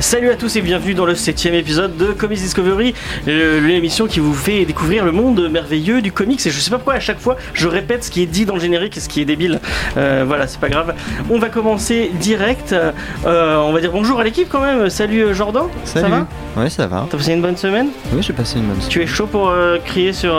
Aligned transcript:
Salut 0.00 0.30
à 0.30 0.34
tous 0.34 0.56
et 0.56 0.62
bienvenue 0.62 0.94
dans 0.94 1.04
le 1.04 1.14
septième 1.14 1.52
épisode 1.52 1.94
de 1.98 2.06
Comics 2.06 2.38
Discovery, 2.38 2.94
l'émission 3.26 4.06
qui 4.06 4.18
vous 4.18 4.32
fait 4.32 4.64
découvrir 4.64 5.04
le 5.04 5.12
monde 5.12 5.46
merveilleux 5.50 6.00
du 6.00 6.10
comics. 6.10 6.44
Et 6.46 6.50
je 6.50 6.58
sais 6.58 6.70
pas 6.70 6.78
pourquoi 6.78 6.94
à 6.94 7.00
chaque 7.00 7.20
fois 7.20 7.36
je 7.52 7.68
répète 7.68 8.04
ce 8.04 8.10
qui 8.10 8.22
est 8.22 8.26
dit 8.26 8.46
dans 8.46 8.54
le 8.54 8.60
générique 8.60 8.96
et 8.96 9.00
ce 9.00 9.10
qui 9.10 9.20
est 9.20 9.26
débile. 9.26 9.60
Euh, 9.98 10.24
voilà, 10.26 10.46
c'est 10.46 10.58
pas 10.58 10.70
grave. 10.70 10.94
On 11.28 11.38
va 11.38 11.50
commencer 11.50 12.10
direct. 12.18 12.72
Euh, 12.72 13.56
on 13.58 13.72
va 13.72 13.80
dire 13.82 13.92
bonjour 13.92 14.18
à 14.20 14.24
l'équipe 14.24 14.48
quand 14.50 14.62
même. 14.62 14.88
Salut 14.88 15.20
euh, 15.22 15.34
Jordan. 15.34 15.64
Salut. 15.84 16.08
Ça 16.08 16.10
va 16.10 16.62
Ouais, 16.62 16.70
ça 16.70 16.86
va. 16.86 17.06
T'as 17.10 17.18
passé 17.18 17.34
une 17.34 17.42
bonne 17.42 17.58
semaine? 17.58 17.88
Oui, 18.14 18.22
j'ai 18.22 18.32
passé 18.32 18.58
une 18.58 18.68
bonne 18.68 18.78
Tu 18.88 19.02
es 19.02 19.06
chaud 19.06 19.26
pour 19.26 19.50
euh, 19.50 19.76
crier 19.84 20.14
sur 20.14 20.34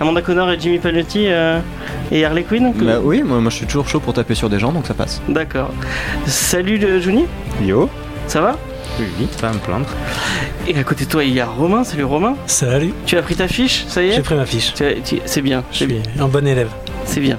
Amanda 0.00 0.20
Connor 0.20 0.50
et 0.50 0.60
Jimmy 0.60 0.78
euh, 0.84 1.60
et 2.12 2.24
Harley 2.26 2.42
Quinn 2.42 2.74
Bah 2.76 2.98
oui, 3.02 3.22
moi, 3.22 3.40
moi 3.40 3.50
je 3.50 3.56
suis 3.56 3.66
toujours 3.66 3.88
chaud 3.88 4.00
pour 4.00 4.12
taper 4.12 4.34
sur 4.34 4.50
des 4.50 4.58
gens, 4.58 4.70
donc 4.70 4.86
ça 4.86 4.92
passe. 4.94 5.22
D'accord. 5.28 5.72
Salut 6.26 6.78
Juni, 7.00 7.24
Yo 7.62 7.88
ça 8.30 8.40
va 8.40 8.56
Oui, 8.98 9.06
pas 9.40 9.48
à 9.48 9.52
me 9.52 9.58
plaindre. 9.58 9.86
Et 10.68 10.78
à 10.78 10.84
côté 10.84 11.04
de 11.04 11.10
toi 11.10 11.24
il 11.24 11.32
y 11.34 11.40
a 11.40 11.46
Romain. 11.46 11.84
Salut 11.84 12.04
Romain. 12.04 12.36
Salut, 12.46 12.92
Tu 13.06 13.16
as 13.16 13.22
pris 13.22 13.34
ta 13.36 13.48
fiche 13.48 13.84
Ça 13.88 14.02
y 14.02 14.08
est 14.10 14.12
j'ai 14.12 14.22
pris 14.22 14.34
ma 14.36 14.46
fiche. 14.46 14.72
Tu 14.74 14.84
as- 14.84 14.94
tu- 15.04 15.20
C'est 15.24 15.42
bien, 15.42 15.64
Je 15.72 15.78
c'est 15.78 15.86
bien. 15.86 16.02
suis 16.12 16.20
un 16.20 16.28
bon 16.28 16.46
élève. 16.46 16.68
C'est 17.04 17.20
bien. 17.20 17.38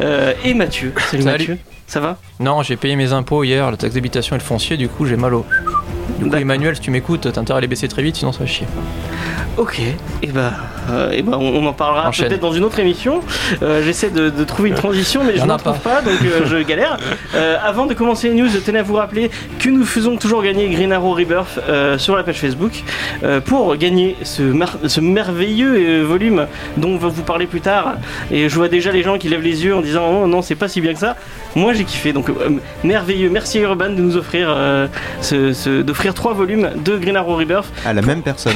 Euh, 0.00 0.32
et 0.44 0.54
Mathieu. 0.54 0.92
Salut, 1.10 1.22
Salut. 1.22 1.38
Mathieu. 1.38 1.58
Ça 1.86 2.00
va 2.00 2.16
Non, 2.40 2.62
j'ai 2.62 2.76
payé 2.76 2.96
mes 2.96 3.12
impôts 3.12 3.44
hier, 3.44 3.70
la 3.70 3.76
taxe 3.76 3.94
d'habitation 3.94 4.34
et 4.34 4.38
le 4.38 4.44
foncier, 4.44 4.76
du 4.76 4.88
coup 4.88 5.04
j'ai 5.06 5.16
mal 5.16 5.34
au. 5.34 5.44
Du 6.18 6.28
coup. 6.28 6.34
Emmanuel, 6.36 6.74
si 6.74 6.80
tu 6.82 6.90
m'écoutes, 6.90 7.30
t'as 7.32 7.40
intérêt 7.40 7.58
à 7.58 7.60
les 7.60 7.66
baisser 7.68 7.86
très 7.88 8.02
vite, 8.02 8.16
sinon 8.16 8.32
ça 8.32 8.40
va 8.40 8.46
chier. 8.46 8.66
Ok. 9.56 9.80
Et 10.22 10.26
bah, 10.28 10.52
euh, 10.83 10.83
et 11.12 11.22
bah, 11.22 11.36
on, 11.40 11.62
on 11.62 11.66
en 11.66 11.72
parlera 11.72 12.08
Enchaîne. 12.08 12.28
peut-être 12.28 12.40
dans 12.40 12.52
une 12.52 12.64
autre 12.64 12.78
émission. 12.78 13.20
Euh, 13.62 13.82
J'essaie 13.84 14.10
de, 14.10 14.30
de 14.30 14.44
trouver 14.44 14.68
une 14.70 14.74
transition, 14.74 15.22
mais 15.24 15.36
je 15.36 15.42
en 15.42 15.46
n'en 15.46 15.56
trouve 15.56 15.78
pas, 15.80 16.00
donc 16.02 16.14
euh, 16.24 16.42
je 16.46 16.56
galère. 16.62 16.98
Euh, 17.34 17.56
avant 17.64 17.86
de 17.86 17.94
commencer 17.94 18.28
les 18.28 18.34
news, 18.34 18.48
je 18.48 18.58
tenais 18.58 18.78
à 18.80 18.82
vous 18.82 18.94
rappeler 18.94 19.30
que 19.58 19.68
nous 19.68 19.84
faisons 19.84 20.16
toujours 20.16 20.42
gagner 20.42 20.68
Green 20.68 20.92
Arrow 20.92 21.12
Rebirth 21.14 21.60
euh, 21.68 21.98
sur 21.98 22.16
la 22.16 22.22
page 22.22 22.38
Facebook. 22.40 22.82
Euh, 23.22 23.40
pour 23.40 23.76
gagner 23.76 24.16
ce, 24.22 24.42
merveilleux 25.00 25.74
euh, 25.76 26.02
volume 26.04 26.46
dont 26.76 26.90
on 26.90 26.96
va 26.96 27.08
vous 27.08 27.22
parler 27.22 27.46
plus 27.46 27.60
tard. 27.60 27.94
Et 28.30 28.48
je 28.48 28.54
vois 28.54 28.68
déjà 28.68 28.90
les 28.92 29.02
gens 29.02 29.18
qui 29.18 29.28
lèvent 29.28 29.42
les 29.42 29.64
yeux 29.64 29.74
en 29.74 29.80
disant 29.80 30.02
Oh 30.22 30.26
non, 30.26 30.42
c'est 30.42 30.54
pas 30.54 30.68
si 30.68 30.80
bien 30.80 30.92
que 30.92 30.98
ça. 30.98 31.16
Moi 31.54 31.72
j'ai 31.72 31.84
kiffé. 31.84 32.12
Donc 32.12 32.28
euh, 32.28 32.34
merveilleux. 32.82 33.30
Merci 33.30 33.60
Urban 33.60 33.90
de 33.90 34.00
nous 34.00 34.16
offrir, 34.16 34.48
euh, 34.50 34.86
ce- 35.20 35.52
ce- 35.52 35.82
d'offrir 35.82 36.14
trois 36.14 36.32
volumes 36.34 36.70
de 36.84 36.96
Green 36.96 37.16
Arrow 37.16 37.36
Rebirth. 37.36 37.66
À 37.84 37.92
la 37.92 38.02
même 38.02 38.22
personne. 38.22 38.54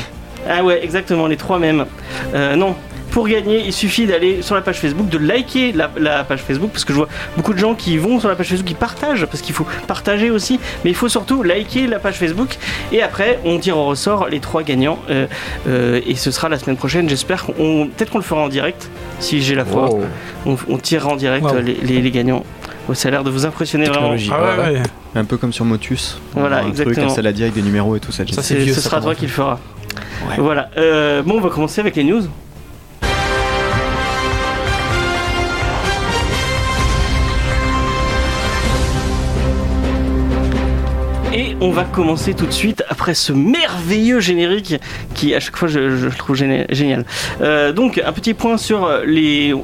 Ah 0.48 0.62
ouais, 0.62 0.83
exactement, 0.84 1.27
les 1.27 1.36
trois 1.36 1.58
mêmes. 1.58 1.86
Euh, 2.34 2.56
non. 2.56 2.75
Pour 3.11 3.27
gagner, 3.27 3.62
il 3.64 3.72
suffit 3.72 4.06
d'aller 4.06 4.42
sur 4.42 4.55
la 4.55 4.61
page 4.61 4.77
Facebook, 4.77 5.08
de 5.08 5.17
liker 5.17 5.72
la, 5.72 5.91
la 5.98 6.25
page 6.25 6.41
Facebook, 6.41 6.70
parce 6.72 6.84
que 6.84 6.92
je 6.92 6.98
vois 6.98 7.08
beaucoup 7.36 7.55
de 7.55 7.58
gens 7.58 7.75
qui 7.75 7.97
vont 7.97 8.20
sur 8.20 8.28
la 8.28 8.36
page 8.36 8.48
Facebook, 8.48 8.66
qui 8.69 8.75
partagent, 8.75 9.25
parce 9.25 9.41
qu'il 9.41 9.55
faut 9.55 9.66
partager 9.86 10.31
aussi, 10.31 10.61
mais 10.84 10.91
il 10.91 10.94
faut 10.94 11.09
surtout 11.09 11.42
liker 11.42 11.86
la 11.86 11.98
page 12.00 12.16
Facebook, 12.16 12.59
et 12.92 13.03
après 13.03 13.39
on 13.47 13.59
tire 13.59 13.78
au 13.78 13.86
ressort 13.86 14.28
les 14.28 14.41
trois 14.41 14.62
gagnants, 14.62 14.98
euh, 15.09 15.27
euh, 15.66 16.00
et 16.06 16.16
ce 16.16 16.31
sera 16.31 16.50
la 16.50 16.59
semaine 16.59 16.77
prochaine, 16.77 17.09
j'espère 17.09 17.44
qu'on 17.47 17.89
peut-être 17.97 18.11
qu'on 18.11 18.19
le 18.19 18.25
fera 18.25 18.42
en 18.42 18.48
direct, 18.48 18.91
si 19.20 19.41
j'ai 19.41 19.55
la 19.55 19.64
foi, 19.64 19.89
Wow. 19.89 20.03
on, 20.44 20.56
on 20.69 20.77
tirera 20.78 21.09
en 21.09 21.16
direct 21.16 21.44
Wow. 21.47 21.61
les, 21.61 21.75
les- 21.83 22.03
les 22.03 22.11
gagnants. 22.11 22.44
Ça 22.94 23.09
a 23.09 23.11
l'air 23.11 23.25
de 23.25 23.31
vous 23.31 23.44
impressionner 23.44 23.84
vraiment. 23.86 24.14
Ah 24.33 24.61
ouais, 24.70 24.75
ouais. 24.78 24.83
Un 25.14 25.25
peu 25.25 25.36
comme 25.36 25.53
sur 25.53 25.65
Motus. 25.66 26.19
Voilà, 26.34 26.59
un 26.59 26.60
truc, 26.71 26.71
exactement. 26.81 27.06
un 27.06 27.15
saladier 27.15 27.44
avec 27.44 27.54
des 27.54 27.60
numéros 27.62 27.97
et 27.97 28.00
tout 28.00 28.12
ça. 28.12 28.25
Ça, 28.27 28.41
C'est- 28.43 28.54
c'est 28.54 28.60
vieux, 28.60 28.72
ce 28.75 28.81
ça, 28.81 28.88
sera 28.91 29.00
toi 29.03 29.15
qui 29.15 29.27
le 29.27 29.31
fera. 29.32 29.59
Ouais. 30.28 30.37
Voilà. 30.38 30.71
Euh, 30.76 31.22
bon, 31.22 31.37
on 31.37 31.41
va 31.41 31.50
commencer 31.50 31.81
avec 31.81 31.97
les 31.97 32.04
news. 32.04 32.22
On 41.60 41.70
va 41.70 41.84
commencer 41.84 42.34
tout 42.34 42.46
de 42.46 42.52
suite 42.52 42.84
après 42.88 43.14
ce 43.14 43.32
merveilleux 43.32 44.20
générique 44.20 44.76
qui 45.14 45.34
à 45.34 45.41
chaque 45.41 45.56
fois 45.56 45.69
je, 45.69 46.08
trouve 46.16 46.36
génial. 46.36 47.04
Euh, 47.41 47.72
donc 47.72 48.00
un 48.04 48.12
petit 48.12 48.34
point 48.34 48.56
sur 48.56 48.88
les. 49.04 49.54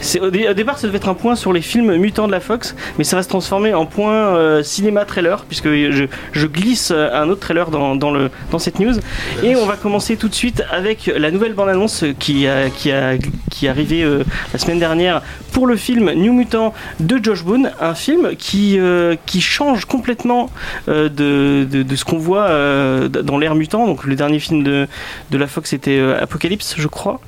c'est- 0.00 0.20
Au, 0.20 0.30
dé- 0.30 0.48
au 0.48 0.54
départ 0.54 0.78
ça 0.78 0.86
devait 0.86 0.98
être 0.98 1.08
un 1.08 1.14
point 1.14 1.34
sur 1.34 1.52
les 1.52 1.60
films 1.62 1.96
mutants 1.96 2.26
de 2.26 2.32
la 2.32 2.40
Fox, 2.40 2.76
mais 2.98 3.04
ça 3.04 3.16
va 3.16 3.22
se 3.22 3.28
transformer 3.28 3.74
en 3.74 3.86
point 3.86 4.12
euh, 4.36 4.62
cinéma 4.62 5.04
trailer 5.04 5.44
puisque 5.48 5.68
je, 5.68 6.46
glisse 6.46 6.90
euh, 6.94 7.10
un 7.12 7.28
autre 7.28 7.40
trailer 7.40 7.70
dans, 7.70 7.96
dans 7.96 8.10
le, 8.12 8.30
dans 8.50 8.58
cette 8.58 8.78
news. 8.78 8.94
Et 9.42 9.56
on 9.56 9.66
va 9.66 9.76
commencer 9.76 10.16
tout 10.16 10.28
de 10.28 10.34
suite 10.34 10.62
avec 10.70 11.10
la 11.16 11.30
nouvelle 11.30 11.54
bande-annonce 11.54 12.04
qui 12.18 12.46
a, 12.46 12.68
qui 12.70 12.92
a, 12.92 13.14
qui 13.50 13.66
est 13.66 13.68
arrivée 13.68 14.02
euh, 14.02 14.22
la 14.52 14.58
semaine 14.58 14.78
dernière 14.78 15.22
pour 15.52 15.66
le 15.66 15.76
film 15.76 16.10
New 16.12 16.32
Mutant 16.32 16.72
de 17.00 17.18
Josh 17.22 17.44
Boone, 17.44 17.70
un 17.80 17.94
film 17.94 18.36
qui, 18.36 18.78
euh, 18.78 19.16
qui 19.26 19.40
change 19.40 19.84
complètement 19.84 20.50
euh, 20.88 21.08
de, 21.32 21.64
de, 21.70 21.82
de 21.82 21.96
ce 21.96 22.04
qu'on 22.04 22.18
voit 22.18 22.46
euh, 22.48 23.08
dans 23.08 23.38
l'ère 23.38 23.54
mutant. 23.54 23.86
Donc 23.86 24.04
le 24.04 24.14
dernier 24.16 24.38
film 24.38 24.62
de, 24.62 24.86
de 25.30 25.38
la 25.38 25.46
Fox 25.46 25.70
c'était 25.70 25.98
euh, 25.98 26.22
Apocalypse, 26.22 26.74
je 26.78 26.88
crois. 26.88 27.20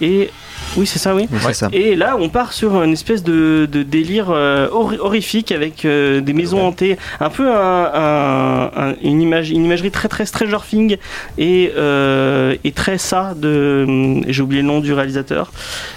Et 0.00 0.30
oui, 0.76 0.84
c'est 0.86 0.98
ça, 0.98 1.14
oui. 1.14 1.28
Ça. 1.52 1.68
Et 1.72 1.94
là, 1.94 2.16
on 2.18 2.28
part 2.28 2.52
sur 2.52 2.82
une 2.82 2.92
espèce 2.92 3.22
de, 3.22 3.68
de 3.70 3.82
délire 3.84 4.26
euh, 4.30 4.68
hor- 4.72 4.96
horrifique 4.98 5.52
avec 5.52 5.84
euh, 5.84 6.20
des 6.20 6.32
maisons 6.32 6.60
hantées, 6.66 6.96
un 7.20 7.30
peu 7.30 7.48
un- 7.48 7.90
un- 7.94 8.70
un- 8.76 8.94
une, 9.02 9.20
image, 9.22 9.50
une 9.50 9.64
imagerie 9.64 9.92
très 9.92 10.08
très 10.08 10.26
Stranger 10.26 10.58
Things 10.68 10.96
et, 11.38 11.70
euh, 11.76 12.56
et 12.64 12.72
très 12.72 12.98
ça 12.98 13.34
de. 13.36 14.20
J'ai 14.26 14.42
oublié 14.42 14.62
le 14.62 14.68
nom 14.68 14.80
du 14.80 14.92
réalisateur. 14.92 15.52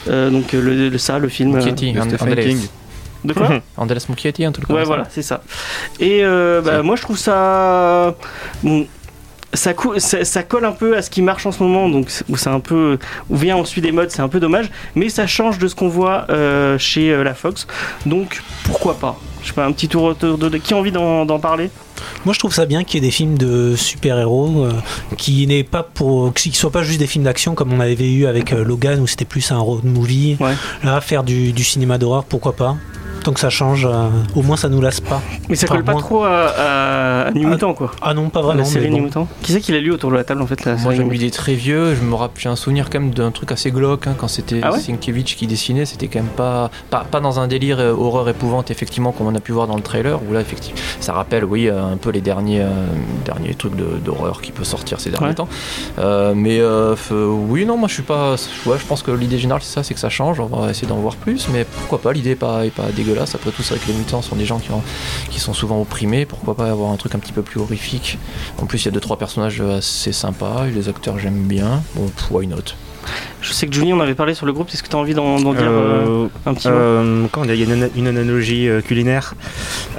Euh, 0.08 0.30
donc 0.30 0.54
le, 0.54 0.90
le 0.90 0.98
ça, 1.00 1.18
le 1.18 1.28
film. 1.30 1.56
euh, 1.56 1.62
Stephen. 2.18 2.36
King. 2.60 2.68
De 3.26 3.34
quoi 3.34 3.50
Angeles 3.78 4.06
Muschietti, 4.10 4.46
un 4.46 4.52
truc 4.52 4.68
comme 4.68 4.76
Ouais, 4.76 4.84
ça. 4.84 4.88
voilà, 4.88 5.06
c'est 5.10 5.22
ça. 5.22 5.42
Et 6.00 6.24
euh, 6.24 6.62
bah, 6.62 6.82
moi, 6.84 6.96
je 6.96 7.02
trouve 7.02 7.18
ça. 7.18 8.16
Bon, 8.64 8.86
ça, 9.54 9.74
ça, 9.98 10.26
ça 10.26 10.44
colle 10.44 10.66
un 10.66 10.72
peu 10.74 10.98
à 10.98 11.02
ce 11.02 11.10
qui 11.10 11.22
marche 11.22 11.46
en 11.46 11.52
ce 11.52 11.64
moment, 11.64 11.90
donc 11.90 12.10
c'est- 12.10 12.26
où 12.30 12.38
c'est 12.38 12.50
un 12.50 12.60
peu. 12.60 13.00
Où 13.30 13.38
vient 13.38 13.56
on 13.58 13.66
suit 13.66 13.82
des 13.82 13.92
modes, 13.92 14.12
c'est 14.12 14.22
un 14.22 14.28
peu 14.28 14.40
dommage, 14.40 14.70
mais 14.96 15.10
ça 15.10 15.26
change 15.26 15.58
de 15.58 15.68
ce 15.68 15.74
qu'on 15.76 15.88
voit 15.88 16.26
euh, 16.30 16.78
chez 16.78 17.12
euh, 17.12 17.24
la 17.24 17.34
Fox, 17.34 17.66
donc 18.06 18.42
pourquoi 18.66 18.96
pas? 19.00 19.18
Je 19.42 19.48
sais 19.48 19.54
pas, 19.54 19.66
un 19.66 19.72
petit 19.72 19.88
tour 19.88 20.04
autour 20.04 20.38
de. 20.38 20.50
Qui 20.58 20.74
a 20.74 20.78
envie 20.78 20.92
d'en 20.92 21.26
d'en 21.26 21.40
parler? 21.40 21.70
Moi 22.26 22.34
je 22.34 22.40
trouve 22.40 22.54
ça 22.54 22.66
bien 22.66 22.84
qu'il 22.84 23.02
y 23.02 23.06
ait 23.06 23.08
des 23.08 23.12
films 23.12 23.38
de 23.38 23.76
super-héros 23.76 24.66
euh, 24.66 24.72
qui 25.18 25.48
n'est 25.48 25.64
pas 25.64 25.82
pour 25.82 26.34
qui 26.34 26.52
soient 26.52 26.72
pas 26.72 26.84
juste 26.84 27.00
des 27.00 27.08
films 27.08 27.24
d'action 27.24 27.56
comme 27.56 27.72
on 27.74 27.80
avait 27.80 28.12
eu 28.12 28.28
avec 28.28 28.52
euh, 28.54 28.64
Logan 28.64 29.00
où 29.00 29.08
c'était 29.08 29.26
plus 29.26 29.50
un 29.52 29.58
road 29.58 29.86
movie. 29.86 30.36
Ouais. 30.40 30.54
Là 30.84 31.00
faire 31.02 31.24
du, 31.24 31.54
du 31.54 31.64
cinéma 31.64 31.98
d'horreur 31.98 32.26
pourquoi 32.26 32.54
pas? 32.56 32.76
Tant 33.28 33.34
que 33.34 33.42
ça 33.42 33.50
change, 33.50 33.86
euh, 33.86 34.08
au 34.36 34.42
moins 34.42 34.56
ça 34.56 34.70
nous 34.70 34.80
lasse 34.80 35.02
pas. 35.02 35.22
Mais 35.50 35.58
ça 35.58 35.66
Enfin, 35.66 35.76
colle 35.76 35.84
pas 35.84 35.96
trop 35.96 36.24
à, 36.24 36.46
à, 36.58 37.22
à 37.28 37.32
New 37.32 37.46
Ah, 37.46 37.50
Mutant, 37.52 37.74
quoi. 37.74 37.92
Ah 38.02 38.14
non 38.14 38.30
pas 38.30 38.40
la 38.40 38.46
vraiment. 38.46 38.64
série 38.64 38.86
mais 38.86 38.92
New 38.92 38.98
bon. 39.00 39.04
Mutant. 39.04 39.28
Qui 39.42 39.52
c'est 39.52 39.60
qui 39.60 39.74
l'a 39.74 39.82
lu 39.82 39.92
autour 39.92 40.12
de 40.12 40.16
la 40.16 40.24
table 40.24 40.42
en 40.42 40.48
fait 40.48 40.64
la 40.64 40.76
Moi 40.76 40.84
série 40.84 40.96
j'ai 40.96 41.04
Mutant 41.04 41.20
des 41.26 41.32
très 41.32 41.54
vieux, 41.56 41.94
je 41.94 42.02
me 42.04 42.16
rappelle, 42.16 42.40
j'ai 42.42 42.48
un 42.48 42.56
souvenir 42.56 42.90
quand 42.90 43.02
même 43.02 43.14
d'un 43.14 43.32
truc 43.32 43.52
assez 43.52 43.70
glauque 43.70 44.08
hein, 44.08 44.16
quand 44.18 44.30
c'était 44.30 44.62
Ah 44.64 44.72
ouais 44.72 44.80
Sienkiewicz 44.80 45.36
qui 45.36 45.46
dessinait, 45.46 45.84
c'était 45.84 46.08
quand 46.08 46.20
même 46.20 46.30
pas, 46.38 46.72
pas, 46.90 47.04
pas 47.12 47.20
dans 47.20 47.42
un 47.42 47.50
délire 47.50 47.80
euh, 47.82 47.92
horreur 47.92 48.30
épouvante 48.30 48.72
effectivement 48.72 49.12
comme 49.12 49.28
on 49.28 49.36
a 49.36 49.42
pu 49.42 49.52
voir 49.52 49.68
dans 49.68 49.76
le 49.76 49.82
trailer, 49.84 50.22
où 50.26 50.32
là 50.32 50.40
effectivement 50.40 50.80
ça 51.02 51.12
rappelle 51.12 51.44
oui 51.44 51.68
euh, 51.68 51.84
un 51.84 51.98
peu 51.98 52.12
les 52.12 52.22
derniers, 52.22 52.62
euh, 52.62 52.70
derniers 53.26 53.56
trucs 53.56 53.76
de- 53.76 53.98
d'horreur 54.06 54.40
qui 54.42 54.54
peut 54.54 54.64
sortir 54.64 55.02
ces 55.02 55.10
derniers 55.10 55.28
Ouais. 55.28 55.34
temps. 55.36 55.50
Euh, 56.00 56.32
mais 56.34 56.60
euh, 56.62 56.96
oui 57.12 57.66
non 57.66 57.76
moi 57.76 57.90
je 57.90 57.96
suis 57.96 58.04
pas, 58.04 58.36
ouais, 58.68 58.78
je 58.80 58.86
pense 58.86 59.04
que 59.04 59.12
l'idée 59.12 59.38
générale 59.38 59.62
c'est 59.66 59.74
ça, 59.74 59.84
c'est 59.84 59.94
que 59.96 60.00
ça 60.00 60.08
change, 60.10 60.40
on 60.40 60.46
va 60.46 60.70
essayer 60.70 60.88
d'en 60.88 60.96
voir 60.96 61.18
plus, 61.18 61.50
mais 61.52 61.66
pourquoi 61.66 62.00
pas, 62.00 62.14
l'idée 62.14 62.32
est 62.32 62.36
pas, 62.36 62.66
est 62.66 62.70
pas 62.70 62.84
dégueulasse, 62.96 63.17
après 63.22 63.52
tout 63.52 63.64
c'est 63.64 63.76
vrai 63.76 63.84
que 63.84 63.92
les 63.92 63.98
mutants 63.98 64.22
sont 64.22 64.36
des 64.36 64.46
gens 64.46 64.60
qui, 64.60 64.72
ont- 64.72 64.84
qui 65.30 65.40
sont 65.40 65.54
souvent 65.54 65.82
opprimés, 65.82 66.26
pourquoi 66.26 66.56
pas 66.56 66.70
avoir 66.70 66.92
un 66.92 66.98
truc 66.98 67.16
un 67.16 67.20
petit 67.20 67.34
peu 67.34 67.42
plus 67.42 67.60
horrifique? 67.60 68.18
En 68.60 68.66
plus, 68.66 68.82
il 68.82 68.86
y 68.86 68.88
a 68.90 68.92
deux 68.92 69.00
trois 69.00 69.18
personnages 69.18 69.62
assez 69.62 70.12
sympas, 70.14 70.66
les 70.68 70.90
acteurs 70.90 71.18
j'aime 71.20 71.44
bien. 71.48 71.84
Bon, 71.96 72.10
why 72.32 72.48
not? 72.48 72.74
Je 73.42 73.54
sais 73.54 73.68
que 73.68 73.74
Julie 73.74 73.94
en 73.94 74.00
avait 74.00 74.16
parlé 74.16 74.34
sur 74.34 74.46
le 74.46 74.52
groupe, 74.54 74.68
est-ce 74.74 74.84
que 74.84 74.90
tu 74.90 74.96
as 74.96 75.00
envie 75.00 75.14
d'en 75.14 75.40
d'en 75.40 75.54
dire 75.54 75.68
euh, 75.70 76.28
un 76.46 76.54
petit 76.54 76.68
mot 76.68 76.74
euh, 76.76 77.26
quand 77.32 77.44
il 77.46 77.56
y 77.56 77.62
a 77.62 77.66
une, 77.74 77.90
une 77.96 78.08
analogie 78.08 78.68
euh, 78.68 78.82
culinaire, 78.82 79.36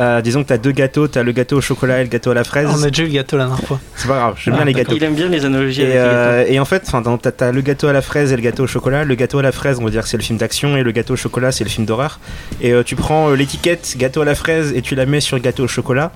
euh, 0.01 0.21
disons 0.21 0.43
que 0.43 0.49
tu 0.49 0.53
as 0.53 0.59
deux 0.59 0.73
gâteaux, 0.73 1.09
tu 1.09 1.19
as 1.19 1.23
le 1.23 1.33
gâteau 1.33 1.57
au 1.59 1.61
chocolat 1.61 2.01
et 2.01 2.05
le 2.05 2.11
gâteau 2.11 2.31
à 2.31 2.35
la 2.35 2.45
fraise. 2.45 2.69
On 2.71 2.83
a 2.83 2.89
déjà 2.91 3.05
eu 3.05 3.07
le 3.07 3.13
gâteau 3.13 3.37
la 3.37 3.47
dernière 3.47 3.65
fois. 3.65 3.81
C'est 3.97 4.09
pas 4.09 4.17
grave, 4.17 4.35
j'aime 4.39 4.55
Ah, 4.55 4.57
bien 4.59 4.67
les 4.67 4.73
d'accord. 4.75 4.95
gâteaux. 4.95 4.97
Il 4.97 5.05
aime 5.05 5.15
bien 5.15 5.29
les 5.29 5.45
analogies 5.45 5.83
avec 5.83 5.95
Et, 5.95 5.99
les 5.99 6.05
gâteaux. 6.05 6.53
et 6.53 6.61
en 6.61 6.65
fait, 6.65 6.91
t'as 7.23 7.31
t'as 7.33 7.53
le 7.53 7.61
gâteau 7.61 7.87
à 7.87 7.93
la 7.93 8.03
fraise 8.03 8.33
et 8.33 8.37
le 8.37 8.43
gâteau 8.43 8.65
au 8.65 8.67
chocolat. 8.67 9.05
Le 9.05 9.15
gâteau 9.15 9.39
à 9.39 9.43
la 9.43 9.53
fraise, 9.53 9.79
on 9.81 9.85
va 9.85 9.91
dire 9.91 10.03
que 10.03 10.09
c'est 10.09 10.17
le 10.19 10.23
film 10.23 10.39
d'action, 10.39 10.77
et 10.77 10.83
le 10.83 10.91
gâteau 10.93 11.15
au 11.15 11.17
chocolat, 11.17 11.53
c'est 11.53 11.65
le 11.65 11.71
film 11.71 11.87
d'horreur. 11.87 12.19
Et 12.61 12.73
euh, 12.73 12.83
tu 12.83 12.97
prends 12.97 13.31
euh, 13.31 13.35
l'étiquette 13.37 13.95
gâteau 13.97 14.21
à 14.21 14.25
la 14.25 14.35
fraise 14.35 14.73
et 14.77 14.83
tu 14.83 14.95
la 14.95 15.07
mets 15.07 15.21
sur 15.21 15.37
le 15.37 15.43
gâteau 15.43 15.65
au 15.65 15.69
chocolat. 15.69 16.13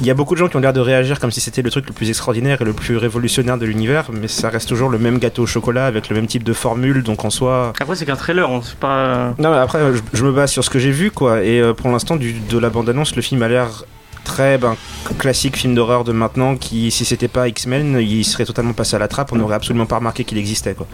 Il 0.00 0.06
y 0.06 0.10
a 0.10 0.14
beaucoup 0.14 0.34
de 0.34 0.40
gens 0.40 0.48
qui 0.48 0.56
ont 0.56 0.60
l'air 0.60 0.72
de 0.72 0.80
réagir 0.80 1.20
comme 1.20 1.30
si 1.30 1.40
c'était 1.40 1.62
le 1.62 1.70
truc 1.70 1.86
le 1.86 1.92
plus 1.92 2.08
extraordinaire 2.08 2.60
et 2.60 2.64
le 2.64 2.72
plus 2.72 2.96
révolutionnaire 2.96 3.58
de 3.58 3.64
l'univers, 3.64 4.10
mais 4.12 4.28
ça 4.28 4.50
reste 4.50 4.68
toujours 4.68 4.88
le 4.88 4.98
même 4.98 5.18
gâteau 5.18 5.42
au 5.42 5.46
chocolat 5.46 5.86
avec 5.86 6.08
le 6.08 6.16
même 6.16 6.26
type 6.26 6.42
de 6.42 6.52
formule, 6.52 7.02
donc 7.02 7.24
en 7.24 7.30
soi. 7.30 7.72
Après, 7.80 7.94
c'est 7.94 8.04
qu'un 8.04 8.16
trailer, 8.16 8.50
on 8.50 8.60
sait 8.60 8.74
pas. 8.78 9.34
Non, 9.38 9.50
mais 9.50 9.58
après, 9.58 9.78
je, 9.94 10.00
je 10.12 10.24
me 10.24 10.32
base 10.32 10.50
sur 10.50 10.64
ce 10.64 10.70
que 10.70 10.78
j'ai 10.78 10.90
vu, 10.90 11.10
quoi. 11.10 11.42
Et 11.44 11.60
euh, 11.60 11.74
pour 11.74 11.90
l'instant, 11.90 12.16
de 12.16 12.58
la 12.58 12.70
bande-annonce, 12.70 13.14
le 13.14 13.22
film 13.22 13.42
a 13.42 13.48
l'air 13.48 13.84
très 14.24 14.58
ben, 14.58 14.76
classique 15.18 15.56
film 15.56 15.74
d'horreur 15.74 16.02
de 16.02 16.12
maintenant 16.12 16.56
qui, 16.56 16.90
si 16.90 17.04
c'était 17.04 17.28
pas 17.28 17.46
X-Men, 17.48 17.98
il 18.00 18.24
serait 18.24 18.46
totalement 18.46 18.72
passé 18.72 18.96
à 18.96 18.98
la 18.98 19.06
trappe, 19.06 19.32
on 19.32 19.36
n'aurait 19.36 19.54
absolument 19.54 19.86
pas 19.86 19.96
remarqué 19.96 20.24
qu'il 20.24 20.38
existait, 20.38 20.74
quoi. 20.74 20.86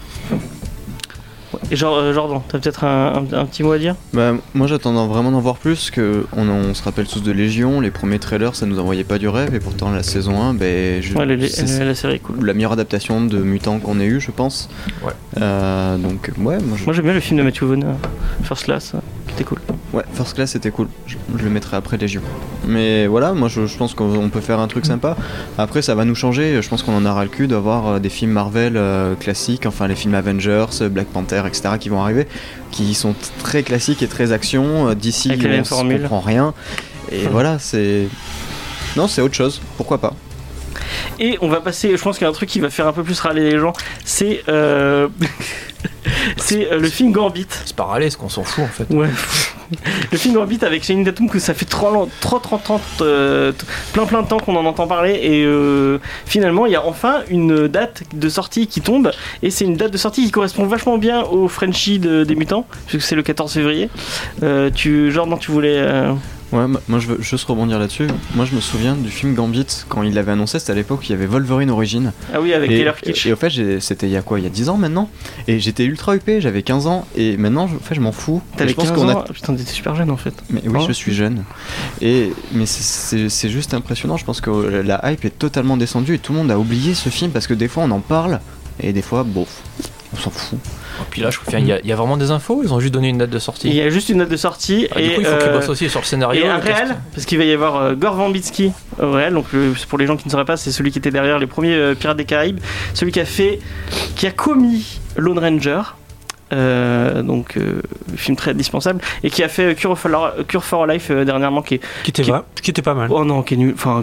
Et 1.71 1.77
genre, 1.77 1.97
euh, 1.97 2.13
Jordan, 2.13 2.41
t'as 2.49 2.59
peut-être 2.59 2.85
un, 2.85 3.23
un- 3.33 3.37
un 3.39 3.45
petit 3.47 3.63
mot 3.63 3.73
à 3.73 3.79
dire? 3.79 3.95
Bah, 4.13 4.33
moi 4.55 4.67
j'attends 4.67 5.07
vraiment 5.07 5.31
d'en 5.31 5.41
voir 5.41 5.57
plus, 5.57 5.91
que 5.91 6.27
on, 6.37 6.49
on 6.49 6.75
se 6.75 6.83
rappelle 6.83 7.07
tous 7.07 7.23
de 7.23 7.33
Légion, 7.33 7.81
les 7.81 7.91
premiers 7.91 8.19
trailers 8.19 8.55
ça 8.57 8.67
nous 8.67 8.79
envoyait 8.79 9.05
pas 9.05 9.19
du 9.19 9.29
rêve, 9.29 9.55
et 9.55 9.61
pourtant 9.61 9.91
la 9.91 10.03
saison 10.03 10.41
1, 10.43 10.55
ben, 10.55 11.03
je- 11.03 11.15
Ouais, 11.15 11.49
c'est 11.49 11.85
la 11.85 11.95
série 11.95 12.15
est 12.15 12.19
cool. 12.19 12.45
la 12.45 12.55
meilleure 12.55 12.73
adaptation 12.73 13.25
de 13.25 13.39
Mutant 13.39 13.79
qu'on 13.79 14.01
ait 14.01 14.07
eu, 14.07 14.21
je 14.21 14.31
pense. 14.31 14.69
Ouais. 15.05 15.13
Euh, 15.41 15.97
donc 15.97 16.31
ouais, 16.39 16.59
moi, 16.59 16.77
je- 16.79 16.85
Moi, 16.85 16.95
j'aime 16.95 17.05
bien 17.05 17.15
le 17.15 17.21
film 17.21 17.39
de 17.39 17.45
Matthew 17.45 17.63
Vaughn, 17.65 17.85
euh, 17.85 17.93
First 18.43 18.65
Class, 18.65 18.95
euh, 19.31 19.37
qui 19.37 19.43
était 19.43 19.45
cool. 19.45 19.59
ouais, 19.93 20.03
First 20.13 20.35
Class 20.35 20.51
c'était 20.53 20.71
cool, 20.71 20.89
je, 21.07 21.17
je 21.39 21.45
le 21.45 21.51
mettrai 21.51 21.77
après 21.77 21.97
Légion. 21.97 22.23
Mais 22.67 23.07
voilà, 23.07 23.33
moi 23.33 23.49
je, 23.49 23.67
je 23.67 23.77
pense 23.77 23.95
qu'on 23.95 24.29
peut 24.29 24.41
faire 24.41 24.61
un 24.61 24.69
truc 24.69 24.87
sympa. 24.87 25.17
Après 25.59 25.83
ça 25.83 25.95
va 25.95 26.05
nous 26.05 26.15
changer, 26.15 26.61
je 26.61 26.69
pense 26.69 26.83
qu'on 26.83 26.97
en 26.97 27.07
aura 27.07 27.25
le 27.25 27.31
cul 27.31 27.47
d'avoir 27.47 27.87
euh, 27.87 27.99
des 27.99 28.09
films 28.09 28.33
Marvel 28.33 28.77
euh, 28.77 29.15
classiques, 29.15 29.67
enfin 29.67 29.89
les 29.89 29.95
films 29.95 30.15
Avengers, 30.15 30.67
Black 30.91 31.07
Panther, 31.09 31.43
etc. 31.47 31.71
qui 31.79 31.89
vont 31.89 32.03
arriver, 32.03 32.27
qui 32.71 32.95
sont 32.95 33.15
très 33.43 33.63
classiques 33.63 34.03
et 34.03 34.09
très 34.09 34.33
action. 34.33 34.89
Euh, 34.89 34.95
D'ici 34.95 35.31
on 35.73 35.89
comprend 35.89 36.21
rien. 36.21 36.55
Et 37.13 37.27
voilà, 37.27 37.59
c'est... 37.59 38.07
Non, 38.97 39.09
c'est 39.09 39.23
autre 39.23 39.35
chose, 39.35 39.61
pourquoi 39.77 39.99
pas? 39.99 40.15
Et 41.19 41.39
on 41.41 41.49
va 41.49 41.61
passer, 41.61 41.97
je 41.97 42.03
pense 42.03 42.19
qu'il 42.19 42.25
y 42.25 42.27
a 42.27 42.31
un 42.31 42.35
truc 42.35 42.49
qui 42.49 42.61
va 42.61 42.71
faire 42.71 42.87
un 42.87 42.93
peu 42.93 43.03
plus 43.03 43.19
râler 43.21 43.51
les 43.51 43.59
gens, 43.59 43.73
c'est 44.05 44.43
euh, 44.49 45.09
c'est 46.37 46.71
euh, 46.71 46.79
le 46.79 46.89
film 46.89 47.13
Gambit. 47.13 47.47
C'est 47.65 47.77
pas 47.77 47.85
râler, 47.85 48.11
c'est 48.11 48.19
qu'on 48.19 48.29
s'en 48.29 48.43
fout 48.43 48.65
en 48.65 48.69
fait. 48.69 48.93
Ouais. 48.93 49.09
le 50.13 50.19
film 50.19 50.35
Gambit 50.35 50.59
avec 50.63 50.85
Channing 50.85 51.05
Tatum 51.05 51.29
que 51.29 51.39
ça 51.39 51.55
fait 51.55 51.65
trop, 51.65 52.09
trop, 52.21 52.39
trop, 52.39 52.59
trop, 52.59 52.81
euh, 53.01 53.53
plein, 53.93 54.07
plein 54.07 54.23
de 54.23 54.29
temps 54.29 54.39
qu'on 54.39 54.57
en 54.57 54.67
entend 54.67 54.87
parler 54.87 55.19
et 55.23 55.45
euh, 55.45 55.99
finalement 56.27 56.67
il 56.67 56.73
y 56.73 56.77
a 56.77 56.85
enfin 56.85 57.21
une 57.29 57.69
date 57.69 58.03
de 58.13 58.29
sortie 58.29 58.67
qui 58.67 58.81
tombe 58.81 59.13
et 59.43 59.51
c'est 59.51 59.65
une 59.65 59.77
date 59.77 59.93
de 59.93 59.99
sortie 59.99 60.25
qui 60.25 60.31
correspond 60.31 60.67
vachement 60.67 60.99
bien 60.99 61.23
au 61.23 61.49
Frenchie 61.49 61.99
de, 61.99 62.25
des 62.25 62.35
mutants 62.35 62.67
puisque 62.87 63.05
c'est 63.07 63.17
le 63.17 63.23
14 63.23 63.53
février. 63.53 63.91
Tu, 64.75 65.13
Jordan, 65.13 65.39
tu 65.39 65.51
voulais. 65.51 65.85
Euh, 66.53 66.67
Ouais, 66.67 66.79
moi 66.89 66.99
je 66.99 67.07
veux 67.07 67.21
juste 67.23 67.45
rebondir 67.45 67.79
là-dessus. 67.79 68.09
Moi 68.35 68.45
je 68.45 68.55
me 68.57 68.61
souviens 68.61 68.95
du 68.97 69.09
film 69.11 69.35
Gambit, 69.35 69.67
quand 69.89 70.03
il 70.03 70.15
l'avait 70.15 70.33
annoncé, 70.33 70.59
c'était 70.59 70.73
à 70.73 70.75
l'époque, 70.75 71.09
il 71.09 71.13
y 71.13 71.15
avait 71.15 71.27
Wolverine 71.27 71.71
Origine. 71.71 72.13
Ah 72.35 72.41
oui, 72.41 72.53
avec 72.55 72.71
Taylor 72.71 72.97
Kitsch. 72.97 73.27
et 73.27 73.33
au 73.33 73.37
fait, 73.37 73.51
c'était 73.81 74.07
il 74.07 74.13
y 74.13 74.17
a 74.17 74.23
quoi 74.23 74.39
Il 74.41 74.43
y 74.43 74.47
a 74.47 74.51
10 74.51 74.69
ans 74.69 74.77
maintenant? 74.77 75.09
Et 75.47 75.61
j'étais 75.61 75.85
ultra 75.85 76.17
huppé, 76.17 76.41
j'avais 76.41 76.63
15 76.63 76.87
ans, 76.87 77.07
et 77.17 77.37
maintenant, 77.37 77.65
en 77.65 77.69
fait, 77.69 77.95
je 77.95 78.01
m'en 78.01 78.13
fous. 78.13 78.43
T'avais 78.57 78.71
je 78.71 78.75
pense 78.77 78.89
15 78.91 78.97
qu'on 78.99 79.09
a 79.09 79.15
ans. 79.15 79.25
Putain, 79.33 79.55
t'étais 79.55 79.71
super 79.73 79.95
jeune 79.95 80.11
en 80.11 80.17
fait. 80.17 80.35
Mais 80.51 80.63
oui, 80.67 80.79
Oh. 80.81 80.85
je 80.89 80.93
suis 80.93 81.15
jeune. 81.15 81.45
Et 82.01 82.33
mais 82.53 82.67
c'est- 82.67 83.49
juste 83.49 83.75
impressionnant. 83.75 84.17
Je 84.17 84.25
pense 84.25 84.41
que 84.41 84.51
la 84.51 85.01
hype 85.11 85.25
est 85.25 85.39
totalement 85.39 85.77
descendue 85.77 86.15
et 86.15 86.19
tout 86.19 86.33
le 86.33 86.39
monde 86.39 86.51
a 86.51 86.59
oublié 86.59 86.95
ce 86.95 87.09
film 87.09 87.31
parce 87.31 87.47
que 87.47 87.55
des 87.55 87.69
fois 87.69 87.85
on 87.85 87.91
en 87.91 88.01
parle 88.01 88.41
et 88.83 88.93
des 88.93 89.03
fois, 89.03 89.25
bof, 89.25 89.63
on 90.13 90.17
s'en 90.17 90.31
fout. 90.31 90.59
Et 90.59 91.03
puis 91.11 91.23
là, 91.23 91.31
je 91.31 91.39
il 91.59 91.67
y, 91.67 91.73
a- 91.73 91.81
il 91.81 91.87
y 91.87 91.93
a 91.93 91.97
vraiment 91.97 92.17
des 92.17 92.31
infos, 92.31 92.63
ils 92.63 92.73
ont 92.75 92.81
juste 92.81 92.93
donné 92.93 93.09
une 93.09 93.19
date 93.19 93.31
de 93.31 93.37
Il 93.37 93.41
sortie. 93.41 93.71
y 93.73 93.81
a 93.81 93.89
juste 93.91 94.09
une 94.11 94.19
date 94.19 94.29
de 94.29 94.37
sortie 94.37 94.87
Ah, 94.95 95.01
et. 95.01 95.09
du 95.09 95.15
coup, 95.15 95.21
il 95.21 95.27
faut 95.27 95.37
qu'ils 95.39 95.49
euh, 95.49 95.57
bossent 95.59 95.69
aussi 95.69 95.89
sur 95.89 96.01
le 96.01 96.05
scénario. 96.07 96.45
Et 96.45 96.49
un 96.49 96.59
réel, 96.59 96.97
parce 97.15 97.25
qu'il 97.27 97.39
va 97.39 97.45
y 97.45 97.53
avoir 97.53 97.77
euh, 97.77 97.95
Gore 97.95 98.17
Verbinski 98.17 98.73
au 99.01 99.13
réel. 99.13 99.33
Donc 99.35 99.47
le- 99.53 99.73
pour 99.89 99.99
les 99.99 100.07
gens 100.07 100.17
qui 100.17 100.27
ne 100.27 100.31
sauraient 100.31 100.45
pas, 100.45 100.57
c'est 100.57 100.73
celui 100.73 100.91
qui 100.91 100.99
était 100.99 101.11
derrière 101.11 101.39
les 101.39 101.47
premiers 101.47 101.75
euh, 101.75 101.95
Pirates 101.95 102.17
des 102.17 102.25
Caraïbes, 102.25 102.61
celui 102.95 103.13
qui 103.13 103.21
a 103.21 103.25
fait, 103.25 103.61
qui 104.17 104.27
a 104.27 104.31
commis 104.31 105.01
Lone 105.17 105.39
Ranger. 105.39 105.81
Euh, 106.53 107.23
donc 107.23 107.57
euh, 107.57 107.81
film 108.17 108.37
très 108.37 108.51
indispensable 108.53 109.01
et 109.23 109.31
qui 109.31 109.43
a 109.43 109.49
fait 109.49 109.75
Cure 109.75 109.99
for, 109.99 110.11
Cure 110.49 110.65
for 110.65 110.87
Life 110.87 111.09
euh, 111.11 111.25
dernièrement 111.25 111.63
qui 111.63 111.81
était, 112.07 112.23
Qui- 112.23 112.31
va- 112.31 112.45
qui 112.61 112.71
était 112.71 112.83
pas 112.83 112.95
mal. 112.95 113.09
oh 113.11 113.25
non 113.25 113.43
qui 113.43 113.55
est 113.55 113.57
nul 113.57 113.73
enfin 113.75 114.03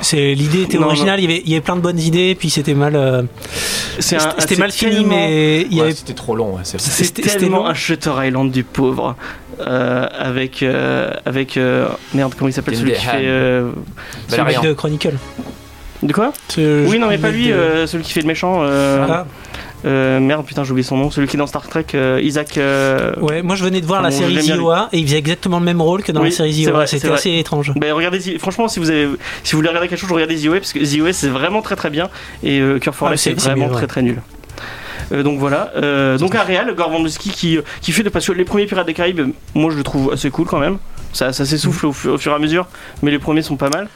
C'est 0.00 0.34
l'idée 0.34 0.62
était 0.62 0.78
Non, 0.78 0.86
originale. 0.86 1.20
Il 1.20 1.22
y 1.22 1.32
avait, 1.32 1.42
il 1.44 1.50
y 1.50 1.54
avait 1.54 1.60
plein 1.62 1.76
de 1.76 1.80
bonnes 1.80 1.98
idées, 2.00 2.34
puis 2.34 2.50
c'était 2.50 2.74
mal. 2.74 2.94
euh, 2.96 3.22
c'était 3.98 4.56
mal 4.56 4.70
fini, 4.72 4.92
tellement- 4.92 5.08
mais 5.08 5.62
il 5.62 5.72
y 5.72 5.76
Ouais, 5.80 5.86
avait. 5.86 5.94
C'était 5.94 6.14
trop 6.14 6.34
long, 6.36 6.54
ouais, 6.56 6.62
c'est 6.64 7.12
tellement 7.12 7.58
long. 7.58 7.66
un 7.66 7.74
Shutter 7.74 8.12
Island 8.24 8.50
du 8.50 8.64
pauvre 8.64 9.16
euh, 9.60 10.06
avec 10.18 10.62
euh, 10.62 11.10
avec 11.26 11.56
euh, 11.56 11.88
merde 12.14 12.34
comment 12.38 12.48
il 12.48 12.52
s'appelle 12.52 12.76
celui 12.76 12.92
qui 12.92 13.04
Dehan. 13.04 13.10
fait 13.12 13.22
euh, 13.26 13.70
Celui 14.28 14.54
de 14.68 14.72
Chronicle. 14.72 15.14
de 16.02 16.12
quoi? 16.12 16.32
Oui 16.56 16.98
non 17.00 17.08
mais 17.08 17.18
pas 17.18 17.30
de- 17.30 17.34
lui 17.36 17.50
euh, 17.50 17.86
celui 17.88 18.04
qui 18.04 18.12
fait 18.12 18.20
le 18.20 18.28
méchant 18.28 18.60
euh, 18.62 19.04
Ah, 19.08 19.26
Euh, 19.84 20.18
merde, 20.18 20.44
putain, 20.44 20.64
j'ai 20.64 20.72
oublié 20.72 20.82
son 20.84 20.96
nom. 20.96 21.10
Celui 21.10 21.28
qui 21.28 21.36
est 21.36 21.38
dans 21.38 21.46
Star 21.46 21.66
Trek, 21.68 21.86
euh, 21.94 22.20
Isaac. 22.22 22.58
euh, 22.58 23.14
ouais, 23.20 23.42
moi 23.42 23.54
je 23.54 23.62
venais 23.64 23.80
de 23.80 23.86
voir 23.86 24.02
la 24.02 24.10
série. 24.10 24.40
ZOA 24.42 24.88
et 24.92 24.98
il 24.98 25.06
faisait 25.06 25.18
exactement 25.18 25.58
le 25.60 25.64
même 25.64 25.80
rôle 25.80 26.02
que 26.02 26.10
dans 26.12 26.20
Oui, 26.20 26.30
la 26.30 26.34
série 26.34 26.52
c'est 26.52 26.86
C'était 26.86 27.06
vrai. 27.08 27.16
assez 27.16 27.34
étrange. 27.38 27.72
Bah, 27.76 27.86
regardez, 27.92 28.38
franchement, 28.38 28.66
si 28.68 28.80
vous, 28.80 28.90
avez, 28.90 29.08
si 29.44 29.52
vous 29.52 29.58
voulez 29.58 29.68
regarder 29.68 29.88
quelque 29.88 30.00
chose, 30.00 30.10
regardez 30.10 30.36
The 30.36 30.50
parce 30.50 30.72
que 30.72 30.80
The 30.80 31.12
c'est 31.12 31.28
vraiment 31.28 31.62
très 31.62 31.76
très 31.76 31.90
bien. 31.90 32.08
Et 32.42 32.58
euh, 32.60 32.80
for 32.92 33.08
Ah, 33.08 33.16
c'est- 33.16 33.34
vraiment 33.34 33.66
mieux, 33.66 33.70
ouais. 33.72 33.76
très 33.76 33.86
très 33.86 34.02
nul. 34.02 34.20
Euh, 35.12 35.22
donc 35.22 35.38
voilà, 35.38 35.70
euh, 35.76 36.18
donc 36.18 36.34
un 36.34 36.42
réel, 36.42 36.74
Gore 36.76 36.90
Verbinski 36.90 37.30
qui, 37.30 37.58
qui 37.80 37.92
fait 37.92 38.02
de 38.02 38.08
parce 38.10 38.26
que 38.26 38.32
les 38.32 38.44
premiers 38.44 38.66
Pirates 38.66 38.86
des 38.86 38.92
Caraïbes, 38.94 39.32
moi 39.54 39.70
je 39.70 39.76
le 39.76 39.82
trouve 39.82 40.12
assez 40.12 40.30
cool 40.30 40.46
quand 40.46 40.58
même. 40.58 40.76
Ça, 41.12 41.32
ça 41.32 41.44
s'essouffle 41.46 41.86
au, 41.86 41.92
fu- 41.92 42.08
au 42.08 42.18
fur 42.18 42.32
et 42.32 42.34
à 42.34 42.38
mesure, 42.38 42.66
mais 43.02 43.10
les 43.10 43.18
premiers 43.18 43.42
sont 43.42 43.56
pas 43.56 43.70
mal. 43.70 43.88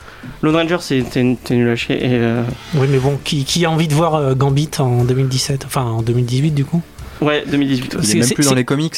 Lone 0.43 0.57
Ranger, 0.57 0.79
c'est 0.81 1.05
nul 1.51 1.69
à 1.69 1.77
chier. 1.77 1.97
Et, 1.97 2.09
euh, 2.15 2.43
Oui, 2.75 2.87
mais 2.91 2.99
bon, 2.99 3.19
qui, 3.23 3.45
qui 3.45 3.65
a 3.65 3.71
envie 3.71 3.89
de 3.89 3.95
voir 3.95 4.15
euh, 4.15 4.35
Gambit 4.35 4.71
en 4.79 5.05
2017 5.05 5.65
Enfin, 5.67 5.83
en 5.83 6.03
2018 6.03 6.53
du 6.53 6.65
coup? 6.65 6.81
Ouais, 7.21 7.45
2018. 7.47 7.95
ouais. 7.95 8.01
Il 8.03 8.07
C'est- 8.07 8.17
est 8.17 8.21
même 8.21 8.31
plus 8.31 8.47
dans 8.49 8.55
les 8.55 8.65
comics. 8.65 8.97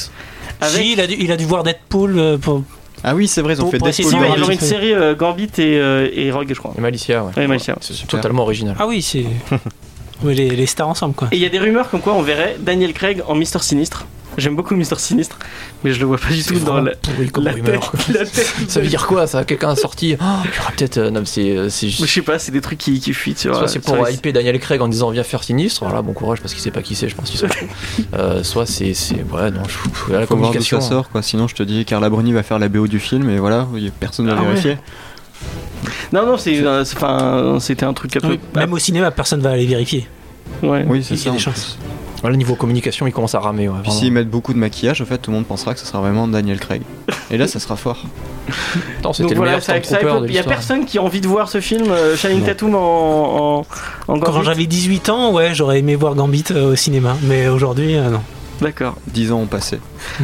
Avec, 0.60 0.82
Si, 0.82 0.92
il 0.92 1.00
a, 1.00 1.06
dû, 1.06 1.16
il 1.18 1.32
a 1.32 1.36
dû 1.36 1.44
voir 1.44 1.62
Deadpool 1.64 2.18
euh, 2.18 2.38
pour. 2.38 2.62
Ah 3.02 3.14
oui, 3.14 3.26
c'est 3.28 3.42
vrai, 3.42 3.54
ils 3.54 3.60
ont 3.60 3.64
Pour- 3.64 3.72
fait 3.72 3.78
pour 3.78 3.88
Deadpool. 3.88 4.04
si, 4.04 4.16
il 4.16 4.20
y 4.20 4.24
avoir 4.32 4.50
une 4.50 4.60
série 4.60 4.94
euh, 4.94 5.14
Gambit 5.14 5.50
et, 5.58 5.78
euh, 5.78 6.08
et 6.12 6.30
Rogue, 6.30 6.48
je 6.48 6.54
crois. 6.58 6.72
Et 6.78 6.80
Malicia, 6.80 7.24
ouais. 7.24 7.32
Ouais, 7.36 7.46
Malicia. 7.46 7.76
C'est 7.80 8.06
totalement 8.06 8.42
original. 8.44 8.76
Ah 8.78 8.86
oui, 8.86 9.02
c'est. 9.02 9.24
oui, 10.22 10.34
les, 10.34 10.50
les 10.50 10.66
stars 10.66 10.88
ensemble 10.88 11.14
quoi. 11.14 11.28
Et 11.32 11.36
il 11.36 11.42
y 11.42 11.46
a 11.46 11.48
des 11.50 11.58
rumeurs 11.58 11.90
comme 11.90 12.00
quoi 12.00 12.14
on 12.14 12.22
verrait 12.22 12.56
Daniel 12.60 12.92
Craig 12.92 13.22
en 13.26 13.34
Mister 13.34 13.58
Sinistre. 13.60 14.06
J'aime 14.36 14.56
beaucoup 14.56 14.74
Mister 14.74 14.96
Sinistre, 14.98 15.38
mais 15.84 15.92
je 15.92 16.00
le 16.00 16.06
vois 16.06 16.18
pas 16.18 16.28
du 16.30 16.42
tout 16.42 16.58
dans 16.58 16.80
la, 16.80 16.92
pourri 16.96 17.30
comme 17.30 17.44
la 17.44 17.52
rumeur. 17.52 17.92
tête, 17.92 18.08
la 18.16 18.24
tête. 18.26 18.52
Ça 18.68 18.80
veut 18.80 18.86
dire 18.86 19.06
quoi 19.06 19.26
ça? 19.26 19.44
Quelqu'un 19.44 19.70
a 19.70 19.76
sorti 19.76 20.16
Oh, 20.20 20.24
Il 20.44 20.56
y 20.56 20.60
aura 20.60 20.70
peut-être. 20.72 20.98
euh, 20.98 21.10
non, 21.10 21.20
mais 21.20 21.26
c'est 21.26 21.56
euh, 21.56 21.68
c'est 21.68 21.88
Je 21.88 21.96
juste. 21.98 22.12
sais 22.14 22.22
pas, 22.22 22.38
c'est 22.38 22.52
des 22.52 22.60
trucs 22.60 22.78
qui, 22.78 22.98
qui 23.00 23.12
fuitent 23.12 23.38
sur. 23.38 23.54
Soit 23.56 23.68
c'est 23.68 23.78
pour 23.80 24.08
hyper 24.08 24.32
Daniel 24.32 24.58
Craig 24.58 24.80
en 24.80 24.88
disant 24.88 25.10
viens 25.10 25.22
faire 25.22 25.42
sinistre, 25.44 25.84
voilà 25.84 26.02
bon 26.02 26.12
courage 26.12 26.40
parce 26.40 26.52
qu'il 26.52 26.62
sait 26.62 26.70
pas 26.70 26.82
qui 26.82 26.94
c'est, 26.94 27.08
je 27.08 27.14
pense 27.16 27.30
qu'il 27.30 27.38
fout. 27.40 27.68
Euh, 28.14 28.42
soit 28.42 28.66
c'est 28.66 28.94
c'est 28.94 29.16
ouais 29.32 29.50
non 29.50 29.62
je 29.66 29.70
fous 29.72 29.88
la 29.88 29.94
Faut 29.94 30.10
voir 30.10 30.28
communication. 30.28 30.80
ça 30.80 30.88
sort, 30.88 31.08
quoi. 31.10 31.22
Sinon, 31.22 31.48
je 31.48 31.54
te 31.54 31.62
dis, 31.62 31.84
Carla 31.84 32.08
Bruni 32.10 32.32
va 32.32 32.42
faire 32.42 32.58
la 32.58 32.68
BO 32.68 32.86
du 32.86 32.98
film, 32.98 33.28
et 33.30 33.38
voilà, 33.38 33.66
y 33.76 33.88
a 33.88 33.90
personne 33.90 34.26
va 34.26 34.34
Ah 34.36 34.40
ouais. 34.42 34.48
vérifier. 34.48 34.78
Non, 36.12 36.24
non, 36.26 36.36
c'est, 36.38 36.58
euh, 36.64 36.84
c'est- 36.84 36.96
enfin, 36.96 37.58
c'était 37.60 37.84
un 37.84 37.92
truc 37.92 38.16
un 38.16 38.20
peu. 38.20 38.28
Oui, 38.28 38.40
Même 38.54 38.72
au 38.72 38.78
cinéma, 38.78 39.10
personne 39.10 39.40
va 39.40 39.50
aller 39.50 39.66
vérifier. 39.66 40.08
Ouais. 40.62 40.84
Oui, 40.88 41.02
c'est 41.04 41.14
Il 41.14 41.18
y 41.18 41.20
a 41.20 41.24
ça. 41.24 41.30
des 41.32 41.38
chances. 41.38 41.78
Voilà, 42.24 42.38
niveau 42.38 42.54
communication 42.54 43.06
il 43.06 43.12
commence 43.12 43.34
à 43.34 43.38
ramer. 43.40 43.68
Ouais, 43.68 43.80
Puis 43.82 43.92
s'ils 43.92 44.10
mettent 44.10 44.30
beaucoup 44.30 44.54
de 44.54 44.58
maquillage, 44.58 45.02
au 45.02 45.04
fait, 45.04 45.18
tout 45.18 45.30
le 45.30 45.36
monde 45.36 45.44
pensera 45.44 45.74
que 45.74 45.80
ce 45.80 45.84
sera 45.84 46.00
vraiment 46.00 46.26
Daniel 46.26 46.58
Craig. 46.58 46.80
Et 47.30 47.36
là, 47.36 47.46
ça 47.46 47.60
sera 47.60 47.76
fort. 47.76 48.02
Attends, 49.00 49.10
Donc 49.10 49.30
le 49.30 49.36
voilà, 49.36 49.58
il 49.58 50.32
y 50.32 50.38
a 50.38 50.42
personne 50.42 50.86
qui 50.86 50.96
a 50.96 51.02
envie 51.02 51.20
de 51.20 51.28
voir 51.28 51.50
ce 51.50 51.60
film, 51.60 51.84
euh, 51.90 52.16
Non. 52.24 52.40
Tatum 52.46 52.74
en, 52.76 53.58
en, 53.58 53.66
en 54.08 54.20
Quand 54.20 54.42
j'avais 54.42 54.64
18 54.64 55.10
ans, 55.10 55.32
ouais, 55.34 55.54
j'aurais 55.54 55.80
aimé 55.80 55.96
voir 55.96 56.14
Gambit 56.14 56.44
euh, 56.52 56.72
au 56.72 56.76
cinéma. 56.76 57.14
Mais 57.24 57.48
aujourd'hui, 57.48 57.94
euh, 57.94 58.08
non. 58.08 58.22
D'accord. 58.60 58.96
10 59.08 59.32
ans 59.32 59.40
ont 59.40 59.46
passé. 59.46 59.80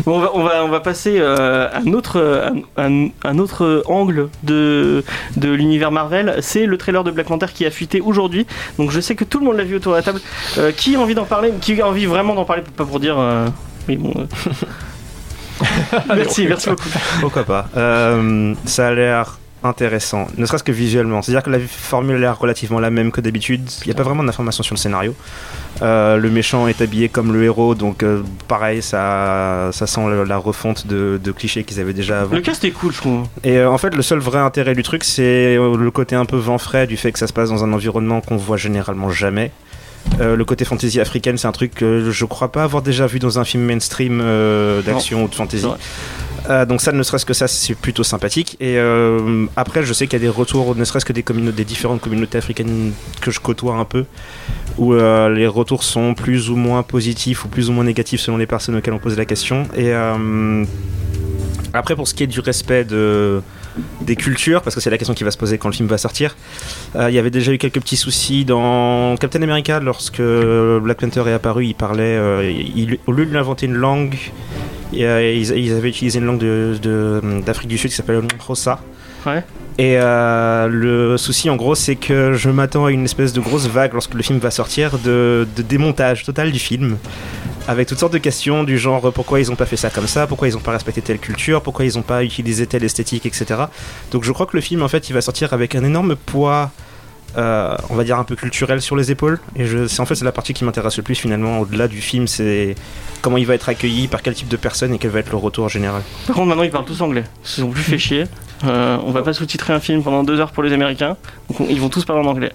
Bon, 0.07 0.17
on, 0.17 0.21
va, 0.21 0.31
on, 0.35 0.43
va, 0.45 0.65
on 0.65 0.69
va 0.69 0.81
passer 0.81 1.17
euh, 1.19 1.69
à 1.73 1.79
un 1.79 1.93
autre, 1.93 2.21
un, 2.79 2.83
un- 3.05 3.09
un 3.25 3.39
autre 3.39 3.83
angle 3.87 4.29
de, 4.45 5.03
de 5.37 5.51
l'univers 5.51 5.91
Marvel. 5.91 6.37
C'est 6.41 6.65
le 6.67 6.79
trailer 6.79 7.03
de 7.03 7.11
Black 7.11 7.27
Panther 7.27 7.47
qui 7.53 7.67
a 7.67 7.71
fuité 7.71 8.01
aujourd'hui. 8.01 8.47
Donc 8.79 8.93
je 8.93 9.01
sais 9.01 9.15
que 9.17 9.25
tout 9.25 9.41
le 9.41 9.47
monde 9.47 9.57
l'a 9.57 9.65
vu 9.65 9.77
autour 9.77 9.93
de 9.93 9.97
la 9.99 10.03
table. 10.03 10.21
Euh, 10.59 10.71
qui 10.73 10.95
a 10.95 11.01
envie 11.01 11.15
d'en 11.17 11.25
parler? 11.25 11.53
Qui 11.61 11.81
a 11.81 11.89
envie 11.89 12.07
vraiment 12.07 12.35
d'en 12.35 12.45
parler? 12.45 12.63
Pas 12.77 12.85
pour 12.85 13.01
dire. 13.01 13.19
euh, 13.19 13.49
Oui, 13.89 13.97
bon. 13.97 14.15
euh. 14.17 14.27
merci, 16.15 16.47
merci 16.47 16.71
beaucoup. 16.71 16.89
Pourquoi 17.21 17.43
pas 17.45 17.69
Euh, 17.77 18.55
Ça 18.65 18.89
a 18.89 18.93
l'air 18.95 19.40
intéressant, 19.63 20.27
ne 20.37 20.47
serait-ce 20.47 20.65
que 20.65 20.73
visuellement. 20.73 21.23
C'est-à-dire 21.23 21.43
que 21.43 21.51
la 21.51 21.59
formule 21.61 22.17
a 22.17 22.19
l'air 22.19 22.39
relativement 22.39 22.81
la 22.81 22.91
même 22.91 23.13
que 23.13 23.21
d'habitude. 23.21 23.69
Il 23.83 23.89
n'y 23.89 23.93
a 23.93 23.95
pas 23.95 24.03
vraiment 24.03 24.25
d'informations 24.25 24.63
sur 24.63 24.75
le 24.75 24.79
scénario. 24.81 25.15
Euh, 25.83 26.17
le 26.17 26.31
méchant 26.31 26.67
est 26.67 26.81
habillé 26.81 27.09
comme 27.09 27.33
le 27.33 27.45
héros, 27.45 27.75
donc 27.75 28.03
euh, 28.03 28.23
pareil, 28.49 28.83
ça, 28.83 29.71
ça 29.73 29.87
sent 29.87 30.01
la 30.27 30.37
refonte 30.37 30.87
de, 30.87 31.21
de 31.23 31.33
clichés 31.33 31.65
qu'ils 31.65 31.81
avaient 31.81 31.93
déjà 31.93 32.23
avant. 32.23 32.35
Le 32.35 32.41
cast 32.41 32.65
est 32.65 32.71
cool, 32.71 32.93
je 32.93 32.99
trouve. 32.99 33.27
Et 33.45 33.59
euh, 33.59 33.71
en 33.71 33.79
fait, 33.79 33.95
le 33.95 34.03
seul 34.03 34.19
vrai 34.19 34.39
intérêt 34.39 34.75
du 34.75 34.83
truc, 34.83 35.05
c'est 35.05 35.57
le 35.57 35.91
côté 35.91 36.17
un 36.17 36.25
peu 36.25 36.37
vent 36.37 36.59
frais 36.59 36.87
du 36.87 36.97
fait 36.97 37.13
que 37.13 37.19
ça 37.19 37.27
se 37.27 37.33
passe 37.33 37.51
dans 37.51 37.65
un 37.65 37.73
environnement 37.73 38.21
qu'on 38.21 38.37
voit 38.37 38.57
généralement 38.57 39.11
jamais. 39.11 39.51
Euh, 40.21 40.37
le 40.37 40.45
côté 40.45 40.65
fantasy 40.65 41.01
africaine, 41.01 41.39
c'est 41.39 41.47
un 41.47 41.53
truc 41.53 41.75
que 41.75 42.11
je 42.11 42.25
crois 42.25 42.51
pas 42.51 42.65
avoir 42.65 42.83
déjà 42.83 43.07
vu 43.07 43.19
dans 43.19 43.39
un 43.39 43.45
film 43.45 43.65
mainstream 43.65 44.21
euh, 44.23 44.83
d'action 44.83 45.25
ou 45.25 45.29
de 45.29 45.35
fantasy. 45.35 45.67
Euh, 46.49 46.65
donc 46.65 46.81
ça, 46.81 46.93
ne 46.93 47.03
serait-ce 47.03 47.27
que 47.27 47.35
ça, 47.35 47.49
c'est 47.49 47.75
plutôt 47.75 48.03
sympathique. 48.03 48.57
Et 48.61 48.79
euh, 48.79 49.47
après, 49.57 49.83
je 49.83 49.93
sais 49.93 50.07
qu'il 50.07 50.19
y 50.19 50.23
a 50.23 50.25
des 50.25 50.29
retours, 50.29 50.75
ne 50.75 50.85
serait-ce 50.85 51.05
que 51.05 51.13
des, 51.13 51.65
différentes 51.65 52.01
communautés 52.01 52.39
africaines 52.39 52.93
que 53.21 53.31
je 53.31 53.41
côtoie 53.41 53.77
un 53.77 53.85
peu, 53.85 54.05
où 54.79 54.95
euh, 54.95 55.29
les 55.29 55.47
retours 55.47 55.85
sont 55.85 56.15
plus 56.15 56.51
ou 56.51 56.57
moins 56.57 56.83
positifs 56.83 57.45
ou 57.45 57.49
plus 57.49 57.69
ou 57.69 57.73
moins 57.73 57.85
négatifs 57.85 58.21
selon 58.21 58.37
les 58.37 58.47
personnes 58.47 58.77
auxquelles 58.77 58.95
on 58.95 58.99
pose 58.99 59.17
la 59.17 59.27
question. 59.27 59.67
Et 59.77 59.93
après, 61.73 61.95
pour 61.95 62.09
ce 62.09 62.15
qui 62.15 62.25
est 62.25 62.27
du 62.27 62.41
respect 62.41 62.85
de, 62.85 63.43
des 64.01 64.17
cultures, 64.17 64.63
parce 64.63 64.75
que 64.75 64.81
c'est 64.81 64.91
la 64.91 64.99
question 64.99 65.15
qui 65.15 65.23
va 65.23 65.31
se 65.31 65.39
poser 65.39 65.57
quand 65.57 65.69
le 65.69 65.75
film 65.75 65.89
va 65.89 65.99
sortir, 65.99 66.37
il 66.97 67.11
y 67.11 67.19
avait 67.19 67.31
déjà 67.31 67.53
eu 67.53 67.59
quelques 67.59 67.81
petits 67.81 67.97
soucis 67.97 68.45
dans 68.45 69.17
Captain 69.17 69.43
America 69.43 69.79
lorsque 69.79 70.21
Black 70.21 70.99
Panther 70.99 71.23
est 71.29 71.33
apparu. 71.33 71.67
Il 71.67 71.75
parlait, 71.75 72.19
au 72.19 73.13
lieu 73.13 73.27
de 73.27 73.31
lui 73.31 73.39
inventer 73.39 73.67
une 73.67 73.77
langue, 73.77 74.17
et, 74.93 75.07
euh, 75.07 75.33
ils, 75.33 75.51
ils 75.57 75.73
avaient 75.73 75.89
utilisé 75.89 76.19
une 76.19 76.27
langue 76.27 76.39
de- 76.41 76.77
de- 76.81 77.21
d'Afrique 77.45 77.69
du 77.69 77.79
Sud 77.79 77.91
qui 77.91 77.97
s'appelle 77.97 78.17
le 78.17 78.23
Xhosa. 78.39 78.81
Ouais. 79.27 79.43
Et 79.79 79.97
euh, 79.99 80.67
le 80.69 81.17
souci, 81.17 81.49
en 81.49 81.57
gros, 81.57 81.75
c'est 81.75 81.97
que 81.97 82.33
je 82.35 82.51
m'attends 82.51 82.85
à 82.87 82.91
une 82.91 83.05
espèce 83.05 83.33
de 83.33 83.41
grosse 83.41 83.67
vague 83.67 83.93
lorsque 83.95 84.15
le 84.15 84.23
film 84.23 84.39
va 84.39 84.51
sortir 84.51 84.99
de, 84.99 85.47
de 85.57 85.63
démontage 85.63 86.25
total 86.25 86.53
du 86.53 86.59
film. 86.59 86.97
Avec 87.69 87.87
toutes 87.89 87.99
sortes 87.99 88.13
de 88.13 88.19
questions 88.19 88.65
du 88.65 88.79
genre 88.79 89.07
euh, 89.09 89.11
pourquoi 89.11 89.41
ils 89.41 89.49
n'ont 89.49 89.57
pas 89.57 89.67
fait 89.67 89.77
ça 89.77 89.91
comme 89.91 90.07
ça, 90.07 90.27
pourquoi 90.27 90.49
ils 90.49 90.55
n'ont 90.55 90.61
pas 90.61 90.73
respecté 90.73 91.01
telle 91.03 91.19
culture, 91.19 91.63
pourquoi 91.63 91.85
ils 91.85 91.95
n'ont 91.97 92.03
pas 92.03 92.25
utilisé 92.25 92.67
telle 92.67 92.85
esthétique, 92.85 93.27
etc. 93.27 93.47
Donc 94.11 94.25
je 94.25 94.33
crois 94.33 94.47
que 94.47 94.57
le 94.57 94.61
film, 94.61 94.83
en 94.83 94.89
fait, 94.89 95.09
il 95.09 95.13
va 95.13 95.21
sortir 95.21 95.53
avec 95.53 95.75
un 95.75 95.85
énorme 95.85 96.17
poids, 96.17 96.71
euh, 97.37 97.77
on 97.91 97.95
va 97.95 98.05
dire 98.05 98.19
un 98.19 98.25
peu 98.25 98.37
culturel 98.37 98.81
sur 98.81 98.97
les 98.97 99.11
épaules. 99.11 99.39
Et 99.57 99.65
c'est 99.89 100.01
en 100.01 100.07
fait 100.07 100.15
c'est 100.15 100.25
la 100.25 100.33
partie 100.33 100.53
qui 100.55 100.65
m'intéresse 100.65 100.97
le 100.97 101.03
plus 101.03 101.15
finalement, 101.15 101.61
au-delà 101.61 101.89
du 101.89 102.01
film, 102.01 102.27
c'est 102.27 102.75
comment 103.23 103.37
il 103.37 103.47
va 103.47 103.55
être 103.55 103.69
accueilli, 103.69 104.09
par 104.09 104.23
quel 104.23 104.35
type 104.35 104.49
de 104.49 104.57
personne 104.57 104.95
et 104.95 104.99
quel 104.99 105.11
va 105.11 105.19
être 105.21 105.31
le 105.31 105.37
retour 105.37 105.69
général. 105.69 106.03
Par 106.27 106.37
contre, 106.37 106.49
maintenant, 106.49 106.63
ils 106.65 106.71
parlent 106.71 106.85
tous 106.87 107.01
anglais. 107.03 107.25
Ils 107.59 107.65
ont 107.65 107.71
plus 107.71 107.83
fait 107.83 107.99
chier. 107.99 108.25
Euh, 108.65 108.99
on 109.05 109.11
va 109.11 109.23
pas 109.23 109.33
sous-titrer 109.33 109.73
un 109.73 109.81
film 109.81 110.03
pendant 110.03 110.23
deux 110.25 110.39
heures 110.41 110.53
pour 110.53 110.63
les 110.63 110.73
Américains. 110.73 111.17
Donc, 111.49 111.61
on- 111.61 111.67
ils 111.69 111.81
vont 111.81 111.89
tous 111.89 112.05
parler 112.05 112.23
en 112.27 112.31
anglais. 112.31 112.53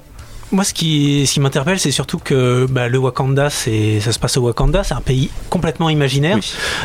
Moi, 0.52 0.64
ce 0.64 0.74
qui, 0.74 1.26
ce 1.26 1.34
qui 1.34 1.40
m'interpelle, 1.40 1.80
c'est 1.80 1.92
surtout 1.92 2.20
que 2.20 2.68
bah, 2.70 2.88
le 2.88 2.98
Wakanda, 3.00 3.50
c'est, 3.50 4.00
ça 4.00 4.12
se 4.12 4.20
passe 4.20 4.38
au 4.38 4.42
Wakanda, 4.42 4.84
c'est 4.84 4.94
un 4.94 5.02
pays 5.02 5.30
complètement 5.50 5.90
imaginaire. 5.90 6.38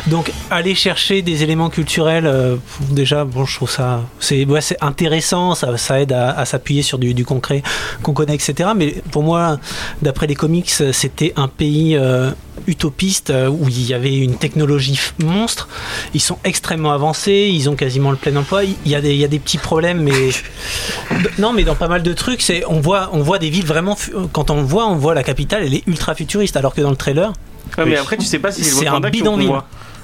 Donc, 0.07 0.31
aller 0.49 0.73
chercher 0.73 1.21
des 1.21 1.43
éléments 1.43 1.69
culturels, 1.69 2.25
euh, 2.25 2.55
déjà, 2.89 3.23
bon, 3.23 3.45
je 3.45 3.55
trouve 3.55 3.69
ça, 3.69 4.01
c'est, 4.19 4.45
ouais, 4.45 4.61
c'est 4.61 4.81
intéressant, 4.81 5.53
ça, 5.53 5.77
ça 5.77 6.01
aide 6.01 6.11
à, 6.11 6.31
à 6.31 6.45
s'appuyer 6.45 6.81
sur 6.81 6.97
du, 6.97 7.13
du 7.13 7.23
concret 7.23 7.61
qu'on 8.01 8.13
connaît, 8.13 8.35
etc. 8.35 8.71
Mais 8.75 8.95
pour 9.11 9.23
moi, 9.23 9.59
d'après 10.01 10.25
les 10.27 10.35
comics, 10.35 10.69
c'était 10.69 11.33
un 11.35 11.47
pays 11.47 11.95
euh, 11.95 12.31
utopiste 12.67 13.29
euh, 13.29 13.47
où 13.47 13.67
il 13.69 13.87
y 13.87 13.93
avait 13.93 14.17
une 14.17 14.35
technologie 14.35 14.99
monstre. 15.19 15.67
Ils 16.13 16.21
sont 16.21 16.37
extrêmement 16.43 16.91
avancés, 16.91 17.49
ils 17.51 17.69
ont 17.69 17.75
quasiment 17.75 18.11
le 18.11 18.17
plein 18.17 18.35
emploi. 18.35 18.63
Il 18.63 18.75
y 18.85 18.95
a 18.95 19.01
des, 19.01 19.11
il 19.11 19.19
y 19.19 19.25
a 19.25 19.27
des 19.27 19.39
petits 19.39 19.57
problèmes, 19.57 20.01
mais 20.01 20.29
non, 21.39 21.53
mais 21.53 21.63
dans 21.63 21.75
pas 21.75 21.87
mal 21.87 22.03
de 22.03 22.13
trucs, 22.13 22.41
c'est 22.41 22.63
on 22.67 22.79
voit, 22.79 23.09
on 23.13 23.21
voit 23.21 23.39
des 23.39 23.49
villes 23.49 23.65
vraiment. 23.65 23.97
Quand 24.33 24.49
on 24.49 24.57
le 24.57 24.67
voit, 24.67 24.87
on 24.87 24.95
voit 24.95 25.13
la 25.13 25.23
capitale, 25.23 25.63
elle 25.65 25.73
est 25.73 25.87
ultra 25.87 26.15
futuriste, 26.15 26.57
alors 26.57 26.73
que 26.73 26.81
dans 26.81 26.91
le 26.91 26.95
trailer, 26.95 27.33
Ouais, 27.77 27.85
mais 27.85 27.97
après, 27.97 28.17
tu 28.17 28.25
sais 28.25 28.39
pas 28.39 28.51
si 28.51 28.63
c'est 28.63 28.87
un 28.87 28.99
bidonville. 28.99 29.51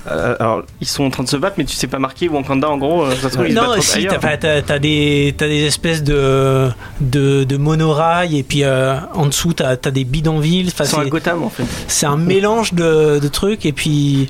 Euh, 0.09 0.35
alors, 0.39 0.63
Ils 0.81 0.87
sont 0.87 1.03
en 1.03 1.09
train 1.09 1.23
de 1.23 1.29
se 1.29 1.37
battre, 1.37 1.55
mais 1.57 1.65
tu 1.65 1.75
sais 1.75 1.87
pas 1.87 1.99
marquer 1.99 2.29
Wakanda 2.29 2.69
en 2.69 2.77
gros. 2.77 3.03
euh, 3.03 3.11
Ça 3.15 3.29
se 3.29 3.33
trouve, 3.35 3.47
ils 3.49 3.53
non, 3.55 3.73
si 3.81 4.07
t'as, 4.07 4.79
des, 4.79 5.33
t'as 5.37 5.47
des 5.47 5.63
espèces 5.65 6.03
de, 6.03 6.69
de, 7.01 7.43
de 7.43 7.57
monorails, 7.57 8.37
et 8.37 8.43
puis 8.43 8.63
euh, 8.63 8.95
en 9.13 9.25
dessous 9.25 9.53
t'as, 9.53 9.75
des 9.75 10.03
bidonvilles. 10.03 10.67
Enfin, 10.67 10.83
Ils 10.83 10.87
sont 10.87 10.99
à 10.99 11.03
c'est, 11.03 11.09
Gotham 11.09 11.43
en 11.43 11.49
fait. 11.49 11.63
c'est 11.87 12.05
un 12.05 12.17
mélange 12.17 12.73
de, 12.73 13.19
de 13.19 13.27
trucs, 13.27 13.65
et 13.65 13.73
puis 13.73 14.29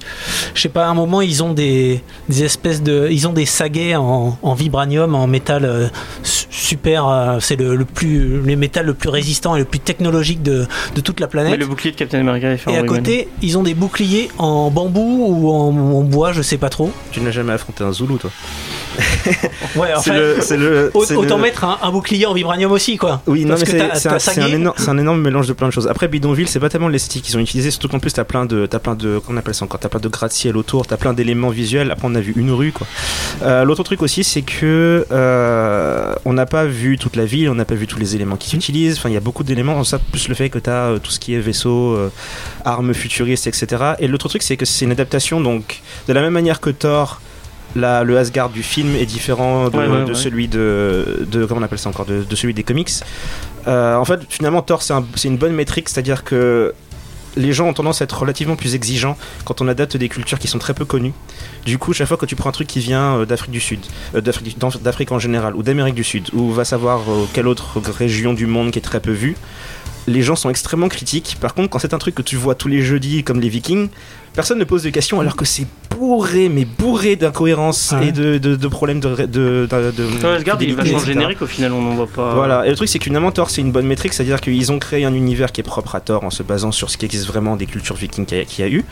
je 0.53 0.61
sais 0.61 0.69
pas, 0.69 0.85
à 0.85 0.89
un 0.89 0.93
moment 0.93 1.21
ils 1.21 1.43
ont 1.43 1.53
des, 1.53 2.01
des 2.29 2.43
espèces 2.43 2.81
de, 2.83 3.07
ils 3.11 3.27
ont 3.27 3.33
des 3.33 3.45
saguets 3.45 3.95
en, 3.95 4.37
en 4.41 4.53
vibranium, 4.53 5.15
en 5.15 5.27
métal 5.27 5.65
euh, 5.65 5.87
su- 6.23 6.45
super. 6.49 7.37
c'est 7.39 7.55
le, 7.55 7.75
le 7.75 7.85
plus, 7.85 8.41
le 8.41 8.55
métal 8.55 8.85
le 8.85 8.93
plus 8.93 9.09
résistant 9.09 9.55
et 9.55 9.59
le 9.59 9.65
plus 9.65 9.79
technologique 9.79 10.41
de, 10.43 10.65
de 10.95 11.01
toute 11.01 11.19
la 11.19 11.27
planète. 11.27 11.51
Mais 11.51 11.57
le 11.57 11.65
bouclier 11.65 11.91
de 11.91 11.97
Captain 11.97 12.19
America 12.19 12.51
est 12.51 12.57
fait 12.57 12.71
Et 12.71 12.73
en 12.73 12.77
à 12.77 12.81
Rayman. 12.81 12.97
côté, 12.97 13.27
ils 13.41 13.57
ont 13.57 13.63
des 13.63 13.73
boucliers 13.73 14.29
en 14.37 14.69
bambou 14.71 15.25
ou 15.27 15.51
en, 15.51 15.66
en 15.69 16.03
bois, 16.03 16.31
je 16.31 16.41
sais 16.41 16.57
pas 16.57 16.69
trop. 16.69 16.91
tu 17.11 17.21
n'as 17.21 17.31
jamais 17.31 17.53
affronté 17.53 17.83
un 17.83 17.91
Zoulou, 17.91 18.17
toi? 18.17 18.31
Ouais, 19.75 19.89
C'est 20.41 20.57
le- 20.57 20.91
autant 20.93 21.37
le- 21.37 21.41
mettre 21.43 21.63
un, 21.63 21.77
un 21.81 21.91
bouclier 21.91 22.25
en 22.25 22.33
vibranium 22.33 22.71
aussi, 22.71 22.97
quoi. 22.97 23.21
Oui, 23.27 23.45
non, 23.45 23.55
mais 23.59 23.65
c'est 23.65 24.39
un, 24.41 24.47
énorme, 24.47 24.75
c'est 24.77 24.89
un 24.89 24.97
énorme 24.97 25.21
mélange 25.21 25.47
de 25.47 25.53
plein 25.53 25.67
de 25.67 25.73
choses. 25.73 25.87
Après, 25.87 26.07
bidonville, 26.07 26.47
c'est 26.47 26.59
pas 26.59 26.69
tellement 26.69 26.87
l'esthétique 26.87 27.23
qu'ils 27.23 27.37
ont 27.37 27.39
utilisé, 27.39 27.69
surtout 27.71 27.87
qu'en 27.89 27.99
plus, 27.99 28.11
t'as 28.13 28.23
plein 28.23 28.45
de, 28.45 28.65
t'as 28.65 28.79
plein 28.79 28.95
de, 28.95 29.19
qu'on 29.19 29.37
appelle 29.37 29.53
ça 29.53 29.65
encore, 29.65 29.79
t'as 29.79 29.89
plein 29.89 29.99
de 29.99 30.07
gratte-ciel 30.09 30.57
autour, 30.57 30.87
t'as 30.87 30.97
plein 30.97 31.13
d'éléments 31.13 31.49
visuels. 31.49 31.91
Après, 31.91 32.07
on 32.09 32.15
a 32.15 32.19
vu 32.19 32.33
une 32.35 32.51
rue, 32.51 32.71
quoi. 32.71 32.87
Euh, 33.43 33.63
L'autre 33.63 33.83
truc 33.83 34.01
aussi, 34.01 34.23
c'est 34.23 34.41
que 34.41 35.05
euh, 35.11 36.13
on 36.25 36.33
n'a 36.33 36.45
pas 36.45 36.65
vu 36.65 36.97
toute 36.97 37.15
la 37.15 37.25
ville, 37.25 37.49
on 37.49 37.55
n'a 37.55 37.65
pas 37.65 37.75
vu 37.75 37.87
tous 37.87 37.99
les 37.99 38.15
éléments 38.15 38.35
qu'ils 38.37 38.55
utilisent. 38.55 38.97
Enfin, 38.97 39.09
il 39.09 39.13
y 39.13 39.17
a 39.17 39.21
beaucoup 39.21 39.43
d'éléments. 39.43 39.83
Ça, 39.83 39.99
plus 39.99 40.27
le 40.29 40.35
fait 40.35 40.49
que 40.49 40.59
t'as 40.59 40.87
euh, 40.91 40.99
tout 40.99 41.11
ce 41.11 41.19
qui 41.19 41.33
est 41.33 41.39
vaisseau, 41.39 41.97
armes 42.65 42.93
futuristes, 42.93 43.47
etc. 43.47 43.93
Et 43.99 44.07
l'autre 44.07 44.29
truc, 44.29 44.41
c'est 44.43 44.57
que 44.57 44.65
c'est 44.65 44.85
une 44.85 44.91
adaptation, 44.91 45.41
donc 45.41 45.81
de 46.07 46.13
la 46.13 46.21
même 46.21 46.33
manière 46.33 46.59
que 46.59 46.69
Thor. 46.69 47.21
La, 47.77 48.03
le 48.03 48.17
Asgard 48.17 48.49
du 48.49 48.63
film 48.63 48.95
est 48.95 49.05
différent 49.05 49.69
de, 49.69 49.77
Ouais, 49.77 49.87
ouais, 49.87 50.03
de 50.05 50.09
ouais. 50.09 50.15
celui 50.15 50.47
de, 50.47 51.25
de 51.29 51.45
comment 51.45 51.61
on 51.61 51.63
appelle 51.63 51.79
ça 51.79 51.89
encore 51.89 52.05
de, 52.05 52.23
de 52.23 52.35
celui 52.35 52.53
des 52.53 52.63
comics. 52.63 52.91
Euh, 53.67 53.95
en 53.95 54.05
fait, 54.05 54.21
finalement, 54.29 54.61
Thor, 54.61 54.81
c'est 54.81 54.93
un- 54.93 55.05
c'est 55.15 55.27
une 55.27 55.37
bonne 55.37 55.53
métrique, 55.53 55.89
c'est-à-dire 55.89 56.23
que 56.23 56.73
les 57.35 57.53
gens 57.53 57.67
ont 57.67 57.73
tendance 57.73 58.01
à 58.01 58.05
être 58.05 58.17
relativement 58.19 58.55
plus 58.55 58.73
exigeants 58.73 59.15
quand 59.45 59.61
on 59.61 59.67
adapte 59.67 59.95
des 59.95 60.09
cultures 60.09 60.39
qui 60.39 60.47
sont 60.47 60.57
très 60.57 60.73
peu 60.73 60.85
connues. 60.85 61.13
Du 61.65 61.77
coup, 61.77 61.93
chaque 61.93 62.07
fois 62.07 62.17
que 62.17 62.25
tu 62.25 62.35
prends 62.35 62.49
un 62.49 62.53
truc 62.53 62.67
qui 62.67 62.79
vient 62.79 63.17
euh, 63.17 63.25
d'Afrique 63.25 63.51
du 63.51 63.59
Sud, 63.59 63.79
euh, 64.15 64.21
d'Afrique 64.21 65.11
en 65.11 65.19
général, 65.19 65.55
ou 65.55 65.61
d'Amérique 65.61 65.95
du 65.95 66.03
Sud, 66.03 66.29
ou 66.33 66.51
va 66.51 66.65
savoir 66.65 67.01
quelle 67.33 67.47
autre 67.47 67.79
région 67.91 68.33
du 68.33 68.47
monde 68.47 68.71
qui 68.71 68.79
est 68.79 68.81
très 68.81 68.99
peu 69.01 69.11
vue, 69.11 69.35
les 70.07 70.21
gens 70.23 70.35
sont 70.37 70.49
extrêmement 70.49 70.87
critiques. 70.87 71.37
Par 71.41 71.53
contre, 71.53 71.69
quand 71.69 71.79
c'est 71.79 71.93
un 71.93 71.97
truc 71.99 72.15
que 72.15 72.21
tu 72.23 72.37
vois 72.37 72.55
tous 72.55 72.69
les 72.69 72.81
jeudis 72.81 73.23
comme 73.23 73.39
les 73.41 73.49
Vikings, 73.49 73.89
personne 74.37 74.59
ne 74.59 74.63
pose 74.63 74.83
de 74.83 74.89
questions 74.91 75.19
alors 75.19 75.35
que 75.35 75.43
c'est 75.45 75.65
bourré, 75.97 76.47
mais 76.47 76.63
bourré 76.63 77.15
d'incohérences 77.15 77.93
Ouais. 77.97 78.09
et 78.09 78.11
de, 78.11 78.37
de- 78.37 78.55
de 78.55 78.67
problèmes 78.67 78.99
de, 78.99 79.09
de, 79.09 79.25
de, 79.25 79.25
de- 79.25 79.91
de- 79.91 80.23
Ouais, 80.27 80.35
Asgard, 80.35 80.61
il 80.61 80.69
est 80.69 80.73
vachement 80.73 80.99
générique 80.99 81.41
au 81.41 81.47
final, 81.47 81.73
on 81.73 81.81
n'en 81.81 81.95
voit 81.95 82.05
pas. 82.07 82.35
Voilà, 82.35 82.65
et 82.65 82.69
le 82.69 82.75
truc 82.75 82.87
c'est 82.87 82.99
que 82.99 83.03
finalement 83.05 83.31
Thor 83.31 83.49
c'est 83.49 83.61
une 83.61 83.71
bonne 83.71 83.87
métrique, 83.87 84.13
c'est-à-dire 84.13 84.39
qu'ils 84.39 84.71
ont 84.71 84.77
créé 84.79 85.05
un 85.05 85.13
univers 85.15 85.51
qui 85.51 85.61
est 85.61 85.63
propre 85.63 85.95
à 85.95 85.99
Thor 85.99 86.23
en 86.23 86.29
se 86.29 86.43
basant 86.43 86.71
sur 86.71 86.89
ce 86.91 86.97
qui 86.97 87.05
existe 87.05 87.25
vraiment 87.25 87.55
des 87.55 87.65
cultures 87.65 87.95
vikings 87.95 88.25
qu'il 88.27 88.37
y 88.37 88.41
a, 88.41 88.45
qu'il 88.45 88.63
y 88.63 88.67
a 88.67 88.71
eu. 88.71 88.85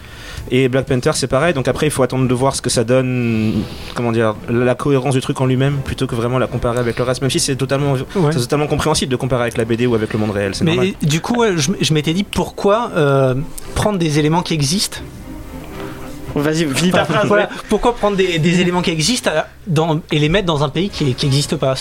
Et 0.50 0.68
Black 0.68 0.88
Panther 0.88 1.12
c'est 1.14 1.28
pareil, 1.28 1.54
donc 1.54 1.68
après 1.68 1.86
il 1.88 1.92
faut 1.92 2.02
attendre 2.04 2.28
de 2.28 2.34
voir 2.34 2.56
ce 2.56 2.62
que 2.64 2.72
ça 2.72 2.84
donne, 2.84 3.54
comment 3.94 4.12
dire, 4.12 4.36
la 4.50 4.74
cohérence 4.74 5.14
du 5.14 5.22
truc 5.22 5.40
en 5.42 5.46
lui-même 5.46 5.78
plutôt 5.86 6.08
que 6.08 6.16
vraiment 6.16 6.40
la 6.40 6.48
comparer 6.48 6.80
avec 6.80 6.98
le 6.98 7.04
reste, 7.04 7.22
même 7.22 7.30
si 7.30 7.40
c'est 7.40 7.56
totalement, 7.56 7.94
Ouais. 7.94 8.32
c'est 8.32 8.40
totalement 8.40 8.68
compréhensible 8.68 9.12
de 9.12 9.16
comparer 9.16 9.44
avec 9.44 9.58
la 9.58 9.66
BD 9.66 9.86
ou 9.86 9.94
avec 9.94 10.12
le 10.12 10.18
monde 10.20 10.32
réel, 10.32 10.56
c'est 10.56 10.64
Mais 10.64 10.76
normal. 10.76 10.94
du 11.04 11.22
coup, 11.22 11.44
je 11.56 11.94
m'étais 11.94 12.14
dit 12.14 12.24
pourquoi 12.24 12.90
euh, 12.96 13.36
prendre 13.76 14.00
des 14.00 14.18
éléments 14.18 14.42
qui 14.42 14.56
existent. 14.56 14.98
Vas-y, 16.36 16.68
finis 16.74 16.92
ta 16.92 17.06
phrase. 17.06 17.28
Voilà, 17.28 17.46
ouais. 17.46 17.50
pourquoi 17.70 17.96
prendre 17.96 18.18
des, 18.18 18.40
des 18.40 18.60
éléments 18.60 18.82
qui 18.82 18.92
existent 18.92 19.32
dans, 19.68 20.02
et 20.12 20.20
les 20.20 20.30
mettre 20.30 20.46
dans 20.46 20.64
un 20.64 20.70
pays 20.70 20.90
qui 20.90 21.06
n'existe 21.06 21.56
pas. 21.56 21.76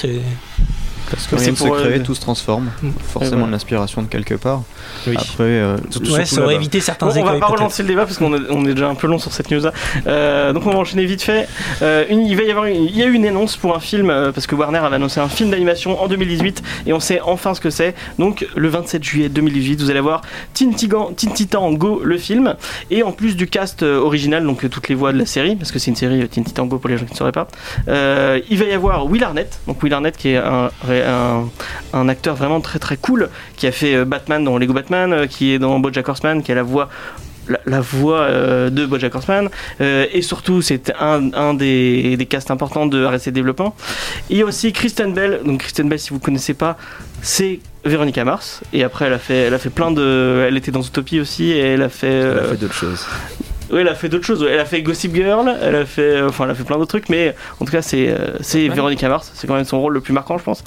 Parce 1.11 1.27
que 1.27 1.37
rien 1.37 1.51
ne 1.51 1.57
se 1.57 1.65
crée, 1.65 1.99
euh, 1.99 2.03
tout 2.03 2.15
se 2.15 2.21
transforme. 2.21 2.71
Mm. 2.83 2.91
Forcément 3.13 3.37
voilà. 3.39 3.53
l'inspiration 3.53 4.03
de 4.03 4.07
quelque 4.09 4.35
part. 4.35 4.63
Oui. 5.07 5.15
Après, 5.17 5.43
euh, 5.45 5.77
Surtout- 5.91 6.11
Ouais, 6.13 6.25
surtout 6.25 6.35
ça 6.37 6.43
aurait 6.43 6.55
évité 6.57 6.81
certains 6.81 7.07
Bon, 7.07 7.13
on 7.21 7.25
va 7.25 7.39
pas 7.39 7.47
relancer 7.47 7.83
le 7.83 7.89
débat 7.89 8.05
parce 8.07 8.19
qu'on 8.19 8.35
est, 8.35 8.41
on 8.51 8.65
est 8.67 8.75
déjà 8.75 8.89
un 8.89 8.95
peu 8.95 9.07
long 9.07 9.19
sur 9.19 9.33
cette 9.33 9.51
news 9.51 9.61
là. 9.63 10.53
donc 10.53 10.67
on 10.67 10.71
va 10.71 10.79
enchaîner 10.79 11.05
vite 11.05 11.23
fait. 11.23 11.49
Euh, 11.83 12.05
une- 12.09 12.27
il 12.27 12.37
va 12.37 12.43
y 12.43 12.51
avoir 12.51 12.67
une, 12.67 12.85
il 12.85 12.97
y 12.97 13.03
a 13.03 13.07
eu 13.07 13.13
une 13.13 13.27
annonce 13.27 13.57
pour 13.57 13.75
un 13.77 13.81
film 13.81 14.11
euh, 14.11 14.33
parce 14.33 14.47
que 14.47 14.55
Warner 14.55 14.79
avait 14.79 14.97
annoncé 14.97 15.21
un 15.21 15.29
film 15.29 15.51
d'animation 15.51 16.01
en 16.03 16.09
2018 16.09 16.63
et 16.87 16.93
on 16.93 17.01
sait 17.01 17.21
enfin 17.21 17.55
ce 17.55 17.61
que 17.61 17.71
c'est. 17.71 17.95
Donc 18.19 18.47
le 18.57 18.69
27 18.69 19.03
juillet 19.05 19.29
2018, 19.29 19.81
vous 19.83 19.91
allez 19.91 20.01
voir 20.01 20.23
Teen, 20.55 20.75
Titan 20.75 21.73
Go 21.73 22.01
le 22.05 22.19
film 22.19 22.55
et 22.91 23.03
en 23.03 23.13
plus 23.13 23.37
du 23.37 23.47
cast 23.47 23.83
euh, 23.83 23.99
original 23.99 24.45
donc 24.45 24.65
euh, 24.65 24.69
toutes 24.69 24.89
les 24.89 24.95
voix 24.95 25.13
de 25.13 25.19
la 25.19 25.27
série 25.27 25.57
parce 25.57 25.71
que 25.73 25.79
c'est 25.79 25.91
une 25.91 25.97
série 25.97 26.23
euh, 26.23 26.27
Teen 26.27 26.45
Titan 26.45 26.67
Go 26.67 26.79
pour 26.79 26.89
les 26.91 26.99
gens 26.99 27.05
qui 27.05 27.13
ne 27.13 27.17
sauraient 27.19 27.33
pas. 27.33 27.47
Euh, 27.89 28.41
il 28.51 28.59
va 28.59 28.65
y 28.65 28.73
avoir 28.73 29.07
Will 29.07 29.23
Arnett 29.25 29.59
donc 29.67 29.83
Will 29.83 29.93
Arnett 29.93 30.17
qui 30.17 30.31
est 30.31 30.37
un, 30.37 30.71
un, 31.03 31.49
un 31.93 32.09
acteur 32.09 32.37
vraiment 32.37 32.61
très 32.61 32.79
très 32.79 32.97
cool 32.97 33.29
qui 33.57 33.67
a 33.67 33.73
fait 33.73 33.95
euh, 33.95 34.05
Batman 34.05 34.45
dans 34.45 34.59
Lego 34.59 34.73
Batman, 34.73 35.13
euh, 35.13 35.27
qui 35.27 35.53
est 35.53 35.59
dans 35.59 35.79
BoJack 35.79 36.09
Horseman, 36.09 36.43
qui 36.43 36.53
a 36.53 36.55
la 36.55 36.63
voix 36.63 36.89
la, 37.49 37.61
la 37.67 37.81
voix 37.81 38.21
euh, 38.21 38.71
de 38.71 38.87
BoJack 38.87 39.15
Horseman. 39.15 39.49
Euh, 39.81 40.07
et 40.13 40.23
surtout 40.23 40.63
c'est 40.63 40.93
un, 40.99 41.33
un 41.35 41.55
des, 41.55 42.17
des 42.17 42.27
casts 42.27 42.51
importants 42.51 42.87
de 42.87 43.05
RSC 43.05 43.31
Développement. 43.31 43.75
Et 44.31 44.35
il 44.35 44.39
y 44.39 44.43
a 44.43 44.45
aussi 44.45 44.73
Kristen 44.73 45.13
Bell. 45.13 45.41
Donc 45.45 45.61
Kristen 45.61 45.89
Bell 45.89 45.99
si 45.99 46.11
vous 46.11 46.19
connaissez 46.19 46.55
pas 46.55 46.77
c'est 47.23 47.61
Véronica 47.85 48.25
Mars. 48.25 48.63
Et 48.73 48.85
après 48.85 49.07
elle 49.07 49.13
a 49.13 49.19
fait 49.19 49.37
elle 49.37 49.55
a 49.55 49.59
fait 49.59 49.71
plein 49.71 49.91
de 49.91 50.45
elle 50.47 50.57
était 50.57 50.71
dans 50.71 50.83
Utopie 50.83 51.21
aussi 51.21 51.51
et 51.51 51.61
elle 51.61 51.83
a 51.83 51.89
fait, 51.89 52.07
Elle 52.09 52.23
a 52.39 52.43
euh, 52.43 52.51
fait 52.51 52.57
d'autres 52.57 52.75
choses. 52.75 53.07
Oui, 53.71 53.81
elle 53.81 53.89
a 53.89 53.95
fait 53.95 54.09
d'autres 54.09 54.25
choses. 54.27 54.43
ouais. 54.43 54.51
Elle 54.53 54.61
a 54.61 54.65
fait 54.65 54.83
Gossip 54.83 55.15
Girl, 55.15 55.51
elle 55.63 55.75
a 55.75 55.85
fait, 55.87 56.21
enfin, 56.23 56.45
elle 56.45 56.51
a 56.51 56.55
fait 56.55 56.65
plein 56.65 56.77
d'autres 56.77 56.89
trucs, 56.89 57.09
mais 57.09 57.35
en 57.61 57.65
tout 57.65 57.73
cas, 57.73 57.83
c'est 57.83 58.09
euh, 58.09 58.37
c'est 58.41 58.69
Véronica 58.69 59.09
Mars. 59.09 59.31
C'est 59.35 59.47
quand 59.47 59.55
même 59.55 59.65
son 59.65 59.81
rôle 59.81 59.95
le 59.95 60.01
plus 60.01 60.13
marquant, 60.13 60.37
je 60.39 60.45
pense. 60.45 60.63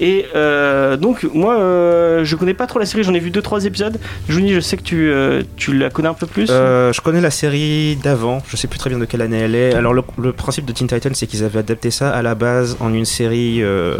Et 0.00 0.26
euh, 0.34 0.96
donc, 0.96 1.24
moi, 1.34 1.58
euh, 1.58 2.24
je 2.24 2.36
connais 2.36 2.54
pas 2.54 2.66
trop 2.66 2.78
la 2.78 2.86
série. 2.86 3.04
J'en 3.04 3.14
ai 3.14 3.18
vu 3.20 3.30
deux, 3.30 3.42
trois 3.42 3.64
épisodes. 3.64 3.98
Juni, 4.28 4.54
je 4.54 4.60
sais 4.60 4.76
que 4.76 4.82
tu, 4.82 5.10
euh, 5.10 5.42
tu 5.56 5.74
la 5.76 5.90
connais 5.90 6.08
un 6.08 6.14
peu 6.14 6.26
plus. 6.26 6.48
Euh, 6.50 6.92
je 6.92 7.00
connais 7.00 7.20
la 7.20 7.30
série 7.30 7.96
d'avant, 8.02 8.42
je 8.48 8.56
sais 8.56 8.66
plus 8.68 8.78
très 8.78 8.90
bien 8.90 8.98
de 8.98 9.04
quelle 9.04 9.22
année 9.22 9.38
elle 9.40 9.54
est. 9.54 9.74
Alors 9.74 9.92
le, 9.94 10.02
le 10.20 10.32
principe 10.32 10.64
de 10.64 10.72
Teen 10.72 10.88
Titans, 10.88 11.14
c'est 11.14 11.26
qu'ils 11.26 11.44
avaient 11.44 11.58
adapté 11.60 11.90
ça 11.90 12.10
à 12.10 12.22
la 12.22 12.34
base 12.34 12.76
en 12.80 12.92
une 12.94 13.04
série, 13.04 13.62
euh, 13.62 13.96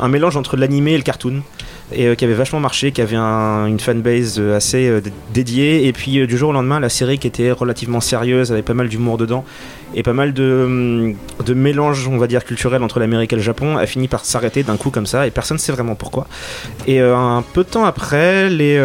un 0.00 0.08
mélange 0.08 0.36
entre 0.36 0.56
l'animé 0.56 0.92
et 0.92 0.96
le 0.96 1.02
cartoon, 1.02 1.42
et 1.92 2.06
euh, 2.06 2.14
qui 2.14 2.24
avait 2.24 2.34
vachement 2.34 2.60
marché, 2.60 2.92
qui 2.92 3.00
avait 3.00 3.16
un- 3.16 3.66
une 3.66 3.80
fanbase 3.80 4.36
euh, 4.38 4.56
assez 4.56 4.88
euh, 4.88 5.00
dédiée. 5.32 5.86
Et 5.86 5.92
puis 5.92 6.26
du 6.26 6.36
jour 6.36 6.50
au 6.50 6.52
lendemain, 6.52 6.80
la 6.80 6.88
série 6.88 7.18
qui 7.18 7.26
était 7.26 7.50
relativement 7.50 8.00
sérieuse, 8.00 8.52
avait 8.52 8.62
pas 8.62 8.74
mal 8.74 8.88
d'humour 8.88 9.16
dedans, 9.18 9.44
et 9.94 10.02
pas 10.02 10.12
mal 10.12 10.32
de, 10.34 10.64
hum, 10.66 11.14
de 11.44 11.54
mélange, 11.54 12.06
on 12.08 12.18
va 12.18 12.26
dire, 12.26 12.44
culturel 12.44 12.82
entre 12.82 13.00
l'Amérique 13.00 13.32
et 13.32 13.36
le 13.36 13.42
Japon, 13.42 13.76
a 13.76 13.86
fini 13.86 14.08
par 14.08 14.24
s'arrêter 14.24 14.62
d'un 14.62 14.76
coup 14.76 14.90
comme 14.90 15.06
ça, 15.06 15.26
et 15.26 15.30
personne 15.30 15.56
ne 15.56 15.60
sait 15.60 15.72
vraiment 15.72 15.94
pourquoi. 15.94 16.26
Et 16.86 17.00
un 17.00 17.42
peu 17.54 17.64
de 17.64 17.68
temps 17.68 17.84
après, 17.84 18.50
les 18.50 18.76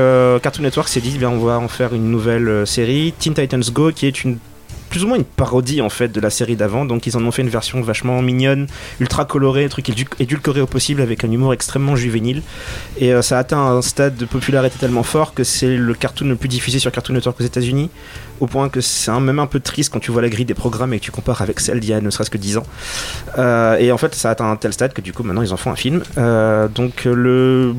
Cartoon 0.41 0.63
Network 0.63 0.87
s'est 0.87 1.01
dit, 1.01 1.17
bien, 1.17 1.29
on 1.29 1.39
va 1.39 1.59
en 1.59 1.67
faire 1.67 1.93
une 1.93 2.09
nouvelle 2.09 2.65
série, 2.65 3.13
Teen 3.19 3.33
Titans 3.33 3.63
Go, 3.73 3.91
qui 3.93 4.07
est 4.07 4.23
une 4.23 4.37
plus 4.93 5.03
ou 5.03 5.07
moins 5.07 5.17
une 5.17 5.23
parodie 5.23 5.81
en 5.81 5.89
fait 5.89 6.09
de 6.09 6.21
la 6.21 6.29
série 6.29 6.55
d'avant. 6.55 6.85
Donc 6.85 7.07
ils 7.07 7.17
en 7.17 7.25
ont 7.25 7.31
fait 7.31 7.41
une 7.41 7.49
version 7.49 7.81
vachement 7.81 8.21
mignonne, 8.21 8.67
ultra 8.99 9.25
colorée, 9.25 9.65
un 9.65 9.67
truc 9.67 9.89
édu- 9.89 10.05
édulcoré 10.19 10.61
au 10.61 10.67
possible 10.67 11.01
avec 11.01 11.23
un 11.23 11.31
humour 11.31 11.51
extrêmement 11.51 11.95
juvénile. 11.95 12.43
Et 12.99 13.11
euh, 13.11 13.23
ça 13.23 13.37
a 13.37 13.39
atteint 13.39 13.57
un 13.57 13.81
stade 13.81 14.17
de 14.17 14.25
popularité 14.25 14.77
tellement 14.79 15.01
fort 15.01 15.33
que 15.33 15.43
c'est 15.43 15.75
le 15.75 15.95
cartoon 15.95 16.27
le 16.27 16.35
plus 16.35 16.47
diffusé 16.47 16.77
sur 16.77 16.91
Cartoon 16.91 17.15
Network 17.15 17.41
aux 17.41 17.43
États-Unis. 17.43 17.89
Au 18.43 18.47
point 18.47 18.67
que 18.67 18.81
c'est 18.81 19.09
même 19.21 19.39
un 19.39 19.47
peu 19.47 19.61
triste 19.61 19.93
quand 19.93 19.99
tu 19.99 20.11
vois 20.11 20.21
la 20.21 20.27
grille 20.27 20.43
des 20.43 20.53
programmes 20.53 20.91
et 20.93 20.99
que 20.99 21.05
tu 21.05 21.11
compares 21.11 21.41
avec 21.41 21.61
celle 21.61 21.79
d'il 21.79 21.91
y 21.91 21.93
a 21.93 22.01
ne 22.01 22.09
serait-ce 22.09 22.29
que 22.29 22.37
10 22.37 22.57
ans. 22.57 22.63
Euh, 23.37 23.77
et 23.77 23.89
en 23.93 23.97
fait, 23.97 24.13
ça 24.15 24.27
a 24.27 24.31
atteint 24.33 24.51
un 24.51 24.57
tel 24.57 24.73
stade 24.73 24.91
que 24.91 24.99
du 24.99 25.13
coup, 25.13 25.23
maintenant, 25.23 25.43
ils 25.43 25.53
en 25.53 25.57
font 25.57 25.71
un 25.71 25.77
film. 25.77 26.03
Euh, 26.17 26.67
donc, 26.67 27.05
le... 27.05 27.73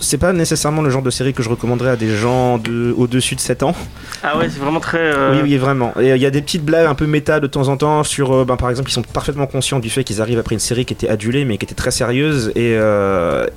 c'est 0.00 0.16
pas 0.16 0.32
nécessairement 0.32 0.80
le 0.80 0.88
genre 0.88 1.02
de 1.02 1.10
série 1.10 1.34
que 1.34 1.42
je 1.42 1.50
recommanderais 1.50 1.90
à 1.90 1.96
des 1.96 2.16
gens 2.16 2.56
de... 2.56 2.94
au-dessus 2.96 3.34
de 3.34 3.40
7 3.40 3.62
ans. 3.62 3.74
Ah 4.22 4.38
ouais, 4.38 4.48
c'est 4.48 4.58
vraiment 4.58 4.80
très. 4.80 4.96
euh, 5.00 5.34
Oui, 5.34 5.40
oui, 5.42 5.56
vraiment. 5.58 5.92
Et 6.00 6.12
il 6.12 6.22
y 6.22 6.24
a 6.24 6.30
des 6.30 6.40
petites 6.40 6.64
blagues 6.64 6.86
un 6.86 6.94
peu 6.94 7.06
méta 7.06 7.38
de 7.38 7.46
temps 7.46 7.68
en 7.68 7.76
temps 7.76 8.02
sur, 8.02 8.46
ben, 8.46 8.56
par 8.56 8.70
exemple, 8.70 8.88
ils 8.88 8.94
sont 8.94 9.02
parfaitement 9.02 9.46
conscients 9.46 9.80
du 9.80 9.90
fait 9.90 10.02
qu'ils 10.02 10.22
arrivent 10.22 10.38
après 10.38 10.54
une 10.54 10.60
série 10.60 10.86
qui 10.86 10.94
était 10.94 11.10
adulée 11.10 11.44
mais 11.44 11.58
qui 11.58 11.66
était 11.66 11.74
très 11.74 11.90
sérieuse 11.90 12.52
et, 12.56 12.74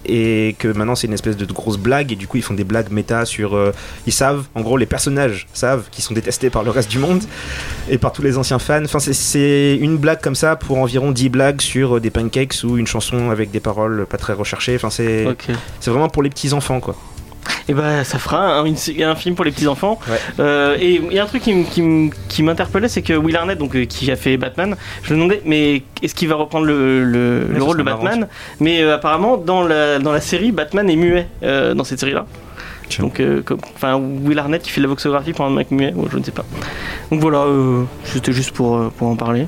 et 0.06 0.56
que 0.60 0.68
maintenant 0.68 0.96
c'est 0.96 1.08
une 1.08 1.14
espèce 1.14 1.38
de 1.38 1.46
grosse 1.46 1.78
blague 1.78 2.12
et 2.12 2.16
du 2.18 2.28
coup 2.28 2.36
ils 2.36 2.44
font 2.44 2.54
des 2.54 2.66
blagues 2.66 2.92
méta 2.92 3.24
sur. 3.24 3.58
ils 4.06 4.12
savent, 4.14 4.44
en 4.56 4.62
gros, 4.62 4.76
les 4.76 4.86
personnages 4.86 5.48
savent 5.54 5.84
qu'ils 5.92 6.04
sont 6.04 6.14
détestés 6.14 6.49
par 6.50 6.64
le 6.64 6.72
reste 6.72 6.90
du 6.92 7.00
monde 7.00 7.24
et 7.90 7.98
par 7.98 8.12
tous 8.12 8.22
les 8.22 8.38
anciens 8.38 8.60
fans. 8.60 8.84
Enfin, 8.84 9.00
c'est- 9.00 9.76
une 9.80 9.98
blague 9.98 10.22
comme 10.22 10.36
ça 10.36 10.56
pour 10.56 10.78
environ 10.78 11.12
10 11.12 11.30
blagues 11.30 11.62
sur 11.62 11.98
euh, 11.98 12.00
des 12.00 12.10
pancakes 12.10 12.56
ou 12.64 12.78
une 12.78 12.88
chanson 12.88 13.30
avec 13.32 13.52
des 13.52 13.60
paroles 13.60 14.06
pas 14.10 14.18
très 14.18 14.34
recherchées. 14.34 14.76
Enfin, 14.76 14.90
c'est 14.90 15.26
vraiment 15.88 16.10
pour 16.10 16.24
les 16.24 16.30
petits 16.30 16.54
enfants 16.54 16.80
quoi. 16.80 16.96
Et 17.68 17.74
bah 17.74 18.04
ça 18.04 18.20
fera 18.20 18.60
un, 18.60 18.66
une- 18.66 18.76
un 19.04 19.16
film 19.16 19.36
pour 19.36 19.46
les 19.46 19.52
petits 19.52 19.68
enfants. 19.68 20.00
Ouais. 20.10 20.18
Euh, 20.40 20.76
et 20.80 20.96
il 20.96 21.14
y 21.14 21.20
a 21.20 21.24
un 21.24 21.26
truc 21.26 21.44
qui, 21.44 22.44
m'interpellait, 22.44 22.88
c'est 22.90 23.02
que 23.02 23.14
Will 23.14 23.36
Arnett, 23.36 23.58
donc 23.58 23.76
euh, 23.76 23.86
qui 23.86 24.12
a 24.12 24.16
fait 24.16 24.38
Batman, 24.38 24.76
je 25.04 25.14
me 25.14 25.18
demandais, 25.20 25.42
mais 25.46 25.84
est-ce 26.04 26.14
qu'il 26.16 26.28
va 26.28 26.36
reprendre 26.36 26.66
le, 26.66 27.04
le- 27.04 27.46
le 27.48 27.60
ça 27.60 27.66
rôle 27.66 27.78
de 27.78 27.84
marrant, 27.84 28.04
Batman 28.04 28.28
Mais 28.60 28.82
euh, 28.82 28.96
apparemment, 28.96 29.38
dans 29.38 29.64
la, 29.64 30.00
dans 30.00 30.12
la 30.12 30.22
série, 30.22 30.52
Batman 30.52 30.90
est 30.90 30.96
muet 30.96 31.28
euh, 31.44 31.74
dans 31.74 31.84
cette 31.84 32.00
série-là. 32.00 32.26
Tiens. 32.90 33.06
Donc, 33.06 33.20
euh, 33.20 33.42
comme- 33.44 33.60
enfin, 33.76 33.96
Will 33.98 34.38
Arnett 34.40 34.62
qui 34.62 34.72
fait 34.72 34.82
de 34.82 34.86
la 34.86 34.90
voxographie 34.90 35.32
pour 35.34 35.46
un 35.46 35.50
mec 35.52 35.72
muet, 35.72 35.94
je 36.12 36.18
ne 36.18 36.24
sais 36.24 36.32
pas. 36.32 36.46
Donc 37.12 37.22
voilà, 37.22 37.40
euh, 37.44 37.84
c'était 38.04 38.34
juste 38.34 38.52
pour, 38.52 38.76
euh, 38.78 38.92
pour 38.98 39.08
en 39.08 39.16
parler. 39.16 39.48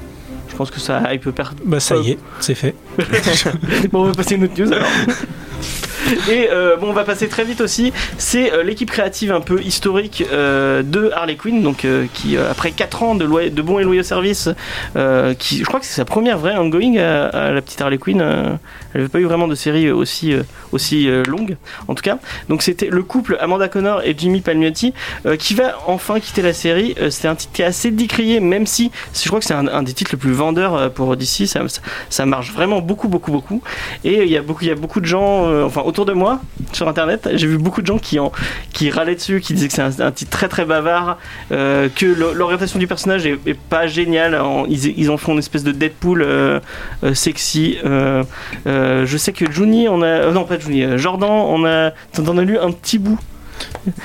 Je 0.50 0.56
pense 0.56 0.70
que 0.70 0.80
ça 0.80 1.12
hype 1.14 1.30
per... 1.32 1.46
Bah 1.66 1.80
ça 1.80 1.96
y 1.98 2.12
est, 2.12 2.20
c'est 2.40 2.56
fait. 2.56 2.76
bon, 3.92 4.02
on 4.02 4.06
va 4.06 4.12
passer 4.14 4.36
une 4.36 4.44
autre 4.44 4.54
news 4.62 4.72
alors. 4.72 4.88
Et 6.30 6.50
euh, 6.52 6.78
bon, 6.78 6.90
on 6.90 6.94
va 6.94 7.04
passer 7.04 7.28
très 7.28 7.44
vite 7.44 7.62
aussi. 7.62 7.94
C'est 8.18 8.52
euh, 8.52 8.64
l'équipe 8.64 8.90
créative 8.90 9.32
un 9.32 9.42
peu 9.42 9.62
historique 9.62 10.24
euh, 10.32 10.84
de 10.84 11.12
Harley 11.14 11.36
Quinn, 11.36 11.62
donc 11.62 11.86
qui 12.14 12.38
après 12.38 12.72
4 12.72 13.04
ans 13.04 13.16
de, 13.16 13.26
bons 13.62 13.80
et 13.80 13.84
loyaux 13.84 14.04
services, 14.04 14.50
je 14.96 15.64
crois 15.64 15.80
que 15.80 15.86
c'est 15.86 15.96
sa 15.96 16.06
première 16.06 16.38
vraie 16.38 16.58
ongoing 16.58 16.98
à, 16.98 17.52
la 17.52 17.62
petite 17.62 17.82
Harley 17.82 17.98
Quinn. 17.98 18.22
elle 18.22 19.02
n'avait 19.02 19.10
pas 19.10 19.20
eu 19.20 19.26
vraiment 19.26 19.48
de 19.48 19.56
série 19.56 19.92
aussi 19.92 20.34
aussi 20.72 21.10
longue, 21.28 21.58
en 21.88 21.96
tout 21.96 22.04
cas. 22.04 22.18
Donc 22.50 22.62
c'était 22.62 22.88
le 22.90 23.04
couple 23.04 23.38
Amanda 23.40 23.68
Connor 23.68 24.02
et 24.04 24.16
Jimmy 24.18 24.42
Palmiotti 24.42 24.94
qui 25.40 25.54
va 25.54 25.78
enfin 25.88 26.20
quitter 26.20 26.42
la 26.42 26.54
série. 26.54 26.96
C'était 27.10 27.28
un 27.28 27.36
titre 27.36 27.54
qui 27.54 27.62
est 27.62 27.66
assez 27.66 27.92
décrié, 27.92 28.40
même 28.40 28.66
si 28.66 28.92
je 29.14 29.28
crois 29.28 29.40
que 29.40 29.46
c'est 29.46 29.54
un, 29.54 29.84
des 29.84 29.94
titres 29.94 30.12
les 30.14 30.18
plus 30.18 30.32
vendeurs 30.32 30.76
euh, 30.76 30.90
pour 30.90 31.16
DC. 31.16 31.48
Ça, 31.48 31.62
ça, 32.10 32.26
marche 32.26 32.52
vraiment 32.52 32.82
beaucoup, 32.82 33.08
beaucoup, 33.08 33.32
beaucoup. 33.32 33.62
Et 34.04 34.24
il 34.24 34.30
y 34.30 34.38
a 34.38 34.42
beaucoup, 34.42 34.64
il 34.64 34.68
y 34.68 34.72
a 34.72 34.76
beaucoup 34.76 35.02
de 35.02 35.06
gens, 35.06 35.66
enfin 35.66 35.82
autour 35.92 36.06
de 36.06 36.14
moi, 36.14 36.42
sur 36.74 36.88
internet, 36.88 37.30
j'ai 37.36 37.46
vu 37.48 37.58
beaucoup 37.58 37.82
de 37.82 37.88
gens 37.88 38.00
qui 38.00 38.18
en, 38.20 38.32
qui 38.74 38.90
râlaient 38.90 39.16
dessus, 39.16 39.40
qui 39.42 39.54
disaient 39.54 39.68
que 39.68 39.74
c'est 39.74 39.82
un, 39.82 40.00
un 40.00 40.12
titre 40.12 40.32
très 40.32 40.48
très 40.48 40.66
bavard, 40.66 41.18
euh, 41.52 41.88
que 41.96 42.06
l'orientation 42.34 42.80
du 42.80 42.88
personnage 42.88 43.26
est, 43.26 43.38
est 43.46 43.54
pas 43.58 43.86
géniale. 43.88 44.36
En- 44.36 44.66
ils, 44.66 44.98
ils 45.00 45.10
en 45.12 45.18
font 45.18 45.34
une 45.34 45.40
espèce 45.40 45.64
de 45.64 45.72
Deadpool 45.72 46.22
euh, 46.24 46.60
euh, 47.04 47.14
sexy. 47.14 47.78
Je 47.86 49.18
sais 49.18 49.34
que 49.34 49.52
Juni, 49.52 49.88
on 49.88 50.02
a, 50.02 50.32
non 50.32 50.46
pas 50.46 50.58
Juni, 50.58 50.98
Jordan, 50.98 51.30
on 51.30 51.66
a, 51.66 51.92
t'en 52.14 52.38
as 52.38 52.42
lu 52.44 52.58
un 52.58 52.72
petit 52.72 52.98
bout. 52.98 53.20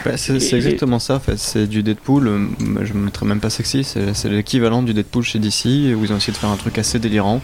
Bah, 0.05 0.13
c'est 0.17 0.35
exactement 0.35 0.99
ça, 0.99 1.15
en 1.15 1.21
fait. 1.21 1.39
c'est 1.39 1.67
du 1.67 1.83
Deadpool, 1.83 2.29
euh, 2.29 2.39
je 2.83 2.93
ne 2.93 2.99
mettrais 2.99 3.25
même 3.27 3.41
pas 3.41 3.51
sexy, 3.51 3.85
c'est 3.85 4.29
l'équivalent 4.29 4.83
du 4.83 4.93
Deadpool 4.95 5.23
chez 5.25 5.39
DC, 5.39 5.65
où 5.95 6.05
ils 6.05 6.13
ont 6.13 6.17
essayé 6.17 6.33
de 6.33 6.39
faire 6.39 6.51
un 6.51 6.57
truc 6.57 6.79
assez 6.79 6.99
délirant. 6.99 7.41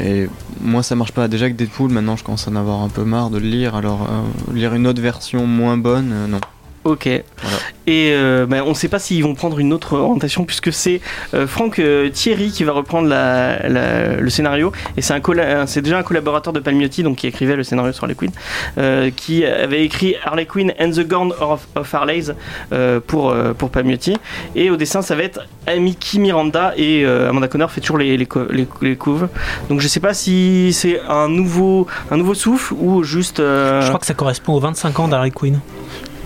Et 0.00 0.28
moi 0.60 0.82
ça 0.82 0.96
marche 0.96 1.12
pas, 1.12 1.28
déjà 1.28 1.48
que 1.48 1.54
Deadpool, 1.54 1.90
maintenant 1.90 2.16
je 2.16 2.24
commence 2.24 2.48
à 2.48 2.50
en 2.50 2.56
avoir 2.56 2.80
un 2.80 2.88
peu 2.88 3.04
marre 3.04 3.30
de 3.30 3.38
le 3.38 3.46
lire, 3.46 3.74
alors 3.74 4.02
euh, 4.02 4.52
lire 4.52 4.74
une 4.74 4.86
autre 4.86 5.00
version 5.00 5.46
moins 5.46 5.76
bonne, 5.76 6.10
euh, 6.12 6.26
non. 6.26 6.40
Ok. 6.84 7.08
Voilà. 7.42 7.56
Et 7.86 8.10
euh, 8.12 8.46
ben, 8.46 8.62
on 8.64 8.70
ne 8.70 8.74
sait 8.74 8.88
pas 8.88 8.98
s'ils 8.98 9.22
vont 9.22 9.34
prendre 9.34 9.58
une 9.58 9.72
autre 9.72 9.94
orientation 9.98 10.44
puisque 10.44 10.72
c'est 10.72 11.00
euh, 11.34 11.46
Franck 11.46 11.78
euh, 11.78 12.08
Thierry 12.10 12.50
qui 12.50 12.64
va 12.64 12.72
reprendre 12.72 13.08
la- 13.08 13.68
la- 13.68 14.16
le 14.16 14.30
scénario 14.30 14.72
et 14.96 15.02
c'est 15.02 15.12
un 15.12 15.20
colla- 15.20 15.66
c'est 15.66 15.82
déjà 15.82 15.98
un 15.98 16.02
collaborateur 16.02 16.52
de 16.54 16.60
Palmiotti 16.60 17.02
donc 17.02 17.16
qui 17.18 17.26
écrivait 17.26 17.56
le 17.56 17.62
scénario 17.62 17.92
sur 17.92 18.04
Harley 18.04 18.14
Quinn 18.14 18.30
euh, 18.78 19.10
qui 19.14 19.44
avait 19.44 19.84
écrit 19.84 20.14
Harley 20.24 20.46
Quinn 20.46 20.72
and 20.80 20.90
the 20.92 21.06
Gaunt 21.06 21.30
of, 21.40 21.66
of 21.74 21.94
Harley's 21.94 22.32
euh, 22.72 23.00
pour 23.06 23.30
euh, 23.30 23.52
pour 23.52 23.68
Palmiotti 23.70 24.16
et 24.56 24.70
au 24.70 24.76
dessin 24.76 25.02
ça 25.02 25.14
va 25.14 25.22
être 25.22 25.40
Amiki 25.66 26.18
Miranda 26.20 26.72
et 26.78 27.04
euh, 27.04 27.28
Amanda 27.28 27.48
Connor 27.48 27.70
fait 27.70 27.80
toujours 27.82 27.98
les 27.98 28.16
les, 28.16 28.26
co- 28.26 28.46
les, 28.50 28.66
les 28.80 28.96
couves 28.96 29.28
donc 29.68 29.80
je 29.80 29.88
sais 29.88 30.00
pas 30.00 30.14
si 30.14 30.72
c'est 30.72 31.00
un 31.06 31.28
nouveau 31.28 31.86
un 32.10 32.16
nouveau 32.16 32.34
souffle 32.34 32.72
ou 32.78 33.02
juste 33.04 33.40
euh, 33.40 33.82
Je 33.82 33.88
crois 33.88 34.00
que 34.00 34.06
ça 34.06 34.14
correspond 34.14 34.54
aux 34.54 34.60
25 34.60 35.00
ans 35.00 35.08
d'Harley 35.08 35.30
Quinn. 35.30 35.60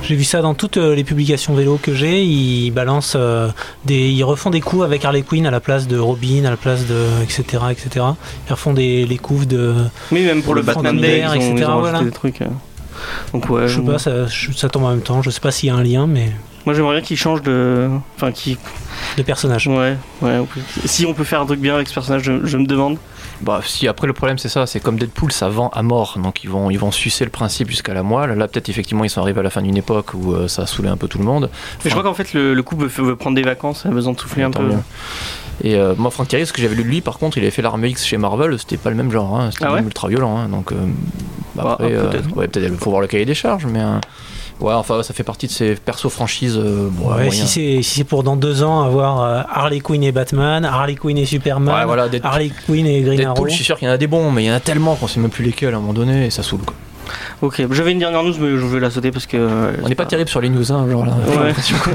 J'ai 0.02 0.14
vu 0.14 0.24
ça 0.24 0.40
dans 0.40 0.54
toutes 0.54 0.76
euh, 0.76 0.94
les 0.94 1.04
publications 1.04 1.54
vélo 1.54 1.78
que 1.80 1.94
j'ai. 1.94 2.22
Ils 2.22 2.70
balancent 2.70 3.16
euh, 3.16 3.48
des, 3.84 4.10
ils 4.10 4.22
refont 4.24 4.50
des 4.50 4.60
coups 4.60 4.84
avec 4.84 5.04
Harley 5.04 5.22
Quinn 5.22 5.46
à 5.46 5.50
la 5.50 5.60
place 5.60 5.86
de 5.86 5.98
Robin, 5.98 6.44
à 6.44 6.50
la 6.50 6.56
place 6.56 6.86
de 6.86 7.04
etc 7.22 7.64
etc. 7.70 8.06
Ils 8.48 8.52
refont 8.52 8.72
des 8.72 9.04
les 9.06 9.18
coups 9.18 9.46
de. 9.46 9.74
Oui, 10.12 10.24
même 10.24 10.42
pour 10.42 10.54
le, 10.54 10.62
Batman 10.62 10.96
Day, 10.96 11.02
Day, 11.02 11.18
ils 11.24 11.28
ont, 11.28 11.34
ils 11.34 11.52
etc., 11.52 11.70
ont 11.70 11.80
voilà. 11.80 12.02
des 12.02 12.10
trucs. 12.10 12.40
euh. 12.42 12.46
Donc 13.32 13.48
ouais, 13.50 13.68
je 13.68 13.80
sais 13.80 13.86
pas, 13.86 13.98
ça, 13.98 14.68
tombe 14.68 14.84
en 14.84 14.90
même 14.90 15.02
temps. 15.02 15.22
Je 15.22 15.30
sais 15.30 15.40
pas 15.40 15.50
s'il 15.50 15.68
y 15.68 15.70
a 15.70 15.74
un 15.74 15.82
lien, 15.82 16.06
mais 16.06 16.32
moi 16.64 16.74
j'aimerais 16.74 16.96
bien 16.96 17.02
qu'ils 17.04 17.16
changent 17.16 17.42
de, 17.42 17.88
enfin 18.16 18.32
qui, 18.32 18.58
de 19.16 19.22
personnage. 19.22 19.66
ouais, 19.68 19.96
ouais. 20.22 20.40
Si 20.84 21.06
on 21.06 21.14
peut 21.14 21.24
faire 21.24 21.40
un 21.40 21.46
truc 21.46 21.60
bien 21.60 21.74
avec 21.74 21.88
ce 21.88 21.94
personnage, 21.94 22.22
je, 22.22 22.44
je 22.44 22.56
me 22.56 22.66
demande. 22.66 22.98
Bah 23.40 23.60
si 23.64 23.86
après 23.86 24.06
le 24.08 24.12
problème 24.12 24.36
c'est 24.36 24.48
ça, 24.48 24.66
c'est 24.66 24.80
comme 24.80 24.98
Deadpool 24.98 25.30
ça 25.30 25.48
vend 25.48 25.68
à 25.68 25.82
mort, 25.82 26.18
donc 26.20 26.42
ils 26.42 26.50
vont 26.50 26.70
ils 26.70 26.78
vont 26.78 26.90
sucer 26.90 27.24
le 27.24 27.30
principe 27.30 27.70
jusqu'à 27.70 27.94
la 27.94 28.02
moelle. 28.02 28.32
Là 28.32 28.48
peut-être 28.48 28.68
effectivement 28.68 29.04
ils 29.04 29.10
sont 29.10 29.20
arrivés 29.20 29.40
à 29.40 29.42
la 29.44 29.50
fin 29.50 29.62
d'une 29.62 29.76
époque 29.76 30.14
où 30.14 30.32
euh, 30.32 30.48
ça 30.48 30.62
a 30.62 30.66
saoulé 30.66 30.88
un 30.88 30.96
peu 30.96 31.06
tout 31.06 31.18
le 31.18 31.24
monde. 31.24 31.48
Mais 31.84 31.90
je 31.90 31.94
crois 31.94 32.02
qu'en 32.02 32.14
fait 32.14 32.32
le, 32.34 32.54
le 32.54 32.62
couple 32.64 32.86
veut, 32.86 33.04
veut 33.04 33.16
prendre 33.16 33.36
des 33.36 33.42
vacances, 33.42 33.86
a 33.86 33.90
besoin 33.90 34.12
de 34.12 34.18
souffler 34.20 34.42
un 34.42 34.50
peu. 34.50 34.68
Et 35.62 35.74
euh, 35.76 35.94
moi 35.96 36.10
Frank 36.10 36.28
Thierry, 36.28 36.46
ce 36.46 36.52
que 36.52 36.60
j'avais 36.62 36.74
lu 36.74 36.82
de 36.82 36.88
lui 36.88 37.00
par 37.00 37.18
contre, 37.18 37.38
il 37.38 37.42
avait 37.42 37.50
fait 37.50 37.62
l'armée 37.62 37.88
X 37.88 38.04
chez 38.04 38.16
Marvel, 38.16 38.58
c'était 38.58 38.76
pas 38.76 38.90
le 38.90 38.96
même 38.96 39.10
genre, 39.10 39.38
hein, 39.38 39.50
c'était 39.52 39.66
Ah 39.66 39.74
ouais 39.74 39.82
ultra 39.82 40.08
violent, 40.08 40.36
hein, 40.36 40.48
donc 40.48 40.72
euh, 40.72 40.76
bah, 41.54 41.72
après, 41.72 41.92
ah, 41.92 41.96
euh, 41.96 42.10
peut-être. 42.10 42.36
ouais, 42.36 42.48
peut-être 42.48 42.72
il 42.72 42.78
faut 42.78 42.90
voir 42.90 43.02
le 43.02 43.08
cahier 43.08 43.24
des 43.24 43.34
charges, 43.34 43.66
mais 43.66 43.80
ouais 44.60 44.72
enfin 44.74 45.02
ça 45.02 45.14
fait 45.14 45.22
partie 45.22 45.46
de 45.46 45.52
ces 45.52 45.74
persos 45.74 46.08
franchises. 46.10 46.56
euh, 46.58 46.88
bon, 46.90 47.14
Ouais, 47.14 47.30
si 47.30 47.46
c'est 47.46 47.82
si 47.82 47.94
c'est 47.98 48.04
pour 48.04 48.22
dans 48.22 48.36
deux 48.36 48.62
ans 48.62 48.82
avoir 48.82 49.22
euh, 49.22 49.42
Harley 49.52 49.80
Quinn 49.80 50.02
et 50.02 50.12
Batman, 50.12 50.64
Harley 50.64 50.94
Quinn 50.96 51.16
et 51.18 51.26
Superman, 51.26 51.74
Ouais, 51.74 51.84
voilà, 51.84 52.08
Dead- 52.08 52.24
Harley 52.24 52.50
Quinn 52.66 52.86
et 52.86 53.00
Green 53.02 53.24
Arrow. 53.24 53.46
Je 53.48 53.54
suis 53.54 53.64
sûr 53.64 53.78
qu'il 53.78 53.86
y 53.88 53.90
en 53.90 53.94
a 53.94 53.98
des 53.98 54.06
bons, 54.06 54.30
mais 54.30 54.44
il 54.44 54.46
y 54.46 54.50
en 54.50 54.54
a 54.54 54.60
tellement 54.60 54.94
qu'on 54.96 55.06
sait 55.06 55.20
même 55.20 55.30
plus 55.30 55.44
lesquels 55.44 55.74
à 55.74 55.76
un 55.76 55.80
moment 55.80 55.92
donné 55.92 56.26
et 56.26 56.30
ça 56.30 56.42
saoule 56.42 56.60
quoi. 56.64 56.74
Ok, 57.40 57.62
j'avais 57.70 57.92
une 57.92 58.00
dernière 58.00 58.22
news, 58.22 58.34
mais 58.38 58.50
je 58.58 58.66
vais 58.66 58.80
la 58.80 58.90
sauter 58.90 59.10
parce 59.10 59.24
que. 59.24 59.36
euh, 59.38 59.72
On 59.82 59.88
n'est 59.88 59.94
pas 59.94 60.04
terrible 60.04 60.28
sur 60.28 60.42
les 60.42 60.50
news, 60.50 60.70
hein, 60.72 60.86
genre 60.90 61.06
là. 61.06 61.12
j'ai 61.26 61.38
Ouais. 61.38 61.44
l'impression, 61.46 61.76
quoi. 61.82 61.92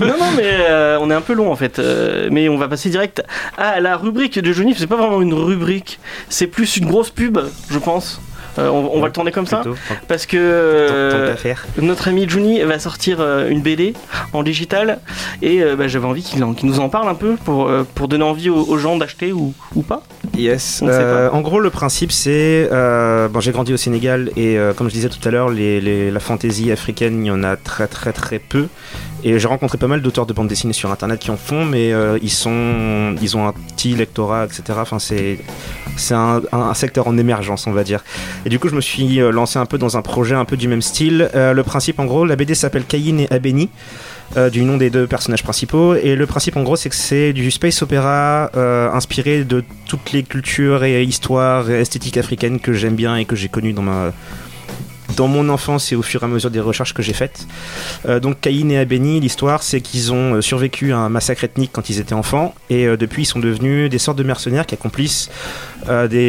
non, 0.00 0.14
non, 0.18 0.26
mais 0.36 0.42
euh, 0.68 0.98
on 1.00 1.08
est 1.10 1.14
un 1.14 1.20
peu 1.20 1.34
long 1.34 1.52
en 1.52 1.56
fait. 1.56 1.78
Euh, 1.78 2.28
mais 2.32 2.48
on 2.48 2.56
va 2.58 2.66
passer 2.66 2.88
direct 2.90 3.22
à 3.58 3.78
la 3.78 3.96
rubrique 3.96 4.40
de 4.40 4.52
Johnny. 4.52 4.74
C'est 4.76 4.88
pas 4.88 4.96
vraiment 4.96 5.22
une 5.22 5.34
rubrique, 5.34 6.00
c'est 6.28 6.48
plus 6.48 6.78
une 6.78 6.86
grosse 6.86 7.10
pub, 7.10 7.38
je 7.70 7.78
pense. 7.78 8.20
Euh, 8.58 8.68
on, 8.68 8.90
on 8.94 9.00
va 9.00 9.06
le 9.06 9.12
tourner 9.12 9.32
comme 9.32 9.46
ça. 9.46 9.62
Tant- 9.64 9.74
parce 10.08 10.26
que 10.26 10.36
euh, 10.38 11.34
notre 11.80 12.08
ami 12.08 12.28
Juni 12.28 12.60
va 12.62 12.78
sortir 12.78 13.18
euh, 13.20 13.48
une 13.48 13.60
BD 13.60 13.94
en 14.32 14.42
digital 14.42 14.98
et 15.42 15.62
bah, 15.76 15.88
j'avais 15.88 16.06
envie 16.06 16.22
qu'il 16.22 16.42
en- 16.44 16.54
nous 16.62 16.80
en 16.80 16.88
parle 16.88 17.08
un 17.08 17.14
peu 17.14 17.36
pour, 17.44 17.70
pour 17.94 18.08
donner 18.08 18.24
envie 18.24 18.48
aux, 18.50 18.62
aux 18.64 18.78
gens 18.78 18.96
d'acheter 18.96 19.32
ou, 19.32 19.52
ou 19.74 19.82
pas. 19.82 20.02
Yes. 20.36 20.82
En 21.32 21.40
gros, 21.40 21.60
le 21.60 21.70
principe, 21.70 22.12
c'est. 22.12 22.68
bon, 22.70 23.40
j'ai 23.40 23.52
grandi 23.52 23.72
au 23.72 23.76
Sénégal 23.76 24.30
et, 24.36 24.58
comme 24.76 24.88
je 24.88 24.94
disais 24.94 25.08
tout 25.08 25.26
à 25.26 25.30
l'heure, 25.30 25.48
les, 25.50 25.80
les- 25.80 26.10
la 26.10 26.20
fantaisie 26.20 26.72
africaine, 26.72 27.24
il 27.24 27.28
y 27.28 27.30
en 27.30 27.42
a 27.42 27.56
très 27.56 27.86
très 27.86 28.12
très 28.12 28.38
peu. 28.38 28.66
Et 29.24 29.38
j'ai 29.38 29.48
rencontré 29.48 29.78
pas 29.78 29.88
mal 29.88 30.02
d'auteurs 30.02 30.26
de 30.26 30.32
bande 30.32 30.48
dessinée 30.48 30.72
sur 30.72 30.90
internet 30.90 31.18
qui 31.18 31.30
en 31.30 31.36
font, 31.36 31.64
mais 31.64 31.92
euh, 31.92 32.18
ils, 32.22 32.30
sont, 32.30 33.16
ils 33.20 33.36
ont 33.36 33.46
un 33.46 33.52
petit 33.52 33.94
lectorat, 33.94 34.44
etc. 34.44 34.78
Enfin, 34.78 34.98
c'est. 34.98 35.38
C'est 35.98 36.12
un, 36.12 36.42
secteur 36.74 37.08
en 37.08 37.16
émergence, 37.16 37.66
on 37.66 37.72
va 37.72 37.82
dire. 37.82 38.04
Et 38.44 38.50
du 38.50 38.58
coup, 38.58 38.68
je 38.68 38.74
me 38.74 38.82
suis 38.82 39.18
euh, 39.18 39.30
lancé 39.30 39.58
un 39.58 39.64
peu 39.64 39.78
dans 39.78 39.96
un 39.96 40.02
projet 40.02 40.34
un 40.34 40.44
peu 40.44 40.58
du 40.58 40.68
même 40.68 40.82
style. 40.82 41.30
Euh, 41.34 41.54
le 41.54 41.62
principe, 41.62 41.98
en 41.98 42.04
gros, 42.04 42.26
la 42.26 42.36
BD 42.36 42.54
s'appelle 42.54 42.84
Caïn 42.84 43.20
et 43.20 43.32
Abeni, 43.32 43.70
du 44.52 44.62
nom 44.64 44.76
des 44.76 44.90
deux 44.90 45.06
personnages 45.06 45.42
principaux. 45.42 45.94
Et 45.94 46.16
le 46.16 46.26
principe, 46.26 46.58
en 46.58 46.64
gros, 46.64 46.76
c'est 46.76 46.90
que 46.90 46.94
c'est 46.94 47.32
du 47.32 47.50
space 47.50 47.80
opéra 47.80 48.50
inspiré 48.92 49.44
de 49.44 49.64
toutes 49.88 50.12
les 50.12 50.22
cultures 50.22 50.84
et 50.84 51.02
histoires 51.02 51.70
et 51.70 51.80
esthétiques 51.80 52.18
africaines 52.18 52.60
que 52.60 52.74
j'aime 52.74 52.94
bien 52.94 53.16
et 53.16 53.24
que 53.24 53.34
j'ai 53.34 53.48
connues 53.48 53.72
dans 53.72 53.80
ma 53.80 54.12
dans 55.16 55.28
mon 55.28 55.48
enfance 55.48 55.92
et 55.92 55.96
au 55.96 56.02
fur 56.02 56.22
et 56.22 56.26
à 56.26 56.28
mesure 56.28 56.50
des 56.50 56.60
recherches 56.60 56.94
que 56.94 57.02
j'ai 57.02 57.12
faites. 57.12 57.46
Euh, 58.06 58.20
donc 58.20 58.40
Caïn 58.40 58.70
et 58.70 58.78
Abeni, 58.78 59.18
l'histoire, 59.18 59.62
c'est 59.62 59.80
qu'ils 59.80 60.12
ont 60.12 60.34
euh, 60.34 60.40
survécu 60.40 60.92
à 60.92 60.98
un 60.98 61.08
massacre 61.08 61.44
ethnique 61.44 61.70
quand 61.72 61.90
ils 61.90 61.98
étaient 61.98 62.14
enfants 62.14 62.54
et 62.70 62.86
euh, 62.86 62.96
depuis 62.96 63.22
ils 63.22 63.26
sont 63.26 63.40
devenus 63.40 63.90
des 63.90 63.98
sortes 63.98 64.18
de 64.18 64.22
mercenaires 64.22 64.66
qui 64.66 64.74
accomplissent 64.74 65.30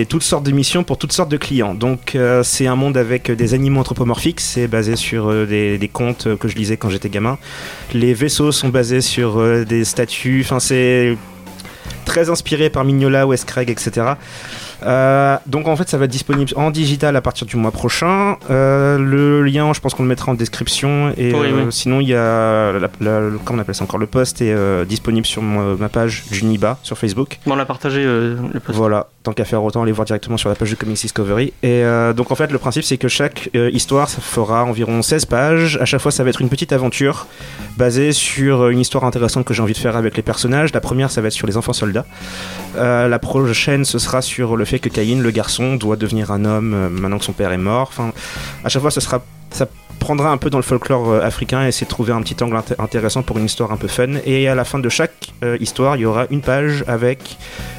toutes 0.09 0.23
sortes 0.23 0.45
de 0.45 0.51
missions 0.51 0.83
pour 0.83 0.97
toutes 0.97 1.11
sortes 1.11 1.29
de 1.29 1.37
clients. 1.37 1.73
Donc 1.73 2.15
c'est 2.43 2.67
un 2.67 2.75
monde 2.75 2.95
avec 2.95 3.31
des 3.31 3.53
animaux 3.55 3.79
anthropomorphiques, 3.81 4.39
c'est 4.39 4.67
basé 4.67 4.95
sur 4.95 5.31
des, 5.47 5.79
des 5.79 5.87
contes 5.87 6.27
que 6.37 6.47
je 6.47 6.55
lisais 6.55 6.77
quand 6.77 6.89
j'étais 6.89 7.09
gamin. 7.09 7.39
Les 7.93 8.13
vaisseaux 8.13 8.51
sont 8.51 8.69
basés 8.69 9.01
sur 9.01 9.65
des 9.65 9.83
statues, 9.83 10.41
enfin 10.45 10.59
c'est 10.59 11.17
très 12.05 12.29
inspiré 12.29 12.69
par 12.69 12.85
Mignola, 12.85 13.25
Wes 13.25 13.43
Craig, 13.45 13.69
etc. 13.69 14.13
Euh, 14.83 15.37
donc 15.47 15.67
en 15.67 15.75
fait 15.75 15.89
ça 15.89 15.97
va 15.97 16.05
être 16.05 16.11
disponible 16.11 16.51
en 16.55 16.71
digital 16.71 17.15
à 17.15 17.21
partir 17.21 17.47
du 17.47 17.55
mois 17.55 17.71
prochain. 17.71 18.37
Euh, 18.49 18.97
le 18.97 19.43
lien 19.43 19.73
je 19.73 19.79
pense 19.79 19.93
qu'on 19.93 20.03
le 20.03 20.09
mettra 20.09 20.31
en 20.31 20.35
description 20.35 21.13
et 21.17 21.33
Oui, 21.33 21.47
euh, 21.47 21.63
oui. 21.65 21.71
sinon 21.71 21.99
il 21.99 22.07
y 22.09 22.13
a 22.13 22.73
la, 22.73 22.89
comment 23.43 23.57
on 23.57 23.59
appelle 23.59 23.75
ça 23.75 23.83
encore 23.83 23.99
le 23.99 24.05
post 24.07 24.41
est 24.41 24.55
disponible 24.85 25.25
sur 25.25 25.41
ma 25.41 25.89
page 25.89 26.25
Juniba 26.31 26.77
sur 26.83 26.97
Facebook. 26.97 27.39
On 27.45 27.55
l'a 27.55 27.65
partagé 27.65 28.03
le 28.03 28.59
post. 28.63 28.77
Voilà, 28.77 29.07
tant 29.23 29.33
qu'à 29.33 29.45
faire 29.45 29.63
autant 29.63 29.83
aller 29.83 29.91
voir 29.91 30.05
directement 30.05 30.37
sur 30.37 30.49
la 30.49 30.55
page 30.55 30.71
de 30.71 30.75
Comics 30.75 31.01
Discovery. 31.01 31.53
Et 31.63 31.83
donc 32.15 32.31
en 32.31 32.35
fait 32.35 32.51
le 32.51 32.57
principe 32.57 32.83
c'est 32.83 32.97
que 32.97 33.07
chaque 33.07 33.49
histoire 33.71 34.09
ça 34.09 34.21
fera 34.21 34.63
environ 34.63 35.01
16 35.01 35.25
pages. 35.25 35.77
À 35.81 35.85
chaque 35.85 36.01
fois 36.01 36.11
ça 36.11 36.23
va 36.23 36.29
être 36.29 36.41
une 36.41 36.49
petite 36.49 36.71
aventure 36.71 37.27
basée 37.77 38.11
sur 38.11 38.69
une 38.69 38.79
histoire 38.79 39.03
intéressante 39.05 39.45
que 39.45 39.53
j'ai 39.53 39.61
envie 39.61 39.73
de 39.73 39.77
faire 39.77 39.95
avec 39.95 40.15
les 40.17 40.23
personnages. 40.23 40.73
La 40.73 40.81
première 40.81 41.09
ça 41.11 41.21
va 41.21 41.27
être 41.27 41.33
sur 41.33 41.47
les 41.47 41.57
enfants 41.57 41.73
soldats. 41.73 42.05
La 42.75 43.19
prochaine 43.19 43.85
ce 43.85 43.99
sera 43.99 44.21
sur 44.21 44.55
le 44.55 44.65
fait 44.67 44.79
que 44.79 44.89
Caïn, 44.89 45.21
le 45.21 45.31
garçon, 45.31 45.75
doit 45.75 45.95
devenir 45.95 46.31
un 46.31 46.45
homme 46.45 46.73
euh, 46.73 46.89
maintenant 46.89 47.17
que 47.17 47.25
son 47.25 47.33
père 47.33 47.51
est 47.51 47.57
mort. 47.57 47.87
Enfin, 47.89 48.11
à 48.63 48.69
chaque 48.69 48.81
fois 48.81 48.91
ça 48.91 49.01
sera 49.01 49.23
prendra 49.99 50.31
un 50.31 50.37
peu 50.37 50.49
dans 50.49 50.57
le 50.57 50.63
folklore 50.63 51.09
euh, 51.09 51.21
africain 51.21 51.63
et 51.65 51.69
essayer 51.69 51.85
de 51.85 51.89
trouver 51.91 52.13
un 52.13 52.21
petit 52.21 52.41
angle 52.43 52.55
inté- 52.55 52.75
intéressant 52.79 53.23
pour 53.23 53.37
une 53.37 53.45
histoire 53.45 53.71
un 53.71 53.77
peu 53.77 53.87
fun. 53.87 54.07
Et 54.25 54.47
à 54.47 54.55
la 54.55 54.63
fin 54.63 54.79
de 54.79 54.89
chaque 54.89 55.33
euh, 55.43 55.57
histoire, 55.59 55.95
il 55.95 56.01
y 56.01 56.05
aura 56.05 56.25
une 56.29 56.41
page 56.41 56.83
avec 56.87 57.37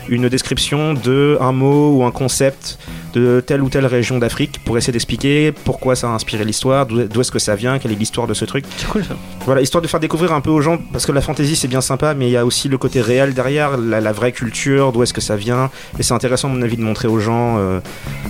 une 0.09 0.29
description 0.29 0.95
de 0.95 1.37
un 1.41 1.53
mot 1.53 1.97
ou 1.97 2.05
un 2.05 2.11
concept 2.11 2.79
de 3.15 3.43
telle 3.47 3.63
ou 3.63 3.69
telle 3.69 3.87
région 3.87 4.19
d'Afrique 4.19 4.61
pour 4.65 4.77
essayer 4.79 4.93
d'expliquer 4.93 5.53
pourquoi 5.53 5.97
ça 5.97 6.09
a 6.09 6.11
inspiré 6.13 6.45
l'histoire, 6.45 6.87
d'où 6.87 7.21
est-ce 7.21 7.33
que 7.33 7.39
ça 7.39 7.55
vient, 7.55 7.79
quelle 7.79 7.93
est 7.93 7.97
l'histoire 7.97 8.27
de 8.27 8.35
ce 8.35 8.45
truc. 8.45 8.65
C'est 8.77 8.89
cool 8.89 9.05
ça. 9.05 9.15
Voilà, 9.45 9.61
histoire 9.61 9.83
de 9.83 9.89
faire 9.89 10.01
découvrir 10.01 10.33
un 10.33 10.41
peu 10.41 10.51
aux 10.51 10.61
gens, 10.61 10.79
parce 10.93 11.05
que 11.07 11.13
la 11.13 11.21
fantasy 11.21 11.57
c'est 11.57 11.69
bien 11.69 11.81
sympa, 11.81 12.15
mais 12.15 12.29
il 12.29 12.33
y 12.33 12.37
a 12.37 12.45
aussi 12.47 12.69
le 12.69 12.79
côté 12.79 13.01
réel 13.01 13.35
derrière, 13.35 13.77
la, 13.77 14.01
la 14.01 14.13
vraie 14.13 14.33
culture, 14.33 14.93
d'où 14.93 15.03
est-ce 15.03 15.15
que 15.15 15.21
ça 15.21 15.37
vient. 15.37 15.71
Et 15.99 16.03
c'est 16.03 16.15
intéressant, 16.15 16.49
à 16.49 16.53
mon 16.53 16.63
avis, 16.63 16.77
de 16.77 16.83
montrer 16.83 17.09
aux 17.09 17.19
gens 17.21 17.57
euh, 17.59 17.81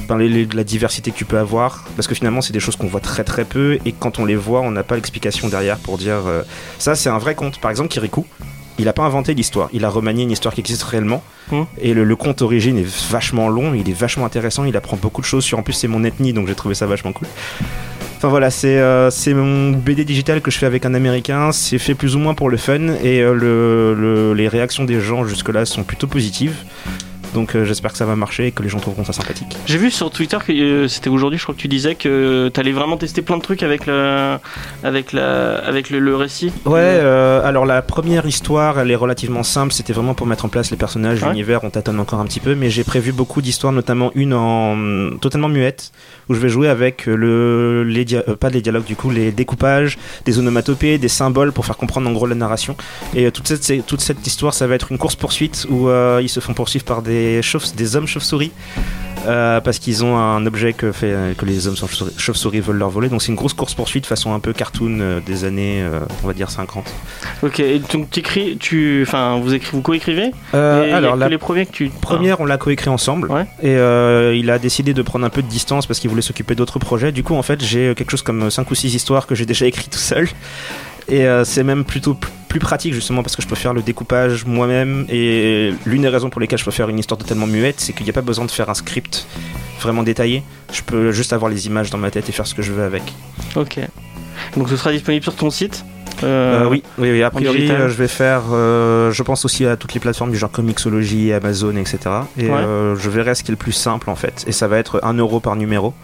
ben, 0.08 0.16
les- 0.16 0.28
les- 0.28 0.48
la 0.52 0.64
diversité 0.64 1.10
que 1.10 1.16
tu 1.16 1.24
peux 1.24 1.38
avoir, 1.38 1.84
parce 1.96 2.06
que 2.08 2.14
finalement 2.14 2.40
c'est 2.40 2.52
des 2.52 2.60
choses 2.60 2.76
qu'on 2.76 2.86
voit 2.88 3.00
très 3.00 3.24
très 3.24 3.44
peu, 3.44 3.77
et 3.84 3.92
quand 3.92 4.18
on 4.18 4.24
les 4.24 4.36
voit, 4.36 4.60
on 4.60 4.70
n'a 4.70 4.82
pas 4.82 4.94
l'explication 4.96 5.48
derrière 5.48 5.78
pour 5.78 5.98
dire 5.98 6.22
euh, 6.26 6.42
ça 6.78 6.94
c'est 6.94 7.08
un 7.08 7.18
vrai 7.18 7.34
conte. 7.34 7.58
Par 7.60 7.70
exemple, 7.70 7.88
Kirikou. 7.90 8.26
Il 8.80 8.84
n'a 8.84 8.92
pas 8.92 9.02
inventé 9.02 9.34
l'histoire, 9.34 9.68
il 9.72 9.84
a 9.84 9.88
remanié 9.88 10.22
une 10.22 10.30
histoire 10.30 10.54
qui 10.54 10.60
existe 10.60 10.84
réellement. 10.84 11.20
Hmm. 11.50 11.62
Et 11.80 11.94
le, 11.94 12.04
le 12.04 12.14
conte 12.14 12.38
d'origine 12.38 12.78
est 12.78 12.86
vachement 13.10 13.48
long, 13.48 13.74
il 13.74 13.90
est 13.90 13.92
vachement 13.92 14.24
intéressant, 14.24 14.62
il 14.64 14.76
apprend 14.76 14.96
beaucoup 14.96 15.20
de 15.20 15.26
choses 15.26 15.42
sur. 15.42 15.58
En 15.58 15.64
plus, 15.64 15.72
c'est 15.72 15.88
mon 15.88 16.04
ethnie, 16.04 16.32
donc 16.32 16.46
j'ai 16.46 16.54
trouvé 16.54 16.76
ça 16.76 16.86
vachement 16.86 17.10
cool. 17.10 17.26
Enfin 18.18 18.28
voilà, 18.28 18.50
c'est 18.50 18.78
euh, 18.78 19.10
c'est 19.10 19.34
mon 19.34 19.70
BD 19.72 20.04
digital 20.04 20.40
que 20.40 20.52
je 20.52 20.58
fais 20.58 20.66
avec 20.66 20.86
un 20.86 20.94
américain. 20.94 21.50
C'est 21.50 21.78
fait 21.78 21.96
plus 21.96 22.14
ou 22.14 22.20
moins 22.20 22.34
pour 22.34 22.50
le 22.50 22.56
fun 22.56 22.94
et 23.02 23.20
euh, 23.20 23.32
le, 23.34 23.94
le- 23.94 24.32
les 24.34 24.46
réactions 24.46 24.84
des 24.84 25.00
gens 25.00 25.24
jusque-là 25.24 25.64
sont 25.64 25.82
plutôt 25.82 26.06
positives. 26.06 26.54
Donc 27.34 27.54
euh, 27.54 27.64
j'espère 27.64 27.92
que 27.92 27.98
ça 27.98 28.06
va 28.06 28.16
marcher 28.16 28.46
et 28.46 28.50
que 28.52 28.62
les 28.62 28.68
gens 28.68 28.78
trouveront 28.78 29.04
ça 29.04 29.12
sympathique. 29.12 29.56
J'ai 29.66 29.78
vu 29.78 29.90
sur 29.90 30.10
Twitter 30.10 30.38
que 30.46 30.52
euh, 30.52 30.88
c'était 30.88 31.10
aujourd'hui, 31.10 31.38
je 31.38 31.44
crois 31.44 31.54
que 31.54 31.60
tu 31.60 31.68
disais 31.68 31.94
que 31.94 32.48
t'allais 32.52 32.72
vraiment 32.72 32.96
tester 32.96 33.22
plein 33.22 33.36
de 33.36 33.42
trucs 33.42 33.62
avec 33.62 33.86
le, 33.86 34.36
avec 34.82 35.12
la, 35.12 35.58
avec 35.58 35.90
le, 35.90 35.98
le 35.98 36.16
récit. 36.16 36.52
Ouais, 36.64 36.80
euh, 36.80 37.46
alors 37.46 37.66
la 37.66 37.82
première 37.82 38.26
histoire, 38.26 38.78
elle 38.80 38.90
est 38.90 38.96
relativement 38.96 39.42
simple. 39.42 39.72
C'était 39.72 39.92
vraiment 39.92 40.14
pour 40.14 40.26
mettre 40.26 40.44
en 40.44 40.48
place 40.48 40.70
les 40.70 40.76
personnages, 40.76 41.22
Ouais. 41.22 41.28
l'univers. 41.30 41.64
On 41.64 41.70
tâtonne 41.70 41.98
encore 42.00 42.20
un 42.20 42.24
petit 42.26 42.40
peu, 42.40 42.54
mais 42.54 42.70
j'ai 42.70 42.84
prévu 42.84 43.12
beaucoup 43.12 43.42
d'histoires, 43.42 43.72
notamment 43.72 44.10
une 44.14 44.32
en 44.34 45.16
totalement 45.20 45.48
muette, 45.48 45.92
où 46.28 46.34
je 46.34 46.40
vais 46.40 46.48
jouer 46.48 46.68
avec 46.68 47.06
le, 47.06 47.82
les 47.84 48.04
dia- 48.04 48.22
pas 48.38 48.50
les 48.50 48.60
dialogues 48.62 48.84
du 48.84 48.96
coup, 48.96 49.10
les 49.10 49.32
découpages, 49.32 49.98
des 50.24 50.38
onomatopées, 50.38 50.98
des 50.98 51.08
symboles 51.08 51.52
pour 51.52 51.66
faire 51.66 51.76
comprendre 51.76 52.08
en 52.08 52.12
gros 52.12 52.26
la 52.26 52.34
narration. 52.34 52.76
Et 53.14 53.30
toute 53.30 53.48
cette, 53.48 53.86
toute 53.86 54.00
cette 54.00 54.26
histoire, 54.26 54.54
ça 54.54 54.66
va 54.66 54.74
être 54.74 54.92
une 54.92 54.98
course 54.98 55.16
poursuite 55.16 55.66
où 55.70 55.88
ils 56.20 56.28
se 56.28 56.40
font 56.40 56.54
poursuivre 56.54 56.84
par 56.84 57.02
des 57.02 57.17
chauves, 57.42 57.74
des 57.76 57.96
hommes 57.96 58.06
chauves-souris. 58.06 58.52
euh, 59.26 59.60
parce 59.60 59.78
qu'ils 59.78 60.04
ont 60.04 60.16
un 60.16 60.44
objet 60.46 60.72
que, 60.72 60.92
fait, 60.92 61.36
que 61.36 61.44
les 61.44 61.66
hommes 61.66 61.76
chauves-souris 62.16 62.60
veulent 62.60 62.78
leur 62.78 62.90
voler. 62.90 63.08
Donc 63.08 63.22
c'est 63.22 63.28
une 63.28 63.36
grosse 63.36 63.52
course 63.52 63.74
poursuite 63.74 64.06
façon 64.06 64.32
un 64.32 64.40
peu 64.40 64.52
cartoon 64.52 64.98
euh, 65.00 65.20
des 65.20 65.44
années, 65.44 65.82
euh, 65.82 66.00
on 66.22 66.26
va 66.26 66.32
dire 66.32 66.50
50. 66.50 66.92
Ok, 67.42 67.60
et 67.60 67.80
donc 67.92 68.10
t'écris, 68.10 68.56
tu, 68.58 69.02
enfin, 69.06 69.38
vous 69.42 69.54
écrivez, 69.54 69.76
vous 69.76 69.82
coécrivez? 69.82 70.32
Alors 70.52 71.16
la 71.16 71.28
les 71.28 71.38
premiers 71.38 71.66
que 71.66 71.72
tu. 71.72 71.90
première, 72.00 72.40
on 72.40 72.46
l'a 72.46 72.58
coécrit 72.58 72.90
ensemble. 72.90 73.30
Ouais. 73.30 73.46
Et 73.62 74.38
il 74.38 74.50
a 74.50 74.58
décidé 74.58 74.94
de 74.94 75.02
prendre 75.02 75.24
un 75.24 75.30
peu 75.30 75.42
de 75.42 75.48
distance 75.48 75.86
parce 75.86 75.98
qu'il 76.00 76.10
voulait 76.10 76.22
s'occuper 76.22 76.54
d'autres 76.54 76.78
projets. 76.78 77.12
Du 77.12 77.22
coup, 77.22 77.34
en 77.34 77.42
fait, 77.42 77.62
j'ai 77.62 77.94
quelque 77.94 78.10
chose 78.10 78.22
comme 78.22 78.50
5 78.50 78.70
ou 78.70 78.74
6 78.74 78.94
histoires 78.94 79.26
que 79.26 79.34
j'ai 79.34 79.46
déjà 79.46 79.66
écrit 79.72 79.88
tout 79.88 79.98
seul. 79.98 80.28
Et 81.08 81.26
euh, 81.26 81.44
c'est 81.44 81.64
même 81.64 81.84
plutôt 81.84 82.16
plus 82.48 82.60
pratique 82.60 82.94
justement 82.94 83.22
parce 83.22 83.36
que 83.36 83.42
je 83.42 83.48
peux 83.48 83.54
faire 83.54 83.74
le 83.74 83.82
découpage 83.82 84.44
moi-même. 84.44 85.06
Et 85.08 85.72
l'une 85.86 86.02
des 86.02 86.08
raisons 86.08 86.30
pour 86.30 86.40
lesquelles 86.40 86.58
je 86.58 86.64
peux 86.64 86.70
faire 86.70 86.88
une 86.88 86.98
histoire 86.98 87.18
totalement 87.18 87.46
muette, 87.46 87.80
c'est 87.80 87.92
qu'il 87.92 88.04
n'y 88.04 88.10
a 88.10 88.12
pas 88.12 88.22
besoin 88.22 88.44
de 88.44 88.50
faire 88.50 88.68
un 88.68 88.74
script 88.74 89.26
vraiment 89.80 90.02
détaillé. 90.02 90.42
Je 90.72 90.82
peux 90.82 91.12
juste 91.12 91.32
avoir 91.32 91.50
les 91.50 91.66
images 91.66 91.90
dans 91.90 91.98
ma 91.98 92.10
tête 92.10 92.28
et 92.28 92.32
faire 92.32 92.46
ce 92.46 92.54
que 92.54 92.62
je 92.62 92.72
veux 92.72 92.84
avec. 92.84 93.02
Ok. 93.56 93.78
Donc 94.56 94.68
ce 94.68 94.76
sera 94.76 94.92
disponible 94.92 95.22
sur 95.22 95.34
ton 95.34 95.50
site? 95.50 95.84
Euh, 96.24 96.64
Euh, 96.64 96.68
oui, 96.68 96.82
oui, 96.98 97.10
oui. 97.12 97.22
A 97.22 97.30
priori, 97.30 97.70
euh, 97.70 97.88
je 97.88 97.94
vais 97.94 98.08
faire. 98.08 98.42
euh, 98.52 99.10
je 99.12 99.22
pense 99.22 99.44
aussi 99.44 99.64
à 99.66 99.76
toutes 99.76 99.94
les 99.94 100.00
plateformes 100.00 100.30
du 100.30 100.36
genre 100.36 100.50
Comixology, 100.50 101.32
Amazon, 101.32 101.76
etc. 101.76 101.98
Et 102.36 102.48
Ouais. 102.48 102.50
euh, 102.56 102.96
je 102.96 103.10
verrai 103.10 103.34
ce 103.34 103.42
qui 103.44 103.50
est 103.50 103.52
le 103.52 103.56
plus 103.56 103.72
simple 103.72 104.10
en 104.10 104.16
fait. 104.16 104.44
Et 104.46 104.52
ça 104.52 104.66
va 104.68 104.78
être 104.78 105.00
1 105.04 105.14
euro 105.14 105.40
par 105.40 105.54
numéro. 105.56 105.94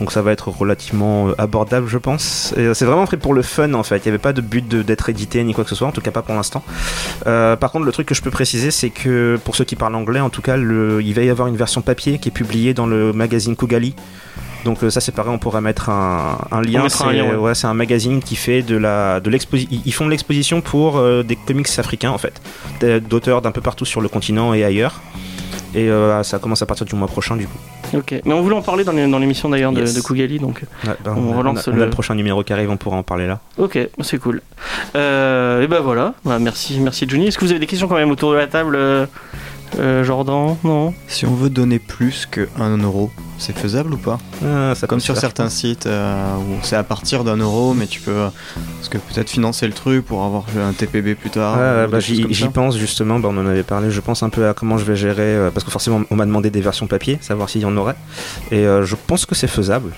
Donc 0.00 0.12
ça 0.12 0.22
va 0.22 0.32
être 0.32 0.48
relativement 0.48 1.28
abordable, 1.38 1.86
je 1.88 1.98
pense. 1.98 2.52
C'est 2.56 2.84
vraiment 2.84 3.06
fait 3.06 3.16
pour 3.16 3.32
le 3.34 3.42
fun 3.42 3.72
en 3.74 3.82
fait. 3.82 3.96
Il 3.98 4.02
n'y 4.04 4.08
avait 4.10 4.18
pas 4.18 4.32
de 4.32 4.40
but 4.40 4.68
d'être 4.68 5.08
édité 5.08 5.42
ni 5.44 5.54
quoi 5.54 5.64
que 5.64 5.70
ce 5.70 5.76
soit, 5.76 5.88
en 5.88 5.92
tout 5.92 6.00
cas 6.00 6.10
pas 6.10 6.22
pour 6.22 6.34
l'instant. 6.34 6.62
Euh, 7.26 7.56
par 7.56 7.70
contre, 7.72 7.84
le 7.86 7.92
truc 7.92 8.06
que 8.06 8.14
je 8.14 8.22
peux 8.22 8.30
préciser, 8.30 8.70
c'est 8.70 8.90
que 8.90 9.38
pour 9.44 9.56
ceux 9.56 9.64
qui 9.64 9.76
parlent 9.76 9.94
anglais, 9.94 10.20
en 10.20 10.30
tout 10.30 10.42
cas, 10.42 10.56
le, 10.56 11.00
il 11.02 11.14
va 11.14 11.22
y 11.22 11.30
avoir 11.30 11.48
une 11.48 11.56
version 11.56 11.80
papier 11.80 12.18
qui 12.18 12.28
est 12.28 12.32
publiée 12.32 12.74
dans 12.74 12.86
le 12.86 13.12
magazine 13.12 13.56
Kugali. 13.56 13.94
Donc 14.64 14.82
euh, 14.82 14.90
ça 14.90 15.00
c'est 15.00 15.12
pareil, 15.12 15.32
on 15.32 15.38
pourra 15.38 15.60
mettre 15.60 15.88
un, 15.88 16.38
un 16.50 16.60
lien. 16.62 16.88
C'est 16.88 17.04
ouais. 17.04 17.34
ouais, 17.36 17.52
un 17.64 17.74
magazine 17.74 18.20
qui 18.22 18.36
fait 18.36 18.62
de 18.62 18.76
la 18.76 19.20
de 19.20 19.30
l'exposition. 19.30 19.80
Ils 19.84 19.92
font 19.94 20.06
de 20.06 20.10
l'exposition 20.10 20.60
pour 20.60 20.98
euh, 20.98 21.22
des 21.22 21.36
comics 21.36 21.68
africains 21.78 22.10
en 22.10 22.18
fait, 22.18 22.40
d'auteurs 23.08 23.40
d'un 23.42 23.52
peu 23.52 23.60
partout 23.60 23.84
sur 23.84 24.00
le 24.00 24.08
continent 24.08 24.54
et 24.54 24.64
ailleurs. 24.64 25.00
Et 25.74 25.90
euh, 25.90 26.22
ça 26.22 26.38
commence 26.38 26.62
à 26.62 26.66
partir 26.66 26.86
du 26.86 26.94
mois 26.94 27.08
prochain 27.08 27.36
du 27.36 27.46
coup. 27.46 27.58
Ok. 27.94 28.14
Mais 28.24 28.32
on 28.34 28.40
voulait 28.42 28.56
en 28.56 28.62
parler 28.62 28.84
dans 28.84 28.92
l'émission 28.92 29.48
d'ailleurs 29.50 29.70
de, 29.72 29.80
Yes. 29.80 29.94
de 29.94 30.00
Kugali, 30.00 30.38
donc. 30.38 30.62
Ouais, 30.86 30.94
ben, 31.04 31.14
On 31.16 31.36
relance 31.38 31.68
a- 31.68 31.70
on 31.70 31.74
a 31.74 31.76
le- 31.76 31.84
le 31.84 31.90
prochain 31.90 32.14
numéro 32.14 32.42
qui 32.42 32.52
arrive, 32.54 32.70
on 32.70 32.76
pourra 32.78 32.96
en 32.96 33.02
parler 33.02 33.26
là. 33.26 33.40
Ok, 33.58 33.78
c'est 34.00 34.18
cool. 34.18 34.40
Euh, 34.96 35.62
et 35.62 35.66
ben 35.66 35.80
voilà. 35.80 36.14
Bah, 36.24 36.38
merci, 36.38 36.80
merci 36.80 37.06
Johnny. 37.06 37.28
Est-ce 37.28 37.38
que 37.38 37.44
vous 37.44 37.50
avez 37.50 37.60
des 37.60 37.66
questions 37.66 37.86
quand 37.86 37.96
même 37.96 38.10
autour 38.10 38.32
de 38.32 38.36
la 38.36 38.46
table 38.46 38.76
euh, 39.78 40.04
Jordan, 40.04 40.56
non 40.64 40.94
Si 41.08 41.26
on 41.26 41.34
veut 41.34 41.50
donner 41.50 41.78
plus 41.78 42.26
que 42.30 42.48
1 42.58 42.78
euro, 42.78 43.10
c'est 43.38 43.56
faisable 43.56 43.94
ou 43.94 43.96
pas 43.98 44.18
Ah, 44.44 44.74
ça 44.74 44.86
Comme 44.86 45.00
sur 45.00 45.14
faire. 45.14 45.20
certains 45.20 45.48
sites 45.48 45.86
euh, 45.86 46.36
où 46.36 46.56
c'est 46.62 46.76
à 46.76 46.82
partir 46.82 47.22
d'un 47.24 47.36
euro, 47.36 47.74
mais 47.74 47.86
tu 47.86 48.00
peux 48.00 48.26
parce 48.76 48.88
que 48.88 48.98
peut-être 48.98 49.30
financer 49.30 49.66
le 49.66 49.72
truc 49.72 50.04
pour 50.04 50.24
avoir 50.24 50.44
un 50.58 50.72
TPB 50.72 51.14
plus 51.14 51.30
tard. 51.30 51.56
Des 51.86 51.90
bah, 51.92 52.00
j'y 52.00 52.48
pense 52.48 52.76
justement, 52.76 53.18
bah, 53.20 53.28
on 53.32 53.36
en 53.38 53.46
avait 53.46 53.62
parlé, 53.62 53.90
je 53.90 54.00
pense 54.00 54.22
un 54.22 54.30
peu 54.30 54.48
à 54.48 54.54
comment 54.54 54.78
je 54.78 54.84
vais 54.84 54.96
gérer, 54.96 55.22
euh, 55.36 55.50
parce 55.50 55.64
que 55.64 55.70
forcément 55.70 56.00
on 56.10 56.16
m'a 56.16 56.26
demandé 56.26 56.50
des 56.50 56.60
versions 56.60 56.86
papier, 56.86 57.18
savoir 57.20 57.48
s'il 57.48 57.60
y 57.62 57.64
en 57.66 57.76
aurait, 57.76 57.96
et 58.50 58.66
euh, 58.66 58.84
je 58.84 58.96
pense 59.06 59.26
que 59.26 59.34
c'est 59.34 59.46
faisable. 59.48 59.92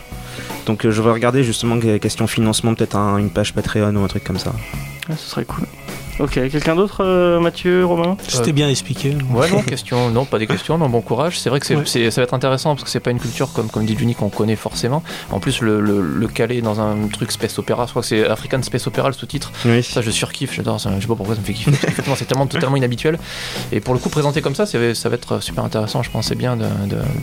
Donc 0.66 0.84
euh, 0.84 0.90
je 0.90 1.00
vais 1.00 1.10
regarder 1.10 1.42
justement 1.44 1.78
que- 1.78 1.96
question 1.96 2.26
financement, 2.26 2.74
peut-être 2.74 2.96
un- 2.96 3.16
une 3.18 3.30
page 3.30 3.54
Patreon 3.54 3.94
ou 3.96 4.04
un 4.04 4.08
truc 4.08 4.24
comme 4.24 4.38
ça. 4.38 4.52
Ah, 5.08 5.14
Ce 5.16 5.30
serait 5.30 5.44
cool. 5.44 5.64
Ok, 6.20 6.32
quelqu'un 6.34 6.76
d'autre, 6.76 7.02
euh, 7.02 7.40
Mathieu, 7.40 7.84
Romain 7.86 8.16
C'était 8.28 8.52
bien 8.52 8.68
expliqué. 8.68 9.16
Ouais, 9.32 9.50
non, 9.50 9.62
question, 9.62 10.10
non, 10.10 10.24
pas 10.26 10.38
des 10.38 10.46
questions, 10.46 10.76
non, 10.76 10.88
bon 10.90 11.00
courage. 11.00 11.38
C'est 11.40 11.48
vrai 11.48 11.60
que 11.60 11.74
Ouais. 11.74 12.10
ça 12.10 12.20
va 12.20 12.24
être 12.24 12.34
intéressant 12.34 12.70
parce 12.74 12.84
que 12.84 12.90
c'est 12.90 13.00
pas 13.00 13.10
une 13.10 13.18
culture 13.18 13.52
comme, 13.54 13.70
comme 13.70 13.86
dit 13.86 13.96
Juni 13.96 14.14
qu'on 14.14 14.28
connaît 14.28 14.56
forcément. 14.56 15.02
En 15.30 15.40
plus, 15.40 15.60
le, 15.62 15.80
le, 15.80 16.00
le 16.02 16.28
caler 16.28 16.60
dans 16.60 16.80
un 16.80 17.08
truc 17.12 17.32
space 17.32 17.58
opéra, 17.58 17.86
je 17.86 17.90
crois 17.90 18.02
que 18.02 18.08
c'est 18.08 18.26
African 18.26 18.62
Space 18.62 18.86
Opera 18.86 19.08
le 19.08 19.14
sous-titre. 19.14 19.50
Oui. 19.64 19.82
Ça, 19.82 20.02
je 20.02 20.10
surkiffe, 20.10 20.52
j'adore 20.54 20.78
ça. 20.80 20.90
Je 20.96 21.00
sais 21.00 21.06
pas 21.08 21.14
pourquoi 21.14 21.34
ça 21.36 21.40
me 21.40 21.46
fait 21.46 21.54
kiffer. 21.54 21.72
c'est 22.16 22.26
tellement, 22.26 22.46
totalement 22.46 22.76
inhabituel. 22.76 23.18
Et 23.72 23.80
pour 23.80 23.94
le 23.94 24.00
coup, 24.00 24.10
présenté 24.10 24.42
comme 24.42 24.54
ça, 24.54 24.66
ça 24.66 24.78
va 24.78 25.14
être 25.14 25.42
super 25.42 25.64
intéressant. 25.64 26.02
Je 26.02 26.10
pense 26.10 26.26
c'est 26.26 26.34
bien 26.34 26.56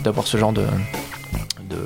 d'avoir 0.03 0.25
ce 0.25 0.37
genre 0.37 0.53
de, 0.53 0.63
de 1.69 1.77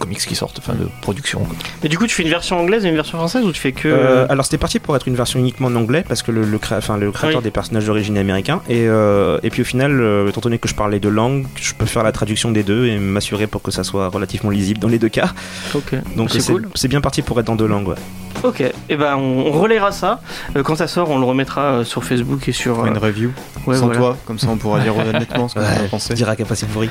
comics 0.00 0.18
qui 0.18 0.34
sortent, 0.34 0.58
enfin 0.58 0.74
de 0.74 0.88
production. 1.02 1.44
quoi. 1.44 1.54
Et 1.84 1.88
du 1.88 1.96
coup, 1.96 2.06
tu 2.08 2.14
fais 2.16 2.24
une 2.24 2.28
version 2.28 2.58
anglaise 2.58 2.84
et 2.84 2.88
une 2.88 2.96
version 2.96 3.16
française 3.18 3.44
ou 3.44 3.52
tu 3.52 3.60
fais 3.60 3.70
que. 3.72 3.86
Euh, 3.86 4.26
alors 4.28 4.44
c'était 4.44 4.58
parti 4.58 4.80
pour 4.80 4.96
être 4.96 5.06
une 5.06 5.14
version 5.14 5.38
uniquement 5.38 5.68
en 5.68 5.76
anglais 5.76 6.04
parce 6.08 6.22
que 6.22 6.32
le, 6.32 6.42
le, 6.44 6.58
cré- 6.58 6.74
enfin, 6.76 6.96
le 6.96 7.12
créateur 7.12 7.38
Oui. 7.38 7.44
des 7.44 7.50
personnages 7.52 7.84
d'origine 7.86 8.16
est 8.16 8.20
américain 8.20 8.62
et, 8.68 8.86
euh, 8.88 9.38
et 9.44 9.50
puis 9.50 9.62
au 9.62 9.64
final 9.64 10.00
euh, 10.00 10.28
étant 10.28 10.40
donné 10.40 10.58
que 10.58 10.68
je 10.68 10.74
parlais 10.74 10.98
deux 10.98 11.10
langues 11.10 11.46
je 11.56 11.72
peux 11.74 11.86
faire 11.86 12.02
la 12.02 12.12
traduction 12.12 12.50
des 12.50 12.62
deux 12.62 12.86
et 12.86 12.98
m'assurer 12.98 13.46
pour 13.46 13.62
que 13.62 13.70
ça 13.70 13.84
soit 13.84 14.08
relativement 14.08 14.50
lisible 14.50 14.80
dans 14.80 14.88
les 14.88 14.98
deux 14.98 15.08
cas 15.08 15.32
Ok. 15.74 15.94
donc 16.16 16.30
c'est 16.30 16.40
c'est 16.40 16.52
cool. 16.52 16.68
c'est 16.74 16.88
bien 16.88 17.00
parti 17.00 17.22
pour 17.22 17.38
être 17.38 17.46
dans 17.46 17.56
deux 17.56 17.66
langues 17.68 17.88
ouais. 17.88 17.94
Ok. 18.42 18.62
Et 18.88 18.96
ben, 18.96 19.16
on, 19.16 19.46
on 19.46 19.50
relaiera 19.52 19.92
ça. 19.92 20.20
Euh, 20.56 20.62
quand 20.62 20.74
ça 20.76 20.86
sort, 20.86 21.10
on 21.10 21.18
le 21.18 21.24
remettra 21.24 21.60
euh, 21.62 21.84
sur 21.84 22.04
Facebook 22.04 22.48
et 22.48 22.52
sur. 22.52 22.86
Une 22.86 22.96
euh, 22.96 23.00
review 23.00 23.30
ouais, 23.66 23.76
sans 23.76 23.86
voilà. 23.86 23.98
toi, 23.98 24.16
comme 24.26 24.38
ça 24.38 24.48
on 24.50 24.56
pourra 24.56 24.80
dire 24.80 24.94
honnêtement 24.96 25.48
ce 25.48 25.54
qu'on 25.54 25.60
Ouais. 25.60 25.66
a 25.66 25.88
pensé. 25.88 26.14
Dirac 26.14 26.40
a 26.40 26.44
passé 26.44 26.66
le 26.66 26.72
bruit 26.72 26.88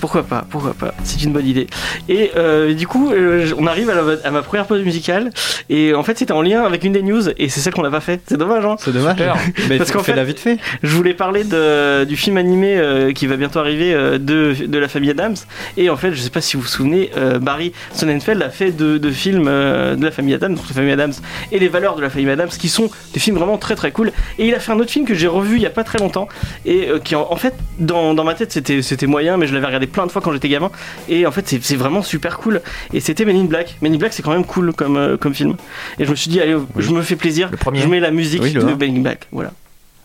Pourquoi 0.00 0.22
pas, 0.22 0.44
pourquoi 0.48 0.74
pas. 0.74 0.94
C'est 1.04 1.22
une 1.24 1.32
bonne 1.32 1.46
idée. 1.46 1.66
Et 2.08 2.30
euh, 2.36 2.72
du 2.74 2.86
coup, 2.86 3.10
euh, 3.12 3.50
on 3.58 3.66
arrive 3.66 3.90
à, 3.90 3.94
la- 3.94 4.02
à 4.24 4.30
ma 4.30 4.42
première 4.42 4.66
pause 4.66 4.82
musicale. 4.82 5.30
Et 5.70 5.94
en 5.94 6.02
fait, 6.02 6.18
c'était 6.18 6.32
en 6.32 6.42
lien 6.42 6.62
avec 6.62 6.84
une 6.84 6.92
des 6.92 7.02
news. 7.02 7.28
Et 7.36 7.48
c'est 7.48 7.60
celle 7.60 7.72
qu'on 7.74 7.82
n'a 7.82 7.90
pas 7.90 8.00
fait. 8.00 8.20
C'est 8.26 8.36
dommage, 8.38 8.64
hein 8.64 8.76
C'est 8.78 8.92
dommage. 8.92 9.16
Mais 9.68 9.78
Parce 9.78 9.90
qu'en 9.90 10.02
fait- 10.02 10.14
la 10.14 10.24
vite 10.24 10.38
fait. 10.38 10.58
Je 10.82 10.94
voulais 10.96 11.14
parler 11.14 11.44
de, 11.44 12.04
du 12.04 12.16
film 12.16 12.36
animé 12.36 12.76
euh, 12.76 13.12
qui 13.12 13.26
va 13.26 13.36
bientôt 13.36 13.58
arriver 13.58 13.92
euh, 13.94 14.18
de, 14.18 14.54
de 14.66 14.78
la 14.78 14.88
famille 14.88 15.10
Adams. 15.10 15.34
Et 15.76 15.90
en 15.90 15.96
fait, 15.96 16.12
je 16.12 16.20
sais 16.20 16.30
pas 16.30 16.40
si 16.40 16.56
vous 16.56 16.62
vous 16.62 16.68
souvenez, 16.68 17.10
euh, 17.16 17.38
Barry 17.38 17.72
Sonnenfeld 17.92 18.42
a 18.42 18.50
fait 18.50 18.70
deux 18.70 18.98
de 18.98 19.10
films 19.10 19.46
euh, 19.48 19.96
de 19.96 20.04
la 20.04 20.10
famille 20.10 20.34
Adams, 20.34 20.54
donc 20.54 20.64
la 20.68 20.74
famille 20.74 20.91
Adams 20.92 21.12
et 21.50 21.58
les 21.58 21.68
valeurs 21.68 21.96
de 21.96 22.02
la 22.02 22.10
famille 22.10 22.28
Adams, 22.30 22.48
qui 22.48 22.68
sont 22.68 22.90
des 23.14 23.20
films 23.20 23.36
vraiment 23.36 23.58
très 23.58 23.74
très 23.76 23.90
cool. 23.92 24.12
Et 24.38 24.48
il 24.48 24.54
a 24.54 24.60
fait 24.60 24.72
un 24.72 24.78
autre 24.78 24.90
film 24.90 25.06
que 25.06 25.14
j'ai 25.14 25.26
revu 25.26 25.56
il 25.56 25.62
y 25.62 25.66
a 25.66 25.70
pas 25.70 25.84
très 25.84 25.98
longtemps 25.98 26.28
et 26.64 26.88
euh, 26.88 26.98
qui 26.98 27.14
en, 27.14 27.26
en 27.30 27.36
fait 27.36 27.54
dans, 27.78 28.14
dans 28.14 28.24
ma 28.24 28.34
tête 28.34 28.52
c'était 28.52 28.82
c'était 28.82 29.06
moyen, 29.06 29.36
mais 29.36 29.46
je 29.46 29.54
l'avais 29.54 29.66
regardé 29.66 29.86
plein 29.86 30.06
de 30.06 30.12
fois 30.12 30.22
quand 30.22 30.32
j'étais 30.32 30.48
gamin. 30.48 30.70
Et 31.08 31.26
en 31.26 31.32
fait, 31.32 31.48
c'est 31.48 31.62
c'est 31.62 31.76
vraiment 31.76 32.02
super 32.02 32.38
cool. 32.38 32.60
Et 32.92 33.00
c'était 33.00 33.24
Men 33.24 33.36
in 33.36 33.44
Black. 33.44 33.76
Men 33.82 33.94
in 33.94 33.98
Black, 33.98 34.12
c'est 34.12 34.22
quand 34.22 34.32
même 34.32 34.44
cool 34.44 34.72
comme 34.72 34.96
euh, 34.96 35.16
comme 35.16 35.34
film. 35.34 35.56
Et 35.98 36.04
je 36.04 36.10
me 36.10 36.14
suis 36.16 36.30
dit, 36.30 36.40
allez, 36.40 36.56
je 36.76 36.90
me 36.90 37.02
fais 37.02 37.16
plaisir. 37.16 37.48
Le 37.50 37.56
premier. 37.56 37.80
Je 37.80 37.86
mets 37.88 38.00
la 38.00 38.10
musique 38.10 38.42
Oui, 38.42 38.52
de. 38.52 38.60
Men 38.60 38.96
in 38.96 39.00
Black. 39.00 39.28
Voilà. 39.32 39.52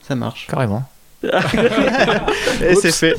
Ça 0.07 0.15
marche. 0.15 0.47
Carrément. 0.49 0.83
Et 1.23 2.75
c'est 2.75 2.91
fait. 2.91 3.15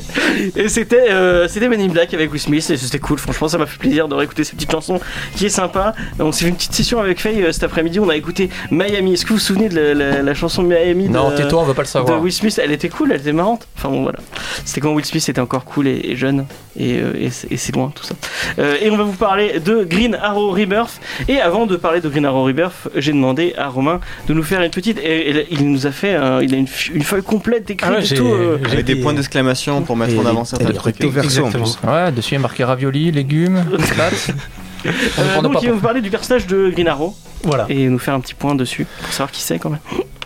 Et 0.55 0.69
c'était 0.69 1.09
euh, 1.09 1.47
c'était 1.47 1.67
Men 1.67 1.81
in 1.81 1.87
Black 1.87 2.13
avec 2.13 2.31
Will 2.31 2.39
Smith 2.39 2.69
et 2.69 2.77
c'était 2.77 2.99
cool. 2.99 3.17
Franchement, 3.17 3.47
ça 3.47 3.57
m'a 3.57 3.65
fait 3.65 3.77
plaisir 3.77 4.07
de 4.07 4.15
réécouter 4.15 4.43
cette 4.43 4.55
petite 4.55 4.71
chanson 4.71 4.99
qui 5.35 5.45
est 5.45 5.49
sympa. 5.49 5.93
On 6.19 6.31
s'est 6.31 6.45
fait 6.45 6.49
une 6.49 6.55
petite 6.55 6.73
session 6.73 6.99
avec 6.99 7.19
Faye 7.19 7.43
euh, 7.43 7.51
cet 7.51 7.63
après-midi. 7.63 7.99
On 7.99 8.09
a 8.09 8.15
écouté 8.15 8.49
Miami. 8.71 9.13
Est-ce 9.13 9.23
que 9.25 9.29
vous 9.29 9.35
vous 9.35 9.39
souvenez 9.41 9.69
de 9.69 9.79
la, 9.79 9.93
la- 9.93 10.21
la 10.21 10.33
chanson 10.33 10.63
Miami 10.63 11.07
de, 11.07 11.13
Non, 11.13 11.31
tais-toi, 11.31 11.61
on 11.61 11.65
veut 11.65 11.73
pas 11.73 11.81
le 11.81 11.87
de 11.87 11.91
savoir. 11.91 12.21
Will 12.21 12.31
Smith? 12.33 12.59
Elle 12.63 12.71
était 12.71 12.89
cool, 12.89 13.11
elle 13.11 13.19
était 13.21 13.33
marrante. 13.33 13.67
Enfin 13.77 13.89
bon, 13.89 14.03
voilà. 14.03 14.19
C'était 14.65 14.81
quand 14.81 14.93
Will 14.93 15.05
Smith 15.05 15.27
était 15.27 15.41
encore 15.41 15.65
cool 15.65 15.87
et, 15.87 15.99
et 16.03 16.15
jeune. 16.15 16.45
Et, 16.79 16.97
euh, 16.99 17.13
et 17.19 17.29
c'est- 17.57 17.75
loin 17.75 17.91
tout 17.93 18.03
ça. 18.03 18.15
Euh, 18.57 18.77
et 18.81 18.89
on 18.89 18.97
va 18.97 19.03
vous 19.03 19.11
parler 19.13 19.59
de 19.59 19.83
Green 19.83 20.15
Arrow 20.19 20.49
Rebirth. 20.51 20.99
Et 21.27 21.39
avant 21.39 21.65
de 21.67 21.75
parler 21.75 22.01
de 22.01 22.09
Green 22.09 22.25
Arrow 22.25 22.45
Rebirth, 22.45 22.87
j'ai 22.95 23.11
demandé 23.11 23.53
à 23.57 23.67
Romain 23.67 23.99
de 24.27 24.33
nous 24.33 24.41
faire 24.43 24.61
une 24.61 24.71
petite. 24.71 24.97
Et, 24.99 25.29
et 25.29 25.47
il 25.51 25.69
nous 25.69 25.85
a 25.85 25.91
fait. 25.91 26.15
un- 26.15 26.41
il 26.41 26.53
a 26.53 26.57
une, 26.57 26.67
une 26.93 27.03
feuille 27.03 27.21
complète 27.23 27.69
écrite 27.69 27.88
Ah 27.89 27.99
ouais, 27.99 28.03
tout. 28.03 28.25
euh, 28.25 28.57
Avec 28.65 28.85
des 28.85 28.95
points 28.95 29.13
d'exclamation 29.13 29.81
pour 29.81 29.95
mettre 29.97 30.13
Et- 30.13 30.19
en 30.19 30.25
avant 30.25 30.45
certains 30.45 30.71
trucs. 30.71 30.99
Ouais, 30.99 32.11
dessus 32.11 32.31
il 32.31 32.33
y 32.33 32.37
a 32.37 32.39
marqué 32.39 32.63
ravioli, 32.63 33.11
légumes, 33.11 33.63
pâtes. 33.97 34.29
Euh, 34.85 35.41
donc 35.41 35.53
pas 35.53 35.59
il 35.61 35.67
va 35.69 35.73
vous 35.75 35.79
parler 35.81 36.01
du 36.01 36.09
personnage 36.09 36.47
de 36.47 36.69
Green 36.69 36.87
Arrow 36.87 37.13
Voilà. 37.43 37.65
et 37.69 37.89
nous 37.89 37.99
faire 37.99 38.13
un 38.13 38.21
petit 38.21 38.33
point 38.33 38.55
dessus 38.55 38.85
pour 39.01 39.11
savoir 39.11 39.31
qui 39.31 39.41
c'est 39.41 39.59
quand 39.59 39.69
même. 39.71 39.79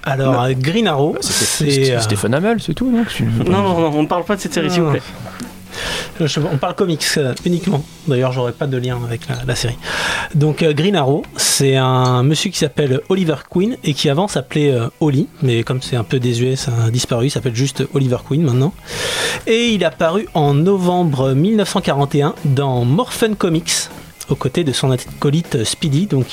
Alors, 0.04 0.44
euh, 0.44 0.52
Green 0.56 0.88
Arrow, 0.88 1.16
C'était 1.22 1.72
c'est. 1.86 1.92
euh, 1.94 2.00
Stéphane 2.02 2.34
Hamel, 2.34 2.58
c'est 2.62 2.74
tout, 2.74 2.92
non? 2.92 3.04
Non, 3.50 3.62
non, 3.64 3.80
non, 3.80 3.92
on 3.98 4.04
ne 4.04 4.08
parle 4.08 4.26
pas 4.26 4.36
de 4.36 4.42
cette 4.42 4.54
série, 4.54 4.70
s'il 4.70 4.82
vous 4.82 4.92
plaît. 4.92 5.02
On 6.20 6.58
parle 6.58 6.76
comics 6.76 7.04
euh, 7.18 7.34
uniquement. 7.46 7.84
D'ailleurs, 8.08 8.32
j'aurais 8.32 8.52
pas 8.52 8.68
de 8.68 8.78
lien 8.78 9.00
avec 9.04 9.22
la, 9.48 9.56
série. 9.56 9.78
Donc, 10.36 10.62
euh, 10.62 10.74
Green 10.74 10.96
Arrow, 10.96 11.24
c'est 11.38 11.76
un 11.76 12.24
monsieur 12.24 12.52
qui 12.52 12.58
s'appelle 12.58 13.02
Oliver 13.10 13.36
Queen 13.50 13.78
et 13.84 13.94
qui 13.94 14.10
avant 14.10 14.28
s'appelait 14.28 14.72
euh, 14.72 14.88
Oli, 15.00 15.28
mais 15.42 15.64
comme 15.64 15.82
c'est 15.82 15.96
un 15.96 16.04
peu 16.04 16.20
désuet, 16.20 16.56
ça 16.56 16.72
a 16.86 16.92
disparu. 16.92 17.28
Il 17.28 17.30
s'appelle 17.32 17.56
juste 17.56 17.84
Oliver 17.94 18.18
Queen 18.28 18.44
maintenant. 18.44 18.74
Et 19.48 19.70
il 19.70 19.82
est 19.82 19.86
apparu 19.86 20.28
en 20.34 20.54
novembre 20.54 21.34
1941 21.34 22.36
dans 22.46 22.86
Morphin 22.86 23.34
Comics 23.34 23.90
aux 24.30 24.36
côtés 24.36 24.64
de 24.64 24.72
son 24.72 24.92
acolyte 24.92 25.64
Speedy. 25.64 26.08
Donc, 26.08 26.28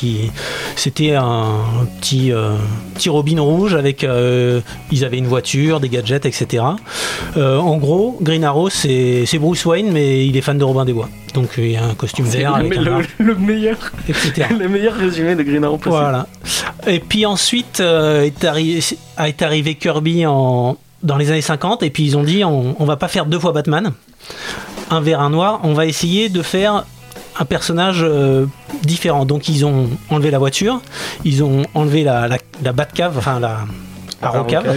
c'était 0.76 1.14
un 1.14 1.58
petit, 2.00 2.32
euh, 2.32 2.56
petit 2.94 3.08
Robin 3.08 3.40
rouge 3.40 3.74
avec. 3.74 4.04
euh, 4.04 4.60
ils 4.92 5.04
avaient 5.04 5.18
une 5.18 5.26
voiture, 5.26 5.80
des 5.80 5.88
gadgets, 5.88 6.26
etc. 6.26 6.64
Euh, 7.36 7.58
en 7.58 7.76
gros, 7.78 8.18
Green 8.20 8.44
Arrow, 8.44 8.70
c'est 8.70 9.26
Bruce 9.38 9.64
Wayne, 9.64 9.90
mais 9.92 10.26
il 10.26 10.36
est 10.36 10.40
fan 10.40 10.58
de 10.58 10.64
Robin 10.64 10.84
des 10.84 10.92
Bois. 10.92 11.08
Donc, 11.34 11.50
il 11.58 11.70
y 11.72 11.76
a 11.76 11.84
un 11.84 11.94
costume 11.94 12.24
vert 12.26 12.58
le, 12.58 12.66
avec 12.66 12.78
un 12.78 13.02
le- 13.18 13.34
meilleur, 13.36 13.76
etc. 14.08 14.46
le 14.58 14.68
meilleur 14.68 14.94
résumé 14.94 15.34
de 15.34 15.42
Green 15.42 15.62
Arrow 15.64 15.76
possible. 15.76 15.94
Voilà. 16.02 16.26
Et 16.86 16.98
puis 16.98 17.26
ensuite 17.26 17.80
est 17.80 18.44
arri- 18.44 18.96
a 19.16 19.28
été 19.28 19.44
arrivé 19.44 19.74
Kirby 19.74 20.26
en, 20.26 20.76
dans 21.02 21.16
les 21.18 21.30
années 21.30 21.40
50 21.42 21.82
et 21.82 21.90
puis 21.90 22.04
ils 22.04 22.16
ont 22.16 22.22
dit 22.22 22.42
on, 22.44 22.74
on 22.80 22.84
va 22.84 22.96
pas 22.96 23.08
faire 23.08 23.26
deux 23.26 23.38
fois 23.38 23.52
Batman, 23.52 23.92
un 24.90 25.00
vert, 25.00 25.20
un 25.20 25.30
noir, 25.30 25.60
on 25.62 25.72
va 25.74 25.86
essayer 25.86 26.28
de 26.30 26.42
faire 26.42 26.84
un 27.40 27.44
personnage 27.44 28.02
euh, 28.02 28.46
différent. 28.84 29.24
Donc 29.24 29.48
ils 29.48 29.64
ont 29.66 29.88
enlevé 30.10 30.30
la 30.30 30.38
voiture, 30.38 30.80
ils 31.24 31.42
ont 31.42 31.62
enlevé 31.74 32.04
la, 32.04 32.28
la, 32.28 32.36
la 32.62 32.72
Batcave, 32.72 33.16
enfin 33.18 33.40
la 33.40 33.58
Arrowcave. 34.22 34.76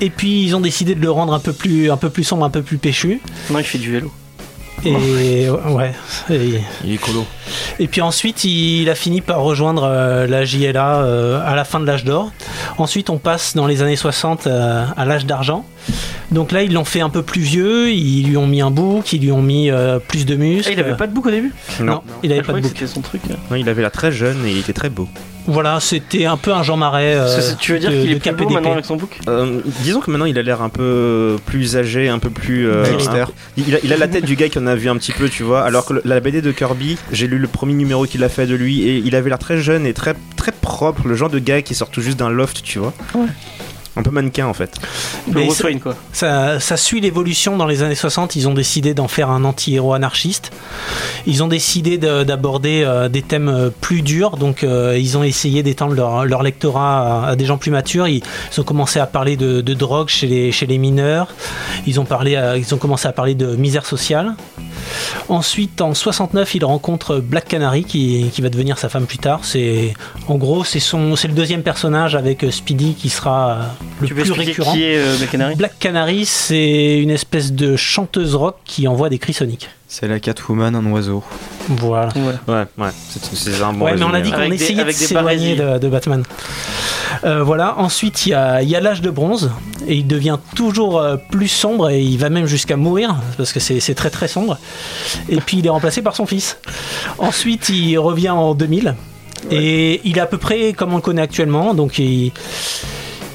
Et 0.00 0.10
puis 0.10 0.44
ils 0.44 0.54
ont 0.54 0.60
décidé 0.60 0.94
de 0.94 1.00
le 1.00 1.10
rendre 1.10 1.32
un 1.32 1.38
peu 1.40 1.52
plus, 1.54 1.90
un 1.90 1.96
peu 1.96 2.10
plus 2.10 2.22
sombre, 2.24 2.44
un 2.44 2.50
peu 2.50 2.62
plus 2.62 2.76
péchu. 2.78 3.20
Non, 3.50 3.58
il 3.58 3.64
fait 3.64 3.78
du 3.78 3.90
vélo. 3.90 4.12
Et 4.84 5.48
ouais. 5.48 5.92
Et- 6.30 6.60
Il 6.84 6.92
est 6.92 6.98
colo. 6.98 7.24
et 7.80 7.88
puis 7.88 8.02
ensuite, 8.02 8.44
il 8.44 8.88
a 8.90 8.94
fini 8.94 9.22
par 9.22 9.40
rejoindre 9.40 9.84
euh, 9.84 10.26
la 10.26 10.44
JLA 10.44 10.98
euh, 10.98 11.40
à 11.44 11.56
la 11.56 11.64
fin 11.64 11.80
de 11.80 11.86
l'âge 11.86 12.04
d'or. 12.04 12.30
Ensuite, 12.76 13.08
on 13.08 13.16
passe 13.16 13.56
dans 13.56 13.66
les 13.66 13.80
années 13.80 13.96
60 13.96 14.46
euh, 14.46 14.84
à 14.96 15.04
l'âge 15.06 15.24
d'argent. 15.24 15.64
Donc 16.32 16.50
là, 16.52 16.62
ils 16.62 16.72
l'ont 16.72 16.84
fait 16.84 17.00
un 17.00 17.08
peu 17.10 17.22
plus 17.22 17.40
vieux, 17.40 17.90
ils 17.90 18.26
lui 18.28 18.36
ont 18.36 18.46
mis 18.46 18.60
un 18.60 18.70
bouc, 18.70 19.12
ils 19.12 19.20
lui 19.20 19.30
ont 19.30 19.42
mis 19.42 19.70
euh, 19.70 19.98
plus 20.00 20.26
de 20.26 20.34
muscles. 20.34 20.68
Ah, 20.68 20.72
il 20.72 20.80
avait 20.80 20.96
pas 20.96 21.06
de 21.06 21.12
bouc 21.12 21.26
au 21.26 21.30
début? 21.30 21.52
Non, 21.80 22.02
il 22.22 22.32
Ah, 22.32 22.34
avait 22.34 22.42
je 22.42 22.46
pas 22.46 22.52
de 22.54 22.60
bouc. 22.62 22.68
c'était 22.74 22.86
son 22.88 23.00
truc. 23.00 23.22
Non, 23.50 23.56
il 23.56 23.68
avait 23.68 23.82
l'air 23.82 23.92
très 23.92 24.10
jeune 24.10 24.44
et 24.44 24.50
il 24.50 24.58
était 24.58 24.72
très 24.72 24.88
beau 24.90 25.08
Voilà, 25.46 25.78
c'était 25.78 26.24
un 26.24 26.36
peu 26.36 26.52
un 26.52 26.64
Jean 26.64 26.76
Marais. 26.76 27.14
euh, 27.16 27.38
tu 27.60 27.72
veux 27.72 27.78
dire 27.78 27.90
de- 27.92 28.00
qu'il 28.02 28.10
est 28.10 28.18
plus 28.18 28.32
beau 28.32 28.48
maintenant 28.50 28.72
avec 28.72 28.84
son 28.84 28.96
bouc? 28.96 29.18
Euh, 29.28 29.60
disons 29.84 30.00
que 30.00 30.10
maintenant 30.10 30.24
il 30.26 30.36
a 30.36 30.42
l'air 30.42 30.62
un 30.62 30.68
peu 30.68 31.36
plus 31.46 31.76
âgé, 31.76 32.08
un 32.08 32.18
peu 32.18 32.30
plus. 32.30 32.68
euh, 32.68 32.84
Hipster. 32.92 33.26
il, 33.56 33.74
a, 33.76 33.78
il 33.84 33.92
a 33.92 33.96
la 33.96 34.08
tête 34.08 34.24
du 34.24 34.34
gars 34.34 34.48
qu'on 34.48 34.66
a 34.66 34.74
vu 34.74 34.88
un 34.88 34.96
petit 34.96 35.12
peu, 35.12 35.28
tu 35.28 35.44
vois. 35.44 35.62
Alors 35.64 35.84
que 35.86 35.92
le- 35.94 36.02
la 36.04 36.18
BD 36.18 36.42
de 36.42 36.50
Kirby, 36.50 36.98
j'ai 37.12 37.28
lu 37.28 37.38
le 37.38 37.46
premier 37.46 37.74
numéro 37.74 38.04
qu'il 38.06 38.24
a 38.24 38.28
fait 38.28 38.46
de 38.46 38.54
lui 38.56 38.82
et 38.82 38.96
il 39.04 39.14
avait 39.14 39.28
l'air 39.28 39.38
très 39.38 39.58
jeune 39.58 39.86
et 39.86 39.92
très 39.94 40.16
très 40.36 40.50
propre, 40.52 41.06
le 41.06 41.14
genre 41.14 41.30
de 41.30 41.38
gars 41.38 41.62
qui 41.62 41.74
sort 41.76 41.88
tout 41.90 42.00
juste 42.02 42.18
d'un 42.18 42.30
loft, 42.30 42.62
tu 42.64 42.80
vois. 42.80 42.92
Ouais. 43.14 43.26
Un 43.96 44.02
peu 44.02 44.10
mannequin 44.10 44.46
en 44.46 44.52
fait. 44.52 44.74
Le 45.26 45.40
Mais 45.40 45.48
Wayne, 45.64 45.80
quoi. 45.80 45.94
Ça, 46.12 46.60
ça 46.60 46.76
suit 46.76 47.00
l'évolution 47.00 47.56
dans 47.56 47.66
les 47.66 47.82
années 47.82 47.94
60. 47.94 48.36
Ils 48.36 48.46
ont 48.46 48.52
décidé 48.54 48.92
d'en 48.92 49.08
faire 49.08 49.30
un 49.30 49.42
anti-héros 49.44 49.94
anarchiste. 49.94 50.50
Ils 51.26 51.42
ont 51.42 51.48
décidé 51.48 51.96
de- 51.96 52.22
d'aborder 52.22 52.82
euh, 52.84 53.08
des 53.08 53.22
thèmes 53.22 53.48
euh, 53.48 53.70
plus 53.80 54.02
durs. 54.02 54.36
Donc, 54.36 54.64
euh, 54.64 54.98
ils 54.98 55.16
ont 55.16 55.22
essayé 55.22 55.62
d'étendre 55.62 55.94
leur, 55.94 56.26
leur 56.26 56.42
lectorat 56.42 57.24
à, 57.24 57.28
à 57.30 57.36
des 57.36 57.46
gens 57.46 57.56
plus 57.56 57.70
matures. 57.70 58.06
Ils, 58.06 58.22
ils 58.52 58.60
ont 58.60 58.64
commencé 58.64 58.98
à 59.00 59.06
parler 59.06 59.36
de, 59.36 59.60
de 59.62 59.74
drogue 59.74 60.08
chez 60.08 60.26
les, 60.26 60.52
chez 60.52 60.66
les 60.66 60.76
mineurs. 60.78 61.28
Ils 61.86 61.98
ont, 61.98 62.04
parlé 62.04 62.36
à- 62.36 62.56
ils 62.58 62.74
ont 62.74 62.78
commencé 62.78 63.08
à 63.08 63.12
parler 63.12 63.34
de 63.34 63.56
misère 63.56 63.86
sociale. 63.86 64.34
Ensuite, 65.28 65.80
en 65.80 65.94
69, 65.94 66.54
il 66.54 66.64
rencontre 66.64 67.18
Black 67.18 67.48
Canary, 67.48 67.84
qui, 67.84 68.30
qui 68.32 68.42
va 68.42 68.48
devenir 68.48 68.78
sa 68.78 68.88
femme 68.88 69.06
plus 69.06 69.18
tard. 69.18 69.40
C'est, 69.42 69.94
en 70.28 70.36
gros, 70.36 70.64
c'est 70.64 70.80
son, 70.80 71.16
c'est 71.16 71.28
le 71.28 71.34
deuxième 71.34 71.62
personnage 71.62 72.14
avec 72.14 72.44
euh, 72.44 72.50
Speedy 72.50 72.94
qui 72.94 73.08
sera 73.08 73.50
euh, 73.50 73.62
le 74.00 74.08
Tu 74.08 74.14
plus 74.14 74.32
récurrent. 74.32 74.72
qui 74.72 74.84
est 74.84 74.98
euh, 74.98 75.16
Black 75.16 75.30
Canary? 75.30 75.54
Black 75.56 75.78
Canary, 75.78 76.26
c'est 76.26 76.98
une 76.98 77.10
espèce 77.10 77.52
de 77.52 77.76
chanteuse 77.76 78.34
rock 78.34 78.56
qui 78.64 78.88
envoie 78.88 79.08
des 79.08 79.18
cris 79.18 79.32
soniques. 79.34 79.68
C'est 79.98 80.08
la 80.08 80.20
Catwoman 80.20 80.76
en 80.76 80.84
oiseau. 80.92 81.24
Voilà. 81.70 82.10
Ouais, 82.46 82.64
ouais, 82.76 82.90
c'est 83.08 83.34
c'est 83.34 83.62
un 83.62 83.72
bon 83.72 83.86
ouais, 83.86 83.94
mais 83.96 84.02
on 84.04 84.12
a 84.12 84.20
dit 84.20 84.30
qu'on 84.30 84.36
Avec 84.36 84.50
des- 84.50 84.56
essayait 84.56 84.76
de 84.76 84.82
avec 84.82 84.98
des 84.98 85.06
s'éloigner 85.06 85.56
de, 85.56 85.78
de 85.78 85.88
Batman. 85.88 86.22
Euh, 87.24 87.42
voilà. 87.42 87.78
Ensuite, 87.78 88.26
il 88.26 88.30
y 88.30 88.34
a, 88.34 88.60
il 88.60 88.68
y 88.68 88.76
a 88.76 88.80
l'âge 88.80 89.00
de 89.00 89.08
bronze 89.08 89.52
et 89.88 89.94
il 89.94 90.06
devient 90.06 90.36
toujours 90.54 91.00
euh, 91.00 91.16
plus 91.30 91.48
sombre 91.48 91.88
et 91.88 92.02
il 92.02 92.18
va 92.18 92.28
même 92.28 92.44
jusqu'à 92.44 92.76
mourir 92.76 93.16
parce 93.38 93.54
que 93.54 93.58
c'est 93.60 93.80
c'est 93.80 93.94
très 93.94 94.10
très 94.10 94.28
sombre. 94.28 94.58
Et 95.30 95.36
puis 95.38 95.60
il 95.60 95.66
est 95.66 95.70
remplacé 95.70 96.02
par 96.02 96.14
son 96.14 96.26
fils. 96.26 96.58
Ensuite, 97.16 97.70
il 97.70 97.96
revient 97.98 98.28
en 98.28 98.54
2000 98.54 98.94
et 99.50 100.02
il 100.04 100.18
est 100.18 100.20
à 100.20 100.26
peu 100.26 100.36
près 100.36 100.74
comme 100.74 100.92
on 100.92 100.96
le 100.96 101.02
connaît 101.02 101.22
actuellement. 101.22 101.72
Donc 101.72 101.98
il, 101.98 102.32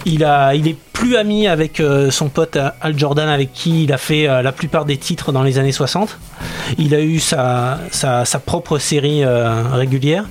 il, 0.06 0.24
a, 0.24 0.56
il 0.56 0.68
est 0.68 0.76
plus 0.94 1.16
ami 1.16 1.48
avec 1.48 1.80
euh, 1.80 2.12
son 2.12 2.30
pote 2.30 2.56
euh, 2.58 2.70
Al 2.82 2.98
Jordan 2.98 3.28
avec 3.30 3.54
qui 3.54 3.84
il 3.86 3.94
a 3.94 3.98
fait 3.98 4.28
euh, 4.28 4.42
la 4.42 4.52
plupart 4.52 4.86
des 4.86 4.98
titres 4.98 5.32
dans 5.32 5.42
les 5.44 5.58
années 5.58 5.72
60. 5.72 6.18
Il 6.78 6.94
a 6.96 7.02
eu 7.02 7.20
sa, 7.20 7.80
sa, 7.92 8.24
sa 8.26 8.40
propre 8.40 8.78
série 8.78 9.24
euh, 9.24 9.64
régulière. 9.74 10.26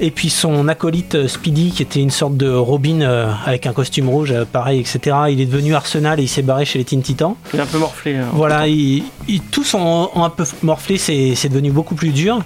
Et 0.00 0.10
puis 0.10 0.30
son 0.30 0.68
acolyte 0.68 1.26
Speedy, 1.28 1.70
qui 1.70 1.82
était 1.82 2.00
une 2.00 2.10
sorte 2.10 2.36
de 2.36 2.50
Robin 2.50 3.00
avec 3.46 3.66
un 3.66 3.72
costume 3.72 4.08
rouge, 4.08 4.34
pareil, 4.52 4.80
etc. 4.80 5.16
Il 5.30 5.40
est 5.40 5.46
devenu 5.46 5.74
Arsenal 5.74 6.18
et 6.20 6.24
il 6.24 6.28
s'est 6.28 6.42
barré 6.42 6.64
chez 6.64 6.78
les 6.78 6.84
Teen 6.84 7.02
Titans. 7.02 7.34
Il 7.52 7.58
est 7.60 7.62
un 7.62 7.66
peu 7.66 7.78
morflé. 7.78 8.16
hein. 8.16 8.26
Voilà, 8.32 8.66
ils, 8.68 9.02
ils- 9.28 9.40
tous 9.40 9.74
ont, 9.74 10.10
ont 10.14 10.24
un 10.24 10.30
peu 10.30 10.44
morflé, 10.62 10.98
c'est 10.98 11.34
c'est 11.34 11.48
devenu 11.48 11.70
beaucoup 11.70 11.94
plus 11.94 12.10
dur. 12.10 12.40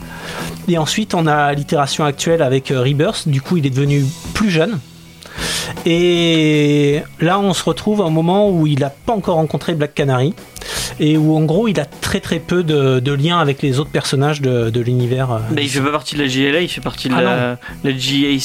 Et 0.69 0.77
ensuite, 0.79 1.15
on 1.15 1.27
a 1.27 1.53
l'itération 1.53 2.05
actuelle 2.05 2.43
avec 2.43 2.69
Rebirth, 2.69 3.27
du 3.29 3.41
coup, 3.41 3.57
il 3.57 3.67
est 3.67 3.71
devenu 3.71 4.05
plus 4.35 4.51
jeune. 4.51 4.79
Et 5.87 7.03
là, 7.21 7.39
on 7.39 7.53
se 7.55 7.65
retrouve 7.65 8.03
à 8.03 8.05
un 8.05 8.11
moment 8.11 8.51
où 8.51 8.67
il 8.67 8.81
n'a 8.81 8.91
pas 8.91 9.13
encore 9.13 9.37
rencontré 9.37 9.75
Black 9.75 9.95
Canary 9.95 10.35
et 10.99 11.17
où, 11.17 11.35
en 11.37 11.43
gros, 11.43 11.69
il 11.69 11.81
a 11.81 11.85
très 11.87 12.21
très 12.21 12.39
peu 12.39 12.63
de, 12.63 13.01
de 13.01 13.13
liens 13.13 13.39
avec 13.39 13.63
les 13.63 13.79
autres 13.81 13.91
personnages 13.91 14.41
de, 14.43 14.69
de 14.71 14.81
l'univers. 14.81 15.31
euh, 15.33 15.39
Mais 15.53 15.63
il 15.65 15.69
fait 15.69 15.81
pas 15.81 15.91
partie 15.93 16.15
de 16.17 16.23
la 16.23 16.29
JLA, 16.29 16.61
il 16.61 16.69
fait 16.69 16.81
partie 16.81 17.09
de 17.09 17.15
Ah 17.17 17.23
la, 17.23 17.59
la 17.85 17.93
GA, 17.93 18.37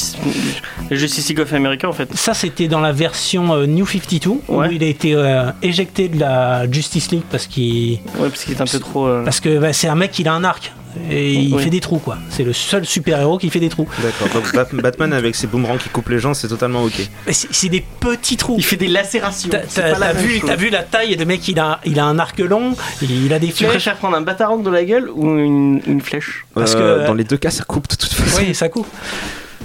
la 0.89 0.95
Justice 0.97 1.27
League 1.29 1.39
of 1.39 1.51
America 1.53 1.87
en 1.89 1.93
fait. 1.93 2.09
Ça, 2.15 2.33
c'était 2.33 2.67
dans 2.67 2.79
la 2.79 2.91
version 2.93 3.53
euh, 3.53 3.65
New 3.65 3.85
52, 3.85 4.29
où 4.47 4.63
il 4.71 4.83
a 4.83 4.87
été 4.87 5.13
euh, 5.15 5.51
éjecté 5.61 6.07
de 6.07 6.19
la 6.19 6.69
Justice 6.71 7.11
League 7.11 7.23
parce 7.29 7.47
qu'il 7.47 7.99
Ouais, 8.19 8.29
parce 8.29 8.43
qu'il 8.45 8.53
est 8.53 8.61
un 8.61 8.65
peu 8.65 8.79
trop. 8.79 9.07
euh, 9.07 9.23
Parce 9.23 9.39
que 9.39 9.59
bah, 9.59 9.73
c'est 9.73 9.87
un 9.87 9.95
mec, 9.95 10.17
il 10.19 10.27
a 10.27 10.33
un 10.33 10.43
arc. 10.43 10.71
Et 11.09 11.33
il 11.33 11.53
Oui. 11.55 11.63
fait 11.63 11.69
des 11.69 11.79
trous, 11.79 11.99
quoi. 11.99 12.17
C'est 12.29 12.43
le 12.43 12.53
seul 12.53 12.85
super-héros 12.85 13.37
qui 13.37 13.49
fait 13.49 13.59
des 13.59 13.69
trous. 13.69 13.87
D'accord, 14.01 14.27
donc 14.41 14.53
Bat- 14.53 14.81
Batman 14.81 15.13
avec 15.13 15.35
ses 15.35 15.47
boomerangs 15.47 15.77
qui 15.77 15.89
coupent 15.89 16.09
les 16.09 16.19
gens, 16.19 16.33
c'est 16.33 16.47
totalement 16.47 16.83
ok. 16.83 17.07
Mais 17.27 17.33
c'est 17.33 17.47
c'est 17.51 17.69
des 17.69 17.83
petits 17.99 18.37
trous. 18.37 18.55
Il 18.57 18.63
fait 18.63 18.75
des 18.77 18.87
lacérations. 18.87 19.49
T'as 19.49 20.13
vu, 20.13 20.41
vu 20.57 20.69
la 20.69 20.83
taille 20.83 21.15
de 21.17 21.25
mec, 21.25 21.47
il 21.47 21.59
a, 21.59 21.79
il 21.85 21.99
a 21.99 22.05
un 22.05 22.19
arc 22.19 22.39
long, 22.39 22.75
il 23.01 23.31
a 23.33 23.39
des 23.39 23.47
Tu 23.47 23.53
flèches. 23.57 23.69
préfères 23.71 23.97
prendre 23.97 24.17
un 24.17 24.21
batarang 24.21 24.61
dans 24.61 24.71
la 24.71 24.83
gueule 24.83 25.09
ou 25.13 25.23
une, 25.37 25.81
une 25.87 26.01
flèche 26.01 26.45
Parce 26.53 26.73
Euh, 26.75 27.01
que- 27.01 27.07
dans 27.07 27.13
les 27.13 27.23
deux 27.23 27.37
cas, 27.37 27.49
ça 27.51 27.63
coupe 27.63 27.87
de 27.89 27.95
toute 27.95 28.13
façon. 28.13 28.41
Oui, 28.41 28.53
ça 28.55 28.69
coupe. 28.69 28.87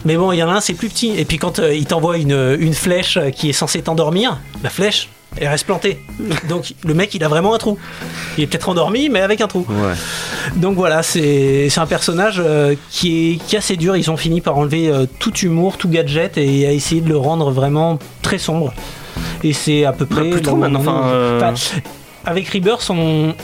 Mais 0.05 0.17
bon, 0.17 0.33
il 0.33 0.39
y 0.39 0.43
en 0.43 0.49
a 0.49 0.55
un, 0.55 0.61
c'est 0.61 0.73
plus 0.75 0.89
petit. 0.89 1.13
Et 1.19 1.25
puis 1.25 1.37
quand 1.39 1.59
euh, 1.59 1.75
il 1.75 1.85
t'envoie 1.87 2.17
une, 2.17 2.57
une 2.59 2.75
flèche 2.75 3.19
qui 3.37 3.51
est 3.51 3.53
censée 3.53 3.83
t'endormir, 3.83 4.39
la 4.65 4.71
flèche, 4.71 5.09
elle 5.37 5.49
reste 5.49 5.65
plantée. 5.67 5.99
Donc 6.49 6.75
le 6.85 6.95
mec, 6.95 7.15
il 7.15 7.23
a 7.25 7.29
vraiment 7.29 7.55
un 7.55 7.59
trou. 7.59 7.79
Il 8.37 8.45
est 8.45 8.47
peut-être 8.47 8.69
endormi, 8.69 9.09
mais 9.09 9.21
avec 9.21 9.41
un 9.41 9.47
trou. 9.49 9.65
Ouais. 9.69 9.95
Donc 10.57 10.75
voilà, 10.77 11.03
c'est 11.03 11.69
un 11.77 11.87
personnage 11.87 12.43
euh, 12.45 12.75
qui, 12.91 13.33
est, 13.33 13.37
qui 13.37 13.55
est 13.55 13.59
assez 13.59 13.77
dur. 13.77 13.97
Ils 13.97 14.11
ont 14.11 14.17
fini 14.17 14.41
par 14.41 14.57
enlever 14.59 14.89
euh, 14.89 15.07
tout 15.19 15.35
humour, 15.39 15.77
tout 15.77 15.89
gadget 15.89 16.37
et 16.39 16.67
à 16.67 16.73
essayer 16.73 17.01
de 17.01 17.09
le 17.09 17.17
rendre 17.17 17.51
vraiment 17.51 17.99
très 18.23 18.39
sombre. 18.39 18.73
Et 19.45 19.53
c'est 19.53 19.85
à 19.85 19.93
peu 19.93 20.05
Bah, 20.05 20.17
près. 20.21 20.31
plus 20.31 20.43
trop 20.43 20.57
maintenant. 20.57 20.81
on. 20.81 20.83
Enfin, 20.89 21.03
euh, 21.09 21.41
Enfin, 21.53 21.81
avec 22.27 22.49
Rebirth, 22.49 22.91
on, 22.91 23.35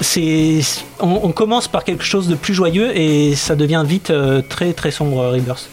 c'est, 0.00 0.60
on, 1.00 1.20
on 1.22 1.32
commence 1.32 1.68
par 1.68 1.84
quelque 1.84 2.04
chose 2.04 2.28
de 2.28 2.34
plus 2.34 2.52
joyeux 2.54 2.96
et 2.96 3.34
ça 3.34 3.54
devient 3.56 3.82
vite 3.86 4.12
très 4.50 4.72
très 4.72 4.90
sombre 4.90 5.30
Rebirth. 5.32 5.68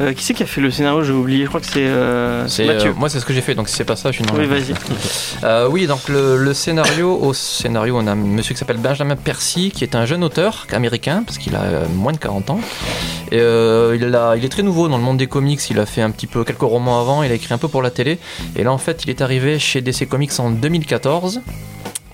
Euh, 0.00 0.12
qui 0.12 0.24
c'est 0.24 0.34
qui 0.34 0.42
a 0.42 0.46
fait 0.46 0.60
le 0.60 0.70
scénario 0.70 1.02
J'ai 1.02 1.12
oublié. 1.12 1.44
Je 1.44 1.48
crois 1.48 1.60
que 1.60 1.66
c'est 1.66 1.86
euh, 1.86 2.46
C'est, 2.48 2.66
Mathieu. 2.66 2.90
euh, 2.90 2.94
moi, 2.96 3.08
c'est 3.08 3.20
ce 3.20 3.24
que 3.26 3.32
j'ai 3.32 3.40
fait, 3.40 3.54
donc 3.54 3.68
si 3.68 3.74
c'est 3.74 3.84
pas 3.84 3.96
ça, 3.96 4.10
je 4.10 4.16
suis 4.16 4.24
dans 4.24 4.34
oui, 4.34 4.46
vas-y. 4.46 4.74
Euh, 5.44 5.68
oui, 5.70 5.86
donc 5.86 6.08
le, 6.08 6.36
le 6.36 6.54
scénario, 6.54 7.16
au 7.20 7.32
scénario, 7.34 7.96
on 7.96 8.06
a 8.06 8.12
un 8.12 8.16
monsieur 8.16 8.54
qui 8.54 8.58
s'appelle 8.58 8.78
Benjamin 8.78 9.16
Percy, 9.16 9.70
qui 9.70 9.84
est 9.84 9.94
un 9.94 10.04
jeune 10.06 10.22
auteur 10.24 10.66
américain, 10.72 11.22
parce 11.26 11.38
qu'il 11.38 11.54
a 11.56 11.62
euh, 11.62 11.84
moins 11.94 12.12
de 12.12 12.18
40 12.18 12.50
ans. 12.50 12.60
Et, 13.30 13.38
euh, 13.40 13.96
il, 14.00 14.14
a, 14.14 14.36
il 14.36 14.44
est 14.44 14.48
très 14.48 14.62
nouveau 14.62 14.88
dans 14.88 14.96
le 14.98 15.02
monde 15.04 15.18
des 15.18 15.26
comics, 15.26 15.60
il 15.70 15.78
a 15.78 15.86
fait 15.86 16.02
un 16.02 16.10
petit 16.10 16.26
peu 16.26 16.44
quelques 16.44 16.60
romans 16.62 17.00
avant, 17.00 17.22
il 17.22 17.30
a 17.30 17.34
écrit 17.34 17.52
un 17.54 17.58
peu 17.58 17.68
pour 17.68 17.82
la 17.82 17.90
télé. 17.90 18.18
Et 18.56 18.62
là, 18.64 18.72
en 18.72 18.78
fait, 18.78 19.02
il 19.04 19.10
est 19.10 19.20
arrivé 19.20 19.58
chez 19.58 19.80
DC 19.80 20.08
Comics 20.08 20.32
en 20.38 20.50
2014. 20.50 21.40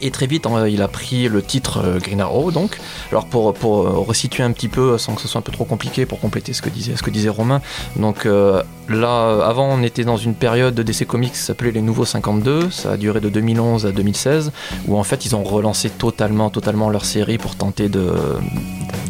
Et 0.04 0.10
très 0.10 0.26
vite, 0.26 0.44
euh, 0.44 0.68
il 0.68 0.82
a 0.82 0.88
pris 0.88 1.28
le 1.28 1.40
titre 1.40 1.80
euh, 1.82 1.98
Green 1.98 2.20
Arrow, 2.20 2.50
donc. 2.50 2.78
Alors, 3.10 3.24
pour, 3.24 3.54
pour 3.54 3.86
euh, 3.86 3.90
resituer 4.00 4.42
un 4.42 4.52
petit 4.52 4.68
peu, 4.68 4.98
sans 4.98 5.14
que 5.14 5.22
ce 5.22 5.28
soit 5.28 5.38
un 5.38 5.42
peu 5.42 5.50
trop 5.50 5.64
compliqué, 5.64 6.04
pour 6.04 6.20
compléter 6.20 6.52
ce 6.52 6.60
que 6.60 6.68
disait, 6.68 6.94
ce 6.94 7.02
que 7.02 7.08
disait 7.08 7.30
Romain. 7.30 7.62
Donc, 7.96 8.26
euh, 8.26 8.62
là, 8.90 9.46
avant, 9.46 9.66
on 9.66 9.82
était 9.82 10.04
dans 10.04 10.18
une 10.18 10.34
période 10.34 10.74
de 10.74 10.82
DC 10.82 11.06
Comics 11.06 11.32
qui 11.32 11.38
s'appelait 11.38 11.72
les 11.72 11.80
Nouveaux 11.80 12.04
52. 12.04 12.68
Ça 12.68 12.92
a 12.92 12.96
duré 12.98 13.22
de 13.22 13.30
2011 13.30 13.86
à 13.86 13.92
2016, 13.92 14.52
où 14.88 14.98
en 14.98 15.04
fait, 15.04 15.24
ils 15.24 15.34
ont 15.34 15.42
relancé 15.42 15.88
totalement, 15.88 16.50
totalement 16.50 16.90
leur 16.90 17.06
série 17.06 17.38
pour 17.38 17.56
tenter 17.56 17.88
de 17.88 18.12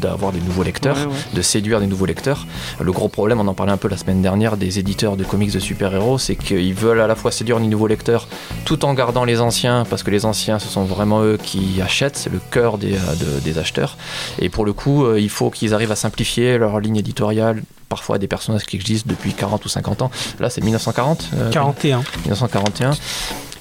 d'avoir 0.04 0.32
des 0.32 0.40
nouveaux 0.40 0.62
lecteurs 0.62 0.96
Ouais, 0.96 1.06
ouais. 1.06 1.18
de 1.34 1.42
séduire 1.42 1.80
des 1.80 1.86
nouveaux 1.86 2.06
lecteurs. 2.06 2.46
Le 2.80 2.92
gros 2.92 3.08
problème, 3.08 3.40
on 3.40 3.46
en 3.48 3.54
parlait 3.54 3.72
un 3.72 3.76
peu 3.76 3.88
la 3.88 3.96
semaine 3.96 4.22
dernière, 4.22 4.56
des 4.56 4.78
éditeurs 4.78 5.16
de 5.16 5.24
comics 5.24 5.52
de 5.52 5.58
super-héros, 5.58 6.18
c'est 6.18 6.36
qu'ils 6.36 6.74
veulent 6.74 7.00
à 7.00 7.06
la 7.06 7.14
fois 7.14 7.30
séduire 7.32 7.58
des 7.60 7.66
nouveaux 7.66 7.86
lecteurs 7.86 8.28
tout 8.64 8.84
en 8.84 8.94
gardant 8.94 9.24
les 9.24 9.40
anciens, 9.40 9.84
parce 9.88 10.02
que 10.02 10.10
les 10.10 10.24
anciens, 10.24 10.58
ce 10.58 10.68
sont 10.68 10.84
vraiment 10.84 11.22
eux 11.22 11.38
qui 11.42 11.80
achètent, 11.82 12.16
c'est 12.16 12.30
le 12.32 12.40
cœur 12.50 12.78
des, 12.78 12.94
euh, 12.94 13.14
de- 13.36 13.40
des 13.40 13.58
acheteurs. 13.58 13.96
Et 14.38 14.48
pour 14.48 14.64
le 14.64 14.72
coup, 14.72 15.04
euh, 15.04 15.18
il 15.20 15.30
faut 15.30 15.50
qu'ils 15.50 15.74
arrivent 15.74 15.92
à 15.92 15.96
simplifier 15.96 16.58
leur 16.58 16.78
ligne 16.80 16.96
éditoriale 16.96 17.62
parfois 17.88 18.18
des 18.18 18.26
personnages 18.26 18.64
qui 18.64 18.76
existent 18.76 19.08
depuis 19.08 19.32
40 19.34 19.64
ou 19.64 19.68
50 19.68 20.02
ans. 20.02 20.10
Là, 20.40 20.50
c'est 20.50 20.62
1940 20.62 21.28
euh, 21.36 21.50
41. 21.50 22.02
1941. 22.24 22.90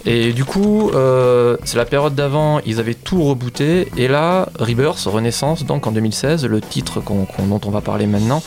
Et 0.05 0.33
du 0.33 0.43
coup, 0.43 0.89
euh, 0.93 1.55
c'est 1.63 1.77
la 1.77 1.85
période 1.85 2.13
d'avant, 2.13 2.59
ils 2.65 2.79
avaient 2.79 2.93
tout 2.93 3.23
rebooté. 3.23 3.87
Et 3.95 4.07
là, 4.09 4.49
Rebirth, 4.59 5.03
Renaissance, 5.05 5.63
donc 5.65 5.87
en 5.87 5.91
2016, 5.91 6.45
le 6.45 6.59
titre 6.59 6.99
qu'on- 6.99 7.25
qu'on- 7.25 7.45
dont 7.45 7.61
on 7.65 7.69
va 7.71 7.79
parler 7.81 8.05
maintenant, 8.05 8.43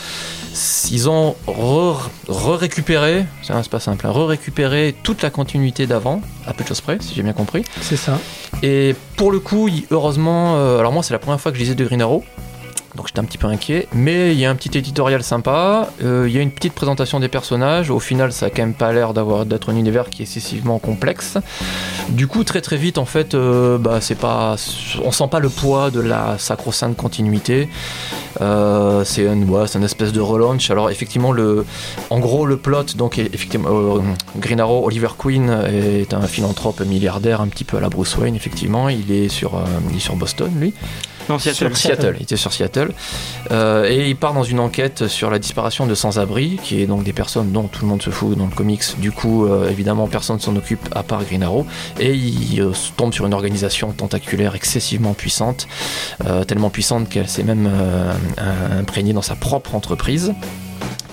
ils 0.90 1.09
ont 1.09 1.35
re- 1.47 1.97
re-récupéré, 2.29 3.25
c'est 3.42 3.53
c'est 3.62 3.71
pas 3.71 3.81
simple, 3.81 4.07
hein, 4.07 4.11
re-récupéré 4.11 4.95
toute 5.03 5.23
la 5.23 5.31
continuité 5.31 5.87
d'avant, 5.87 6.21
à 6.47 6.53
peu 6.53 6.62
de 6.62 6.69
choses 6.69 6.81
près, 6.81 6.99
si 7.01 7.14
j'ai 7.14 7.23
bien 7.23 7.33
compris. 7.33 7.64
C'est 7.81 7.97
ça. 7.97 8.19
Et 8.62 8.95
pour 9.16 9.31
le 9.33 9.38
coup, 9.38 9.69
heureusement, 9.90 10.57
euh, 10.57 10.79
alors 10.79 10.92
moi 10.92 11.03
c'est 11.03 11.12
la 11.14 11.19
première 11.19 11.40
fois 11.40 11.53
que 11.53 11.57
je 11.59 11.62
lisais 11.62 11.75
de 11.75 11.85
Green 11.85 12.01
Arrow, 12.03 12.23
donc 12.96 13.09
j'étais 13.09 13.20
un 13.20 13.24
petit 13.24 13.38
peu 13.38 13.46
inquiet, 13.46 13.87
mais 13.92 14.32
il 14.32 14.40
y 14.40 14.46
a 14.46 14.50
un 14.50 14.54
petit 14.54 14.76
éditorial 14.76 15.22
sympa, 15.22 15.90
euh, 16.02 16.24
il 16.26 16.35
y 16.35 16.38
a 16.38 16.42
une 16.42 16.50
petite 16.50 16.72
présentation 16.72 17.20
des 17.20 17.28
personnages, 17.28 17.90
au 17.90 18.00
final 18.00 18.32
ça 18.32 18.46
a 18.46 18.50
quand 18.50 18.62
même 18.62 18.74
pas 18.74 18.92
l'air 18.92 19.12
d'avoir 19.14 19.46
d'être 19.46 19.70
un 19.70 19.76
univers 19.76 20.11
qui 20.11 20.22
est 20.22 20.24
excessivement 20.24 20.78
complexe. 20.78 21.38
Du 22.09 22.26
coup 22.26 22.42
très 22.44 22.61
très 22.61 22.76
vite 22.76 22.98
en 22.98 23.04
fait, 23.04 23.35
euh, 23.35 23.78
bah, 23.78 23.98
c'est 24.00 24.18
pas, 24.18 24.56
on 25.04 25.12
sent 25.12 25.28
pas 25.30 25.40
le 25.40 25.48
poids 25.48 25.90
de 25.90 26.00
la 26.00 26.38
sacro-sainte 26.38 26.96
continuité. 26.96 27.68
Euh, 28.40 29.04
c'est 29.04 29.26
un, 29.26 29.40
ouais, 29.42 29.66
une 29.74 29.85
espèce 29.85 30.12
de 30.12 30.20
relaunch. 30.20 30.70
Alors 30.70 30.90
effectivement, 30.90 31.32
le, 31.32 31.64
en 32.11 32.18
gros, 32.18 32.46
le 32.46 32.56
plot, 32.56 32.85
donc 32.96 33.18
effectivement, 33.18 33.98
Green 34.37 34.61
Arrow, 34.61 34.85
Oliver 34.87 35.09
Queen 35.18 35.50
est 35.50 36.12
un 36.12 36.26
philanthrope 36.26 36.80
milliardaire, 36.80 37.40
un 37.40 37.48
petit 37.48 37.64
peu 37.64 37.78
à 37.78 37.80
la 37.80 37.88
Bruce 37.88 38.16
Wayne. 38.16 38.37
Effectivement, 38.37 38.88
il 38.88 39.11
est 39.11 39.28
sur, 39.28 39.62
il 39.90 39.96
est 39.96 40.00
sur 40.00 40.16
Boston, 40.16 40.50
lui. 40.59 40.74
Non, 41.29 41.39
Seattle. 41.39 41.75
Sur- 41.75 41.77
Seattle, 41.77 42.15
il 42.19 42.23
était 42.23 42.37
sur 42.37 42.53
Seattle. 42.53 42.93
Euh, 43.51 43.89
et 43.89 44.09
il 44.09 44.17
part 44.17 44.33
dans 44.35 44.45
une 44.45 44.61
enquête 44.61 45.09
sur 45.09 45.31
la 45.31 45.39
disparition 45.39 45.87
de 45.87 45.95
sans-abri, 45.95 46.59
qui 46.62 46.81
est 46.83 46.87
donc 46.87 47.03
des 47.03 47.12
personnes 47.12 47.51
dont 47.53 47.65
tout 47.65 47.83
le 47.83 47.89
monde 47.89 48.03
se 48.03 48.11
fout 48.11 48.37
dans 48.37 48.47
le 48.47 48.51
comics. 48.55 48.83
Du 48.99 49.12
coup, 49.12 49.47
euh, 49.47 49.69
évidemment, 49.71 50.07
personne 50.07 50.39
s'en 50.41 50.55
occupe 50.57 50.89
à 50.95 51.03
part 51.03 51.25
Green 51.25 51.43
Arrow. 51.43 51.67
Et 51.99 52.15
il 52.15 52.61
euh, 52.61 52.73
tombe 52.97 53.12
sur 53.12 53.27
une 53.27 53.35
organisation 53.35 53.93
tentaculaire 53.93 54.55
excessivement 54.55 55.15
puissante, 55.15 55.67
euh, 56.27 56.45
tellement 56.45 56.71
puissante 56.71 57.09
qu'elle 57.09 57.29
s'est 57.29 57.43
même 57.45 57.69
euh, 57.71 58.12
imprégnée 58.81 59.12
dans 59.12 59.23
sa 59.23 59.35
propre 59.35 59.75
entreprise. 59.75 60.33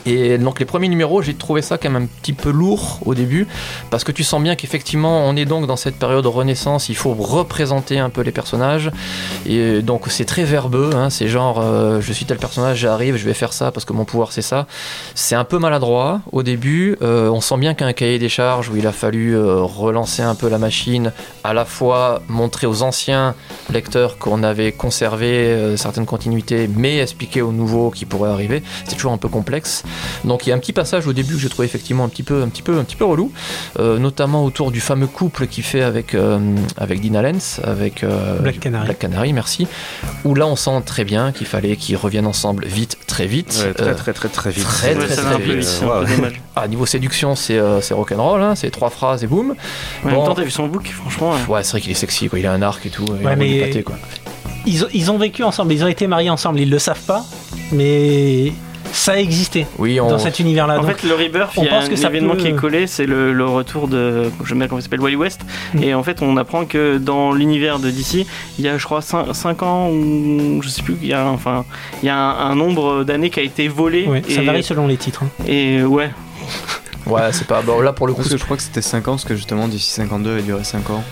Et 0.05 0.37
donc 0.37 0.59
les 0.59 0.65
premiers 0.65 0.89
numéros, 0.89 1.21
j'ai 1.21 1.33
trouvé 1.33 1.61
ça 1.61 1.77
quand 1.77 1.89
même 1.89 2.03
un 2.03 2.07
petit 2.21 2.33
peu 2.33 2.49
lourd 2.49 2.99
au 3.05 3.15
début, 3.15 3.47
parce 3.89 4.03
que 4.03 4.11
tu 4.11 4.23
sens 4.23 4.41
bien 4.41 4.55
qu'effectivement 4.55 5.25
on 5.25 5.35
est 5.35 5.45
donc 5.45 5.67
dans 5.67 5.77
cette 5.77 5.95
période 5.95 6.23
de 6.23 6.29
renaissance, 6.29 6.89
il 6.89 6.95
faut 6.95 7.13
représenter 7.13 7.99
un 7.99 8.09
peu 8.09 8.21
les 8.21 8.31
personnages, 8.31 8.91
et 9.45 9.81
donc 9.81 10.05
c'est 10.09 10.25
très 10.25 10.43
verbeux, 10.43 10.91
hein, 10.93 11.09
c'est 11.09 11.27
genre 11.27 11.59
euh, 11.61 12.01
je 12.01 12.11
suis 12.13 12.25
tel 12.25 12.37
personnage, 12.37 12.79
j'arrive, 12.79 13.15
je 13.15 13.25
vais 13.25 13.33
faire 13.33 13.53
ça 13.53 13.71
parce 13.71 13.85
que 13.85 13.93
mon 13.93 14.05
pouvoir 14.05 14.31
c'est 14.31 14.41
ça. 14.41 14.67
C'est 15.15 15.35
un 15.35 15.45
peu 15.45 15.57
maladroit 15.57 16.21
au 16.31 16.43
début, 16.43 16.97
euh, 17.01 17.29
on 17.29 17.41
sent 17.41 17.57
bien 17.57 17.73
qu'un 17.73 17.93
cahier 17.93 18.19
des 18.19 18.29
charges 18.29 18.69
où 18.69 18.75
il 18.75 18.87
a 18.87 18.91
fallu 18.91 19.35
euh, 19.35 19.61
relancer 19.61 20.21
un 20.21 20.35
peu 20.35 20.49
la 20.49 20.57
machine, 20.57 21.11
à 21.43 21.53
la 21.53 21.65
fois 21.65 22.21
montrer 22.27 22.67
aux 22.67 22.83
anciens 22.83 23.35
lecteurs 23.71 24.17
qu'on 24.17 24.43
avait 24.43 24.71
conservé 24.71 25.75
certaines 25.77 26.05
continuités, 26.05 26.69
mais 26.75 26.99
expliquer 26.99 27.41
aux 27.41 27.51
nouveaux 27.51 27.91
qui 27.91 28.05
pourraient 28.05 28.31
arriver, 28.31 28.63
c'est 28.85 28.95
toujours 28.95 29.13
un 29.13 29.17
peu 29.17 29.29
complexe. 29.29 29.83
Donc 30.25 30.45
il 30.45 30.49
y 30.49 30.53
a 30.53 30.55
un 30.55 30.59
petit 30.59 30.73
passage 30.73 31.07
au 31.07 31.13
début 31.13 31.33
que 31.35 31.39
je 31.39 31.47
trouvais 31.47 31.65
effectivement 31.67 32.03
un 32.03 32.09
petit 32.09 32.23
peu, 32.23 32.41
un 32.43 32.47
petit 32.49 32.61
peu, 32.61 32.77
un 32.79 32.83
petit 32.83 32.95
peu 32.95 33.05
relou, 33.05 33.31
euh, 33.79 33.97
notamment 33.99 34.43
autour 34.45 34.71
du 34.71 34.79
fameux 34.81 35.07
couple 35.07 35.47
qu'il 35.47 35.63
fait 35.63 35.81
avec 35.81 36.15
euh, 36.15 36.39
avec 36.77 37.01
Dina 37.01 37.21
Lenz, 37.21 37.59
avec 37.63 38.03
euh, 38.03 38.39
Black 38.39 38.59
Canary. 38.59 38.85
Black 38.85 38.99
Canary, 38.99 39.33
merci. 39.33 39.67
Où 40.25 40.35
là 40.35 40.47
on 40.47 40.55
sent 40.55 40.81
très 40.85 41.03
bien 41.03 41.31
qu'il 41.31 41.47
fallait 41.47 41.75
qu'ils 41.75 41.97
reviennent 41.97 42.27
ensemble 42.27 42.65
vite, 42.65 42.97
très 43.07 43.25
vite. 43.27 43.61
Ouais, 43.65 43.73
très, 43.73 43.87
Euh, 43.89 43.93
très 43.93 44.13
très 44.13 44.29
très 44.29 44.49
vite. 44.51 44.63
très, 44.63 44.95
Ouais, 44.95 45.05
très, 45.07 45.15
très 45.15 45.39
peu 45.39 45.53
vite. 45.53 45.81
Wow. 45.83 46.05
Ah, 46.55 46.67
niveau 46.67 46.85
séduction, 46.85 47.35
c'est 47.35 47.57
euh, 47.57 47.81
c'est 47.81 47.93
rock'n'roll, 47.93 48.41
hein, 48.41 48.55
c'est 48.55 48.69
trois 48.71 48.89
phrases 48.89 49.23
et 49.23 49.27
boum. 49.27 49.55
En 50.03 50.07
même 50.07 50.15
Bon. 50.15 50.25
temps, 50.25 50.35
t'as 50.35 50.43
vu 50.43 50.51
son 50.51 50.67
book, 50.67 50.87
franchement. 50.93 51.33
euh, 51.33 51.51
Ouais, 51.51 51.63
c'est 51.63 51.71
vrai 51.71 51.81
qu'il 51.81 51.91
est 51.91 51.95
sexy, 51.95 52.29
quoi. 52.29 52.39
il 52.39 52.45
a 52.45 52.51
un 52.53 52.61
arc 52.61 52.85
et 52.85 52.89
tout. 52.89 53.05
il 53.19 53.25
Ouais, 53.25 53.31
a 53.31 53.35
mais- 53.35 53.53
du 53.53 53.59
pâté, 53.61 53.83
quoi. 53.83 53.95
Ils, 54.65 54.83
ont- 54.85 54.87
ils 54.93 55.11
ont 55.11 55.17
vécu 55.17 55.43
ensemble, 55.43 55.73
ils 55.73 55.83
ont 55.83 55.87
été 55.87 56.07
mariés 56.07 56.29
ensemble, 56.29 56.59
ils 56.59 56.69
le 56.69 56.79
savent 56.79 57.01
pas, 57.01 57.25
mais 57.71 58.53
ça 58.93 59.13
a 59.13 59.17
existé 59.17 59.65
Oui, 59.79 59.99
on... 59.99 60.07
dans 60.07 60.19
cet 60.19 60.39
univers-là. 60.39 60.79
En 60.79 60.83
fait, 60.83 61.03
le 61.03 61.13
Rebirth, 61.15 61.53
on 61.57 61.63
il 61.63 61.65
y 61.65 61.67
a 61.67 61.71
pense 61.71 61.85
un 61.85 61.89
que 61.89 61.95
ça 61.95 62.07
événement 62.09 62.33
peut- 62.35 62.39
qui 62.41 62.47
est 62.47 62.55
collé, 62.55 62.87
c'est 62.87 63.05
le, 63.05 63.33
le 63.33 63.45
retour 63.45 63.87
de, 63.87 64.31
je 64.43 64.49
sais 64.49 64.55
même 64.55 64.67
comment 64.69 64.79
il 64.79 64.83
s'appelle, 64.83 65.01
Wally 65.01 65.15
West. 65.15 65.41
Mm. 65.73 65.83
Et 65.83 65.93
en 65.93 66.03
fait, 66.03 66.21
on 66.21 66.37
apprend 66.37 66.65
que 66.65 66.97
dans 66.97 67.33
l'univers 67.33 67.79
de 67.79 67.89
DC, 67.91 68.25
il 68.59 68.65
y 68.65 68.67
a, 68.69 68.77
je 68.77 68.85
crois, 68.85 69.01
5, 69.01 69.63
ans 69.63 69.89
ou 69.89 70.61
je 70.63 70.69
sais 70.69 70.81
plus, 70.83 70.97
il 71.01 71.07
y 71.07 71.13
a, 71.13 71.25
enfin, 71.25 71.65
il 72.01 72.05
y 72.05 72.09
a 72.09 72.15
un, 72.17 72.51
un 72.51 72.55
nombre 72.55 73.03
d'années 73.03 73.29
qui 73.29 73.39
a 73.39 73.43
été 73.43 73.67
volé. 73.67 74.05
ouais, 74.07 74.21
ça 74.29 74.41
varie 74.41 74.63
selon 74.63 74.87
les 74.87 74.97
titres. 74.97 75.23
hein. 75.23 75.29
Et 75.47 75.83
ouais, 75.83 76.11
Ouais, 77.05 77.21
c'est 77.33 77.47
pas. 77.47 77.61
Bon, 77.61 77.81
là, 77.81 77.91
pour 77.91 78.07
le 78.07 78.13
coup, 78.13 78.19
Parce 78.21 78.29
que 78.31 78.37
je 78.37 78.43
crois 78.45 78.55
que 78.55 78.63
c'était 78.63 78.81
5 78.81 79.07
ans, 79.09 79.11
parce 79.13 79.25
que 79.25 79.35
justement, 79.35 79.67
d'ici 79.67 79.89
52, 79.91 80.37
il 80.39 80.45
durait 80.45 80.63
5 80.63 80.89
ans. 80.89 81.03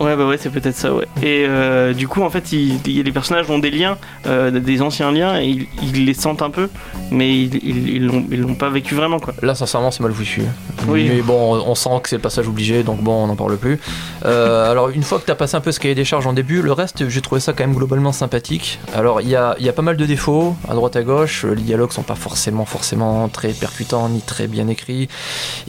Ouais, 0.00 0.16
bah 0.16 0.26
ouais, 0.26 0.36
c'est 0.38 0.50
peut-être 0.50 0.76
ça, 0.76 0.92
ouais. 0.94 1.06
Et 1.22 1.44
euh, 1.48 1.92
du 1.92 2.08
coup, 2.08 2.22
en 2.22 2.30
fait, 2.30 2.52
il, 2.52 2.80
il- 2.86 3.02
les 3.04 3.12
personnages 3.12 3.48
ont 3.50 3.58
des 3.58 3.70
liens, 3.70 3.98
euh, 4.26 4.50
des 4.50 4.82
anciens 4.82 5.12
liens, 5.12 5.40
et 5.40 5.46
ils, 5.46 5.66
ils 5.82 6.04
les 6.06 6.14
sentent 6.14 6.42
un 6.42 6.50
peu, 6.50 6.68
mais 7.10 7.30
ils, 7.36 8.04
l'ont, 8.06 8.54
pas 8.54 8.70
vécu 8.70 8.94
vraiment, 8.94 9.18
quoi. 9.20 9.34
Là, 9.42 9.54
sincèrement, 9.54 9.90
c'est 9.90 10.02
mal 10.02 10.12
foutu. 10.12 10.42
Oui. 10.88 11.08
Mais 11.08 11.22
bon, 11.22 11.54
on 11.66 11.74
sent 11.74 11.90
que 12.02 12.08
c'est 12.08 12.16
le 12.16 12.22
passage 12.22 12.48
obligé, 12.48 12.82
donc 12.82 13.00
bon, 13.02 13.24
on 13.24 13.26
n'en 13.26 13.36
parle 13.36 13.56
plus. 13.56 13.78
Euh, 14.24 14.70
alors, 14.70 14.88
une 14.90 15.02
fois 15.02 15.18
que 15.18 15.24
tu 15.24 15.30
as 15.30 15.34
passé 15.36 15.56
un 15.56 15.60
peu 15.60 15.72
ce 15.72 15.80
cahier 15.80 15.94
des 15.94 16.04
charges 16.04 16.26
en 16.26 16.32
début, 16.32 16.62
le 16.62 16.72
reste, 16.72 17.08
j'ai 17.08 17.20
trouvé 17.20 17.40
ça 17.40 17.52
quand 17.52 17.64
même 17.66 17.74
globalement 17.76 18.12
sympathique. 18.12 18.78
Alors, 18.94 19.20
il 19.20 19.28
y 19.28 19.36
a, 19.36 19.54
y 19.58 19.68
a 19.68 19.72
pas 19.72 19.82
mal 19.82 19.96
de 19.96 20.06
défauts, 20.06 20.56
à 20.68 20.74
droite 20.74 20.96
à 20.96 21.02
gauche. 21.02 21.44
Les 21.44 21.62
dialogues 21.62 21.92
sont 21.92 22.02
pas 22.02 22.14
forcément, 22.14 22.64
forcément 22.64 23.28
très 23.28 23.48
percutants 23.52 24.08
ni 24.08 24.20
très 24.20 24.46
bien 24.46 24.68
écrits. 24.68 25.08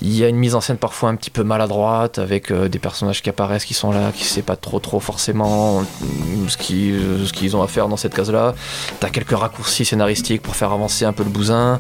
Il 0.02 0.16
y 0.16 0.24
a 0.24 0.28
une 0.28 0.38
mise 0.38 0.56
en 0.56 0.62
scène 0.62 0.78
parfois 0.78 1.10
un 1.10 1.16
petit 1.16 1.30
peu 1.32 1.44
maladroite, 1.44 2.20
avec 2.20 2.52
des 2.52 2.80
personnages 2.80 3.22
qui 3.22 3.30
apparaissent, 3.30 3.66
qui 3.66 3.74
sont 3.74 3.92
là, 3.92 4.12
qui 4.14 4.21
sait 4.28 4.42
pas 4.42 4.56
trop, 4.56 4.80
trop 4.80 5.00
forcément 5.00 5.80
euh, 5.80 5.84
ce 6.48 6.58
qu'ils 6.58 6.94
euh, 6.94 7.26
ce 7.26 7.34
qu'ils 7.34 7.56
ont 7.56 7.62
à 7.62 7.68
faire 7.68 7.88
dans 7.88 7.98
cette 7.98 8.14
case-là. 8.14 8.56
T'as 9.00 9.10
quelques 9.10 9.38
raccourcis 9.38 9.86
scénaristiques 9.86 10.42
pour 10.42 10.56
faire 10.56 10.72
avancer 10.72 11.06
un 11.06 11.14
peu 11.14 11.24
le 11.24 11.30
bousin. 11.30 11.80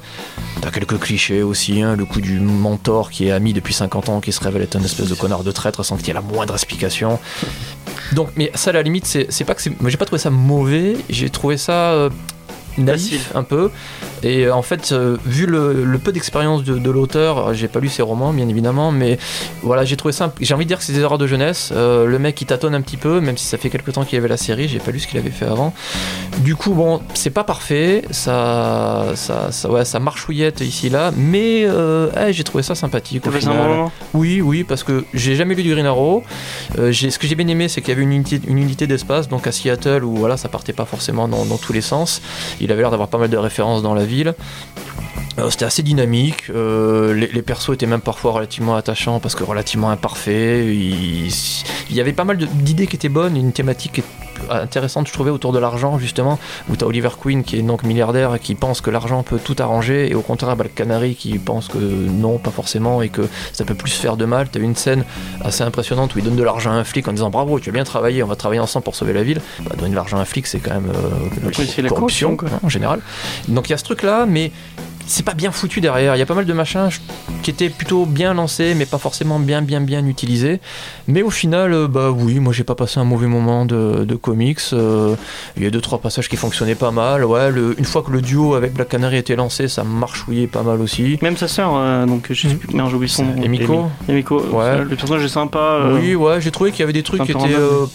T'as 0.61 0.71
quelques 0.71 0.99
clichés 0.99 1.43
aussi, 1.43 1.81
hein, 1.81 1.95
le 1.95 2.05
coup 2.05 2.21
du 2.21 2.39
mentor 2.39 3.09
qui 3.09 3.27
est 3.27 3.31
ami 3.31 3.53
depuis 3.53 3.73
50 3.73 4.09
ans, 4.09 4.21
qui 4.21 4.31
se 4.31 4.41
révèle 4.43 4.61
être 4.61 4.75
un 4.75 4.83
espèce 4.83 5.09
de 5.09 5.15
connard 5.15 5.43
de 5.43 5.51
traître 5.51 5.83
sans 5.83 5.97
qu'il 5.97 6.07
y 6.07 6.11
ait 6.11 6.13
la 6.13 6.21
moindre 6.21 6.53
explication. 6.53 7.19
Donc, 8.13 8.29
mais 8.35 8.51
ça, 8.55 8.71
la 8.71 8.81
limite, 8.81 9.05
c'est 9.05 9.27
c'est 9.29 9.45
pas 9.45 9.55
que 9.55 9.61
c'est. 9.61 9.79
Moi, 9.81 9.89
j'ai 9.89 9.97
pas 9.97 10.05
trouvé 10.05 10.19
ça 10.19 10.29
mauvais, 10.29 10.97
j'ai 11.09 11.29
trouvé 11.29 11.57
ça. 11.57 11.91
euh, 11.93 12.09
naïf 12.77 13.31
un 13.35 13.43
peu 13.43 13.69
et 14.23 14.45
euh, 14.45 14.53
en 14.55 14.61
fait 14.61 14.91
euh, 14.91 15.17
vu 15.25 15.45
le, 15.45 15.83
le 15.83 15.97
peu 15.97 16.11
d'expérience 16.11 16.63
de, 16.63 16.77
de 16.77 16.89
l'auteur 16.91 17.53
j'ai 17.53 17.67
pas 17.67 17.79
lu 17.79 17.89
ses 17.89 18.01
romans 18.01 18.33
bien 18.33 18.47
évidemment 18.47 18.91
mais 18.91 19.17
voilà 19.63 19.83
j'ai 19.85 19.97
trouvé 19.97 20.11
ça 20.11 20.33
j'ai 20.39 20.53
envie 20.53 20.65
de 20.65 20.69
dire 20.69 20.77
que 20.77 20.83
c'est 20.83 20.93
des 20.93 20.99
erreurs 21.01 21.17
de 21.17 21.27
jeunesse 21.27 21.71
Euh, 21.75 22.05
le 22.05 22.19
mec 22.19 22.39
il 22.41 22.45
tâtonne 22.45 22.75
un 22.75 22.81
petit 22.81 22.97
peu 22.97 23.19
même 23.21 23.37
si 23.37 23.45
ça 23.45 23.57
fait 23.57 23.69
quelque 23.69 23.91
temps 23.91 24.03
qu'il 24.03 24.15
y 24.15 24.17
avait 24.19 24.27
la 24.27 24.37
série 24.37 24.67
j'ai 24.67 24.79
pas 24.79 24.91
lu 24.91 24.99
ce 24.99 25.07
qu'il 25.07 25.17
avait 25.17 25.29
fait 25.31 25.45
avant 25.45 25.73
du 26.39 26.55
coup 26.55 26.73
bon 26.73 27.01
c'est 27.13 27.29
pas 27.29 27.43
parfait 27.43 28.03
ça 28.11 29.05
ça, 29.15 29.51
ça 29.51 29.69
ouais 29.71 29.85
ça 29.85 29.99
marchouillette 29.99 30.61
ici 30.61 30.89
là 30.89 31.11
mais 31.17 31.63
euh, 31.65 32.09
eh, 32.27 32.33
j'ai 32.33 32.43
trouvé 32.43 32.63
ça 32.63 32.75
sympathique 32.75 33.25
au 33.27 33.31
final. 33.39 33.55
Oui, 34.13 34.41
oui, 34.41 34.63
parce 34.63 34.83
que 34.83 35.05
j'ai 35.13 35.35
jamais 35.35 35.55
lu 35.55 35.63
du 35.63 35.71
Green 35.71 35.85
Arrow. 35.85 36.23
Ce 36.75 37.17
que 37.17 37.27
j'ai 37.27 37.35
bien 37.35 37.47
aimé, 37.47 37.67
c'est 37.67 37.81
qu'il 37.81 37.89
y 37.89 37.93
avait 37.93 38.03
une 38.03 38.11
unité, 38.13 38.39
une 38.47 38.57
unité 38.57 38.87
d'espace, 38.87 39.27
donc 39.29 39.47
à 39.47 39.51
Seattle, 39.51 40.03
où 40.03 40.15
voilà, 40.15 40.37
ça 40.37 40.49
partait 40.49 40.73
pas 40.73 40.85
forcément 40.85 41.27
dans, 41.27 41.45
dans 41.45 41.57
tous 41.57 41.73
les 41.73 41.81
sens. 41.81 42.21
Il 42.61 42.71
avait 42.71 42.81
l'air 42.81 42.91
d'avoir 42.91 43.09
pas 43.09 43.17
mal 43.17 43.29
de 43.29 43.37
références 43.37 43.81
dans 43.81 43.93
la 43.93 44.05
ville. 44.05 44.35
C'était 45.49 45.65
assez 45.65 45.81
dynamique, 45.83 46.43
euh, 46.49 47.13
les, 47.13 47.27
les 47.27 47.41
persos 47.41 47.73
étaient 47.73 47.85
même 47.85 48.01
parfois 48.01 48.31
relativement 48.31 48.75
attachants 48.75 49.19
parce 49.19 49.35
que 49.35 49.43
relativement 49.43 49.89
imparfaits. 49.89 50.65
Il, 50.65 51.27
il 51.89 51.95
y 51.95 52.01
avait 52.01 52.13
pas 52.13 52.23
mal 52.25 52.37
d'idées 52.37 52.87
qui 52.87 52.95
étaient 52.95 53.09
bonnes, 53.09 53.35
une 53.35 53.51
thématique 53.51 54.03
intéressante, 54.49 55.07
je 55.07 55.13
trouvais, 55.13 55.29
autour 55.29 55.51
de 55.51 55.59
l'argent, 55.59 55.99
justement, 55.99 56.39
où 56.69 56.75
tu 56.75 56.83
as 56.83 56.87
Oliver 56.87 57.09
Queen 57.21 57.43
qui 57.43 57.57
est 57.57 57.61
donc 57.61 57.83
milliardaire 57.83 58.33
et 58.35 58.39
qui 58.39 58.55
pense 58.55 58.81
que 58.81 58.89
l'argent 58.89 59.23
peut 59.23 59.39
tout 59.43 59.55
arranger, 59.59 60.09
et 60.09 60.15
au 60.15 60.21
contraire, 60.21 60.55
bah, 60.55 60.63
le 60.63 60.69
Canary 60.69 61.15
qui 61.15 61.37
pense 61.37 61.67
que 61.67 61.77
non, 61.77 62.37
pas 62.37 62.51
forcément, 62.51 63.01
et 63.01 63.09
que 63.09 63.21
ça 63.53 63.65
peut 63.65 63.75
plus 63.75 63.91
faire 63.93 64.17
de 64.17 64.25
mal. 64.25 64.49
Tu 64.51 64.57
as 64.57 64.61
une 64.61 64.75
scène 64.75 65.05
assez 65.41 65.63
impressionnante 65.63 66.15
où 66.15 66.19
il 66.19 66.25
donne 66.25 66.35
de 66.35 66.43
l'argent 66.43 66.71
à 66.71 66.75
un 66.75 66.83
flic 66.83 67.07
en 67.07 67.13
disant 67.13 67.29
bravo, 67.29 67.59
tu 67.59 67.69
as 67.69 67.73
bien 67.73 67.83
travaillé, 67.83 68.23
on 68.23 68.27
va 68.27 68.35
travailler 68.35 68.61
ensemble 68.61 68.83
pour 68.83 68.95
sauver 68.95 69.13
la 69.13 69.23
ville. 69.23 69.41
Bah, 69.61 69.75
donner 69.77 69.91
de 69.91 69.95
l'argent 69.95 70.17
à 70.17 70.21
un 70.21 70.25
flic, 70.25 70.47
c'est 70.47 70.59
quand 70.59 70.73
même 70.73 70.91
euh, 70.91 71.81
la 71.81 71.89
corruption, 71.89 72.35
quoi. 72.35 72.49
hein, 72.51 72.59
en 72.63 72.69
général. 72.69 73.01
Donc 73.47 73.69
il 73.69 73.71
y 73.71 73.75
a 73.75 73.77
ce 73.77 73.83
truc 73.83 74.01
là, 74.01 74.25
mais 74.25 74.51
c'est 75.07 75.23
pas 75.25 75.33
bien 75.33 75.51
foutu 75.51 75.81
derrière. 75.81 76.15
Il 76.15 76.19
y 76.19 76.21
a 76.21 76.25
pas 76.25 76.33
mal 76.35 76.45
de 76.45 76.53
machins 76.53 76.89
qui 77.43 77.49
étaient 77.51 77.69
plutôt 77.69 78.05
bien 78.05 78.33
lancés, 78.33 78.73
mais 78.75 78.85
pas 78.85 78.97
forcément 78.97 79.39
bien, 79.39 79.61
bien, 79.61 79.81
bien 79.81 80.05
utilisés. 80.05 80.59
Mais 81.07 81.21
au 81.21 81.29
final, 81.29 81.73
euh, 81.73 81.87
bah 81.87 82.11
oui, 82.11 82.39
moi 82.39 82.53
j'ai 82.53 82.63
pas 82.63 82.75
passé 82.75 82.99
un 82.99 83.03
mauvais 83.03 83.27
moment 83.27 83.65
de, 83.65 84.03
de 84.05 84.15
comics. 84.15 84.59
Euh, 84.73 85.15
il 85.57 85.63
y 85.63 85.65
a 85.65 85.69
deux 85.69 85.81
trois 85.81 85.99
passages 85.99 86.29
qui 86.29 86.35
fonctionnaient 86.37 86.75
pas 86.75 86.91
mal. 86.91 87.25
Ouais, 87.25 87.51
le- 87.51 87.75
une 87.79 87.85
fois 87.85 88.01
que 88.03 88.11
le 88.11 88.21
duo 88.21 88.53
avec 88.55 88.73
Black 88.73 88.89
Canary 88.89 89.17
était 89.17 89.35
lancé, 89.35 89.67
ça 89.67 89.83
marchouillait 89.83 90.47
pas 90.47 90.63
mal 90.63 90.81
aussi. 90.81 91.17
Même 91.21 91.37
sa 91.37 91.47
sœur, 91.47 91.71
euh, 91.75 92.05
donc 92.05 92.27
je 92.31 92.47
sais 92.47 92.55
plus, 92.55 92.73
merde, 92.75 92.89
j'ai 92.89 92.95
oublié 92.95 93.09
son 93.11 93.25
nom. 93.25 93.41
Emiko 93.41 93.85
Emiko, 94.07 94.39
Ouais. 94.51 94.83
le 94.83 94.95
personnage 94.95 95.23
est 95.23 95.27
sympa. 95.29 95.59
euh, 95.59 95.97
Oui, 95.99 96.15
ouais, 96.15 96.39
j'ai 96.41 96.51
trouvé 96.51 96.71
qu'il 96.71 96.81
y 96.81 96.83
avait 96.83 96.93
des 96.93 97.03
trucs 97.03 97.23
qui 97.23 97.31
étaient. 97.31 97.39
en 97.55 97.89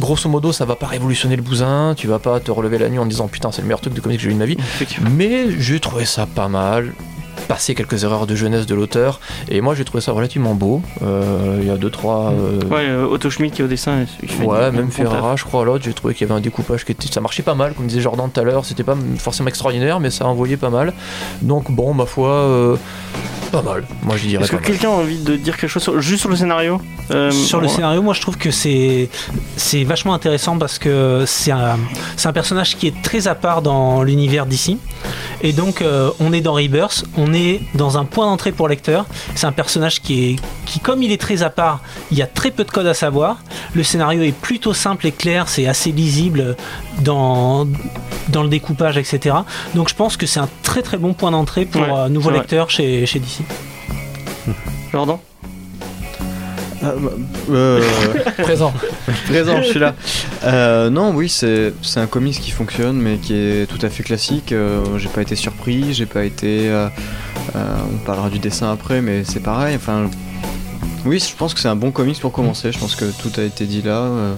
grosso 0.00 0.28
modo, 0.28 0.52
ça 0.52 0.64
va 0.64 0.76
pas 0.76 0.86
révolutionner 0.86 1.36
le 1.36 1.42
bousin. 1.42 1.94
Tu 1.96 2.06
vas 2.06 2.18
pas 2.18 2.38
te 2.40 2.50
relever 2.50 2.78
la 2.78 2.88
nuit 2.88 2.98
en 2.98 3.06
disant 3.06 3.28
putain, 3.28 3.50
c'est 3.50 3.62
le 3.62 3.66
meilleur 3.68 3.80
truc 3.80 3.94
de 3.94 4.00
comics 4.00 4.18
que 4.18 4.22
j'ai 4.24 4.30
eu 4.30 4.34
de 4.34 4.38
ma 4.38 4.44
vie. 4.46 4.56
Mais 5.10 5.46
j'ai 5.58 5.80
trouvé 5.80 6.04
ça 6.04 6.26
pas 6.36 6.48
mal. 6.48 6.94
Passé 7.48 7.74
quelques 7.74 8.02
erreurs 8.04 8.26
de 8.26 8.34
jeunesse 8.34 8.66
de 8.66 8.74
l'auteur. 8.74 9.20
Et 9.48 9.60
moi, 9.60 9.74
j'ai 9.74 9.84
trouvé 9.84 10.00
ça 10.00 10.12
relativement 10.12 10.54
beau. 10.54 10.82
Euh, 11.02 11.58
Il 11.60 11.66
y 11.68 11.70
a 11.70 11.76
deux, 11.76 11.90
trois. 11.90 12.32
euh, 12.32 12.60
Ouais, 12.68 12.86
euh, 12.88 13.06
Otto 13.06 13.30
Schmidt 13.30 13.54
qui 13.54 13.62
est 13.62 13.64
au 13.64 13.68
dessin. 13.68 14.04
il 14.22 14.28
fait 14.28 14.44
Ouais, 14.44 14.70
même. 14.72 14.90
Ferrara, 14.90 15.36
je 15.36 15.44
crois, 15.44 15.64
l'autre, 15.64 15.84
j'ai 15.84 15.92
trouvé 15.92 16.14
qu'il 16.14 16.26
y 16.26 16.30
avait 16.30 16.38
un 16.38 16.42
découpage 16.42 16.84
qui 16.84 16.92
était. 16.92 17.06
Ça 17.12 17.20
marchait 17.20 17.42
pas 17.44 17.54
mal, 17.54 17.74
comme 17.74 17.86
disait 17.86 18.00
Jordan 18.00 18.28
tout 18.32 18.40
à 18.40 18.44
l'heure, 18.44 18.64
c'était 18.64 18.82
pas 18.84 18.96
forcément 19.18 19.48
extraordinaire, 19.48 20.00
mais 20.00 20.10
ça 20.10 20.26
envoyait 20.26 20.56
pas 20.56 20.70
mal. 20.70 20.92
Donc, 21.42 21.70
bon, 21.70 21.94
ma 21.94 22.06
foi, 22.06 22.28
euh, 22.30 22.76
pas 23.52 23.62
mal. 23.62 23.84
Moi, 24.02 24.16
je 24.16 24.26
dirais 24.26 24.42
Est-ce 24.42 24.52
que 24.52 24.56
quelqu'un 24.56 24.88
a 24.88 24.92
envie 24.92 25.18
de 25.18 25.36
dire 25.36 25.56
quelque 25.56 25.70
chose 25.70 25.82
sur- 25.84 26.00
juste 26.00 26.20
sur 26.20 26.30
le 26.30 26.36
scénario 26.36 26.80
Euh, 27.12 27.30
Sur 27.30 27.60
le 27.60 27.68
scénario, 27.68 28.02
moi 28.02 28.14
je 28.14 28.20
trouve 28.20 28.36
que 28.36 28.50
c'est 28.50 29.08
c'est 29.56 29.84
vachement 29.84 30.12
intéressant 30.12 30.58
parce 30.58 30.76
que 30.80 31.22
c'est 31.24 31.52
un, 31.52 31.78
c'est 32.16 32.26
un 32.26 32.32
personnage 32.32 32.76
qui 32.76 32.88
est 32.88 33.00
très 33.00 33.28
à 33.28 33.36
part 33.36 33.62
dans 33.62 34.02
l'univers 34.02 34.44
d'ici. 34.44 34.78
Et 35.40 35.52
donc 35.52 35.82
euh, 35.82 36.10
on 36.18 36.32
est 36.32 36.40
dans 36.40 36.54
Rebirth, 36.54 37.04
on 37.16 37.32
est 37.32 37.35
dans 37.74 37.98
un 37.98 38.04
point 38.04 38.26
d'entrée 38.26 38.52
pour 38.52 38.68
lecteur. 38.68 39.06
C'est 39.34 39.46
un 39.46 39.52
personnage 39.52 40.00
qui 40.00 40.24
est 40.32 40.36
qui 40.64 40.80
comme 40.80 41.02
il 41.02 41.12
est 41.12 41.20
très 41.20 41.42
à 41.42 41.50
part, 41.50 41.80
il 42.10 42.18
y 42.18 42.22
a 42.22 42.26
très 42.26 42.50
peu 42.50 42.64
de 42.64 42.70
code 42.70 42.86
à 42.86 42.94
savoir. 42.94 43.38
Le 43.74 43.82
scénario 43.82 44.22
est 44.22 44.32
plutôt 44.32 44.74
simple 44.74 45.06
et 45.06 45.12
clair, 45.12 45.48
c'est 45.48 45.66
assez 45.66 45.92
lisible 45.92 46.56
dans 47.02 47.66
dans 48.28 48.42
le 48.42 48.48
découpage, 48.48 48.96
etc. 48.98 49.36
Donc 49.74 49.88
je 49.88 49.94
pense 49.94 50.16
que 50.16 50.26
c'est 50.26 50.40
un 50.40 50.48
très 50.62 50.82
très 50.82 50.96
bon 50.98 51.14
point 51.14 51.30
d'entrée 51.30 51.64
pour 51.64 51.82
Ouais, 51.82 51.90
un 51.90 52.08
nouveau 52.08 52.30
c'est 52.30 52.36
vrai. 52.36 52.40
lecteur 52.40 52.70
chez, 52.70 53.06
chez 53.06 53.18
DC. 53.20 53.40
Jordan? 54.92 55.18
Ah, 56.82 56.92
bah, 56.98 57.10
euh, 57.50 57.82
Présent. 58.42 58.72
présent, 59.28 59.62
je 59.62 59.68
suis 59.68 59.78
là. 59.78 59.94
Euh, 60.44 60.90
non, 60.90 61.10
oui, 61.12 61.28
c'est 61.28 61.72
c'est 61.82 61.98
un 61.98 62.06
comics 62.06 62.38
qui 62.38 62.52
fonctionne, 62.52 62.96
mais 62.98 63.16
qui 63.16 63.34
est 63.34 63.66
tout 63.66 63.84
à 63.84 63.88
fait 63.88 64.04
classique. 64.04 64.52
Euh, 64.52 64.84
j'ai 64.98 65.08
pas 65.08 65.22
été 65.22 65.34
surpris, 65.34 65.92
j'ai 65.92 66.06
pas 66.06 66.24
été. 66.24 66.70
Euh, 67.54 67.76
on 67.94 67.98
parlera 68.04 68.30
du 68.30 68.38
dessin 68.38 68.72
après, 68.72 69.00
mais 69.02 69.24
c'est 69.24 69.40
pareil. 69.40 69.76
Enfin, 69.76 70.10
oui, 71.04 71.18
je 71.18 71.34
pense 71.36 71.54
que 71.54 71.60
c'est 71.60 71.68
un 71.68 71.76
bon 71.76 71.90
comics 71.92 72.18
pour 72.20 72.32
commencer. 72.32 72.72
Je 72.72 72.78
pense 72.78 72.96
que 72.96 73.04
tout 73.22 73.30
a 73.38 73.42
été 73.44 73.64
dit 73.66 73.82
là. 73.82 73.98
euh. 74.00 74.34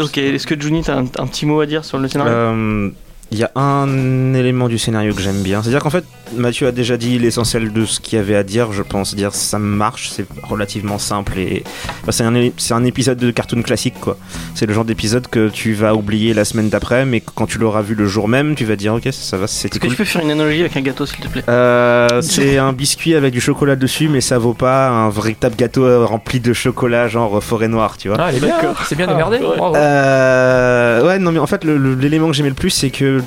Ok, 0.00 0.18
est-ce 0.18 0.46
que 0.46 0.58
Juni, 0.60 0.82
t'as 0.82 0.96
un, 0.96 1.04
un 1.04 1.26
petit 1.26 1.44
mot 1.46 1.60
à 1.60 1.66
dire 1.66 1.84
sur 1.84 1.98
le 1.98 2.08
scénario? 2.08 2.32
Euh, 2.32 2.90
Il 3.30 3.38
y 3.38 3.44
a 3.44 3.50
un 3.56 4.32
élément 4.32 4.68
du 4.68 4.78
scénario 4.78 5.12
que 5.12 5.20
j'aime 5.20 5.42
bien. 5.42 5.62
C'est-à-dire 5.62 5.80
qu'en 5.82 5.90
fait, 5.90 6.04
Mathieu 6.34 6.66
a 6.66 6.72
déjà 6.72 6.96
dit 6.96 7.18
l'essentiel 7.18 7.72
de 7.74 7.84
ce 7.84 8.00
qu'il 8.00 8.16
y 8.18 8.20
avait 8.20 8.34
à 8.36 8.42
dire, 8.42 8.72
je 8.72 8.82
pense. 8.82 9.14
Dire 9.14 9.34
ça 9.34 9.58
marche, 9.58 10.08
c'est 10.10 10.24
relativement 10.44 10.98
simple 10.98 11.38
et 11.38 11.62
enfin, 12.02 12.12
c'est 12.12 12.24
un, 12.24 12.34
é- 12.34 12.52
c'est 12.56 12.72
un 12.72 12.84
épisode 12.84 13.18
de 13.18 13.30
cartoon 13.30 13.60
classique 13.62 13.94
quoi. 14.00 14.16
C'est 14.54 14.64
le 14.64 14.72
genre 14.72 14.86
d'épisode 14.86 15.26
que 15.28 15.50
tu 15.50 15.74
vas 15.74 15.94
oublier 15.94 16.32
la 16.32 16.46
semaine 16.46 16.70
d'après, 16.70 17.04
mais 17.04 17.20
quand 17.20 17.46
tu 17.46 17.58
l'auras 17.58 17.82
vu 17.82 17.94
le 17.94 18.06
jour 18.06 18.28
même, 18.28 18.54
tu 18.54 18.64
vas 18.64 18.76
dire 18.76 18.94
ok 18.94 19.08
ça 19.12 19.36
va, 19.36 19.46
c'était 19.46 19.76
Est-ce 19.76 19.80
que 19.80 19.88
tu 19.88 19.96
peux 19.96 20.04
faire 20.04 20.22
une 20.22 20.30
analogie 20.30 20.60
avec 20.60 20.76
un 20.78 20.80
gâteau, 20.82 21.04
s'il 21.04 21.18
te 21.20 21.28
plaît? 21.28 21.44
Euh, 21.50 22.22
c'est 22.22 22.56
un 22.56 22.72
biscuit 22.72 23.14
avec 23.14 23.32
du 23.34 23.40
chocolat 23.42 23.76
dessus, 23.76 24.08
mais 24.08 24.20
ça 24.22 24.38
vaut 24.38 24.54
pas 24.54 24.88
un 24.88 25.10
véritable 25.10 25.54
gâteau 25.56 25.84
euh, 25.84 26.04
rempli 26.06 26.40
de 26.40 26.52
chocolat 26.54 27.08
genre 27.08 27.42
forêt 27.44 27.68
noire, 27.68 27.96
tu 27.98 28.08
vois. 28.08 28.16
Ah, 28.20 28.28
elle 28.30 28.36
est 28.36 28.40
bien, 28.40 28.56
hein. 28.62 28.74
c'est 28.86 28.96
bien 28.96 29.06
démerdé. 29.06 29.36
ouais. 29.38 29.56
Bravo. 29.56 29.74
Euh, 29.76 31.06
ouais, 31.06 31.18
non, 31.18 31.32
mais 31.32 31.38
en 31.38 31.46
fait, 31.46 31.64
le- 31.64 31.76
le- 31.78 31.94
l'élément 31.94 32.28
que 32.28 32.32
j'aimais 32.34 32.48
le 32.48 32.54
plus, 32.54 32.70
c'est 32.70 32.90
que 32.90 33.17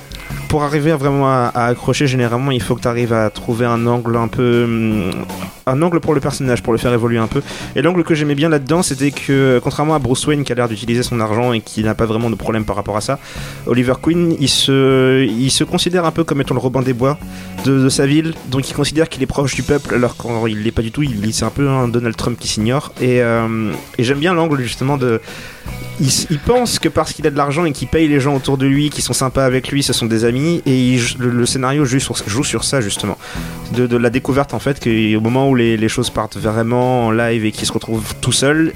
pour 0.51 0.63
arriver 0.63 0.91
à 0.91 0.97
vraiment 0.97 1.29
à, 1.29 1.49
accrocher, 1.55 2.07
généralement, 2.07 2.51
il 2.51 2.61
faut 2.61 2.75
que 2.75 2.81
tu 2.81 2.87
arrives 2.87 3.13
à 3.13 3.29
trouver 3.29 3.65
un 3.65 3.87
angle 3.87 4.17
un 4.17 4.27
peu. 4.27 4.63
hum, 4.65 5.11
Un 5.65 5.81
angle 5.81 5.99
pour 6.01 6.13
le 6.13 6.19
personnage, 6.19 6.61
pour 6.61 6.73
le 6.73 6.79
faire 6.79 6.91
évoluer 6.93 7.19
un 7.19 7.27
peu. 7.27 7.41
Et 7.75 7.81
l'angle 7.81 8.03
que 8.03 8.15
j'aimais 8.15 8.35
bien 8.35 8.49
là-dedans, 8.49 8.81
c'était 8.81 9.11
que, 9.11 9.61
contrairement 9.63 9.95
à 9.95 9.99
Bruce 9.99 10.27
Wayne 10.27 10.43
qui 10.43 10.51
a 10.51 10.55
l'air 10.55 10.67
d'utiliser 10.67 11.03
son 11.03 11.19
argent 11.21 11.53
et 11.53 11.61
qui 11.61 11.83
n'a 11.83 11.95
pas 11.95 12.05
vraiment 12.05 12.29
de 12.29 12.35
problème 12.35 12.65
par 12.65 12.75
rapport 12.75 12.97
à 12.97 13.01
ça, 13.01 13.17
Oliver 13.65 13.93
Queen, 14.01 14.35
il 14.39 14.49
se, 14.49 15.23
il 15.23 15.51
se 15.51 15.63
considère 15.63 16.05
un 16.05 16.11
peu 16.11 16.25
comme 16.25 16.41
étant 16.41 16.55
le 16.55 16.59
Robin 16.59 16.81
des 16.81 16.93
Bois 16.93 17.17
de, 17.63 17.87
sa 17.87 18.05
ville. 18.05 18.33
Donc 18.49 18.69
il 18.69 18.73
considère 18.73 19.07
qu'il 19.07 19.23
est 19.23 19.27
proche 19.27 19.55
du 19.55 19.63
peuple, 19.63 19.95
alors 19.95 20.17
qu'il 20.17 20.51
il 20.51 20.63
l'est 20.63 20.71
pas 20.71 20.81
du 20.81 20.91
tout. 20.91 21.03
C'est 21.31 21.45
un 21.45 21.49
peu 21.49 21.69
un 21.69 21.87
Donald 21.87 22.17
Trump 22.17 22.37
qui 22.37 22.49
s'ignore. 22.49 22.91
Et, 22.99 23.21
euh, 23.21 23.71
et 23.97 24.03
j'aime 24.03 24.19
bien 24.19 24.33
l'angle 24.33 24.61
justement 24.61 24.97
de 24.97 25.21
il, 25.99 26.39
pense 26.39 26.79
que 26.79 26.89
parce 26.89 27.13
qu'il 27.13 27.27
a 27.27 27.29
de 27.29 27.37
l'argent 27.37 27.65
et 27.65 27.71
qu'il 27.71 27.87
paye 27.87 28.07
les 28.07 28.19
gens 28.19 28.35
autour 28.35 28.57
de 28.57 28.65
lui, 28.65 28.89
qui 28.89 29.01
sont 29.01 29.13
sympas 29.13 29.45
avec 29.45 29.69
lui, 29.69 29.83
ce 29.83 29.93
sont 29.93 30.05
des 30.05 30.25
amis, 30.25 30.61
et 30.65 30.97
le, 31.19 31.45
scénario 31.45 31.85
joue 31.85 31.99
sur, 31.99 32.63
ça 32.63 32.81
justement. 32.81 33.17
De, 33.73 33.97
la 33.97 34.09
découverte 34.09 34.53
en 34.53 34.59
fait, 34.59 34.79
qu'au 34.83 35.21
moment 35.21 35.49
où 35.49 35.55
les, 35.55 35.89
choses 35.89 36.09
partent 36.09 36.37
vraiment 36.37 37.07
en 37.07 37.11
live 37.11 37.45
et 37.45 37.51
qu'il 37.51 37.67
se 37.67 37.73
retrouve 37.73 38.15
tout 38.21 38.31
seul, 38.31 38.73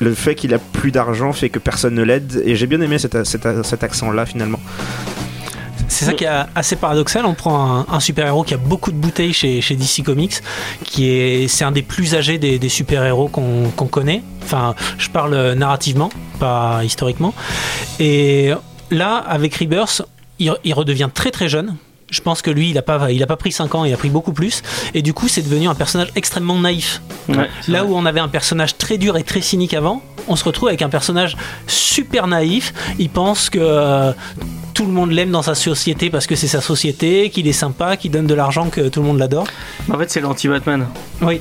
le 0.00 0.14
fait 0.14 0.34
qu'il 0.34 0.52
a 0.54 0.58
plus 0.58 0.90
d'argent 0.90 1.32
fait 1.32 1.48
que 1.48 1.58
personne 1.58 1.94
ne 1.94 2.02
l'aide, 2.02 2.42
et 2.44 2.56
j'ai 2.56 2.66
bien 2.66 2.80
aimé 2.80 2.98
cet, 2.98 3.24
cet 3.24 3.82
accent-là 3.82 4.26
finalement. 4.26 4.60
C'est 5.88 6.04
ça 6.04 6.12
qui 6.12 6.24
est 6.24 6.30
assez 6.54 6.76
paradoxal. 6.76 7.24
On 7.26 7.34
prend 7.34 7.78
un, 7.80 7.86
un 7.90 8.00
super-héros 8.00 8.44
qui 8.44 8.54
a 8.54 8.58
beaucoup 8.58 8.92
de 8.92 8.96
bouteilles 8.96 9.32
chez, 9.32 9.60
chez 9.60 9.74
DC 9.74 10.02
Comics, 10.04 10.34
qui 10.84 11.08
est, 11.08 11.48
c'est 11.48 11.64
un 11.64 11.72
des 11.72 11.82
plus 11.82 12.14
âgés 12.14 12.38
des, 12.38 12.58
des 12.58 12.68
super-héros 12.68 13.28
qu'on 13.28 13.70
qu'on 13.74 13.86
connaît. 13.86 14.22
Enfin, 14.44 14.74
je 14.98 15.08
parle 15.08 15.34
euh, 15.34 15.54
narrativement, 15.54 16.10
pas 16.38 16.80
historiquement. 16.84 17.34
Et 17.98 18.52
là, 18.90 19.16
avec 19.16 19.54
Rebirth, 19.56 20.02
il, 20.38 20.52
il 20.64 20.74
redevient 20.74 21.08
très 21.12 21.30
très 21.30 21.48
jeune. 21.48 21.76
Je 22.10 22.22
pense 22.22 22.40
que 22.40 22.50
lui, 22.50 22.70
il 22.70 22.78
a 22.78 22.82
pas, 22.82 23.10
il 23.12 23.22
a 23.22 23.26
pas 23.26 23.36
pris 23.36 23.52
5 23.52 23.74
ans, 23.74 23.84
il 23.84 23.92
a 23.92 23.96
pris 23.98 24.08
beaucoup 24.08 24.32
plus. 24.32 24.62
Et 24.94 25.02
du 25.02 25.12
coup, 25.12 25.28
c'est 25.28 25.42
devenu 25.42 25.68
un 25.68 25.74
personnage 25.74 26.08
extrêmement 26.16 26.58
naïf. 26.58 27.02
Ouais, 27.28 27.50
Là 27.68 27.82
vrai. 27.82 27.90
où 27.92 27.96
on 27.96 28.06
avait 28.06 28.20
un 28.20 28.28
personnage 28.28 28.78
très 28.78 28.96
dur 28.96 29.18
et 29.18 29.24
très 29.24 29.42
cynique 29.42 29.74
avant, 29.74 30.00
on 30.26 30.34
se 30.34 30.44
retrouve 30.44 30.68
avec 30.68 30.80
un 30.80 30.88
personnage 30.88 31.36
super 31.66 32.26
naïf. 32.26 32.72
Il 32.98 33.10
pense 33.10 33.50
que 33.50 33.58
euh, 33.60 34.12
tout 34.78 34.86
le 34.86 34.92
monde 34.92 35.10
l'aime 35.10 35.32
dans 35.32 35.42
sa 35.42 35.56
société 35.56 36.08
parce 36.08 36.28
que 36.28 36.36
c'est 36.36 36.46
sa 36.46 36.60
société, 36.60 37.30
qu'il 37.30 37.48
est 37.48 37.52
sympa, 37.52 37.96
qu'il 37.96 38.12
donne 38.12 38.28
de 38.28 38.34
l'argent, 38.34 38.68
que 38.70 38.88
tout 38.88 39.00
le 39.00 39.06
monde 39.08 39.18
l'adore. 39.18 39.48
En 39.92 39.98
fait, 39.98 40.08
c'est 40.08 40.20
l'anti-Batman. 40.20 40.86
Oui, 41.20 41.40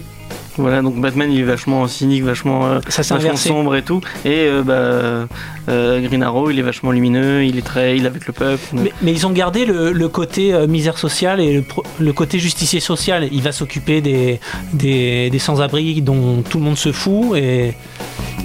Voilà, 0.57 0.81
donc 0.81 0.95
Batman 0.99 1.31
il 1.31 1.41
est 1.41 1.43
vachement 1.43 1.88
cynique, 1.88 2.23
vachement, 2.23 2.65
euh, 2.65 2.79
ça 2.89 3.03
vachement 3.03 3.35
sombre 3.35 3.75
et 3.75 3.83
tout. 3.83 4.01
Et 4.25 4.47
euh, 4.47 4.63
bah, 4.63 5.27
euh, 5.69 6.01
Green 6.01 6.23
Arrow 6.23 6.49
il 6.49 6.57
est 6.57 6.63
vachement 6.63 6.89
lumineux, 6.91 7.43
il 7.45 7.59
est 7.59 7.61
très. 7.61 7.95
il 7.95 8.05
est 8.05 8.07
avec 8.07 8.25
le 8.25 8.33
peuple. 8.33 8.63
Mais, 8.73 8.91
mais 9.03 9.11
ils 9.11 9.27
ont 9.27 9.31
gardé 9.31 9.65
le, 9.67 9.91
le 9.91 10.07
côté 10.09 10.55
euh, 10.55 10.65
misère 10.65 10.97
sociale 10.97 11.39
et 11.39 11.63
le, 11.99 12.13
côté 12.13 12.39
justicier 12.39 12.79
social. 12.79 13.29
Il 13.31 13.43
va 13.43 13.51
s'occuper 13.51 14.01
des, 14.01 14.39
des, 14.73 15.29
des 15.29 15.39
sans-abri 15.39 16.01
dont 16.01 16.41
tout 16.41 16.57
le 16.57 16.63
monde 16.63 16.77
se 16.77 16.91
fout. 16.91 17.38
Et 17.38 17.75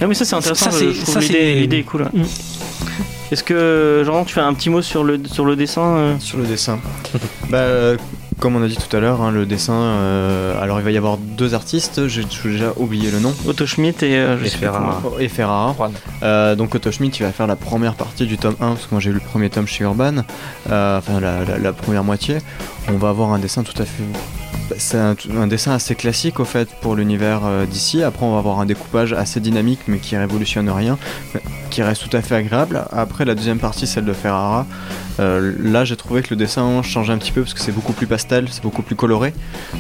Non, 0.03 0.07
mais 0.07 0.13
ça 0.15 0.27
c'est 0.27 0.37
intéressant, 0.37 0.71
Ça, 0.71 0.79
je- 0.81 1.01
trouve 1.03 1.19
l'idée 1.63 1.83
cool. 1.83 2.03
Mm. 2.13 2.23
Est-ce 3.33 3.43
que, 3.43 4.03
Jean, 4.07 4.25
tu 4.25 4.35
fais 4.35 4.41
un 4.41 4.53
petit 4.55 4.69
mot 4.71 4.83
sur 4.83 5.03
le, 5.05 5.21
sur 5.27 5.45
le 5.45 5.57
dessin 5.57 5.97
euh 5.97 6.15
Sur 6.21 6.39
le 6.39 6.45
dessin. 6.47 6.79
bah, 7.51 7.59
euh, 7.59 7.97
comme 8.39 8.57
on 8.57 8.63
a 8.63 8.69
dit 8.69 8.77
tout 8.77 8.95
à 8.97 9.01
l'heure, 9.01 9.23
hein, 9.23 9.31
le 9.31 9.47
dessin. 9.47 9.73
euh, 9.73 10.61
alors, 10.63 10.79
il 10.81 10.85
va 10.85 10.91
y 10.91 10.97
avoir 10.99 11.17
deux 11.17 11.55
artistes. 11.55 12.09
J'ai 12.09 12.25
déjà 12.45 12.73
oublié 12.77 13.11
le 13.11 13.21
nom. 13.21 13.33
Otto 13.47 13.65
Schmidt 13.67 14.05
et, 14.05 14.17
euh, 14.17 14.37
je 14.39 14.45
Et 14.45 14.49
sais 14.49 14.57
plus 14.59 14.67
Ferrara. 14.67 15.01
comment. 15.03 15.19
Et 15.19 15.29
Ferrara. 15.29 15.73
Juan. 15.77 15.93
Euh, 16.23 16.55
donc 16.57 16.75
Otto 16.75 16.91
Schmidt, 16.93 17.17
il 17.21 17.23
va 17.25 17.33
faire 17.33 17.47
la 17.47 17.57
première 17.57 17.95
partie 17.95 18.27
du 18.27 18.37
tome 18.37 18.57
1, 18.61 18.69
parce 18.75 18.83
que 18.87 18.89
moi 18.93 19.01
j'ai 19.01 19.11
lu 19.11 19.15
le 19.15 19.21
premier 19.31 19.49
tome 19.49 19.67
chez 19.67 19.85
Urban, 19.85 20.25
Euh, 20.71 20.99
enfin 20.99 21.19
la, 21.21 21.45
la- 21.45 21.59
la 21.59 21.73
première 21.73 22.05
moitié. 22.05 22.39
On 22.89 22.99
va 22.99 23.09
avoir 23.09 23.33
un 23.33 23.39
dessin 23.39 23.63
tout 23.63 23.81
à 23.81 23.87
fait... 23.87 24.03
C'est 24.79 24.99
un, 24.99 25.47
dessin 25.47 25.73
assez 25.73 25.95
classique 25.95 26.41
au 26.41 26.45
fait 26.45 26.69
pour 26.81 26.95
l'univers 26.95 27.43
euh, 27.45 27.67
d'ici. 27.67 28.03
Après 28.03 28.25
on 28.25 28.33
va 28.33 28.39
avoir 28.39 28.61
un 28.61 28.67
découpage 28.67 29.13
assez 29.13 29.41
dynamique 29.41 29.81
mais 29.87 29.99
qui 29.99 30.17
révolutionne 30.17 30.69
rien, 30.71 30.99
qui 31.71 31.83
reste 31.83 32.09
tout 32.09 32.17
à 32.17 32.23
fait 32.23 32.35
agréable. 32.35 32.85
Après 32.93 33.25
la 33.25 33.35
deuxième 33.35 33.59
partie, 33.59 33.87
celle 33.87 34.05
de 34.05 34.13
Ferrara, 34.13 34.67
euh, 35.21 35.53
là 35.59 35.85
j'ai 35.85 35.97
trouvé 35.97 36.23
que 36.23 36.31
le 36.31 36.37
dessin 36.37 36.83
changeait 36.83 37.13
un 37.13 37.19
petit 37.19 37.33
peu 37.33 37.43
parce 37.43 37.55
que 37.55 37.61
c'est 37.61 37.73
beaucoup 37.73 37.93
plus 37.93 38.07
pastel, 38.07 38.47
c'est 38.51 38.63
beaucoup 38.63 38.83
plus 38.83 38.97
coloré, 38.97 39.33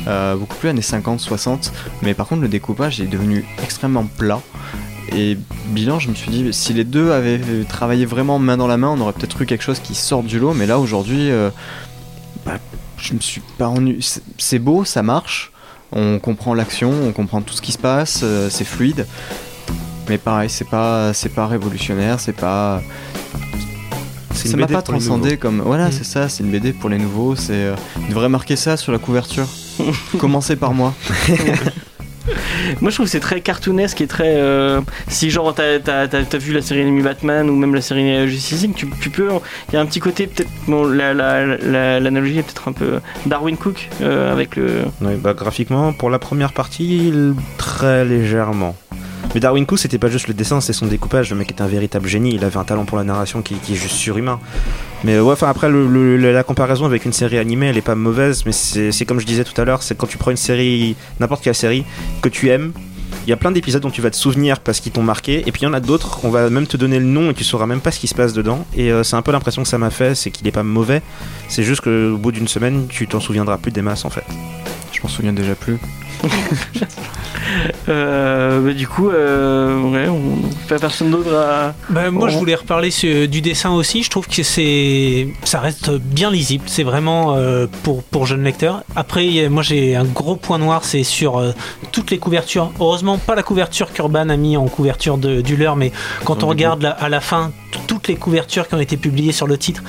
euh, 0.06 0.36
beaucoup 0.36 0.56
plus 0.56 0.68
années 0.68 0.80
50-60. 0.80 1.72
Mais 2.02 2.14
par 2.14 2.26
contre 2.26 2.42
le 2.42 2.48
découpage 2.48 3.00
est 3.00 3.06
devenu 3.06 3.44
extrêmement 3.62 4.04
plat. 4.04 4.40
Et 5.14 5.36
bilan, 5.66 5.98
je 5.98 6.08
me 6.08 6.14
suis 6.14 6.30
dit, 6.30 6.52
si 6.52 6.72
les 6.72 6.84
deux 6.84 7.10
avaient 7.10 7.40
travaillé 7.68 8.06
vraiment 8.06 8.38
main 8.38 8.56
dans 8.56 8.66
la 8.66 8.78
main, 8.78 8.88
on 8.88 9.00
aurait 9.00 9.12
peut-être 9.12 9.42
eu 9.42 9.46
quelque 9.46 9.64
chose 9.64 9.80
qui 9.80 9.94
sort 9.94 10.22
du 10.22 10.38
lot. 10.38 10.54
Mais 10.54 10.64
là, 10.64 10.78
aujourd'hui, 10.78 11.30
bah, 12.46 12.58
je 13.02 13.14
me 13.14 13.20
suis 13.20 13.42
pas 13.58 13.68
ennuyé. 13.68 13.98
C'est- 14.38 14.58
beau, 14.58 14.84
ça 14.84 15.02
marche. 15.02 15.50
On 15.92 16.18
comprend 16.18 16.54
l'action, 16.54 16.90
on 17.06 17.12
comprend 17.12 17.42
tout 17.42 17.52
ce 17.54 17.60
qui 17.60 17.72
se 17.72 17.78
passe, 17.78 18.20
euh, 18.22 18.48
c'est 18.48 18.64
fluide. 18.64 19.06
Mais 20.08 20.16
pareil, 20.18 20.48
c'est 20.48 20.68
pas, 20.68 21.12
c'est 21.12 21.28
pas 21.28 21.46
révolutionnaire, 21.46 22.18
c'est 22.18 22.32
pas. 22.32 22.80
Ça 24.34 24.56
m'a 24.56 24.66
pas 24.66 24.82
transcendé 24.82 25.36
comme. 25.36 25.60
Voilà, 25.60 25.88
Mm. 25.88 25.92
c'est 25.92 26.04
ça, 26.04 26.28
c'est 26.28 26.42
une 26.42 26.50
BD 26.50 26.72
pour 26.72 26.88
les 26.88 26.98
nouveaux. 26.98 27.36
C'est. 27.36 27.52
euh, 27.52 27.74
Il 28.00 28.08
devrait 28.08 28.28
marquer 28.30 28.56
ça 28.56 28.76
sur 28.76 28.90
la 28.92 28.98
couverture. 28.98 29.46
Commencez 30.18 30.56
par 30.56 30.72
moi. 30.72 30.94
Moi 32.80 32.90
je 32.90 32.96
trouve 32.96 33.06
c'est 33.06 33.20
très 33.20 33.40
cartoonesque 33.40 34.00
et 34.00 34.06
très. 34.06 34.36
euh, 34.36 34.80
si 35.08 35.30
genre 35.30 35.54
t'as 35.54 36.38
vu 36.38 36.52
la 36.52 36.62
série 36.62 36.82
Enemy 36.82 37.02
Batman 37.02 37.48
ou 37.50 37.56
même 37.56 37.74
la 37.74 37.80
série 37.80 38.28
Justice 38.28 38.62
League, 38.62 38.74
tu, 38.76 38.86
peux. 39.10 39.28
Il 39.70 39.74
y 39.74 39.76
a 39.76 39.80
un 39.80 39.86
petit 39.86 40.00
côté 40.00 40.26
peut-être. 40.26 40.48
Bon, 40.68 40.84
la- 40.86 41.14
la- 41.14 41.44
la- 41.56 42.00
l'analogie 42.00 42.38
est 42.38 42.42
peut-être 42.42 42.68
un 42.68 42.72
peu 42.72 43.00
Darwin 43.26 43.56
Cook 43.56 43.88
euh, 44.00 44.32
avec 44.32 44.56
le. 44.56 44.82
Bah, 45.00 45.34
graphiquement, 45.34 45.92
pour 45.92 46.10
la 46.10 46.18
première 46.18 46.52
partie, 46.52 47.12
très 47.58 48.04
légèrement. 48.04 48.76
Mais 49.34 49.40
Darwin 49.40 49.64
Cook, 49.64 49.78
c'était 49.78 49.98
pas 49.98 50.08
juste 50.08 50.28
le 50.28 50.34
dessin, 50.34 50.60
c'est 50.60 50.74
son 50.74 50.86
découpage. 50.86 51.30
Le 51.30 51.36
mec 51.36 51.50
était 51.50 51.62
un 51.62 51.66
véritable 51.66 52.06
génie. 52.06 52.34
Il 52.34 52.44
avait 52.44 52.58
un 52.58 52.64
talent 52.64 52.84
pour 52.84 52.98
la 52.98 53.04
narration 53.04 53.40
qui, 53.40 53.54
est 53.54 53.74
juste 53.74 53.96
surhumain. 53.96 54.38
Mais 55.04 55.18
ouais, 55.18 55.32
enfin 55.32 55.48
après, 55.48 55.70
la 55.70 56.42
comparaison 56.42 56.84
avec 56.84 57.04
une 57.06 57.12
série 57.12 57.38
animée, 57.38 57.66
elle 57.66 57.78
est 57.78 57.82
pas 57.82 57.94
mauvaise. 57.94 58.44
Mais 58.44 58.52
c'est 58.52 58.92
c'est 58.92 59.06
comme 59.06 59.20
je 59.20 59.26
disais 59.26 59.44
tout 59.44 59.58
à 59.60 59.64
l'heure, 59.64 59.82
c'est 59.82 59.96
quand 59.96 60.06
tu 60.06 60.18
prends 60.18 60.30
une 60.30 60.36
série, 60.36 60.96
n'importe 61.18 61.42
quelle 61.42 61.54
série, 61.54 61.84
que 62.20 62.28
tu 62.28 62.50
aimes. 62.50 62.72
Il 63.26 63.30
y 63.30 63.32
a 63.32 63.36
plein 63.36 63.52
d'épisodes 63.52 63.80
dont 63.80 63.90
tu 63.90 64.02
vas 64.02 64.10
te 64.10 64.16
souvenir 64.16 64.58
parce 64.58 64.80
qu'ils 64.80 64.90
t'ont 64.90 65.02
marqué, 65.02 65.44
et 65.46 65.52
puis 65.52 65.62
il 65.62 65.64
y 65.64 65.68
en 65.68 65.74
a 65.74 65.80
d'autres, 65.80 66.24
on 66.24 66.30
va 66.30 66.50
même 66.50 66.66
te 66.66 66.76
donner 66.76 66.98
le 66.98 67.04
nom 67.04 67.30
et 67.30 67.34
tu 67.34 67.44
sauras 67.44 67.66
même 67.66 67.80
pas 67.80 67.92
ce 67.92 68.00
qui 68.00 68.08
se 68.08 68.14
passe 68.14 68.32
dedans. 68.32 68.66
Et 68.76 68.90
euh, 68.90 69.04
c'est 69.04 69.14
un 69.14 69.22
peu 69.22 69.30
l'impression 69.30 69.62
que 69.62 69.68
ça 69.68 69.78
m'a 69.78 69.90
fait, 69.90 70.16
c'est 70.16 70.30
qu'il 70.32 70.46
est 70.48 70.52
pas 70.52 70.64
mauvais, 70.64 71.02
c'est 71.48 71.62
juste 71.62 71.82
qu'au 71.82 72.16
bout 72.16 72.32
d'une 72.32 72.48
semaine, 72.48 72.86
tu 72.88 73.06
t'en 73.06 73.20
souviendras 73.20 73.58
plus 73.58 73.70
des 73.70 73.82
masses 73.82 74.04
en 74.04 74.10
fait. 74.10 74.24
Je 74.90 75.00
m'en 75.02 75.08
souviens 75.08 75.32
déjà 75.32 75.54
plus. 75.54 75.78
Euh, 77.88 78.60
bah, 78.60 78.72
du 78.72 78.86
coup, 78.86 79.10
euh, 79.10 79.80
ouais, 79.90 80.08
on 80.08 80.48
pas 80.68 80.78
personne 80.78 81.10
d'autre 81.10 81.34
à. 81.34 81.74
Bah, 81.90 82.10
moi, 82.10 82.28
je 82.28 82.38
voulais 82.38 82.54
reparler 82.54 82.90
sur- 82.90 83.28
du 83.28 83.40
dessin 83.40 83.70
aussi. 83.72 84.02
Je 84.02 84.10
trouve 84.10 84.26
que 84.28 84.42
c'est, 84.42 85.28
ça 85.44 85.60
reste 85.60 85.90
bien 85.90 86.30
lisible. 86.30 86.64
C'est 86.66 86.84
vraiment 86.84 87.34
euh, 87.34 87.66
pour 87.82 88.02
pour 88.04 88.26
jeunes 88.26 88.44
lecteurs. 88.44 88.84
Après, 88.96 89.48
moi, 89.48 89.62
j'ai 89.62 89.96
un 89.96 90.04
gros 90.04 90.36
point 90.36 90.58
noir, 90.58 90.84
c'est 90.84 91.02
sur 91.02 91.38
euh, 91.38 91.52
toutes 91.90 92.10
les 92.10 92.18
couvertures. 92.18 92.72
Heureusement, 92.80 93.18
pas 93.18 93.34
la 93.34 93.42
couverture 93.42 93.92
qu'Urban 93.92 94.28
a 94.28 94.36
mis 94.36 94.56
en 94.56 94.66
couverture 94.68 95.18
de, 95.18 95.40
du 95.40 95.56
leur, 95.56 95.76
mais 95.76 95.92
quand 96.24 96.44
on 96.44 96.46
regarde 96.48 96.82
la- 96.82 96.90
à 96.92 97.08
la 97.08 97.20
fin 97.20 97.50
les 98.08 98.16
couvertures 98.16 98.68
qui 98.68 98.74
ont 98.74 98.80
été 98.80 98.96
publiées 98.96 99.32
sur 99.32 99.46
le 99.46 99.58
titre, 99.58 99.82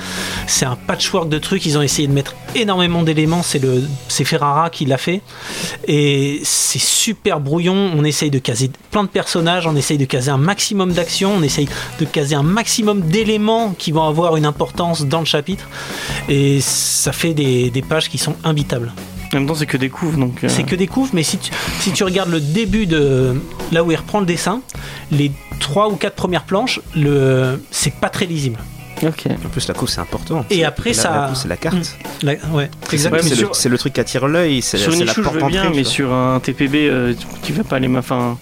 c'est 0.46 0.66
un 0.66 0.76
patchwork 0.76 1.28
de 1.28 1.38
trucs. 1.38 1.66
Ils 1.66 1.78
ont 1.78 1.82
essayé 1.82 2.08
de 2.08 2.12
mettre 2.12 2.34
énormément 2.54 3.02
d'éléments. 3.02 3.42
C'est 3.42 3.58
le, 3.58 3.82
c'est 4.08 4.24
Ferrara 4.24 4.70
qui 4.70 4.84
l'a 4.84 4.98
fait, 4.98 5.22
et 5.86 6.40
c'est 6.44 6.80
super 6.80 7.40
brouillon. 7.40 7.92
On 7.96 8.04
essaye 8.04 8.30
de 8.30 8.38
caser 8.38 8.70
plein 8.90 9.04
de 9.04 9.08
personnages, 9.08 9.66
on 9.66 9.76
essaye 9.76 9.98
de 9.98 10.04
caser 10.04 10.30
un 10.30 10.38
maximum 10.38 10.92
d'actions, 10.92 11.34
on 11.36 11.42
essaye 11.42 11.68
de 12.00 12.04
caser 12.04 12.34
un 12.34 12.42
maximum 12.42 13.00
d'éléments 13.00 13.74
qui 13.76 13.92
vont 13.92 14.06
avoir 14.06 14.36
une 14.36 14.46
importance 14.46 15.04
dans 15.04 15.20
le 15.20 15.26
chapitre, 15.26 15.68
et 16.28 16.60
ça 16.60 17.12
fait 17.12 17.34
des, 17.34 17.70
des 17.70 17.82
pages 17.82 18.08
qui 18.08 18.18
sont 18.18 18.36
imbitables. 18.44 18.92
En 19.34 19.40
même 19.40 19.46
temps, 19.48 19.54
c'est 19.54 19.66
que 19.66 19.76
des 19.76 19.90
couves 19.90 20.18
donc. 20.18 20.44
euh, 20.44 20.48
C'est 20.48 20.62
que 20.64 20.76
des 20.76 20.86
couves, 20.86 21.10
mais 21.12 21.22
si 21.22 21.38
tu, 21.38 21.50
si 21.80 21.92
tu 21.92 22.04
regardes 22.04 22.30
le 22.30 22.40
début 22.40 22.86
de 22.86 23.34
là 23.72 23.82
où 23.84 23.90
il 23.90 23.96
reprend 23.96 24.20
le 24.20 24.26
dessin, 24.26 24.60
les 25.10 25.32
trois 25.60 25.88
ou 25.88 25.96
quatre 25.96 26.14
premières 26.14 26.44
planches, 26.44 26.80
le 26.96 27.60
c'est 27.70 27.94
pas 27.94 28.08
très 28.08 28.26
lisible. 28.26 28.58
Ok. 29.02 29.26
En 29.44 29.48
plus, 29.48 29.66
la 29.66 29.74
couve, 29.74 29.88
c'est 29.88 30.00
important. 30.00 30.44
Et 30.50 30.64
après, 30.64 30.90
la- 30.90 30.94
ça- 30.94 31.32
c'est 31.34 31.48
la 31.48 31.56
carte. 31.56 31.76
La- 32.22 32.34
ouais, 32.52 32.70
exactement. 32.92 33.22
C'est 33.22 33.34
sur- 33.34 33.68
le, 33.68 33.76
truc 33.78 33.92
qui 33.94 34.00
attire 34.00 34.28
l'œil. 34.28 34.62
C'est 34.62 34.78
Sur 34.78 34.92
une 34.92 35.00
la 35.00 35.06
issue, 35.06 35.16
je 35.16 35.20
porte 35.22 35.36
veux 35.40 35.48
bien, 35.48 35.70
mais 35.74 35.82
sur 35.84 36.12
un 36.12 36.38
TPB, 36.38 36.88
euh, 36.88 37.12
tu- 37.42 37.52
vas 37.52 37.64
pas 37.64 37.80
ma- 37.80 37.98
Enfin, 37.98 38.38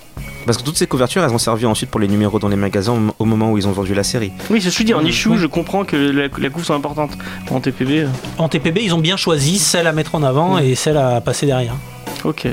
Parce 0.46 0.58
que 0.58 0.62
toutes 0.62 0.76
ces 0.76 0.86
couvertures, 0.86 1.22
elles 1.24 1.30
ont 1.32 1.38
servi 1.38 1.66
ensuite 1.66 1.90
pour 1.90 2.00
les 2.00 2.08
numéros 2.08 2.38
dans 2.38 2.48
les 2.48 2.56
magasins 2.56 2.98
au- 3.18 3.24
moment 3.24 3.50
où 3.52 3.58
ils 3.58 3.66
ont 3.68 3.72
vendu 3.72 3.94
la 3.94 4.02
série. 4.02 4.32
oui, 4.50 4.60
c'est 4.60 4.70
ce 4.70 4.76
que 4.76 4.82
je 4.82 4.86
dis. 4.86 4.94
En 4.94 5.04
issue, 5.04 5.36
je 5.38 5.46
comprends 5.46 5.84
que 5.84 5.96
la, 5.96 6.28
la 6.38 6.50
couve 6.50 6.64
soit 6.64 6.76
importante. 6.76 7.12
En 7.50 7.60
TPB, 7.60 8.00
euh, 8.00 8.08
En 8.38 8.48
TPB, 8.48 8.80
ils 8.82 8.92
ont 8.94 8.98
bien 8.98 9.16
choisi 9.16 9.58
celle 9.58 9.86
à 9.86 9.92
mettre 9.92 10.14
en 10.14 10.22
avant 10.22 10.58
et 10.58 10.74
celle 10.74 10.96
à 10.96 11.20
passer 11.20 11.46
derrière. 11.46 11.74
ok. 12.24 12.48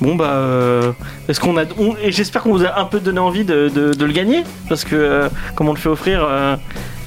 Bon 0.00 0.14
bah, 0.14 0.30
euh, 0.32 0.92
est-ce 1.28 1.40
qu'on 1.40 1.56
a 1.58 1.64
on- 1.78 1.96
et 2.02 2.12
j'espère 2.12 2.42
qu'on 2.42 2.52
vous 2.52 2.64
a 2.64 2.78
un 2.80 2.84
peu 2.84 3.00
donné 3.00 3.18
envie 3.18 3.44
de, 3.44 3.68
de- 3.68 3.92
de 3.92 4.04
le 4.04 4.12
gagner 4.12 4.42
parce 4.68 4.84
que 4.84 4.96
euh, 4.96 5.28
comme 5.54 5.68
on 5.68 5.72
le 5.72 5.78
fait 5.78 5.88
offrir. 5.88 6.24
euh, 6.28 6.56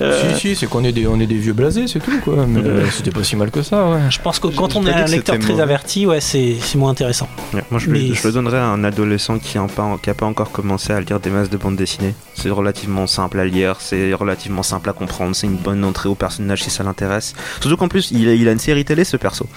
euh, 0.01 0.33
Si, 0.35 0.39
si, 0.39 0.55
c'est 0.55 0.67
qu'on 0.67 0.83
est 0.83 0.91
des, 0.91 1.07
on 1.07 1.19
est 1.19 1.25
des 1.25 1.35
vieux 1.35 1.53
blasés, 1.53 1.87
c'est 1.87 1.99
tout 1.99 2.19
quoi. 2.23 2.45
Mais 2.47 2.61
c'était 2.91 3.11
pas 3.11 3.23
si 3.23 3.35
mal 3.35 3.49
que 3.51 3.61
ça, 3.61 3.87
ouais. 3.89 3.99
Je 4.09 4.19
pense 4.21 4.39
que 4.39 4.47
quand 4.47 4.75
on 4.75 4.85
est 4.85 4.91
un 4.91 5.05
lecteur 5.05 5.39
très 5.39 5.59
averti, 5.59 6.05
ouais, 6.05 6.19
c'est 6.21 6.55
c'est 6.61 6.77
moins 6.77 6.91
intéressant. 6.91 7.27
Ouais, 7.53 7.63
Moi, 7.71 7.79
je, 7.79 7.89
Mais- 7.89 8.13
je 8.13 8.27
le 8.27 8.33
donnerais 8.33 8.57
à 8.57 8.65
un 8.65 8.83
adolescent 8.83 9.39
qui 9.39 9.57
n'a 9.57 9.67
pas, 9.67 9.97
qui 10.01 10.09
a 10.09 10.13
pas 10.13 10.25
encore 10.25 10.51
commencé 10.51 10.91
à 10.93 10.99
lire 10.99 11.19
des 11.19 11.29
masses 11.29 11.49
de 11.49 11.57
bande 11.57 11.75
dessinée. 11.77 12.13
C'est 12.33 12.49
relativement 12.49 13.07
simple 13.07 13.39
à 13.39 13.45
lire, 13.45 13.77
c'est 13.79 14.13
relativement 14.13 14.63
simple 14.63 14.89
à 14.89 14.93
comprendre, 14.93 15.33
c'est 15.35 15.47
une 15.47 15.55
bonne 15.55 15.83
entrée 15.85 16.09
au 16.09 16.15
personnage 16.15 16.63
si 16.63 16.69
ça 16.69 16.83
l'intéresse. 16.83 17.33
Surtout 17.61 17.77
qu'en 17.77 17.87
plus, 17.87 18.11
il 18.11 18.27
a, 18.27 18.33
il 18.33 18.47
a 18.49 18.51
une 18.51 18.59
série 18.59 18.83
télé, 18.85 19.03
ce 19.05 19.15
perso. 19.17 19.47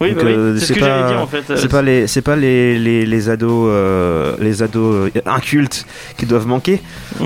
oui, 0.00 0.12
bah 0.12 0.22
oui, 0.24 0.32
euh, 0.32 0.56
c'est 0.58 0.66
ce 0.66 0.72
que 0.74 0.80
pas- 0.80 0.86
j'allais 0.86 1.08
dire 1.12 1.20
en 1.22 1.26
fait. 1.26 1.42
C'est 1.56 1.68
pas 1.70 1.82
les, 1.82 2.06
c'est 2.06 2.22
pas 2.22 2.36
les, 2.36 2.59
les, 2.78 3.06
les 3.06 3.28
ados, 3.28 3.66
euh, 3.70 4.34
les 4.40 4.62
ados 4.62 5.10
euh, 5.14 5.20
incultes 5.26 5.86
qui 6.18 6.26
doivent 6.26 6.46
manquer. 6.46 6.80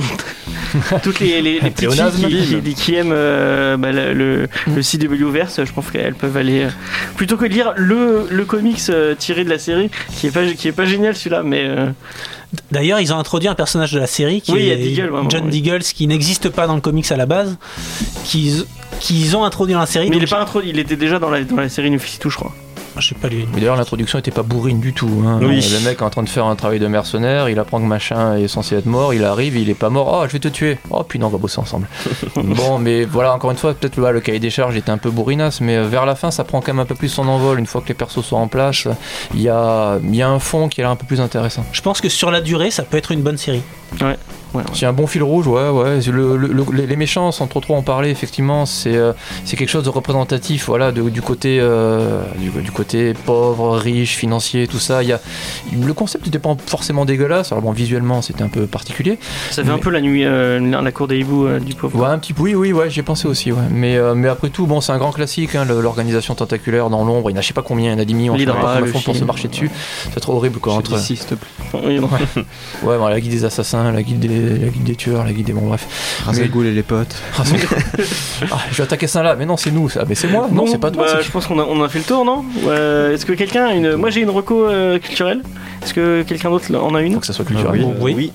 toutes 1.03 1.21
les, 1.21 1.41
les, 1.41 1.61
les 1.61 1.71
petites 1.71 1.91
filles 1.93 2.47
qui, 2.47 2.61
qui- 2.63 2.75
qui 2.75 2.95
aiment 2.95 3.13
euh, 3.13 3.77
bah, 3.77 3.93
le, 3.93 4.13
le, 4.15 4.49
CW 4.83 5.31
verse, 5.31 5.61
je 5.65 5.73
pense 5.73 5.91
qu'elles 5.91 6.15
peuvent 6.15 6.37
aller 6.37 6.63
euh, 6.65 6.69
plutôt 7.17 7.37
que 7.37 7.45
de 7.45 7.53
lire 7.53 7.73
le, 7.77 8.27
le 8.31 8.45
comics 8.45 8.81
euh, 8.89 9.15
tiré 9.15 9.45
de 9.45 9.51
la 9.51 9.59
série 9.59 9.91
qui 10.17 10.27
est 10.27 10.31
pas 10.33 10.45
qui 10.47 10.69
est 10.69 10.73
pas 10.73 10.85
génial 10.85 11.15
celui-là, 11.15 11.43
mais 11.45 11.65
euh, 11.65 11.87
D'ailleurs, 12.71 13.01
ils 13.01 13.13
ont 13.13 13.19
introduit 13.19 13.49
un 13.49 13.57
personnage 13.57 13.91
de 13.93 13.99
la 13.99 14.07
série 14.07 14.41
qui 14.41 14.53
Oui, 14.53 14.69
est 14.69 14.77
Deagle, 14.77 15.09
vraiment, 15.09 15.29
John 15.29 15.47
oui. 15.47 15.51
Deagle, 15.51 15.83
ce 15.83 15.93
qui 15.93 16.07
n'existe 16.07 16.51
pas 16.51 16.69
dans 16.69 16.77
le 16.77 16.81
comics 16.81 17.11
à 17.11 17.17
la 17.17 17.27
base, 17.27 17.57
qu'ils 18.25 18.65
qu'ils 19.01 19.37
ont 19.37 19.43
introduit 19.45 19.75
dans 19.75 19.81
la 19.81 19.87
série. 19.87 20.09
mais 20.09 20.19
il 20.19 20.23
est 20.23 20.27
pas 20.31 20.41
introduit, 20.41 20.71
il 20.71 20.79
était 20.79 20.95
déjà 20.95 21.19
dans 21.19 21.31
la 21.31 21.43
dans 21.43 21.57
la 21.57 21.69
série 21.69 21.91
Nufisitu, 21.91 22.31
je 22.31 22.37
crois. 22.37 22.55
Je 22.99 23.09
sais 23.09 23.15
pas 23.15 23.29
lui. 23.29 23.47
Mais 23.53 23.61
d'ailleurs, 23.61 23.77
l'introduction 23.77 24.19
était 24.19 24.31
pas 24.31 24.43
bourrine 24.43 24.81
du 24.81 24.93
tout. 24.93 25.23
hein. 25.27 25.39
Oui. 25.43 25.61
Le 25.73 25.85
mec 25.85 25.99
est 25.99 26.03
en 26.03 26.11
train 26.11 26.23
de 26.23 26.29
faire 26.29 26.47
un 26.47 26.55
travail 26.57 26.79
de 26.79 26.87
mercenaire, 26.87 27.49
il 27.49 27.59
apprend 27.59 27.81
que 27.81 27.87
machin 27.87 28.37
est 28.37 28.49
censé 28.49 28.77
être 28.77 28.87
mort, 28.87 29.13
il 29.15 29.25
arrive, 29.25 29.57
il 29.57 29.69
est 29.71 29.75
pas 29.75 29.91
mort, 29.91 30.21
oh 30.23 30.25
je 30.29 30.33
vais 30.33 30.39
te 30.39 30.49
tuer. 30.49 30.79
Oh 30.91 31.03
puis 31.03 31.19
non, 31.19 31.27
on 31.27 31.31
va 31.31 31.39
bosser 31.39 31.59
ensemble. 31.61 31.89
bon, 32.37 32.79
mais 32.79 33.05
voilà, 33.05 33.35
encore 33.35 33.51
une 33.51 33.57
fois, 33.57 33.75
peut-être 33.75 33.97
le 33.99 34.21
cahier 34.21 34.39
des 34.39 34.51
charges 34.51 34.77
était 34.77 34.91
un 34.91 34.99
peu 34.99 35.11
bourrinasse, 35.11 35.61
mais 35.61 35.77
euh, 35.77 35.87
vers 35.89 36.07
la 36.07 36.15
fin, 36.15 36.31
ça 36.31 36.45
prend 36.45 36.61
quand 36.61 36.73
même 36.73 36.81
un 36.81 36.87
peu 36.87 36.95
plus 36.95 37.09
son 37.09 37.27
envol. 37.29 37.59
Une 37.59 37.67
fois 37.67 37.81
que 37.81 37.89
les 37.89 37.95
persos 37.95 38.25
sont 38.25 38.37
en 38.37 38.49
place, 38.49 38.87
il 39.35 39.43
y 39.43 39.49
a, 39.49 39.99
il 40.03 40.15
y 40.15 40.23
a 40.23 40.29
un 40.29 40.39
fond 40.39 40.69
qui 40.69 40.81
est 40.81 40.85
là 40.85 40.91
un 40.91 40.97
peu 40.97 41.07
plus 41.07 41.21
intéressant. 41.21 41.65
Je 41.73 41.81
pense 41.81 42.01
que 42.01 42.09
sur 42.09 42.31
la 42.31 42.41
durée, 42.41 42.71
ça 42.71 42.83
peut 42.83 42.97
être 42.97 43.13
une 43.13 43.23
bonne 43.23 43.39
série. 43.39 43.63
Ouais, 44.01 44.17
ouais. 44.55 44.63
C'est 44.73 44.87
un 44.87 44.93
bon 44.93 45.07
fil 45.07 45.23
rouge, 45.23 45.47
ouais, 45.47 45.69
ouais. 45.69 46.01
Le- 46.11 46.37
le- 46.37 46.49
le- 46.53 46.65
les- 46.73 46.87
les 46.87 46.97
méchants, 46.97 47.33
sans 47.33 47.47
trop 47.47 47.61
trop 47.61 47.75
en 47.75 47.83
parler, 47.83 48.11
effectivement, 48.11 48.67
c'est 48.67 48.95
euh, 48.97 49.13
c'est 49.45 49.57
quelque 49.57 49.69
chose 49.69 49.85
de 49.85 49.91
représentatif, 49.91 50.67
voilà, 50.67 50.93
de- 50.93 51.09
du 51.11 51.23
côté 51.23 51.59
euh, 51.61 52.23
du, 52.39 52.51
du 52.51 52.71
côté 52.71 53.15
pauvre, 53.15 53.77
riche, 53.77 54.17
financier, 54.17 54.67
tout 54.67 54.79
ça. 54.79 55.03
Il 55.03 55.09
y 55.09 55.13
a, 55.13 55.21
le 55.73 55.93
concept 55.95 56.27
n'était 56.27 56.39
pas 56.39 56.55
forcément 56.67 57.05
dégueulasse. 57.05 57.53
Alors 57.53 57.63
bon, 57.63 57.73
visuellement, 57.73 58.23
c'était 58.23 58.43
un 58.43 58.49
peu 58.49 58.67
particulier. 58.67 59.19
Ça 59.51 59.65
fait 59.65 59.71
un 59.71 59.79
peu 59.79 59.91
la 59.91 60.01
nuit, 60.01 60.25
euh, 60.25 60.59
la 60.61 60.93
cour 60.93 61.09
des 61.09 61.19
hiboux 61.19 61.47
euh, 61.47 61.59
du 61.61 61.75
pauvre. 61.75 61.99
Ouais, 62.01 62.09
un 62.09 62.19
petit 62.19 62.33
peu. 62.33 62.43
Oui, 62.43 62.55
oui, 62.55 62.73
ouais, 62.73 62.91
j'y 62.91 63.01
ai 63.01 63.03
pensé 63.03 63.27
aussi, 63.29 63.53
ouais. 63.53 63.59
Mais, 63.71 63.97
euh, 63.97 64.15
mais 64.15 64.29
après 64.29 64.51
tout, 64.51 64.67
bon, 64.67 64.81
c'est 64.81 64.93
un 64.93 64.99
grand 64.99 65.13
classique, 65.13 65.55
hein, 65.55 65.65
l'organisation 65.65 66.35
tentaculaire 66.35 66.91
dans 66.91 67.05
l'ombre. 67.05 67.31
Il 67.31 67.35
y 67.35 67.37
en 67.37 67.39
a 67.39 67.43
je 67.43 67.49
sais 67.49 67.55
pas 67.55 67.63
combien, 67.63 67.91
il 67.91 67.95
y 67.95 67.97
en 67.97 68.01
a 68.01 68.05
10 68.05 68.15
millions. 68.15 68.35
L'Hydra, 68.35 68.81
le 68.81 68.87
font 68.87 69.01
pour 69.01 69.17
se 69.17 69.25
marcher 69.25 69.49
dessus. 69.49 69.71
C'est 70.13 70.21
trop 70.21 70.35
horrible, 70.35 70.59
quoi. 70.61 70.75
Entre... 70.75 70.95
Ici, 70.95 71.17
s'il 71.17 71.27
te 71.27 71.35
plaît. 71.35 71.49
Ouais, 71.75 71.99
bon, 72.99 73.07
la 73.07 73.21
guide 73.21 73.31
des 73.33 73.45
assassins, 73.45 73.93
la 73.93 74.03
guide 74.03 74.19
des, 74.21 74.29
la 74.45 74.69
guide 74.69 74.85
des 74.85 74.95
tueurs, 74.95 75.25
la 75.25 75.33
guide 75.33 75.47
des. 75.47 75.53
Bon, 75.53 75.67
bref. 75.69 76.23
Razagoul 76.25 76.67
et 76.67 76.73
les 76.73 76.83
potes. 76.83 77.15
Ah, 77.39 77.43
Ah, 78.53 78.59
je 78.71 78.77
vais 78.77 78.83
attaquer 78.85 79.07
ça 79.07 79.23
là, 79.23 79.37
mais 79.37 79.47
non, 79.47 79.57
c'est 79.57 79.71
nous. 79.71 79.89
ça. 79.89 80.05
Mais 80.09 80.15
c'est 80.15 80.29
moi 80.29 80.49
Non, 80.51 80.65
Bon, 80.65 80.67
c'est 80.67 80.79
pas 80.79 80.91
toi. 80.91 81.07
bah, 81.13 81.21
je 81.23 81.31
pense 81.31 81.47
qu'on 81.47 81.59
a, 81.59 81.65
on 81.65 81.83
a 81.83 81.89
fait 81.89 81.99
le 81.99 82.05
tour, 82.05 82.25
non? 82.25 82.45
Euh, 82.67 83.13
Est-ce 83.15 83.25
que 83.27 83.33
quelqu'un 83.33 83.67
a 83.67 83.73
une. 83.75 83.95
Moi 83.97 84.11
j'ai 84.11 84.21
une 84.21 84.31
reco 84.31 84.67
euh, 84.67 84.99
culturelle. 84.99 85.43
Est-ce 85.83 85.95
que 85.95 86.23
quelqu'un 86.23 86.51
d'autre 86.51 86.75
en 86.77 86.95
a 86.95 87.03
une? 87.03 87.15
Faut 87.15 87.21
que 87.21 87.27
ça 87.27 87.33
soit 87.33 87.45
culturel. 87.45 87.81
Ah 87.85 87.97
oui. 88.01 88.15
Oui. 88.15 88.33